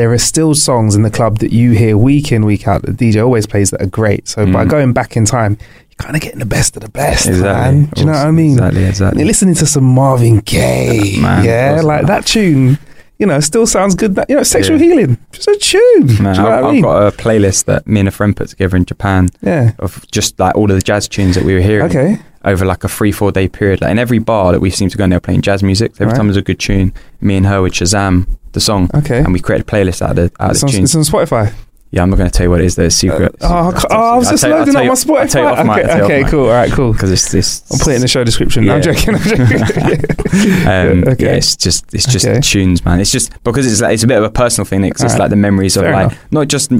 there 0.00 0.10
are 0.12 0.18
still 0.18 0.54
songs 0.54 0.96
in 0.96 1.02
the 1.02 1.10
club 1.10 1.38
that 1.40 1.52
you 1.52 1.72
hear 1.72 1.94
week 1.96 2.32
in, 2.32 2.46
week 2.46 2.66
out 2.66 2.80
that 2.82 2.96
DJ 2.96 3.22
always 3.22 3.46
plays 3.46 3.70
that 3.70 3.82
are 3.82 3.86
great. 4.00 4.26
So 4.26 4.46
by 4.46 4.64
Mm. 4.64 4.68
going 4.70 4.92
back 4.94 5.14
in 5.14 5.26
time, 5.26 5.58
you're 5.90 5.96
kind 6.06 6.16
of 6.16 6.22
getting 6.22 6.38
the 6.38 6.46
best 6.46 6.74
of 6.76 6.82
the 6.82 6.88
best, 6.88 7.26
Exactly. 7.28 7.42
man. 7.76 7.84
Do 7.94 8.00
you 8.00 8.06
know 8.06 8.12
what 8.12 8.26
I 8.26 8.30
mean? 8.30 8.52
Exactly. 8.52 8.84
Exactly. 8.84 9.20
you're 9.20 9.26
listening 9.26 9.54
to 9.56 9.66
some 9.66 9.84
Marvin 9.84 10.38
Gaye, 10.40 11.18
Man, 11.20 11.44
yeah, 11.44 11.72
awesome. 11.74 11.86
like 11.86 12.06
that 12.06 12.24
tune. 12.24 12.78
You 13.18 13.26
know, 13.26 13.38
still 13.40 13.66
sounds 13.66 13.94
good. 13.94 14.14
That- 14.14 14.30
You 14.30 14.36
know, 14.36 14.42
sexual 14.42 14.80
Yeah. 14.80 14.86
healing, 14.94 15.18
just 15.32 15.46
a 15.48 15.56
tune. 15.56 16.06
Do 16.06 16.14
you 16.14 16.22
Man, 16.22 16.36
know 16.36 16.46
I've, 16.48 16.64
I 16.64 16.68
I've 16.70 16.82
got 16.82 17.06
a 17.12 17.16
playlist 17.24 17.66
that 17.66 17.86
me 17.86 18.00
and 18.00 18.08
a 18.08 18.12
friend 18.12 18.34
put 18.34 18.48
together 18.48 18.78
in 18.78 18.86
Japan 18.86 19.28
yeah. 19.42 19.72
of 19.78 20.02
just 20.10 20.40
like 20.40 20.54
all 20.56 20.70
of 20.70 20.76
the 20.76 20.80
jazz 20.90 21.06
tunes 21.08 21.34
that 21.34 21.44
we 21.44 21.52
were 21.52 21.60
hearing 21.60 21.84
Okay. 21.84 22.18
over 22.46 22.64
like 22.64 22.82
a 22.84 22.88
three 22.88 23.12
four 23.12 23.30
day 23.30 23.46
period. 23.46 23.82
Like 23.82 23.90
in 23.90 23.98
every 23.98 24.20
bar 24.20 24.52
that 24.52 24.60
we 24.62 24.70
seem 24.70 24.88
to 24.88 24.96
go 24.96 25.04
in, 25.04 25.10
they're 25.10 25.20
playing 25.20 25.42
jazz 25.42 25.62
music. 25.62 25.92
Every 25.96 26.06
Right. 26.06 26.16
time 26.16 26.28
there's 26.28 26.38
a 26.38 26.42
good 26.50 26.58
tune, 26.58 26.94
me 27.20 27.36
and 27.36 27.44
her 27.44 27.60
would 27.60 27.72
Shazam 27.74 28.26
the 28.52 28.60
song, 28.60 28.90
Okay. 28.94 29.18
and 29.18 29.32
we 29.32 29.40
created 29.40 29.66
a 29.66 29.70
playlist 29.70 30.02
out 30.02 30.10
of 30.10 30.16
the, 30.16 30.22
out 30.42 30.50
of 30.52 30.60
the 30.60 30.66
on, 30.66 30.72
tunes. 30.72 30.94
it's 30.94 31.12
on 31.12 31.20
Spotify. 31.20 31.52
Yeah, 31.92 32.04
I'm 32.04 32.10
not 32.10 32.18
going 32.18 32.30
to 32.30 32.36
tell 32.36 32.44
you 32.46 32.50
what 32.50 32.60
it 32.60 32.66
is. 32.66 32.76
There's 32.76 32.94
secret. 32.94 33.34
Uh, 33.42 33.48
oh, 33.50 33.70
secret. 33.74 33.86
oh, 33.90 34.14
I 34.14 34.16
was 34.16 34.30
just 34.30 34.44
loading 34.44 34.68
up 34.68 34.74
my 34.74 34.82
you- 34.84 34.90
I'll 34.90 34.96
tell 34.96 35.16
you 35.16 35.28
Spotify. 35.28 35.58
off 35.58 35.66
mic, 35.66 35.76
Okay, 35.84 35.86
tell 35.92 36.04
okay 36.04 36.22
off 36.22 36.30
cool. 36.30 36.44
All 36.44 36.50
right, 36.50 36.70
cool. 36.72 36.92
Because 36.92 37.10
it's 37.10 37.32
this. 37.32 37.64
I'll 37.72 37.78
put 37.78 37.88
it 37.88 37.94
in 37.96 38.00
the 38.02 38.06
show 38.08 38.22
description. 38.22 38.64
No, 38.66 38.76
I'm 38.76 38.82
joking. 38.82 39.14
I'm 39.16 39.20
joking. 39.22 40.04
Um, 40.68 41.04
Okay. 41.08 41.24
Yeah, 41.24 41.32
it's 41.34 41.56
just 41.56 41.92
it's 41.92 42.06
just 42.06 42.24
Okay. 42.26 42.40
tunes, 42.40 42.84
man. 42.84 43.00
It's 43.00 43.10
just 43.10 43.32
because 43.42 43.66
it's 43.70 43.80
like, 43.80 43.94
it's 43.94 44.04
a 44.04 44.06
bit 44.06 44.18
of 44.18 44.22
a 44.24 44.30
personal 44.30 44.64
thing. 44.66 44.82
because 44.82 45.02
It's 45.02 45.12
just 45.14 45.18
like 45.18 45.30
the 45.30 45.36
memories 45.36 45.76
of 45.76 45.82
like 45.84 46.12
enough. 46.12 46.18
not 46.30 46.46
just 46.48 46.70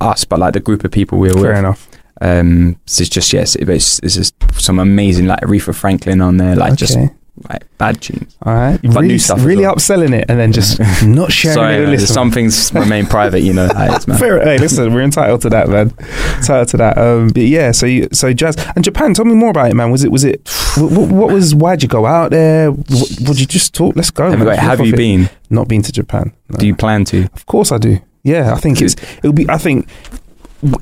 us, 0.00 0.24
but 0.24 0.38
like 0.38 0.52
the 0.52 0.60
group 0.60 0.84
of 0.84 0.92
people 0.92 1.18
we 1.18 1.28
were 1.28 1.34
Fair 1.34 1.50
with. 1.50 1.58
enough. 1.58 1.88
Um, 2.20 2.78
so 2.86 3.00
it's 3.02 3.10
just 3.10 3.32
yes, 3.32 3.56
it's, 3.56 3.98
it's 4.04 4.14
just 4.14 4.34
some 4.60 4.78
amazing 4.78 5.26
like 5.26 5.40
Aretha 5.40 5.74
Franklin 5.74 6.20
on 6.20 6.36
there, 6.36 6.54
like 6.54 6.76
just 6.76 6.96
okay. 6.96 7.10
Like 7.48 7.64
bad 7.78 8.00
tunes. 8.00 8.36
All 8.42 8.54
right. 8.54 8.80
But 8.80 8.94
really, 8.94 9.08
new 9.08 9.18
stuff 9.18 9.38
as 9.38 9.44
really 9.44 9.62
well. 9.64 9.74
upselling 9.74 10.12
it 10.14 10.26
and 10.28 10.38
then 10.38 10.52
just 10.52 10.78
not 11.04 11.32
sharing 11.32 11.54
Sorry, 11.54 11.74
it 11.74 11.78
with 11.80 11.88
man, 11.88 11.92
listener. 11.98 12.14
some 12.14 12.30
things 12.30 12.72
remain 12.72 13.06
private, 13.06 13.40
you 13.40 13.52
know. 13.52 13.68
How 13.74 13.92
it 13.94 13.98
is, 13.98 14.06
man. 14.08 14.18
Fair. 14.18 14.40
Hey, 14.44 14.58
listen, 14.58 14.94
we're 14.94 15.02
entitled 15.02 15.42
to 15.42 15.50
that, 15.50 15.68
man. 15.68 15.92
Entitled 16.36 16.68
to 16.68 16.76
that. 16.76 16.96
Um, 16.96 17.28
but 17.28 17.42
yeah, 17.42 17.72
so 17.72 17.86
you, 17.86 18.08
so 18.12 18.32
jazz 18.32 18.56
and 18.76 18.84
Japan. 18.84 19.14
Tell 19.14 19.24
me 19.24 19.34
more 19.34 19.50
about 19.50 19.70
it, 19.70 19.74
man. 19.74 19.90
Was 19.90 20.04
it 20.04 20.12
was 20.12 20.22
it 20.24 20.48
what, 20.76 21.10
what 21.10 21.32
was? 21.32 21.54
Why'd 21.54 21.82
you 21.82 21.88
go 21.88 22.06
out 22.06 22.30
there? 22.30 22.70
What, 22.70 23.10
would 23.28 23.40
you 23.40 23.46
just 23.46 23.74
talk? 23.74 23.96
Let's 23.96 24.10
go. 24.10 24.24
Have, 24.30 24.32
you, 24.32 24.38
man. 24.38 24.46
wait, 24.48 24.58
have 24.60 24.80
you 24.86 24.92
it. 24.92 24.96
been? 24.96 25.28
Not 25.50 25.66
been 25.68 25.82
to 25.82 25.92
Japan. 25.92 26.32
no. 26.48 26.58
Do 26.58 26.66
you 26.66 26.74
plan 26.76 27.04
to? 27.06 27.24
Of 27.34 27.46
course 27.46 27.72
I 27.72 27.78
do. 27.78 27.98
Yeah, 28.22 28.54
I 28.54 28.58
think 28.60 28.80
it's 28.80 28.94
it'll 29.18 29.32
be. 29.32 29.48
I 29.50 29.58
think 29.58 29.88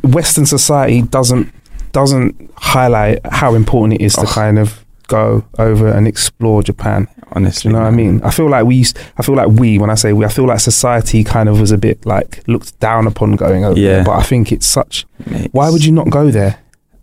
Western 0.03 0.47
society 0.47 1.03
doesn't 1.03 1.53
doesn't 1.93 2.51
highlight 2.57 3.19
how 3.27 3.55
important 3.55 4.01
it 4.01 4.05
is 4.05 4.15
to 4.15 4.23
Oh. 4.23 4.27
kind 4.27 4.59
of 4.59 4.82
go 5.19 5.45
over 5.59 5.87
and 5.97 6.07
explore 6.07 6.63
Japan. 6.63 7.07
Honestly, 7.35 7.69
you 7.69 7.73
know 7.75 7.81
what 7.83 7.89
I 7.89 7.97
mean? 8.03 8.21
I 8.23 8.31
feel 8.31 8.49
like 8.55 8.65
we. 8.67 8.77
used- 8.77 8.99
I 9.19 9.23
feel 9.23 9.37
like 9.37 9.49
we. 9.61 9.79
When 9.79 9.91
I 9.91 9.95
say 10.03 10.13
we, 10.13 10.25
I 10.25 10.29
feel 10.29 10.47
like 10.47 10.61
society 10.61 11.25
kind 11.25 11.49
of 11.49 11.61
was 11.61 11.71
a 11.73 11.79
bit 11.79 12.05
like 12.15 12.43
looked 12.47 12.79
down 12.81 13.07
upon 13.07 13.37
going 13.37 13.65
over. 13.65 13.79
Yeah. 13.79 13.89
there. 13.97 14.05
But 14.05 14.15
I 14.23 14.23
think 14.31 14.53
it's 14.53 14.67
such. 14.79 15.07
Mate, 15.31 15.49
Why 15.53 15.71
would 15.71 15.85
you 15.85 15.93
not 15.93 16.09
go 16.11 16.31
there? 16.31 16.55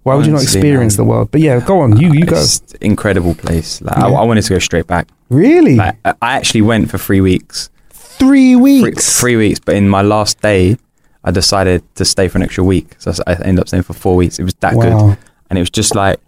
Why 0.04 0.16
would 0.16 0.26
you 0.26 0.32
not 0.32 0.44
experience 0.44 0.94
man. 0.98 1.06
the 1.06 1.10
world? 1.12 1.28
But 1.32 1.42
yeah, 1.42 1.60
go 1.72 1.82
on. 1.82 1.98
You 2.02 2.14
you 2.14 2.26
go. 2.26 2.38
It's 2.40 2.62
incredible 2.82 3.36
place. 3.36 3.82
Like 3.82 3.98
I, 3.98 4.10
Yeah. 4.10 4.20
I 4.22 4.24
wanted 4.30 4.44
to 4.48 4.54
go 4.56 4.60
straight 4.60 4.88
back. 4.88 5.08
Really? 5.30 5.76
Like 5.76 5.96
I 6.06 6.14
I 6.22 6.30
actually 6.38 6.64
went 6.72 6.90
for 6.92 6.98
three 6.98 7.22
weeks. 7.22 7.70
Three 7.92 8.54
Three, 8.56 8.84
weeks. 8.84 9.20
three 9.22 9.36
weeks, 9.38 9.60
but 9.66 9.76
in 9.76 9.88
my 9.88 10.02
last 10.02 10.42
day, 10.42 10.78
I 11.24 11.32
decided 11.32 11.80
to 11.96 12.04
stay 12.06 12.28
for 12.30 12.38
an 12.38 12.44
extra 12.44 12.64
week. 12.64 12.88
So 13.00 13.12
I 13.28 13.34
ended 13.48 13.60
up 13.62 13.68
staying 13.68 13.84
for 13.84 13.94
four 13.94 14.16
weeks. 14.22 14.40
It 14.40 14.44
was 14.44 14.54
that 14.66 14.74
good. 14.74 15.18
and 15.50 15.58
it 15.60 15.62
was 15.62 15.70
just 15.70 15.96
like 15.96 16.20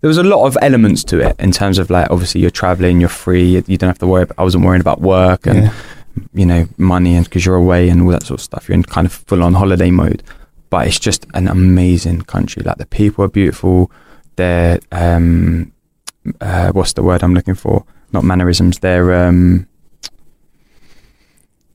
there 0.00 0.08
was 0.08 0.18
a 0.18 0.22
lot 0.22 0.46
of 0.46 0.56
elements 0.62 1.02
to 1.04 1.18
it 1.20 1.34
in 1.40 1.50
terms 1.52 1.78
of 1.78 1.90
like 1.90 2.08
obviously 2.10 2.40
you're 2.40 2.50
traveling 2.50 3.00
you're 3.00 3.08
free 3.08 3.44
you, 3.44 3.64
you 3.66 3.76
don't 3.76 3.88
have 3.88 3.98
to 3.98 4.06
worry 4.06 4.22
about, 4.22 4.38
i 4.38 4.42
wasn't 4.44 4.64
worrying 4.64 4.80
about 4.80 5.00
work 5.00 5.46
and 5.46 5.64
Yeah. 5.64 5.72
you 6.34 6.46
know 6.46 6.66
money 6.76 7.14
and 7.16 7.24
because 7.24 7.44
you're 7.46 7.56
away 7.56 7.88
and 7.88 8.02
all 8.02 8.08
that 8.10 8.22
sort 8.24 8.40
of 8.40 8.44
stuff. 8.44 8.68
You're 8.68 8.74
in 8.74 8.82
kind 8.84 9.06
of 9.06 9.12
full 9.12 9.42
on 9.42 9.54
holiday 9.54 9.90
mode. 9.90 10.22
But 10.70 10.86
it's 10.88 10.98
just 10.98 11.26
an 11.34 11.48
amazing 11.48 12.22
country. 12.22 12.62
Like 12.62 12.76
the 12.78 12.86
people 12.86 13.24
are 13.24 13.28
beautiful. 13.28 13.90
They're 14.36 14.80
um 14.92 15.72
uh, 16.40 16.72
what's 16.72 16.92
the 16.92 17.02
word 17.02 17.22
i'm 17.22 17.34
looking 17.34 17.54
for? 17.54 17.84
Not 18.12 18.22
mannerisms. 18.24 18.78
They're 18.80 19.26
um 19.26 19.66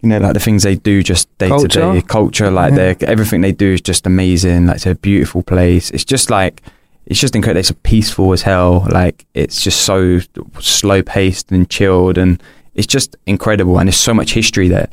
you 0.01 0.09
know 0.09 0.19
like 0.19 0.33
the 0.33 0.39
things 0.39 0.63
they 0.63 0.75
do 0.75 1.01
just 1.01 1.35
day 1.37 1.49
to 1.49 1.67
day. 1.67 2.01
Culture? 2.01 2.51
Like 2.51 2.73
Yeah. 2.73 2.95
everything 3.07 3.41
they 3.41 3.53
do 3.53 3.73
is 3.73 3.81
just 3.81 4.05
amazing. 4.05 4.65
Like 4.67 4.75
it's 4.77 4.85
a 4.85 4.95
beautiful 4.95 5.41
place. 5.43 5.89
It's 5.91 6.05
just 6.05 6.29
like 6.29 6.61
it's 7.05 7.19
just 7.19 7.35
incredible. 7.35 7.59
It's 7.59 7.71
peaceful 7.83 8.33
as 8.33 8.41
hell. 8.41 8.87
Like 8.91 9.25
it's 9.33 9.61
just 9.61 9.81
so 9.81 10.19
slow 10.59 11.01
paced 11.03 11.51
and 11.51 11.69
chilled, 11.69 12.17
and 12.17 12.41
it's 12.75 12.87
just 12.87 13.15
incredible. 13.25 13.77
And 13.79 13.87
there's 13.87 13.97
so 13.97 14.13
much 14.13 14.33
history 14.33 14.67
there 14.67 14.87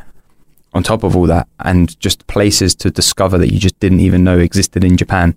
on 0.72 0.82
top 0.82 1.02
of 1.02 1.16
all 1.16 1.26
that, 1.26 1.48
and 1.60 1.98
just 2.00 2.26
places 2.26 2.74
to 2.76 2.90
discover 2.90 3.38
that 3.38 3.52
you 3.52 3.58
just 3.58 3.78
didn't 3.80 4.00
even 4.00 4.24
know 4.24 4.38
existed 4.38 4.84
in 4.84 4.96
Japan. 4.96 5.34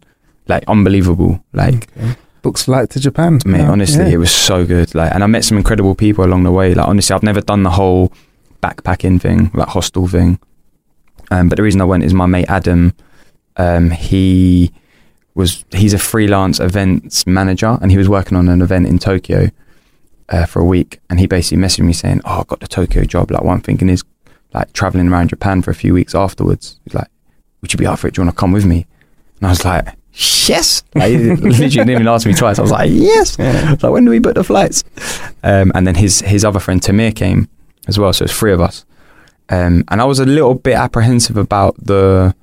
Like 0.48 0.64
unbelievable. 0.68 1.44
Like 1.54 1.90
Okay. 1.98 2.16
Books 2.42 2.64
flight 2.64 2.90
to 2.90 3.00
Japan. 3.00 3.40
mate, 3.46 3.60
Yeah, 3.60 3.72
honestly, 3.72 4.04
yeah. 4.04 4.10
it 4.16 4.18
was 4.18 4.30
so 4.30 4.66
good. 4.66 4.94
Like, 4.94 5.14
and 5.16 5.24
I 5.24 5.28
met 5.28 5.46
some 5.46 5.58
incredible 5.58 5.96
people 5.96 6.26
along 6.26 6.44
the 6.44 6.52
way. 6.52 6.74
Like, 6.74 6.86
honestly, 6.90 7.14
I've 7.14 7.24
never 7.24 7.40
done 7.40 7.64
the 7.64 7.70
whole 7.70 8.12
backpacking 8.62 9.22
thing, 9.22 9.50
like 9.54 9.70
hostel 9.70 10.10
thing. 10.10 10.40
Um, 11.32 11.48
but 11.48 11.56
the 11.56 11.64
reason 11.64 11.80
I 11.80 11.86
went 11.86 12.04
is 12.04 12.14
my 12.14 12.26
mate 12.26 12.48
Adam. 12.50 12.94
Um, 13.56 13.92
he 13.92 14.74
was 15.36 15.66
he's 15.72 15.94
a 15.94 16.00
freelance 16.00 16.60
events 16.60 17.26
manager, 17.26 17.78
and 17.82 17.92
he 17.92 17.98
was 17.98 18.10
working 18.10 18.38
on 18.38 18.50
an 18.50 18.62
event 18.62 18.88
in 18.88 19.00
Tokyo 19.00 19.50
uh, 20.30 20.46
for 20.46 20.62
a 20.62 20.66
week. 20.66 21.00
And 21.10 21.20
he 21.20 21.28
basically 21.28 21.64
messaged 21.64 21.86
me 21.86 21.94
saying, 21.94 22.22
"Oh, 22.26 22.42
I 22.42 22.44
got 22.48 22.60
the 22.60 22.68
Tokyo 22.68 23.04
job." 23.04 23.32
Like, 23.32 23.44
what 23.44 23.54
I'm 23.54 23.62
thinking 23.62 23.90
is 23.90 24.04
like 24.54 24.72
traveling 24.74 25.10
around 25.10 25.30
Japan 25.30 25.62
for 25.62 25.72
a 25.72 25.76
few 25.76 25.94
weeks 25.94 26.14
afterwards. 26.14 26.80
He's 26.84 26.94
like, 26.94 27.08
"Would 27.62 27.74
you 27.74 27.78
be 27.78 27.88
up 27.88 28.00
for 28.00 28.08
it? 28.08 28.14
Do 28.14 28.22
you 28.22 28.26
want 28.26 28.36
to 28.36 28.40
come 28.40 28.52
with 28.52 28.66
me?" 28.66 28.86
And 29.40 29.48
I 29.48 29.50
was 29.50 29.66
like, 29.66 29.88
"Yes!" 30.48 30.84
Like, 30.94 31.10
he 31.10 31.18
literally 31.36 31.70
didn't 31.70 31.90
even 31.90 32.08
ask 32.08 32.28
me 32.28 32.34
twice. 32.34 32.60
I 32.60 32.62
was 32.62 32.72
like, 32.72 32.90
"Yes!" 32.92 33.38
Yeah. 33.40 33.70
I 33.70 33.74
was 33.74 33.84
like, 33.84 33.92
"When 33.92 34.06
do 34.06 34.12
we 34.12 34.20
book 34.20 34.36
the 34.36 34.44
flights?" 34.44 34.84
Um, 35.44 35.72
and 35.74 35.88
then 35.88 35.96
his 35.96 36.22
his 36.22 36.46
other 36.46 36.60
friend 36.60 36.82
Tamir 36.82 37.16
came 37.16 37.50
as 37.88 37.98
well. 37.98 38.14
So 38.14 38.26
it's 38.26 38.38
three 38.38 38.54
of 38.54 38.62
us. 38.62 38.86
Um, 39.50 39.84
and 39.90 40.00
I 40.00 40.06
was 40.06 40.20
a 40.20 40.26
little 40.26 40.56
bit 40.56 40.76
apprehensive 40.76 41.38
about 41.38 41.76
the 41.84 42.34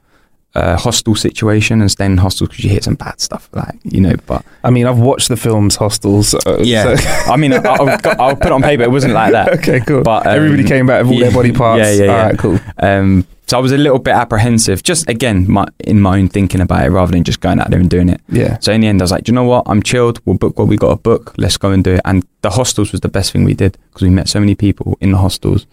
uh, 0.55 0.77
hostel 0.77 1.15
situation 1.15 1.81
and 1.81 1.91
staying 1.91 2.13
in 2.13 2.19
hostels 2.19 2.49
because 2.51 2.65
you 2.65 2.71
hear 2.71 2.81
some 2.83 2.95
bad 2.97 3.21
stuff, 3.21 3.49
like 3.53 3.77
you 3.85 4.01
know. 4.01 4.15
But 4.27 4.45
I 4.65 4.71
mean, 4.71 4.87
I've 4.87 4.99
watched 4.99 5.29
the 5.29 5.37
films 5.37 5.77
Hostels. 5.77 6.29
So, 6.43 6.59
yeah, 6.63 6.97
so- 6.97 7.09
I 7.33 7.37
mean, 7.37 7.53
I- 7.53 7.59
I'll, 7.59 7.89
I'll 8.21 8.37
put 8.37 8.47
it 8.47 8.53
on 8.53 8.63
paper. 8.63 8.83
It 8.83 8.91
wasn't 8.91 9.15
like 9.15 9.33
that. 9.33 9.49
okay, 9.61 9.81
cool. 9.81 10.03
But, 10.03 10.27
um, 10.27 10.35
everybody 10.35 10.65
came 10.65 10.87
back 10.87 11.05
with 11.05 11.13
all 11.13 11.19
their 11.21 11.33
body 11.33 11.53
parts. 11.53 11.79
yeah, 11.81 11.93
yeah, 11.93 12.05
yeah. 12.05 12.13
All 12.13 12.27
right, 12.27 12.39
cool. 12.39 12.59
Um, 12.79 13.27
so 13.47 13.59
I 13.59 13.61
was 13.61 13.73
a 13.73 13.77
little 13.79 13.99
bit 13.99 14.15
apprehensive, 14.15 14.83
just 14.85 15.09
again, 15.09 15.51
my, 15.51 15.67
in 15.81 16.01
my 16.01 16.19
own 16.19 16.29
thinking 16.29 16.61
about 16.61 16.85
it, 16.87 16.91
rather 16.91 17.11
than 17.11 17.25
just 17.25 17.41
going 17.41 17.59
out 17.59 17.71
there 17.71 17.81
and 17.81 17.91
doing 17.91 18.09
it. 18.09 18.21
Yeah. 18.29 18.59
So 18.61 18.73
in 18.73 18.81
the 18.81 18.87
end, 18.87 19.01
I 19.03 19.05
was 19.05 19.11
like, 19.11 19.25
do 19.25 19.31
you 19.33 19.35
know 19.35 19.43
what? 19.43 19.65
I'm 19.67 19.83
chilled. 19.83 20.21
We'll 20.25 20.37
book 20.39 20.57
what 20.57 20.69
we 20.69 20.77
got 20.77 20.91
to 20.91 20.97
book. 20.97 21.35
Let's 21.37 21.57
go 21.57 21.73
and 21.73 21.83
do 21.83 21.95
it. 21.95 22.01
And 22.05 22.25
the 22.43 22.51
hostels 22.51 22.93
was 22.93 23.01
the 23.01 23.09
best 23.09 23.33
thing 23.33 23.43
we 23.45 23.55
did 23.55 23.77
because 23.89 24.03
we 24.03 24.11
met 24.11 24.29
so 24.29 24.39
many 24.39 24.55
people 24.55 24.97
in 25.01 25.11
the 25.11 25.19
hostels. 25.19 25.67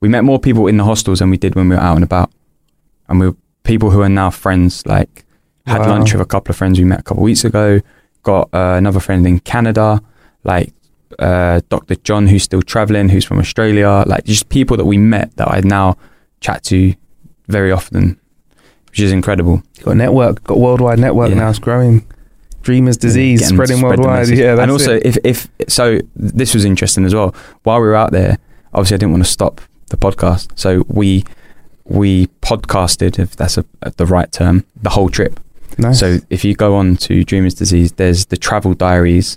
We 0.00 0.08
met 0.08 0.22
more 0.22 0.38
people 0.38 0.68
in 0.68 0.76
the 0.76 0.84
hostels 0.84 1.18
than 1.18 1.30
we 1.30 1.36
did 1.36 1.56
when 1.56 1.68
we 1.68 1.74
were 1.74 1.82
out 1.82 1.96
and 1.96 2.04
about. 2.04 2.30
And 3.08 3.18
we 3.18 3.28
were 3.30 3.36
people 3.66 3.90
who 3.90 4.00
are 4.02 4.08
now 4.08 4.30
friends. 4.30 4.86
Like 4.86 5.24
had 5.66 5.80
Wow. 5.80 5.88
lunch 5.90 6.12
with 6.12 6.22
a 6.22 6.26
couple 6.26 6.52
of 6.52 6.56
friends 6.56 6.78
we 6.78 6.84
met 6.84 7.00
a 7.00 7.02
couple 7.02 7.22
of 7.22 7.24
weeks 7.24 7.44
ago. 7.44 7.80
Got 8.22 8.48
uh, 8.54 8.74
another 8.78 9.00
friend 9.00 9.26
in 9.26 9.40
Canada. 9.40 10.00
Like 10.44 10.72
uh, 11.18 11.60
Dr. 11.68 11.96
John, 11.96 12.26
who's 12.28 12.42
still 12.44 12.62
traveling, 12.62 13.08
who's 13.08 13.24
from 13.24 13.38
Australia. 13.38 14.04
Like 14.06 14.24
just 14.24 14.48
people 14.48 14.76
that 14.76 14.84
we 14.86 14.96
met 14.98 15.36
that 15.36 15.48
I 15.48 15.60
now 15.60 15.96
chat 16.40 16.62
to 16.64 16.94
very 17.48 17.72
often, 17.72 18.18
which 18.90 19.00
is 19.00 19.12
incredible. 19.12 19.62
Got 19.82 19.92
a 19.92 19.94
network, 19.94 20.42
got 20.44 20.54
a 20.56 20.60
worldwide 20.60 20.98
network 20.98 21.30
Yeah. 21.30 21.36
now. 21.38 21.50
It's 21.50 21.58
growing. 21.58 22.04
Dreamers 22.62 22.96
disease 22.96 23.46
spreading 23.46 23.76
spread 23.78 23.98
worldwide. 24.00 24.28
Yeah, 24.28 24.56
that's 24.56 24.62
and 24.62 24.70
also 24.72 24.94
it. 24.96 25.06
if 25.06 25.18
if 25.24 25.48
so, 25.68 26.00
this 26.16 26.52
was 26.54 26.64
interesting 26.64 27.04
as 27.04 27.14
well. 27.14 27.32
While 27.62 27.80
we 27.80 27.86
were 27.86 27.94
out 27.94 28.10
there, 28.10 28.38
obviously 28.74 28.96
I 28.96 28.98
didn't 28.98 29.12
want 29.12 29.24
to 29.24 29.30
stop 29.30 29.60
the 29.90 29.96
podcast, 29.96 30.48
so 30.56 30.84
we 30.88 31.22
we 31.84 32.25
podcasted, 32.46 33.18
if 33.18 33.34
that's 33.34 33.58
a, 33.58 33.64
the 33.96 34.06
right 34.06 34.30
term, 34.30 34.64
the 34.80 34.90
whole 34.90 35.08
trip. 35.08 35.40
Nice. 35.78 35.98
So 35.98 36.18
if 36.30 36.44
you 36.44 36.54
go 36.54 36.76
on 36.76 36.96
to 36.98 37.24
Dreamers 37.24 37.54
Disease, 37.54 37.92
there's 37.92 38.26
the 38.26 38.36
travel 38.36 38.72
diaries. 38.72 39.36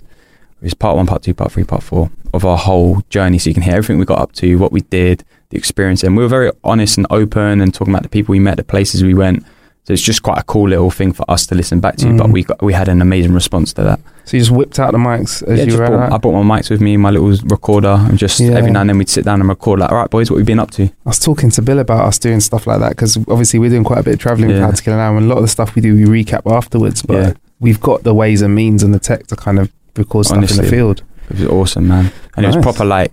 It's 0.62 0.74
part 0.74 0.96
one, 0.96 1.06
part 1.06 1.22
two, 1.24 1.34
part 1.34 1.50
three, 1.50 1.64
part 1.64 1.82
four 1.82 2.10
of 2.32 2.44
our 2.44 2.56
whole 2.56 3.02
journey. 3.10 3.38
So 3.38 3.50
you 3.50 3.54
can 3.54 3.64
hear 3.64 3.74
everything 3.74 3.98
we 3.98 4.04
got 4.04 4.20
up 4.20 4.32
to, 4.34 4.56
what 4.56 4.70
we 4.70 4.82
did, 4.82 5.24
the 5.48 5.58
experience. 5.58 6.04
And 6.04 6.16
we 6.16 6.22
were 6.22 6.28
very 6.28 6.52
honest 6.62 6.98
and 6.98 7.06
open 7.10 7.60
and 7.60 7.74
talking 7.74 7.92
about 7.92 8.04
the 8.04 8.08
people 8.08 8.32
we 8.32 8.38
met, 8.38 8.56
the 8.56 8.64
places 8.64 9.02
we 9.02 9.14
went. 9.14 9.44
So 9.84 9.92
it's 9.94 10.02
just 10.02 10.22
quite 10.22 10.38
a 10.38 10.42
cool 10.44 10.68
little 10.68 10.90
thing 10.90 11.12
for 11.12 11.28
us 11.30 11.46
to 11.48 11.54
listen 11.54 11.80
back 11.80 11.96
to. 11.96 12.16
But 12.16 12.26
Mm. 12.28 12.32
we 12.32 12.42
got, 12.44 12.62
we 12.62 12.72
had 12.74 12.88
an 12.88 13.00
amazing 13.02 13.32
response 13.32 13.72
to 13.74 13.82
that. 13.82 14.00
So 14.26 14.36
you 14.36 14.42
just 14.42 14.52
whipped 14.52 14.78
out 14.78 14.92
the 14.92 14.98
mics 14.98 15.42
as 15.48 15.58
Yeah, 15.58 15.64
you 15.64 15.72
were 15.78 15.86
brought, 15.86 16.10
I 16.10 16.14
out. 16.14 16.22
brought 16.22 16.40
my 16.44 16.58
mics 16.60 16.70
with 16.70 16.80
me, 16.80 16.96
my 16.96 17.10
little 17.10 17.30
recorder, 17.48 17.96
and 18.08 18.16
just 18.18 18.38
Yeah. 18.38 18.52
every 18.52 18.70
now 18.70 18.82
and 18.82 18.90
then 18.90 18.98
we'd 18.98 19.08
sit 19.08 19.24
down 19.24 19.40
and 19.40 19.48
record. 19.48 19.80
Like, 19.80 19.90
all 19.90 19.96
right, 19.98 20.10
boys, 20.10 20.30
what 20.30 20.36
we 20.36 20.42
been 20.44 20.60
up 20.60 20.70
to? 20.72 20.84
I 20.84 20.90
was 21.06 21.18
talking 21.18 21.50
to 21.50 21.62
Bill 21.62 21.78
about 21.78 22.04
us 22.04 22.18
doing 22.18 22.40
stuff 22.40 22.66
like 22.66 22.78
that 22.80 22.90
because 22.90 23.16
obviously 23.16 23.58
we're 23.58 23.70
doing 23.70 23.82
quite 23.84 23.98
a 23.98 24.02
bit 24.02 24.14
of 24.14 24.20
traveling 24.20 24.48
with 24.48 24.58
Yeah. 24.58 24.66
How 24.66 24.70
to 24.70 24.82
Kill 24.82 24.94
an 24.94 25.00
Hour, 25.00 25.16
and 25.16 25.26
a 25.26 25.28
lot 25.28 25.38
of 25.38 25.42
the 25.44 25.48
stuff 25.48 25.74
we 25.74 25.82
do 25.82 25.94
we 25.94 26.04
recap 26.24 26.42
afterwards. 26.50 27.02
But 27.02 27.14
Yeah. 27.16 27.32
we've 27.58 27.80
got 27.80 28.04
the 28.04 28.14
ways 28.14 28.42
and 28.42 28.54
means 28.54 28.82
and 28.82 28.92
the 28.94 29.00
tech 29.00 29.26
to 29.28 29.36
kind 29.36 29.58
of 29.58 29.70
record 29.96 30.26
stuff 30.26 30.50
in 30.50 30.56
the 30.58 30.62
field. 30.62 31.02
It 31.30 31.40
was 31.40 31.48
awesome, 31.48 31.88
man. 31.88 32.12
And 32.36 32.44
it 32.44 32.48
was 32.54 32.56
proper 32.58 32.84
like 32.84 33.12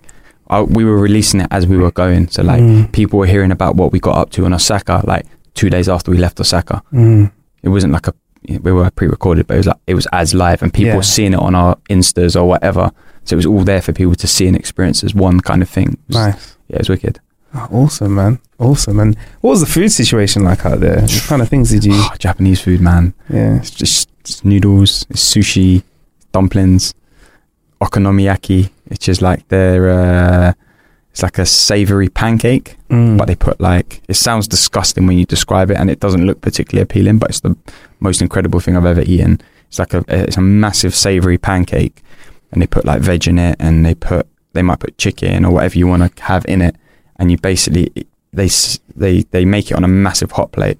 I, 0.50 0.62
we 0.62 0.82
were 0.84 0.96
releasing 0.98 1.40
it 1.40 1.48
as 1.50 1.66
we 1.66 1.76
were 1.76 1.90
going. 1.90 2.28
So 2.28 2.42
like 2.42 2.60
Mm. 2.62 2.92
people 2.92 3.18
were 3.18 3.26
hearing 3.26 3.50
about 3.50 3.74
what 3.76 3.92
we 3.92 3.98
got 4.00 4.16
up 4.16 4.30
to 4.32 4.44
in 4.46 4.54
Osaka, 4.54 5.02
like 5.06 5.26
two 5.58 5.70
days 5.70 5.88
after 5.88 6.10
we 6.10 6.18
left 6.18 6.40
Osaka. 6.40 6.82
Mm. 6.92 7.30
It 7.62 7.68
wasn't 7.70 7.92
like 7.92 8.06
a 8.08 8.14
we 8.62 8.72
were 8.72 8.90
pre-recorded, 8.90 9.46
but 9.46 9.54
it 9.54 9.58
was 9.58 9.66
like 9.66 9.80
it 9.86 9.94
was 9.94 10.06
as 10.12 10.32
live, 10.32 10.62
and 10.62 10.72
people 10.72 10.90
Yeah. 10.90 10.96
were 10.96 11.02
seeing 11.16 11.32
it 11.34 11.38
on 11.48 11.54
our 11.54 11.76
instas 11.90 12.34
or 12.40 12.44
whatever. 12.52 12.90
So 13.24 13.34
it 13.34 13.40
was 13.42 13.46
all 13.46 13.64
there 13.64 13.82
for 13.82 13.92
people 13.92 14.14
to 14.14 14.26
see 14.26 14.46
and 14.48 14.56
experience 14.56 15.04
as 15.04 15.14
one 15.14 15.40
kind 15.40 15.60
of 15.62 15.68
thing. 15.68 15.88
Was- 16.08 16.16
Nice. 16.16 16.56
Yeah, 16.68 16.76
it 16.76 16.82
was 16.86 16.88
wicked. 16.88 17.20
Oh, 17.54 17.66
awesome, 17.72 18.14
man. 18.14 18.38
Awesome. 18.58 19.00
And 19.00 19.16
what 19.40 19.50
was 19.50 19.60
the 19.60 19.66
food 19.66 19.90
situation 19.90 20.44
like 20.44 20.64
out 20.66 20.80
there? 20.80 21.00
What 21.02 21.24
kind 21.28 21.42
of 21.42 21.48
things 21.48 21.70
did 21.70 21.84
you? 21.84 21.92
Oh, 21.94 22.10
Japanese 22.18 22.60
food, 22.60 22.80
man. 22.80 23.12
Yeah. 23.28 23.56
It's 23.56 23.70
just 23.70 24.08
it's 24.20 24.44
noodles, 24.44 25.04
it's 25.10 25.22
sushi, 25.34 25.82
dumplings, 26.32 26.94
okonomiyaki. 27.80 28.70
It's 28.90 29.04
just 29.04 29.20
like 29.22 29.46
they're 29.48 29.88
uh, 29.90 30.52
it's 31.18 31.22
like 31.24 31.38
a 31.38 31.46
savory 31.46 32.08
pancake, 32.08 32.76
Mm. 32.90 33.18
but 33.18 33.26
they 33.26 33.34
put 33.34 33.60
like 33.60 34.00
it 34.08 34.14
sounds 34.14 34.46
disgusting 34.46 35.08
when 35.08 35.18
you 35.18 35.26
describe 35.26 35.68
it, 35.68 35.76
and 35.76 35.90
it 35.90 35.98
doesn't 35.98 36.24
look 36.24 36.40
particularly 36.40 36.80
appealing. 36.84 37.18
But 37.18 37.30
it's 37.30 37.40
the 37.40 37.56
most 37.98 38.22
incredible 38.22 38.60
thing 38.60 38.76
I've 38.76 38.86
ever 38.86 39.00
eaten. 39.02 39.40
It's 39.66 39.80
like 39.80 39.94
a 39.94 40.04
it's 40.06 40.36
a 40.36 40.40
massive 40.40 40.94
savory 40.94 41.36
pancake, 41.36 42.02
and 42.52 42.62
they 42.62 42.68
put 42.68 42.84
like 42.84 43.00
veg 43.02 43.26
in 43.26 43.36
it, 43.40 43.56
and 43.58 43.84
they 43.84 43.96
put 43.96 44.28
they 44.52 44.62
might 44.62 44.78
put 44.78 44.96
chicken 44.96 45.44
or 45.44 45.50
whatever 45.54 45.76
you 45.76 45.88
want 45.88 46.16
to 46.16 46.22
have 46.22 46.44
in 46.46 46.62
it, 46.62 46.76
and 47.16 47.32
you 47.32 47.36
basically 47.36 47.90
they 48.32 48.48
they 48.94 49.22
they 49.32 49.44
make 49.44 49.72
it 49.72 49.76
on 49.76 49.82
a 49.82 49.88
massive 49.88 50.30
hot 50.30 50.52
plate. 50.52 50.78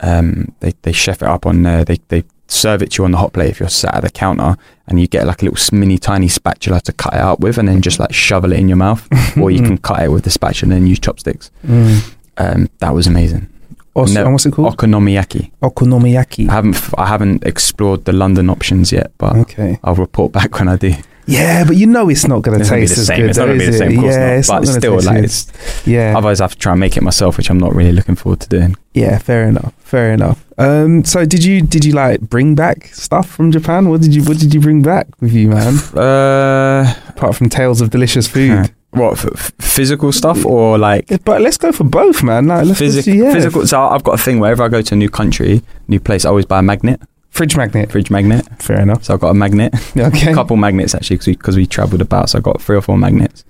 Um, 0.00 0.52
they 0.60 0.74
they 0.82 0.92
chef 0.92 1.22
it 1.22 1.28
up 1.28 1.46
on 1.46 1.62
there. 1.62 1.82
They 1.82 1.98
they 2.08 2.24
serve 2.48 2.82
it 2.82 2.92
to 2.92 3.02
you 3.02 3.04
on 3.04 3.10
the 3.12 3.18
hot 3.18 3.32
plate 3.32 3.50
if 3.50 3.60
you're 3.60 3.68
sat 3.68 3.94
at 3.94 4.02
the 4.02 4.10
counter, 4.10 4.56
and 4.88 5.00
you 5.00 5.06
get 5.06 5.26
like 5.26 5.42
a 5.42 5.46
little 5.46 5.78
mini 5.78 5.98
tiny 5.98 6.28
spatula 6.28 6.80
to 6.82 6.92
cut 6.92 7.14
it 7.14 7.20
up 7.20 7.40
with, 7.40 7.58
and 7.58 7.68
then 7.68 7.80
just 7.82 7.98
like 7.98 8.12
shovel 8.14 8.52
it 8.52 8.58
in 8.58 8.68
your 8.68 8.76
mouth, 8.76 9.06
or 9.38 9.50
you 9.50 9.62
can 9.62 9.78
cut 9.78 10.02
it 10.02 10.08
with 10.10 10.24
the 10.24 10.30
spatula 10.30 10.72
and 10.74 10.82
then 10.82 10.86
use 10.86 10.98
chopsticks. 11.00 11.50
Mm. 11.66 12.14
Um, 12.38 12.68
that 12.78 12.94
was 12.94 13.06
amazing. 13.06 13.48
Os- 13.96 14.12
No. 14.12 14.22
and 14.24 14.32
what's 14.32 14.44
it 14.46 14.52
called? 14.52 14.76
Okonomiyaki. 14.76 15.50
Okonomiyaki. 15.62 16.48
I 16.48 16.52
haven't 16.52 16.76
I 16.98 17.06
haven't 17.06 17.44
explored 17.44 18.04
the 18.04 18.12
London 18.12 18.50
options 18.50 18.92
yet, 18.92 19.10
but 19.18 19.34
Okay. 19.36 19.78
I'll 19.82 19.94
report 19.94 20.32
back 20.32 20.58
when 20.58 20.68
I 20.68 20.76
do. 20.76 20.92
Yeah, 21.26 21.64
but 21.64 21.76
you 21.76 21.86
know 21.86 22.08
it's 22.08 22.26
not 22.26 22.42
going 22.42 22.56
to 22.58 22.60
It's 22.60 22.70
gonna 22.70 22.80
be 22.82 22.86
taste 22.86 22.94
the 22.96 23.00
as 23.02 23.06
same. 23.08 23.20
good. 23.20 23.30
It's 23.30 23.38
not 23.38 23.46
gonna 23.46 23.58
be 23.58 23.64
is 23.64 23.70
the 23.72 23.78
same, 23.78 23.90
of 23.98 24.02
course 24.04 24.14
yeah, 24.14 24.26
not. 24.26 24.38
it's 24.38 24.48
But 24.48 24.54
not 24.64 24.66
still 24.66 24.94
taste 24.94 25.06
like 25.06 25.16
good. 25.16 25.24
it's 25.24 25.86
yeah. 25.86 26.14
otherwise 26.16 26.40
I 26.40 26.44
have 26.44 26.52
to 26.52 26.58
try 26.58 26.72
and 26.72 26.80
make 26.80 26.96
it 26.96 27.02
myself, 27.02 27.36
which 27.36 27.50
I'm 27.50 27.58
not 27.58 27.74
really 27.74 27.92
looking 27.92 28.14
forward 28.14 28.40
to 28.40 28.48
doing. 28.48 28.76
Yeah, 28.94 29.18
fair 29.18 29.48
enough. 29.48 29.72
Fair 29.78 30.12
enough. 30.12 30.44
Um, 30.58 31.04
so 31.04 31.24
did 31.26 31.44
you 31.44 31.62
did 31.62 31.84
you 31.84 31.92
like 31.92 32.20
bring 32.20 32.54
back 32.54 32.86
stuff 32.94 33.28
from 33.28 33.50
Japan? 33.52 33.88
What 33.88 34.00
did 34.00 34.14
you 34.14 34.22
what 34.24 34.38
did 34.38 34.54
you 34.54 34.60
bring 34.60 34.82
back 34.82 35.08
with 35.20 35.32
you, 35.32 35.48
man? 35.48 35.74
Uh, 35.96 36.94
Apart 37.08 37.34
from 37.36 37.48
tales 37.48 37.80
of 37.80 37.90
delicious 37.90 38.26
food. 38.28 38.72
what 38.90 39.12
f- 39.12 39.26
f- 39.34 39.52
physical 39.58 40.12
stuff 40.12 40.46
or 40.46 40.78
like 40.78 41.06
But 41.24 41.42
let's 41.42 41.58
go 41.58 41.72
for 41.72 41.84
both, 41.84 42.22
man. 42.22 42.46
Like, 42.46 42.64
let's 42.66 42.78
physic- 42.78 43.06
let's- 43.06 43.18
yeah. 43.18 43.32
physical? 43.32 43.66
So 43.66 43.80
I've 43.80 44.02
got 44.04 44.14
a 44.14 44.22
thing 44.22 44.38
wherever 44.38 44.62
I 44.62 44.68
go 44.68 44.80
to 44.80 44.94
a 44.94 44.96
new 44.96 45.10
country, 45.10 45.62
new 45.88 46.00
place, 46.00 46.24
I 46.24 46.28
always 46.30 46.46
buy 46.46 46.60
a 46.60 46.62
magnet, 46.62 47.00
fridge 47.36 47.56
magnet. 47.56 47.90
fridge 47.92 48.10
magnet. 48.10 48.46
Fair 48.62 48.80
enough. 48.80 49.04
So 49.04 49.14
I've 49.14 49.20
got 49.20 49.30
a 49.30 49.34
magnet, 49.34 49.74
Okay. 49.96 50.30
a 50.32 50.34
couple 50.34 50.56
magnets 50.56 50.94
actually, 50.94 51.16
because 51.16 51.26
we, 51.26 51.34
'cause 51.36 51.56
we 51.56 51.66
travelled 51.66 52.00
about. 52.02 52.30
So 52.30 52.38
I 52.38 52.40
got 52.40 52.60
three 52.62 52.76
or 52.76 52.82
four 52.82 52.96
magnets. 52.98 53.44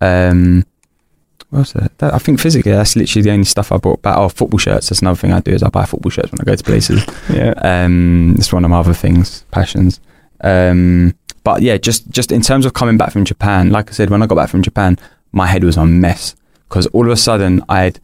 Um, 0.00 0.64
what 1.50 1.60
else? 1.60 1.72
That, 1.72 1.96
that- 1.98 2.14
I 2.14 2.18
think 2.18 2.40
physically, 2.40 2.72
that's 2.72 2.96
literally 2.96 3.22
the 3.22 3.30
only 3.32 3.44
stuff 3.44 3.72
I 3.72 3.76
brought 3.78 4.02
back. 4.02 4.16
Oh, 4.16 4.28
football 4.28 4.58
shirts. 4.58 4.88
That's 4.88 5.00
another 5.02 5.16
thing 5.16 5.32
I 5.32 5.40
do 5.40 5.52
is 5.52 5.62
I 5.62 5.68
buy 5.68 5.84
football 5.84 6.10
shirts 6.10 6.30
when 6.32 6.40
I 6.40 6.44
go 6.44 6.54
to 6.54 6.64
places. 6.64 7.04
Yeah. 7.32 7.52
Um, 7.62 8.34
it's 8.38 8.52
one 8.52 8.64
of 8.64 8.70
my 8.70 8.78
other 8.78 8.94
things, 8.94 9.44
passions. 9.50 10.00
Um, 10.42 11.14
but 11.44 11.62
yeah, 11.62 11.76
just 11.76 12.08
just 12.10 12.32
in 12.32 12.42
terms 12.42 12.66
of 12.66 12.74
coming 12.74 12.96
back 12.98 13.12
from 13.12 13.24
Japan, 13.24 13.70
like 13.70 13.88
I 13.90 13.92
said, 13.92 14.10
when 14.10 14.22
I 14.22 14.26
got 14.26 14.34
back 14.36 14.48
from 14.50 14.62
Japan, 14.62 14.98
my 15.32 15.46
head 15.46 15.64
was 15.64 15.76
a 15.76 15.86
mess 15.86 16.34
because 16.68 16.86
all 16.88 17.04
of 17.06 17.12
a 17.12 17.16
sudden 17.16 17.62
I 17.68 17.82
had 17.82 18.00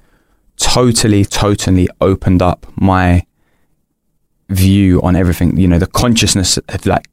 totally, 0.56 1.24
totally 1.24 1.88
opened 2.00 2.42
up 2.42 2.66
my 2.76 3.24
view 4.48 5.00
on 5.02 5.16
everything. 5.16 5.56
You 5.56 5.68
know, 5.68 5.78
the 5.78 5.86
consciousness 5.86 6.58
had 6.68 6.86
like 6.86 7.08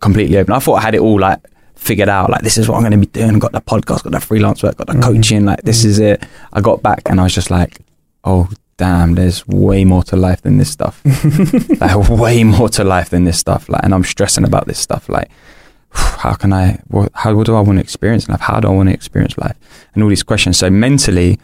completely 0.00 0.36
open. 0.38 0.54
I 0.54 0.58
thought 0.58 0.74
I 0.74 0.82
had 0.82 0.94
it 0.94 1.00
all 1.00 1.18
like 1.18 1.40
figured 1.74 2.08
out. 2.08 2.30
Like 2.30 2.42
this 2.42 2.58
is 2.58 2.68
what 2.68 2.76
I'm 2.76 2.82
going 2.82 2.92
to 2.92 2.98
be 2.98 3.06
doing. 3.06 3.38
Got 3.38 3.52
the 3.52 3.60
podcast, 3.60 4.04
got 4.04 4.12
the 4.12 4.20
freelance 4.20 4.62
work, 4.62 4.76
got 4.76 4.86
the 4.88 4.94
Mhm. 4.94 5.02
coaching. 5.02 5.44
Like 5.46 5.62
this 5.62 5.82
Mhm. 5.82 5.86
is 5.86 5.98
it. 5.98 6.22
I 6.52 6.60
got 6.60 6.82
back 6.82 7.02
and 7.06 7.20
I 7.20 7.24
was 7.24 7.34
just 7.34 7.50
like, 7.50 7.78
oh 8.24 8.48
damn, 8.76 9.14
there's 9.14 9.46
way 9.46 9.84
more 9.84 10.02
to 10.04 10.16
life 10.16 10.40
than 10.42 10.56
this 10.58 10.70
stuff. 10.70 11.02
like 11.80 12.08
way 12.08 12.44
more 12.44 12.68
to 12.70 12.82
life 12.84 13.10
than 13.10 13.24
this 13.24 13.38
stuff. 13.38 13.68
Like, 13.68 13.82
and 13.84 13.94
I'm 13.94 14.04
stressing 14.04 14.44
about 14.44 14.66
this 14.66 14.78
stuff. 14.78 15.08
Like, 15.08 15.30
how 15.90 16.34
can 16.34 16.52
I? 16.52 16.80
What, 16.88 17.10
how? 17.14 17.34
What 17.34 17.46
do 17.46 17.56
I 17.56 17.60
want 17.60 17.78
to 17.78 17.82
experience 17.82 18.26
in 18.26 18.32
life? 18.32 18.40
How 18.42 18.58
do 18.60 18.68
I 18.68 18.72
want 18.72 18.88
to 18.88 18.94
experience 18.94 19.36
life? 19.38 19.56
And 19.94 20.02
all 20.02 20.08
these 20.08 20.22
questions. 20.22 20.56
So 20.58 20.70
mentally, 20.70 21.38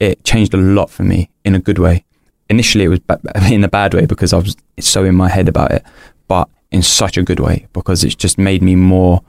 it 0.00 0.22
changed 0.24 0.54
a 0.54 0.58
lot 0.58 0.90
for 0.90 1.02
me 1.04 1.30
in 1.44 1.54
a 1.54 1.58
good 1.58 1.78
way. 1.78 2.04
Initially, 2.48 2.84
it 2.84 2.88
was 2.88 3.00
ba- 3.00 3.20
in 3.52 3.64
a 3.64 3.68
bad 3.68 3.94
way 3.94 4.06
because 4.06 4.32
I 4.32 4.36
was 4.38 4.56
so 4.80 5.04
in 5.04 5.14
my 5.14 5.28
head 5.28 5.48
about 5.48 5.72
it, 5.72 5.84
but 6.28 6.48
in 6.70 6.82
such 6.82 7.16
a 7.16 7.22
good 7.22 7.40
way 7.40 7.66
because 7.72 8.04
it's 8.04 8.14
just 8.14 8.38
made 8.38 8.62
me 8.62 8.74
more 8.74 9.22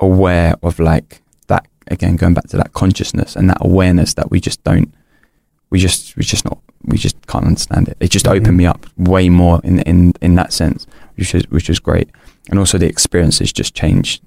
aware 0.00 0.56
of 0.62 0.78
like 0.80 1.22
that 1.46 1.66
again 1.88 2.16
going 2.16 2.34
back 2.34 2.48
to 2.48 2.56
that 2.56 2.72
consciousness 2.72 3.36
and 3.36 3.48
that 3.48 3.58
awareness 3.60 4.14
that 4.14 4.28
we 4.30 4.40
just 4.40 4.62
don't 4.64 4.92
we 5.70 5.78
just 5.78 6.16
we 6.16 6.24
just 6.24 6.44
not 6.44 6.58
we 6.84 6.98
just 6.98 7.16
can't 7.28 7.44
understand 7.46 7.88
it 7.88 7.96
it 8.00 8.10
just 8.10 8.26
Mhm. 8.26 8.36
opened 8.40 8.56
me 8.56 8.66
up 8.66 8.86
way 8.98 9.28
more 9.28 9.60
in 9.62 9.78
in 9.82 10.12
in 10.20 10.34
that 10.34 10.52
sense 10.52 10.84
which 11.16 11.32
is 11.32 11.44
which 11.50 11.70
is 11.70 11.78
great 11.78 12.08
and 12.50 12.58
also 12.58 12.76
the 12.76 12.86
experiences 12.88 13.52
just 13.52 13.72
changed 13.74 14.20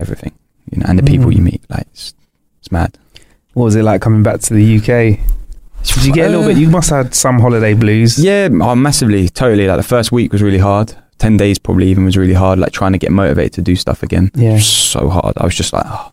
everything 0.00 0.32
you 0.72 0.78
know 0.78 0.86
and 0.88 0.98
the 0.98 1.02
people 1.02 1.26
Mhm. 1.30 1.36
you 1.36 1.42
meet 1.42 1.62
like 1.68 1.86
it's, 1.92 2.14
it's 2.60 2.72
mad 2.72 2.96
What 3.52 3.64
was 3.64 3.76
it 3.76 3.82
like 3.84 4.00
coming 4.00 4.22
back 4.22 4.40
to 4.40 4.54
the 4.54 4.64
UK? 4.78 5.20
Did 5.82 6.04
you 6.04 6.12
get 6.12 6.26
a 6.28 6.30
little 6.30 6.46
bit? 6.46 6.56
You 6.58 6.68
must 6.68 6.90
have 6.90 7.06
had 7.06 7.14
some 7.14 7.40
holiday 7.40 7.74
blues. 7.74 8.18
Yeah, 8.22 8.48
oh, 8.52 8.74
massively, 8.74 9.28
totally. 9.28 9.66
Like 9.66 9.76
the 9.78 9.82
first 9.82 10.12
week 10.12 10.32
was 10.32 10.42
really 10.42 10.58
hard. 10.58 10.94
Ten 11.18 11.36
days 11.36 11.58
probably 11.58 11.88
even 11.88 12.04
was 12.04 12.16
really 12.16 12.34
hard. 12.34 12.58
Like 12.58 12.72
trying 12.72 12.92
to 12.92 12.98
get 12.98 13.10
motivated 13.12 13.52
to 13.54 13.62
do 13.62 13.76
stuff 13.76 14.02
again. 14.02 14.30
Yeah. 14.34 14.58
so 14.58 15.08
hard. 15.08 15.34
I 15.36 15.44
was 15.44 15.54
just 15.54 15.72
like, 15.72 15.84
oh, 15.86 16.12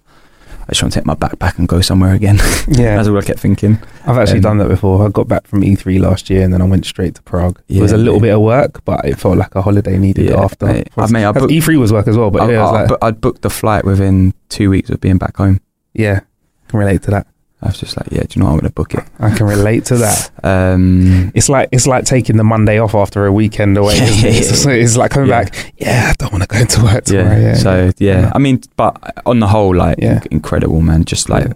I 0.64 0.72
just 0.72 0.82
want 0.84 0.94
to 0.94 1.00
take 1.00 1.06
my 1.06 1.16
backpack 1.16 1.58
and 1.60 1.68
go 1.68 1.80
somewhere 1.82 2.14
again. 2.14 2.40
Yeah, 2.68 2.96
That's 2.98 3.08
all 3.08 3.18
I 3.18 3.22
kept 3.22 3.40
thinking. 3.40 3.78
I've 4.06 4.18
actually 4.18 4.38
Um, 4.40 4.42
done 4.44 4.58
that 4.58 4.68
before. 4.68 5.06
I 5.06 5.10
got 5.10 5.28
back 5.30 5.48
from 5.48 5.62
E3 5.62 6.00
last 6.02 6.30
year 6.30 6.44
and 6.44 6.52
then 6.54 6.62
I 6.62 6.66
went 6.66 6.86
straight 6.86 7.16
to 7.16 7.22
Prague. 7.22 7.62
it 7.70 7.82
was 7.82 7.94
a 7.94 7.98
little 7.98 8.16
yeah. 8.16 8.22
bit 8.22 8.34
of 8.36 8.42
work, 8.42 8.84
but 8.84 9.06
it 9.06 9.18
felt 9.18 9.38
like 9.38 9.56
a 9.56 9.62
holiday 9.62 9.98
needed 9.98 10.26
Yeah, 10.30 10.42
after. 10.44 10.66
mate. 10.66 10.90
I 10.98 11.08
mean, 11.08 11.24
I 11.24 11.32
booked- 11.32 11.52
E3 11.54 11.80
was 11.80 11.94
work 11.94 12.08
as 12.10 12.18
well, 12.18 12.30
but 12.32 12.42
I, 12.42 12.52
yeah, 12.52 12.62
was 12.64 12.74
I, 12.74 12.84
like, 12.86 13.04
I'd 13.04 13.22
booked 13.22 13.44
the 13.44 13.50
flight 13.50 13.86
within 13.86 14.34
two 14.50 14.70
weeks 14.70 14.90
of 14.90 15.00
being 15.00 15.18
back 15.18 15.38
home. 15.38 15.62
yeah, 15.94 16.20
can 16.68 16.80
relate 16.80 17.04
to 17.04 17.12
that. 17.12 17.28
I 17.62 17.68
was 17.70 17.80
just 17.80 17.98
like, 17.98 18.12
yeah, 18.12 18.22
do 18.22 18.28
you 18.34 18.40
know 18.40 18.46
what? 18.46 18.52
I'm 18.54 18.60
going 18.60 18.70
to 18.70 18.74
book 18.76 18.94
it. 18.94 19.04
I 19.20 19.36
can 19.36 19.48
relate 19.48 19.86
to 19.86 19.98
that. 19.98 20.30
Um, 20.44 21.32
It's 21.36 21.50
like 21.50 21.70
it's 21.72 21.88
like 21.88 22.06
taking 22.06 22.38
the 22.38 22.44
Monday 22.44 22.78
off 22.80 22.94
after 22.96 23.26
a 23.26 23.32
weekend 23.34 23.78
away. 23.78 23.94
isn't 24.02 24.08
it? 24.30 24.34
Yeah, 24.34 24.40
It's, 24.40 24.66
it's 24.66 24.96
like 24.98 25.12
coming 25.12 25.30
yeah. 25.30 25.44
back. 25.44 25.74
Yeah, 25.78 26.10
I 26.12 26.14
don't 26.20 26.32
want 26.32 26.44
to 26.44 26.48
go 26.48 26.60
into 26.60 26.84
work 26.84 27.08
yeah, 27.10 27.22
tomorrow. 27.24 27.40
Yeah. 27.42 27.54
So 27.56 27.92
yeah, 27.98 28.32
I 28.36 28.38
mean, 28.40 28.62
but 28.76 29.22
on 29.26 29.40
the 29.40 29.48
whole, 29.48 29.76
like 29.76 29.98
Yeah. 30.00 30.22
incredible, 30.32 30.82
man. 30.82 31.04
Just 31.06 31.30
like 31.30 31.48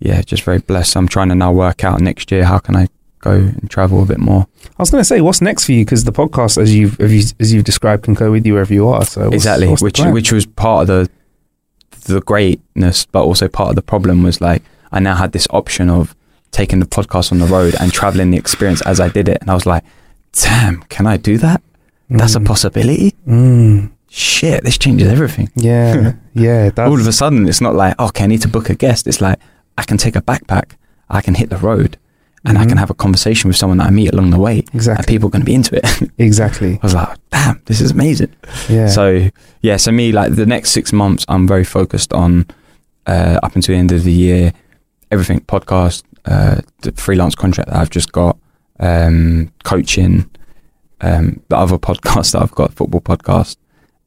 yeah, 0.00 0.20
just 0.22 0.42
very 0.42 0.58
blessed. 0.58 0.96
I'm 0.96 1.08
trying 1.08 1.28
to 1.30 1.34
now 1.34 1.52
work 1.52 1.84
out 1.84 2.00
next 2.00 2.30
year 2.32 2.44
how 2.44 2.58
can 2.58 2.74
I 2.76 2.88
go 3.20 3.32
and 3.32 3.68
travel 3.70 4.02
a 4.02 4.06
bit 4.06 4.18
more. 4.18 4.46
I 4.78 4.82
was 4.82 4.90
going 4.90 5.00
to 5.00 5.04
say, 5.04 5.20
what's 5.20 5.40
next 5.40 5.64
for 5.64 5.72
you? 5.72 5.84
Because 5.84 6.04
the 6.04 6.12
podcast, 6.12 6.60
as 6.60 6.74
you've 6.74 7.00
as 7.00 7.12
you- 7.12 7.36
as 7.40 7.52
you've 7.52 7.64
described, 7.64 8.02
can 8.04 8.14
go 8.14 8.30
with 8.32 8.44
you 8.46 8.52
wherever 8.54 8.74
you 8.74 8.88
are. 8.88 9.04
So 9.04 9.22
what's- 9.22 9.34
exactly, 9.36 9.68
what's 9.68 9.82
which 9.82 10.00
which 10.00 10.32
was 10.32 10.46
part 10.46 10.82
of 10.82 10.86
the 10.88 11.10
the 12.12 12.20
greatness, 12.20 13.06
but 13.06 13.22
also 13.24 13.48
part 13.48 13.70
of 13.70 13.76
the 13.76 13.82
problem 13.82 14.22
was 14.22 14.40
like 14.40 14.62
I 14.92 15.00
now 15.00 15.14
had 15.16 15.32
this 15.32 15.46
option 15.50 15.90
of 15.90 16.14
taking 16.50 16.80
the 16.80 16.86
podcast 16.86 17.30
on 17.32 17.38
the 17.38 17.46
road 17.46 17.74
and 17.80 17.92
traveling 17.92 18.30
the 18.30 18.38
experience 18.38 18.80
as 18.82 19.00
I 19.00 19.08
did 19.08 19.28
it, 19.28 19.38
and 19.40 19.50
I 19.50 19.54
was 19.54 19.66
like, 19.66 19.84
damn, 20.32 20.82
can 20.84 21.06
I 21.06 21.16
do 21.16 21.38
that? 21.38 21.60
That's 22.10 22.34
a 22.36 22.40
Mm. 22.40 22.46
possibility. 22.46 23.14
Mm. 23.26 23.90
Shit, 24.10 24.64
this 24.64 24.78
changes 24.78 25.08
everything. 25.08 25.50
Yeah, 25.56 26.12
yeah. 26.34 26.70
All 26.78 26.98
of 26.98 27.06
a 27.06 27.12
sudden, 27.12 27.46
it's 27.48 27.60
not 27.60 27.74
like, 27.74 27.98
okay, 28.00 28.24
I 28.24 28.26
need 28.26 28.40
to 28.42 28.48
book 28.48 28.70
a 28.70 28.74
guest. 28.74 29.06
It's 29.06 29.20
like, 29.20 29.38
I 29.76 29.82
can 29.82 29.98
take 29.98 30.16
a 30.16 30.22
backpack, 30.22 30.72
I 31.10 31.20
can 31.20 31.34
hit 31.34 31.50
the 31.50 31.58
road, 31.58 31.98
and 32.46 32.56
I 32.56 32.64
Mhm. 32.64 32.68
can 32.70 32.78
have 32.78 32.88
a 32.90 32.94
conversation 32.94 33.48
with 33.48 33.56
someone 33.58 33.76
that 33.78 33.88
I 33.88 33.90
meet 33.90 34.12
along 34.14 34.30
the 34.30 34.38
way. 34.38 34.60
And 34.60 34.74
exactly, 34.74 35.04
people 35.14 35.26
are 35.28 35.30
going 35.30 35.42
to 35.42 35.46
be 35.46 35.54
into 35.54 35.76
it. 35.76 36.10
Exactly. 36.18 36.74
I 36.82 36.86
was 36.86 36.94
like, 36.94 37.08
damn, 37.30 37.60
this 37.66 37.80
is 37.82 37.90
amazing. 37.90 38.30
Yeah. 38.70 38.88
So, 38.88 39.28
yeah, 39.60 39.76
so 39.76 39.92
me, 39.92 40.12
like 40.12 40.34
the 40.34 40.46
next 40.46 40.70
six 40.70 40.92
months, 40.92 41.26
I'm 41.28 41.46
very 41.46 41.64
focused 41.64 42.12
on 42.14 42.46
uh, 43.06 43.38
up 43.42 43.54
until 43.56 43.74
the 43.74 43.78
end 43.78 43.92
of 43.92 44.04
the 44.04 44.12
year, 44.12 44.52
everything 45.10 45.40
podcast, 45.40 46.02
uh, 46.24 46.60
the 46.82 46.92
freelance 46.92 47.34
contract 47.34 47.70
that 47.70 47.76
I've 47.78 47.90
just 47.90 48.12
got, 48.12 48.36
um, 48.80 49.50
coaching, 49.64 50.28
um, 51.00 51.40
the 51.48 51.56
other 51.56 51.78
podcast 51.88 52.32
that 52.32 52.42
I've 52.42 52.52
got, 52.54 52.72
football 52.74 53.00
podcast. 53.00 53.56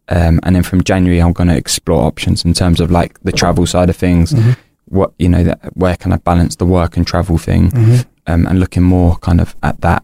Um, 0.09 0.39
and 0.43 0.55
then 0.55 0.63
from 0.63 0.83
January, 0.83 1.19
I'm 1.21 1.31
going 1.33 1.49
to 1.49 1.55
explore 1.55 2.03
options 2.03 2.43
in 2.43 2.53
terms 2.53 2.79
of 2.81 2.91
like 2.91 3.19
the 3.21 3.31
travel 3.31 3.65
side 3.65 3.89
of 3.89 3.95
things. 3.95 4.33
Mhm. 4.33 4.57
What, 4.85 5.13
you 5.17 5.29
know, 5.29 5.43
that, 5.45 5.59
where 5.77 5.95
can 5.95 6.11
I 6.11 6.17
balance 6.17 6.57
the 6.57 6.65
work 6.65 6.97
and 6.97 7.07
travel 7.07 7.37
thing? 7.37 7.71
Mhm. 7.71 8.05
Um, 8.27 8.45
and 8.47 8.59
looking 8.59 8.83
more 8.83 9.15
kind 9.17 9.39
of 9.39 9.55
at 9.63 9.79
that. 9.81 10.03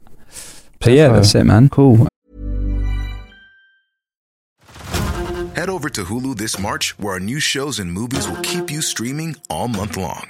So, 0.82 0.90
yeah, 0.92 1.10
that's 1.10 1.36
it, 1.36 1.44
man. 1.44 1.68
Cool. 1.70 2.08
Head 5.56 5.70
over 5.70 5.90
to 5.90 6.04
Hulu 6.06 6.38
this 6.38 6.58
March, 6.60 6.98
where 7.00 7.14
our 7.14 7.20
new 7.20 7.40
shows 7.40 7.80
and 7.80 7.92
movies 7.92 8.30
will 8.30 8.40
keep 8.44 8.70
you 8.72 8.82
streaming 8.82 9.36
all 9.50 9.68
month 9.68 9.98
long. 9.98 10.30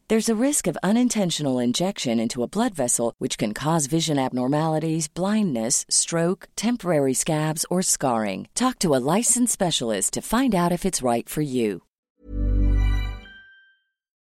There's 0.11 0.27
a 0.27 0.35
risk 0.35 0.67
of 0.67 0.77
unintentional 0.83 1.57
injection 1.57 2.19
into 2.19 2.43
a 2.43 2.45
blood 2.45 2.75
vessel, 2.75 3.13
which 3.17 3.37
can 3.37 3.53
cause 3.53 3.85
vision 3.85 4.19
abnormalities, 4.19 5.07
blindness, 5.07 5.85
stroke, 5.89 6.49
temporary 6.57 7.13
scabs, 7.13 7.65
or 7.69 7.81
scarring. 7.81 8.49
Talk 8.53 8.77
to 8.79 8.93
a 8.93 8.99
licensed 9.15 9.53
specialist 9.53 10.11
to 10.15 10.21
find 10.21 10.53
out 10.53 10.73
if 10.73 10.83
it's 10.83 11.01
right 11.01 11.29
for 11.29 11.39
you. 11.39 11.83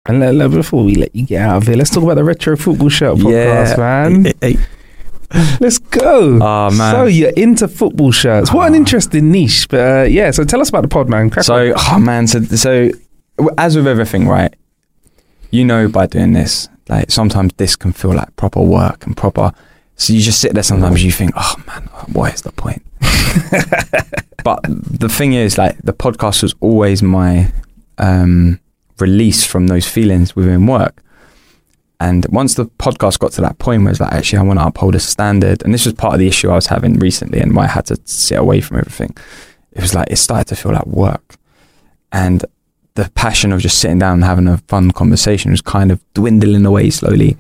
And 0.05 0.21
let, 0.21 0.35
let- 0.35 0.51
before 0.51 0.85
we 0.85 0.95
let 0.95 1.17
you 1.17 1.25
get 1.25 1.41
out 1.41 1.57
of 1.57 1.67
here, 1.67 1.77
let's 1.77 1.89
talk 1.89 2.03
about 2.03 2.17
the 2.17 2.25
Retro 2.25 2.55
Football 2.59 2.91
Shirt 2.91 3.17
podcast, 3.17 3.79
man. 3.79 4.25
Hey, 4.27 4.35
hey. 4.43 5.57
Let's 5.59 5.79
go. 5.79 6.39
Oh, 6.39 6.71
man. 6.71 6.95
So 6.97 7.05
you're 7.07 7.31
into 7.31 7.67
football 7.67 8.13
shirts. 8.13 8.53
What 8.53 8.67
an 8.67 8.75
ah. 8.75 8.77
interesting 8.77 9.31
niche. 9.31 9.67
But 9.71 9.81
uh, 9.81 10.03
yeah, 10.03 10.33
so 10.33 10.45
tell 10.45 10.61
us 10.61 10.69
about 10.69 10.83
the 10.83 10.89
pod, 10.89 11.09
man. 11.09 11.31
Crack 11.31 11.49
on. 11.49 11.73
So, 11.73 11.73
oh 11.75 11.99
man, 11.99 12.27
so 12.27 12.43
so 12.43 12.91
as 13.57 13.75
with 13.75 13.87
everything, 13.87 14.29
right? 14.29 14.55
You 15.51 15.65
know, 15.65 15.89
by 15.89 16.07
doing 16.07 16.33
this, 16.33 16.69
like 16.89 17.11
sometimes 17.11 17.53
this 17.57 17.77
can 17.77 17.93
feel 17.93 18.15
like 18.15 18.35
proper 18.37 18.61
work 18.61 19.07
and 19.07 19.17
proper. 19.17 19.53
So 19.97 20.13
you 20.13 20.21
just 20.21 20.41
sit 20.41 20.55
there. 20.55 20.63
Sometimes 20.63 21.03
you 21.05 21.11
think, 21.11 21.33
oh 21.37 21.55
man, 21.67 21.89
what 22.13 22.35
is 22.35 22.43
the 22.43 22.53
point? 22.53 22.83
but 24.45 24.61
the 24.63 25.09
thing 25.09 25.33
is, 25.33 25.59
like 25.59 25.77
the 25.83 25.93
podcast 25.93 26.43
was 26.43 26.55
always 26.61 27.03
my 27.03 27.53
um, 27.99 28.61
release 28.99 29.45
from 29.45 29.67
those 29.67 29.89
feelings 29.89 30.37
within 30.37 30.67
work. 30.67 31.03
And 32.01 32.27
once 32.29 32.55
the 32.55 32.67
podcast 32.67 33.19
got 33.19 33.33
to 33.33 33.41
that 33.41 33.59
point 33.59 33.83
where 33.83 33.91
it's 33.91 34.01
like, 34.01 34.13
actually, 34.13 34.39
I 34.39 34.43
want 34.43 34.61
to 34.61 34.67
uphold 34.67 34.95
a 34.95 35.01
standard, 35.01 35.63
and 35.65 35.75
this 35.75 35.85
was 35.85 35.95
part 35.95 36.15
of 36.15 36.21
the 36.21 36.29
issue 36.29 36.49
I 36.49 36.55
was 36.55 36.69
having 36.69 36.95
recently, 36.99 37.41
and 37.41 37.57
why 37.57 37.65
I 37.65 37.69
had 37.69 37.87
to 37.87 38.01
sit 38.05 38.39
away 38.39 38.61
from 38.61 38.79
everything. 38.79 39.17
It 39.73 39.81
was 39.81 39.95
like 39.95 40.09
it 40.11 40.17
started 40.17 40.47
to 40.49 40.57
feel 40.57 40.73
like 40.73 40.87
work, 40.87 41.37
and 42.13 42.45
the 42.99 43.09
passion 43.11 43.53
of 43.53 43.61
just 43.61 43.79
sitting 43.79 44.01
down 44.01 44.15
and 44.15 44.25
having 44.25 44.49
a 44.49 44.59
fun 44.67 44.91
conversation 44.91 45.53
was 45.53 45.61
kind 45.61 45.93
of 45.93 46.01
dwindling 46.15 46.67
away 46.67 46.91
slowly. 46.91 47.37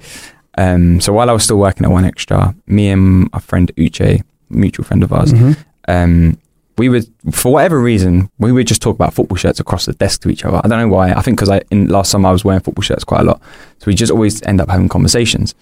Um, 0.56 1.00
so 1.00 1.12
while 1.12 1.28
I 1.28 1.32
was 1.32 1.42
still 1.44 1.58
working 1.58 1.84
at 1.84 1.90
1Xtra, 1.90 2.54
me 2.66 2.90
and 2.90 3.28
my 3.32 3.40
friend 3.40 3.70
Uche, 3.76 4.22
mutual 4.50 4.84
friend 4.84 5.02
of 5.02 5.12
ours. 5.12 5.32
Mhm. 5.32 5.56
Um, 5.88 6.38
we 6.76 6.88
would, 6.88 7.06
for 7.32 7.52
whatever 7.52 7.80
reason, 7.80 8.30
we 8.38 8.52
would 8.52 8.68
just 8.68 8.80
talk 8.80 8.94
about 8.94 9.12
football 9.14 9.36
shirts 9.36 9.58
across 9.58 9.84
the 9.86 9.92
desk 9.94 10.22
to 10.22 10.30
each 10.30 10.44
other. 10.44 10.60
I 10.62 10.68
don't 10.68 10.78
know 10.78 10.88
why. 10.96 11.10
I 11.12 11.22
think 11.22 11.36
because 11.38 11.48
I 11.50 11.60
in 11.72 11.88
last 11.88 12.10
summer 12.12 12.28
I 12.28 12.32
was 12.32 12.44
wearing 12.44 12.60
football 12.60 12.82
shirts 12.82 13.02
quite 13.02 13.22
a 13.22 13.24
lot, 13.24 13.40
so 13.78 13.84
we 13.88 13.94
just 13.94 14.12
always 14.12 14.40
end 14.42 14.60
up 14.60 14.70
having 14.70 14.88
conversations. 14.88 15.56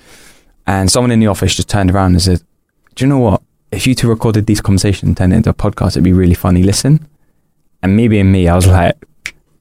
And 0.67 0.91
someone 0.91 1.11
in 1.11 1.21
the 1.21 1.27
office 1.29 1.55
just 1.55 1.71
turned 1.71 1.91
around 1.91 2.13
and 2.13 2.21
said, 2.23 2.43
"Do 2.95 3.05
you 3.05 3.09
know 3.09 3.19
what? 3.19 3.41
If 3.73 3.87
you 3.87 3.95
two 3.95 4.09
recorded 4.11 4.45
these 4.47 4.61
conversations 4.61 5.09
and 5.09 5.17
turned 5.17 5.33
it 5.33 5.37
into 5.37 5.51
a 5.51 5.55
podcast, 5.55 5.93
it'd 5.93 6.05
be 6.05 6.13
really 6.13 6.35
funny. 6.35 6.63
Listen." 6.63 7.07
And 7.83 7.97
me 7.97 8.09
being 8.09 8.31
me, 8.31 8.47
I 8.49 8.55
was 8.55 8.67
like, 8.67 8.97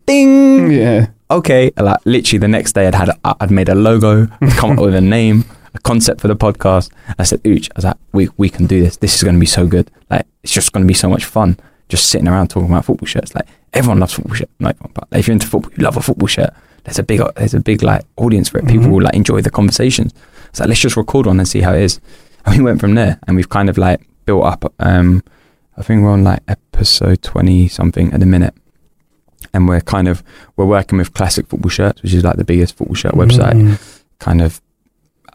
"Ding." 0.05 0.71
Yeah. 0.71 1.07
okay. 1.31 1.71
Like 1.77 1.99
literally 2.05 2.39
the 2.39 2.47
next 2.47 2.73
day, 2.73 2.87
I'd 2.87 2.95
had 2.95 3.09
I'd 3.23 3.51
made 3.51 3.69
a 3.69 3.75
logo, 3.75 4.27
come 4.57 4.71
up 4.71 4.79
with 4.85 4.95
a 4.95 5.01
name, 5.01 5.45
a 5.73 5.79
concept 5.79 6.21
for 6.21 6.27
the 6.27 6.35
podcast. 6.35 6.91
I 7.19 7.23
said, 7.23 7.43
"Ooch," 7.43 7.69
I 7.69 7.73
was 7.77 7.85
like, 7.85 7.97
"We 8.13 8.29
we 8.37 8.49
can 8.49 8.65
do 8.67 8.81
this. 8.81 8.97
This 8.97 9.15
is 9.15 9.23
going 9.23 9.35
to 9.35 9.39
be 9.39 9.45
so 9.45 9.65
good. 9.67 9.89
Like 10.09 10.25
it's 10.43 10.53
just 10.53 10.71
going 10.71 10.83
to 10.83 10.87
be 10.87 10.93
so 10.93 11.09
much 11.09 11.25
fun. 11.25 11.57
Just 11.89 12.09
sitting 12.09 12.27
around 12.27 12.47
talking 12.49 12.69
about 12.69 12.85
football 12.85 13.07
shirts. 13.07 13.35
Like 13.35 13.47
everyone 13.73 13.99
loves 13.99 14.13
football 14.13 14.35
shirts. 14.35 14.51
Like 14.59 14.77
but 14.93 15.07
if 15.11 15.27
you're 15.27 15.33
into 15.33 15.47
football, 15.47 15.71
you 15.77 15.83
love 15.83 15.97
a 15.97 16.01
football 16.01 16.27
shirt. 16.27 16.51
There's 16.83 16.99
a 16.99 17.03
big 17.03 17.21
there's 17.35 17.53
a 17.53 17.59
big 17.59 17.83
like 17.83 18.03
audience 18.17 18.49
for 18.49 18.57
it. 18.59 18.67
People 18.67 18.87
Mhm. 18.87 18.91
will 18.91 19.01
like 19.03 19.15
enjoy 19.15 19.41
the 19.41 19.49
conversations. 19.51 20.13
So 20.53 20.63
like, 20.63 20.69
let's 20.69 20.81
just 20.81 20.97
record 20.97 21.25
one 21.25 21.39
and 21.39 21.47
see 21.47 21.61
how 21.61 21.73
it 21.73 21.81
is. 21.81 21.99
And 22.45 22.57
we 22.57 22.63
went 22.63 22.79
from 22.79 22.93
there, 22.93 23.19
and 23.27 23.35
we've 23.35 23.49
kind 23.49 23.69
of 23.69 23.77
like 23.77 24.01
built 24.25 24.45
up. 24.45 24.71
Um, 24.79 25.23
I 25.77 25.81
think 25.81 26.03
we're 26.03 26.11
on 26.11 26.23
like 26.23 26.41
episode 26.47 27.21
twenty 27.23 27.67
something 27.67 28.13
at 28.13 28.19
the 28.19 28.25
minute 28.27 28.53
and 29.55 29.67
we're 29.67 29.81
kind 29.81 30.07
of 30.07 30.23
we're 30.55 30.65
working 30.65 30.97
with 30.99 31.13
classic 31.13 31.47
football 31.47 31.69
shirts 31.69 32.03
which 32.03 32.13
is 32.13 32.23
like 32.23 32.35
the 32.37 32.45
biggest 32.45 32.77
football 32.77 32.95
shirt 32.95 33.13
website. 33.13 33.53
Mm. 33.53 34.01
kind 34.19 34.41
of 34.41 34.61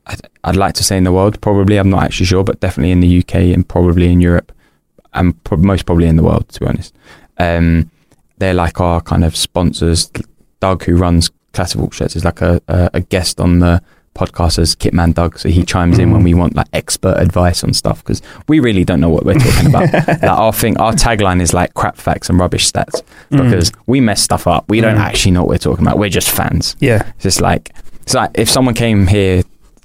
I'd, 0.07 0.21
I'd 0.45 0.57
like 0.57 0.75
to 0.75 0.85
say 0.85 0.97
in 0.97 1.05
the 1.05 1.13
world 1.13 1.41
probably 1.41 1.77
i'm 1.79 1.91
not 1.91 2.05
actually 2.05 2.27
sure 2.27 2.45
but 2.45 2.61
definitely 2.61 2.93
in 2.93 3.01
the 3.01 3.19
uk 3.21 3.35
and 3.35 3.67
probably 3.67 4.13
in 4.13 4.21
europe 4.21 4.53
and 5.13 5.43
pro- 5.45 5.59
most 5.59 5.87
probably 5.87 6.07
in 6.07 6.17
the 6.17 6.23
world 6.23 6.49
to 6.51 6.61
be 6.61 6.67
honest. 6.67 6.95
Um, 7.39 7.91
they're 8.39 8.55
like 8.55 8.81
our 8.81 9.01
kind 9.01 9.25
of 9.25 9.37
sponsors. 9.37 10.11
Doug 10.61 10.85
who 10.85 10.95
runs 10.97 11.31
classic 11.53 11.81
football 11.81 11.91
shirts 11.91 12.17
is 12.17 12.25
like 12.25 12.41
a, 12.43 12.61
a, 12.69 12.91
a 12.95 13.01
guest 13.01 13.41
on 13.41 13.61
the 13.61 13.83
podcast 14.15 14.59
as 14.59 14.75
kitman 14.75 15.15
doug 15.15 15.39
so 15.39 15.49
he 15.49 15.65
chimes 15.65 15.99
in 15.99 16.11
when 16.11 16.21
Mm. 16.21 16.25
we 16.25 16.35
want 16.35 16.55
like 16.57 16.67
expert 16.73 17.15
advice 17.19 17.63
on 17.63 17.73
stuff 17.73 18.03
because 18.05 18.21
we 18.49 18.59
really 18.61 18.85
don't 18.85 19.01
know 19.01 19.09
what 19.09 19.25
we're 19.25 19.35
talking 19.39 19.69
about 19.69 19.93
like 20.09 20.23
our 20.25 20.53
thing 20.53 20.77
our 20.79 20.93
tagline 20.93 21.41
is 21.41 21.55
like 21.55 21.73
crap 21.75 21.97
facts 21.97 22.29
and 22.29 22.39
rubbish 22.39 22.71
stats 22.71 23.03
Mm. 23.31 23.45
because 23.45 23.71
we 23.87 24.01
mess 24.01 24.21
stuff 24.21 24.47
up. 24.49 24.69
We 24.69 24.81
don't 24.81 24.97
Mm. 24.97 25.01
actually 25.01 25.31
know 25.33 25.43
what 25.43 25.51
we're 25.51 25.59
talking 25.59 25.87
about. 25.87 25.99
We're 25.99 26.11
just 26.11 26.29
fans. 26.31 26.75
yeah. 26.81 27.05
It's 27.15 27.23
just 27.23 27.41
like 27.41 27.73
it's 28.03 28.15
like 28.15 28.31
if 28.35 28.49
someone 28.51 28.75
came 28.75 29.07
here 29.07 29.43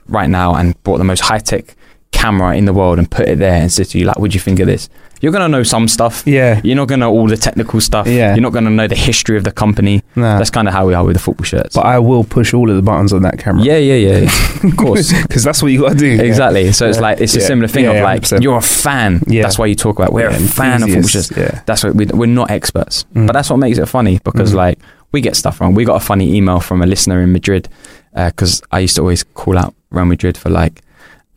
right 0.08 0.30
now 0.30 0.56
and 0.56 0.82
brought 0.84 0.98
the 0.98 1.04
most 1.04 1.20
high 1.22 1.38
tech 1.40 1.76
camera 2.12 2.56
in 2.56 2.66
the 2.66 2.74
world 2.74 2.98
and 2.98 3.10
put 3.10 3.28
it 3.28 3.38
there 3.40 3.54
and 3.62 3.72
said 3.72 3.88
to 3.90 4.00
you 4.00 4.06
like, 4.06 4.18
"What 4.18 4.32
do 4.32 4.36
you 4.36 4.40
think 4.40 4.60
of 4.60 4.68
this?" 4.68 4.90
You're 5.26 5.32
gonna 5.32 5.48
know 5.48 5.64
some 5.64 5.88
stuff. 5.88 6.22
Yeah. 6.28 6.62
You're 6.64 6.76
not 6.76 6.88
gonna 6.88 7.00
know 7.00 7.12
all 7.12 7.26
the 7.28 7.36
technical 7.36 7.82
stuff. 7.82 8.06
Yeah. 8.06 8.36
You're 8.36 8.44
not 8.44 8.54
gonna 8.54 8.70
know 8.70 8.86
the 8.88 8.94
history 8.96 9.38
of 9.38 9.44
the 9.44 9.52
company. 9.52 10.04
Nah. 10.16 10.38
That's 10.38 10.52
kind 10.52 10.68
of 10.68 10.74
how 10.76 10.86
we 10.86 10.94
are 10.94 11.04
with 11.04 11.16
the 11.16 11.20
football 11.20 11.46
shirts. 11.46 11.74
But 11.76 11.88
I 11.88 11.98
will 11.98 12.24
push 12.24 12.54
all 12.54 12.70
of 12.70 12.76
the 12.76 12.84
buttons 12.84 13.12
on 13.12 13.24
that 13.24 13.40
camera. 13.40 13.64
yeah, 13.64 13.78
yeah, 13.78 13.96
yeah, 13.96 14.18
yeah. 14.20 14.30
of 14.70 14.78
course. 14.78 15.12
Because 15.24 15.44
that's 15.44 15.64
what 15.64 15.72
you 15.72 15.80
got 15.82 15.94
to 15.94 15.98
do. 15.98 16.22
Exactly. 16.22 16.72
So 16.74 16.88
it's 16.88 16.98
Yeah. 16.98 17.02
like 17.02 17.22
it's 17.22 17.36
a 17.36 17.40
Yeah. 17.40 17.46
similar 17.48 17.68
thing 17.68 17.86
Yeah, 17.86 17.90
of 17.90 17.96
yeah, 17.96 18.04
like 18.04 18.22
100%. 18.22 18.44
you're 18.44 18.58
a 18.58 18.62
fan. 18.62 19.24
Yeah. 19.26 19.42
That's 19.42 19.58
why 19.58 19.66
you 19.66 19.74
talk 19.74 19.98
about 19.98 20.14
we're 20.14 20.30
Yeah, 20.30 20.38
a 20.38 20.40
fan 20.40 20.84
of 20.84 20.90
football 20.90 21.08
shirts. 21.08 21.32
Yeah. 21.36 21.62
That's 21.66 21.84
what 21.84 21.96
we, 21.96 22.06
we're 22.06 22.28
not 22.28 22.52
experts, 22.52 23.06
Mm. 23.16 23.26
but 23.26 23.34
that's 23.34 23.50
what 23.50 23.58
makes 23.58 23.80
it 23.80 23.88
funny 23.88 24.20
because 24.24 24.52
Mm. 24.52 24.58
like 24.58 24.80
we 25.12 25.22
get 25.22 25.36
stuff 25.36 25.60
wrong. 25.60 25.74
We 25.74 25.86
got 25.86 25.96
a 25.96 26.06
funny 26.06 26.36
email 26.36 26.60
from 26.60 26.84
a 26.84 26.86
listener 26.86 27.20
in 27.24 27.32
Madrid 27.32 27.68
because 28.14 28.62
I 28.72 28.80
used 28.82 28.96
to 28.98 29.02
always 29.02 29.24
call 29.24 29.58
out 29.58 29.74
Real 29.90 30.06
Madrid 30.06 30.38
for 30.38 30.50
like 30.52 30.84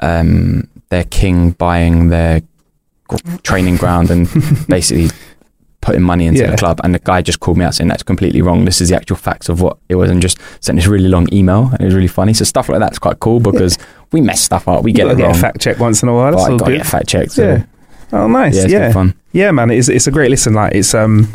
um, 0.01 0.68
their 0.91 1.05
king 1.05 1.53
buying 1.53 2.09
their 2.11 2.43
training 3.43 3.77
ground 3.77 4.11
and 4.11 4.29
basically 4.69 5.09
putting 5.81 6.03
money 6.03 6.27
into 6.27 6.41
Yeah. 6.41 6.51
the 6.51 6.57
club. 6.57 6.81
And 6.85 6.95
the 6.95 6.99
guy 6.99 7.23
just 7.23 7.41
called 7.41 7.57
me 7.57 7.65
out 7.65 7.75
saying 7.75 7.89
that's 7.89 8.03
completely 8.03 8.43
wrong. 8.43 8.65
This 8.65 8.81
is 8.81 8.89
the 8.89 8.97
actual 8.97 9.17
facts 9.17 9.49
of 9.49 9.61
what 9.61 9.79
it 9.89 9.95
was, 9.95 10.11
and 10.11 10.21
just 10.21 10.39
sent 10.61 10.77
this 10.77 10.87
really 10.87 11.09
long 11.09 11.27
email, 11.33 11.69
and 11.73 11.81
it 11.81 11.85
was 11.85 11.95
really 11.95 12.09
funny. 12.09 12.35
So 12.35 12.45
stuff 12.45 12.69
like 12.69 12.81
that's 12.81 12.99
quite 12.99 13.21
cool 13.21 13.41
because 13.41 13.79
we 14.13 14.21
mess 14.21 14.41
stuff 14.41 14.67
up. 14.69 14.83
We 14.85 14.93
get 14.93 15.07
it 15.09 15.17
get 15.17 15.25
wrong. 15.25 15.37
a 15.37 15.39
fact 15.39 15.61
check 15.61 15.79
once 15.79 16.03
in 16.03 16.09
a 16.09 16.15
while. 16.15 16.33
That's 16.33 16.43
all 16.45 16.59
gotta 16.59 16.73
good. 16.73 16.79
get 16.79 16.87
fact 16.87 17.09
checked. 17.09 17.33
So 17.33 17.43
Yeah. 17.47 17.65
Oh, 18.13 18.27
nice. 18.27 18.57
yeah, 18.57 18.63
it's 18.65 18.73
Yeah. 18.73 18.93
fun. 18.93 19.15
Yeah, 19.33 19.51
man. 19.51 19.71
It's 19.71 19.89
it's 19.89 20.07
a 20.07 20.11
great 20.11 20.31
listen. 20.31 20.55
Like 20.55 20.75
it's 20.75 20.95
um, 20.95 21.29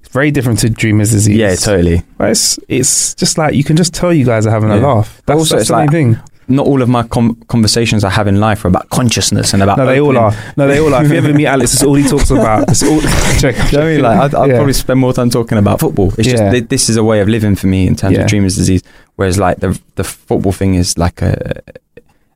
it's 0.00 0.08
very 0.08 0.30
different 0.30 0.58
to 0.60 0.70
Dreamers 0.70 1.10
Disease. 1.12 1.36
Yeah, 1.36 1.54
totally. 1.54 2.02
But 2.18 2.30
it's 2.30 2.58
it's 2.68 3.14
just 3.14 3.36
like 3.38 3.54
you 3.54 3.62
can 3.62 3.76
just 3.76 3.92
tell 3.94 4.12
you 4.12 4.24
guys 4.24 4.46
are 4.46 4.50
having 4.50 4.70
a 4.70 4.76
laugh. 4.76 5.22
That's, 5.26 5.38
also 5.38 5.56
that's 5.56 5.68
the 5.68 5.76
main 5.76 5.88
thing. 5.88 6.18
Not 6.48 6.66
all 6.66 6.82
of 6.82 6.88
my 6.88 7.02
com- 7.04 7.36
conversations 7.48 8.04
I 8.04 8.10
have 8.10 8.26
in 8.26 8.40
life 8.40 8.64
are 8.64 8.68
about 8.68 8.88
consciousness 8.90 9.54
and 9.54 9.62
about. 9.62 9.78
No, 9.78 9.86
they 9.86 10.00
all 10.00 10.16
are. 10.18 10.32
No, 10.56 10.66
they 10.68 10.78
all 10.80 10.92
are. 10.94 11.04
If 11.04 11.10
you 11.10 11.16
ever 11.18 11.32
meet 11.32 11.46
Alex, 11.46 11.72
it's 11.74 11.82
all 11.82 11.94
he 11.94 12.06
talks 12.08 12.30
about. 12.40 12.68
It's 12.70 12.82
all. 12.82 13.00
Check. 13.40 13.72
You 13.72 13.78
know 13.78 13.86
I 13.86 13.92
mean? 13.94 14.02
Like, 14.02 14.18
I'd, 14.20 14.34
I'd 14.34 14.48
Yeah. 14.50 14.56
probably 14.56 14.72
spend 14.74 15.00
more 15.00 15.12
time 15.12 15.30
talking 15.30 15.58
about 15.58 15.80
football. 15.80 16.08
It's 16.18 16.28
Yeah. 16.28 16.36
just 16.36 16.50
th- 16.52 16.68
this 16.68 16.88
is 16.88 16.96
a 16.96 17.04
way 17.04 17.20
of 17.20 17.28
living 17.28 17.56
for 17.56 17.66
me 17.66 17.86
in 17.86 17.96
terms 17.96 18.16
Yeah. 18.16 18.22
of 18.24 18.28
dreamers 18.28 18.56
disease. 18.56 18.82
Whereas, 19.16 19.38
like 19.38 19.60
the 19.60 19.78
the 19.96 20.04
football 20.04 20.52
thing 20.52 20.74
is 20.74 20.98
like 20.98 21.22
a. 21.22 21.60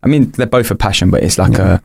I 0.03 0.07
mean, 0.07 0.31
they're 0.33 0.47
both 0.47 0.71
a 0.71 0.75
passion, 0.75 1.11
but 1.11 1.23
it's 1.23 1.39
like 1.39 1.53
Yeah. 1.59 1.75
a. 1.75 1.81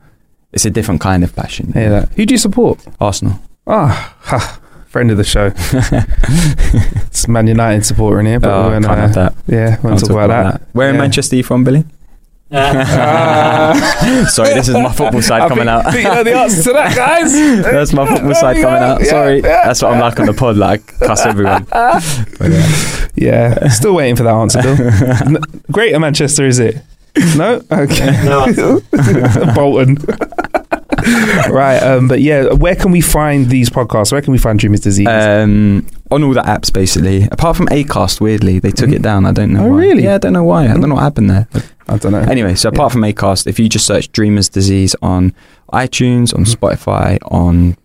It's 0.54 0.66
a 0.66 0.70
different 0.70 1.02
kind 1.02 1.24
of 1.24 1.36
passion. 1.36 1.74
Hear 1.74 1.90
that? 1.90 2.10
Who 2.14 2.26
do 2.28 2.34
you 2.36 2.38
support? 2.38 2.80
Arsenal. 3.02 3.40
Ah, 3.66 4.16
ha, 4.22 4.60
friend 4.88 5.10
of 5.10 5.18
the 5.18 5.24
show. 5.24 5.52
it's 7.08 7.28
Man 7.28 7.48
United 7.48 7.86
supporter 7.86 8.20
in 8.20 8.26
here, 8.28 8.40
but 8.40 8.52
oh, 8.52 8.70
we're 8.70 8.80
gonna, 8.80 9.12
that. 9.14 9.34
yeah, 9.48 9.70
we 9.70 9.72
Can't 9.72 9.84
won't 9.84 10.00
talk 10.02 10.10
about 10.12 10.28
that. 10.28 10.62
Where 10.74 10.90
in 10.90 10.98
Manchester 10.98 11.36
are 11.36 11.38
you 11.38 11.44
from, 11.44 11.64
Billy? 11.64 11.86
Ah. 12.54 14.28
Sorry, 14.32 14.54
this 14.54 14.68
is 14.68 14.76
my 14.76 14.92
football 14.92 15.22
side 15.22 15.42
I 15.44 15.48
coming 15.50 15.66
think, 15.66 15.70
out. 15.86 15.92
think 15.92 16.04
you 16.08 16.14
know 16.14 16.24
the 16.24 16.34
answer 16.36 16.64
to 16.64 16.74
that, 16.74 16.96
guys. 16.96 17.34
That's 17.64 17.94
my 17.94 18.06
football 18.08 18.36
side 18.36 18.58
coming 18.58 18.84
out. 18.84 19.02
Yeah, 19.02 19.10
Sorry, 19.10 19.42
yeah. 19.42 19.66
that's 19.66 19.82
what 19.82 19.94
I'm 19.94 20.00
like 20.00 20.20
on 20.20 20.26
the 20.28 20.34
pod. 20.34 20.58
Like, 20.58 20.94
I 21.02 21.08
cuss 21.08 21.26
everyone. 21.26 21.66
But, 21.72 22.52
yeah. 22.52 23.08
Yeah, 23.16 23.68
still 23.70 23.96
waiting 23.96 24.16
for 24.16 24.24
that 24.24 24.34
answer, 24.34 24.62
Bill. 24.62 25.36
N- 25.38 25.44
Greater 25.72 26.00
Manchester, 26.00 26.46
is 26.46 26.60
it? 26.60 26.78
No? 27.38 27.62
Okay. 27.72 28.24
No, 28.26 28.82
Bolton. 29.56 29.98
right, 31.50 31.78
um, 31.84 32.08
but 32.08 32.22
yeah, 32.22 32.54
where 32.54 32.76
can 32.76 32.92
we 32.92 33.02
find 33.02 33.50
these 33.50 33.70
podcasts? 33.70 34.12
Where 34.12 34.22
can 34.22 34.32
we 34.32 34.38
find 34.40 34.58
Dreamers 34.60 34.80
Disease? 34.80 35.08
Um, 35.08 35.86
on 36.12 36.24
all 36.24 36.34
the 36.34 36.42
apps, 36.42 36.72
basically. 36.72 37.28
Apart 37.32 37.58
from 37.58 37.68
Acast, 37.68 38.20
weirdly, 38.22 38.60
they 38.60 38.72
took 38.72 38.90
Mhm. 38.90 38.96
it 38.96 39.02
down. 39.02 39.26
I 39.26 39.32
don't 39.32 39.52
know 39.54 39.66
Oh, 39.66 39.70
why. 39.70 39.78
really? 39.78 40.04
Yeah, 40.04 40.16
I 40.16 40.18
don't 40.20 40.34
know 40.34 40.44
why. 40.44 40.64
I 40.66 40.68
don't 40.68 40.90
know 40.90 40.96
what 40.96 41.04
happened 41.04 41.30
there. 41.30 41.48
I 41.90 41.98
don't 41.98 42.12
know. 42.14 42.20
Anyway, 42.20 42.56
so 42.56 42.70
apart 42.70 42.92
from 42.94 43.02
Acast, 43.02 43.46
if 43.48 43.60
you 43.60 43.68
just 43.70 43.86
search 43.86 44.12
Dreamers 44.12 44.50
Disease 44.50 44.96
on 45.02 45.34
iTunes, 45.74 46.34
on 46.34 46.46
Mhm. 46.46 46.56
Spotify, 46.56 47.18
on 47.26 47.76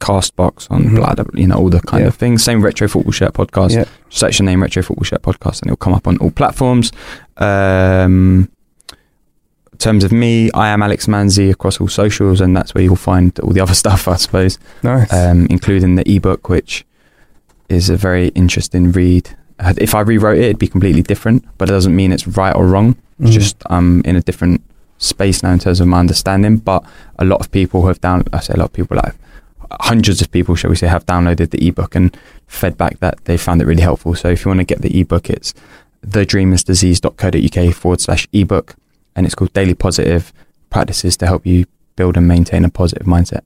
Castbox, 0.00 0.66
on 0.70 0.84
Mhm. 0.84 0.96
blah, 0.96 1.14
blah, 1.14 1.24
you 1.34 1.46
know, 1.46 1.56
all 1.56 1.68
the 1.68 1.80
kind 1.80 2.02
Yeah. 2.02 2.08
of 2.08 2.14
things. 2.14 2.42
Same 2.42 2.62
Retro 2.62 2.88
Football 2.88 3.12
Shirt 3.12 3.34
podcast. 3.34 3.72
Yeah. 3.72 3.84
Search 4.08 4.38
the 4.38 4.44
name 4.44 4.62
Retro 4.62 4.82
Football 4.82 5.04
Shirt 5.04 5.22
podcast, 5.22 5.60
and 5.62 5.66
it'll 5.70 5.76
come 5.76 5.92
up 5.94 6.06
on 6.06 6.16
all 6.18 6.30
platforms. 6.30 6.90
Um, 7.38 8.48
in 9.72 9.78
terms 9.78 10.04
of 10.04 10.12
me, 10.12 10.50
I 10.52 10.68
am 10.68 10.82
Alex 10.82 11.06
Manzi 11.06 11.50
across 11.50 11.80
all 11.80 11.88
socials, 11.88 12.40
and 12.40 12.56
that's 12.56 12.74
where 12.74 12.84
you'll 12.84 12.96
find 12.96 13.38
all 13.40 13.50
the 13.52 13.60
other 13.60 13.74
stuff, 13.84 14.06
I 14.08 14.16
suppose 14.16 14.58
Nice. 14.82 15.12
um, 15.12 15.46
including 15.50 15.96
the 15.96 16.08
ebook, 16.10 16.48
which 16.48 16.86
is 17.68 17.90
a 17.90 17.96
very 17.96 18.28
interesting 18.28 18.92
read. 18.92 19.30
If 19.78 19.94
I 19.94 20.00
rewrote 20.00 20.38
it, 20.38 20.44
it'd 20.44 20.58
be 20.58 20.68
completely 20.68 21.02
different, 21.02 21.44
but 21.58 21.68
it 21.68 21.72
doesn't 21.72 21.94
mean 21.94 22.12
it's 22.12 22.26
right 22.26 22.54
or 22.54 22.66
wrong. 22.66 22.96
It's 23.20 23.30
Mm. 23.30 23.34
just 23.34 23.56
I'm 23.66 24.00
in 24.04 24.16
a 24.16 24.20
different 24.22 24.62
space 24.98 25.42
now 25.42 25.52
in 25.52 25.58
terms 25.58 25.80
of 25.80 25.86
my 25.88 25.98
understanding. 26.00 26.56
But 26.58 26.82
a 27.18 27.24
lot 27.24 27.40
of 27.40 27.50
people 27.50 27.86
have 27.86 28.00
down. 28.00 28.24
I 28.32 28.40
say 28.40 28.54
a 28.54 28.58
lot 28.58 28.66
of 28.66 28.72
people, 28.72 28.96
like 28.96 29.14
hundreds 29.80 30.20
of 30.22 30.30
people, 30.30 30.54
shall 30.56 30.70
we 30.70 30.76
say, 30.76 30.86
have 30.88 31.04
downloaded 31.06 31.50
the 31.50 31.66
ebook 31.68 31.94
and 31.94 32.16
fed 32.46 32.76
back 32.78 32.98
that 33.00 33.24
they 33.26 33.36
found 33.36 33.60
it 33.62 33.66
really 33.66 33.82
helpful. 33.82 34.14
So 34.14 34.28
if 34.30 34.44
you 34.44 34.48
want 34.48 34.60
to 34.60 34.64
get 34.64 34.80
the 34.82 34.98
ebook, 35.00 35.28
it's 35.30 35.52
thedreamersdisease.co.uk 36.06 37.74
forward 37.74 38.00
slash 38.00 38.26
ebook, 38.32 38.74
and 39.14 39.26
it's 39.26 39.34
called 39.34 39.52
Daily 39.52 39.74
Positive 39.74 40.32
Practices 40.70 41.16
to 41.18 41.26
help 41.26 41.46
you 41.46 41.66
build 41.96 42.16
and 42.16 42.26
maintain 42.26 42.64
a 42.64 42.70
positive 42.70 43.06
mindset. 43.06 43.42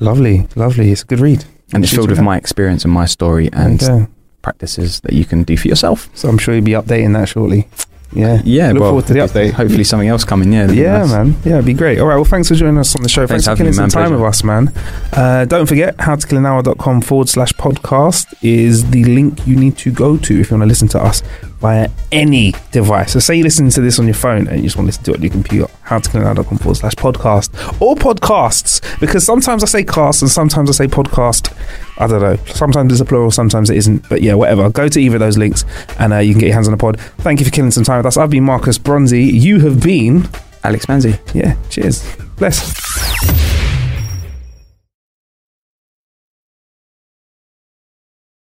lovely, 0.00 0.46
lovely. 0.54 0.90
It's 0.92 1.02
a 1.02 1.06
good 1.06 1.20
read. 1.20 1.44
And 1.72 1.82
it's 1.84 1.92
filled 1.92 2.10
with 2.10 2.20
my 2.20 2.36
experience 2.36 2.84
and 2.84 2.92
my 2.92 3.04
story 3.06 3.50
and 3.52 3.78
There 3.80 3.94
you 4.00 4.06
go. 4.06 4.10
Practices 4.42 5.00
that 5.00 5.12
you 5.12 5.24
can 5.24 5.42
do 5.42 5.56
for 5.56 5.68
yourself. 5.68 6.08
So 6.14 6.28
I'm 6.28 6.38
sure 6.38 6.54
you'll 6.54 6.64
be 6.64 6.72
updating 6.72 7.12
that 7.14 7.28
shortly. 7.28 7.68
Yeah. 8.10 8.40
Yeah, 8.42 8.72
Look 8.72 8.80
well, 8.80 8.90
forward 8.92 9.06
to 9.08 9.12
the 9.12 9.18
update. 9.18 9.52
Hopefully, 9.52 9.84
something 9.84 10.08
else 10.08 10.24
coming. 10.24 10.50
Yeah, 10.50 10.70
Yeah, 10.70 10.98
nice. 11.00 11.10
man. 11.10 11.36
Yeah, 11.44 11.52
it'd 11.54 11.66
be 11.66 11.74
great. 11.74 11.98
All 12.00 12.06
right. 12.06 12.14
Well, 12.14 12.24
thanks 12.24 12.48
for 12.48 12.54
joining 12.54 12.78
us 12.78 12.96
on 12.96 13.02
the 13.02 13.08
show. 13.08 13.26
Thanks 13.26 13.44
Thanks, 13.44 13.58
for 13.58 13.62
killing 13.62 13.74
some 13.74 13.84
me, 13.88 13.94
man. 13.94 14.04
time 14.10 14.12
with 14.18 14.22
us, 14.26 14.42
man. 14.42 14.72
Uh, 15.12 15.44
don't 15.44 15.66
forget, 15.66 15.94
howtokillanhour.com 15.98 17.02
forward 17.02 17.28
slash 17.28 17.52
podcast 17.52 18.34
is 18.42 18.90
the 18.92 19.04
link 19.04 19.46
you 19.46 19.56
need 19.56 19.76
to 19.78 19.90
go 19.90 20.16
to 20.16 20.40
if 20.40 20.50
you 20.50 20.56
want 20.56 20.62
to 20.62 20.66
listen 20.68 20.88
to 20.88 20.98
us 21.02 21.22
via 21.60 21.88
any 22.12 22.54
device. 22.72 23.12
So, 23.12 23.18
say 23.18 23.36
you 23.36 23.44
listen 23.44 23.70
to 23.70 23.80
this 23.80 23.98
on 23.98 24.06
your 24.06 24.14
phone 24.14 24.46
and 24.48 24.58
you 24.58 24.64
just 24.64 24.76
want 24.76 24.86
to 24.86 24.88
listen 24.88 25.04
to 25.04 25.10
it 25.12 25.16
on 25.16 25.22
your 25.22 25.30
computer, 25.30 25.72
how 25.82 25.98
to 25.98 26.08
howtokillanhour.com 26.08 26.58
forward 26.58 26.76
slash 26.76 26.94
podcast 26.94 27.80
or 27.80 27.96
podcasts, 27.96 29.00
because 29.00 29.24
sometimes 29.24 29.62
I 29.62 29.66
say 29.66 29.84
cast 29.84 30.22
and 30.22 30.30
sometimes 30.30 30.70
I 30.70 30.72
say 30.72 30.86
podcast. 30.86 31.54
I 31.98 32.06
don't 32.06 32.20
know. 32.20 32.36
Sometimes 32.46 32.92
it's 32.92 33.00
a 33.00 33.04
plural, 33.04 33.30
sometimes 33.30 33.70
it 33.70 33.76
isn't. 33.76 34.08
But 34.08 34.22
yeah, 34.22 34.34
whatever. 34.34 34.70
Go 34.70 34.88
to 34.88 35.00
either 35.00 35.16
of 35.16 35.20
those 35.20 35.36
links 35.36 35.64
and 35.98 36.12
uh, 36.12 36.18
you 36.18 36.32
can 36.32 36.40
get 36.40 36.46
your 36.46 36.54
hands 36.54 36.68
on 36.68 36.72
the 36.72 36.78
pod. 36.78 37.00
Thank 37.18 37.40
you 37.40 37.46
for 37.46 37.50
killing 37.50 37.72
some 37.72 37.84
time 37.84 37.98
with 37.98 38.06
us. 38.06 38.16
I've 38.16 38.30
been 38.30 38.44
Marcus 38.44 38.78
Bronzy. 38.78 39.24
You 39.24 39.60
have 39.60 39.82
been. 39.82 40.28
Alex 40.64 40.86
Manzi. 40.86 41.18
Yeah, 41.34 41.56
cheers. 41.70 42.04
Bless. 42.36 43.57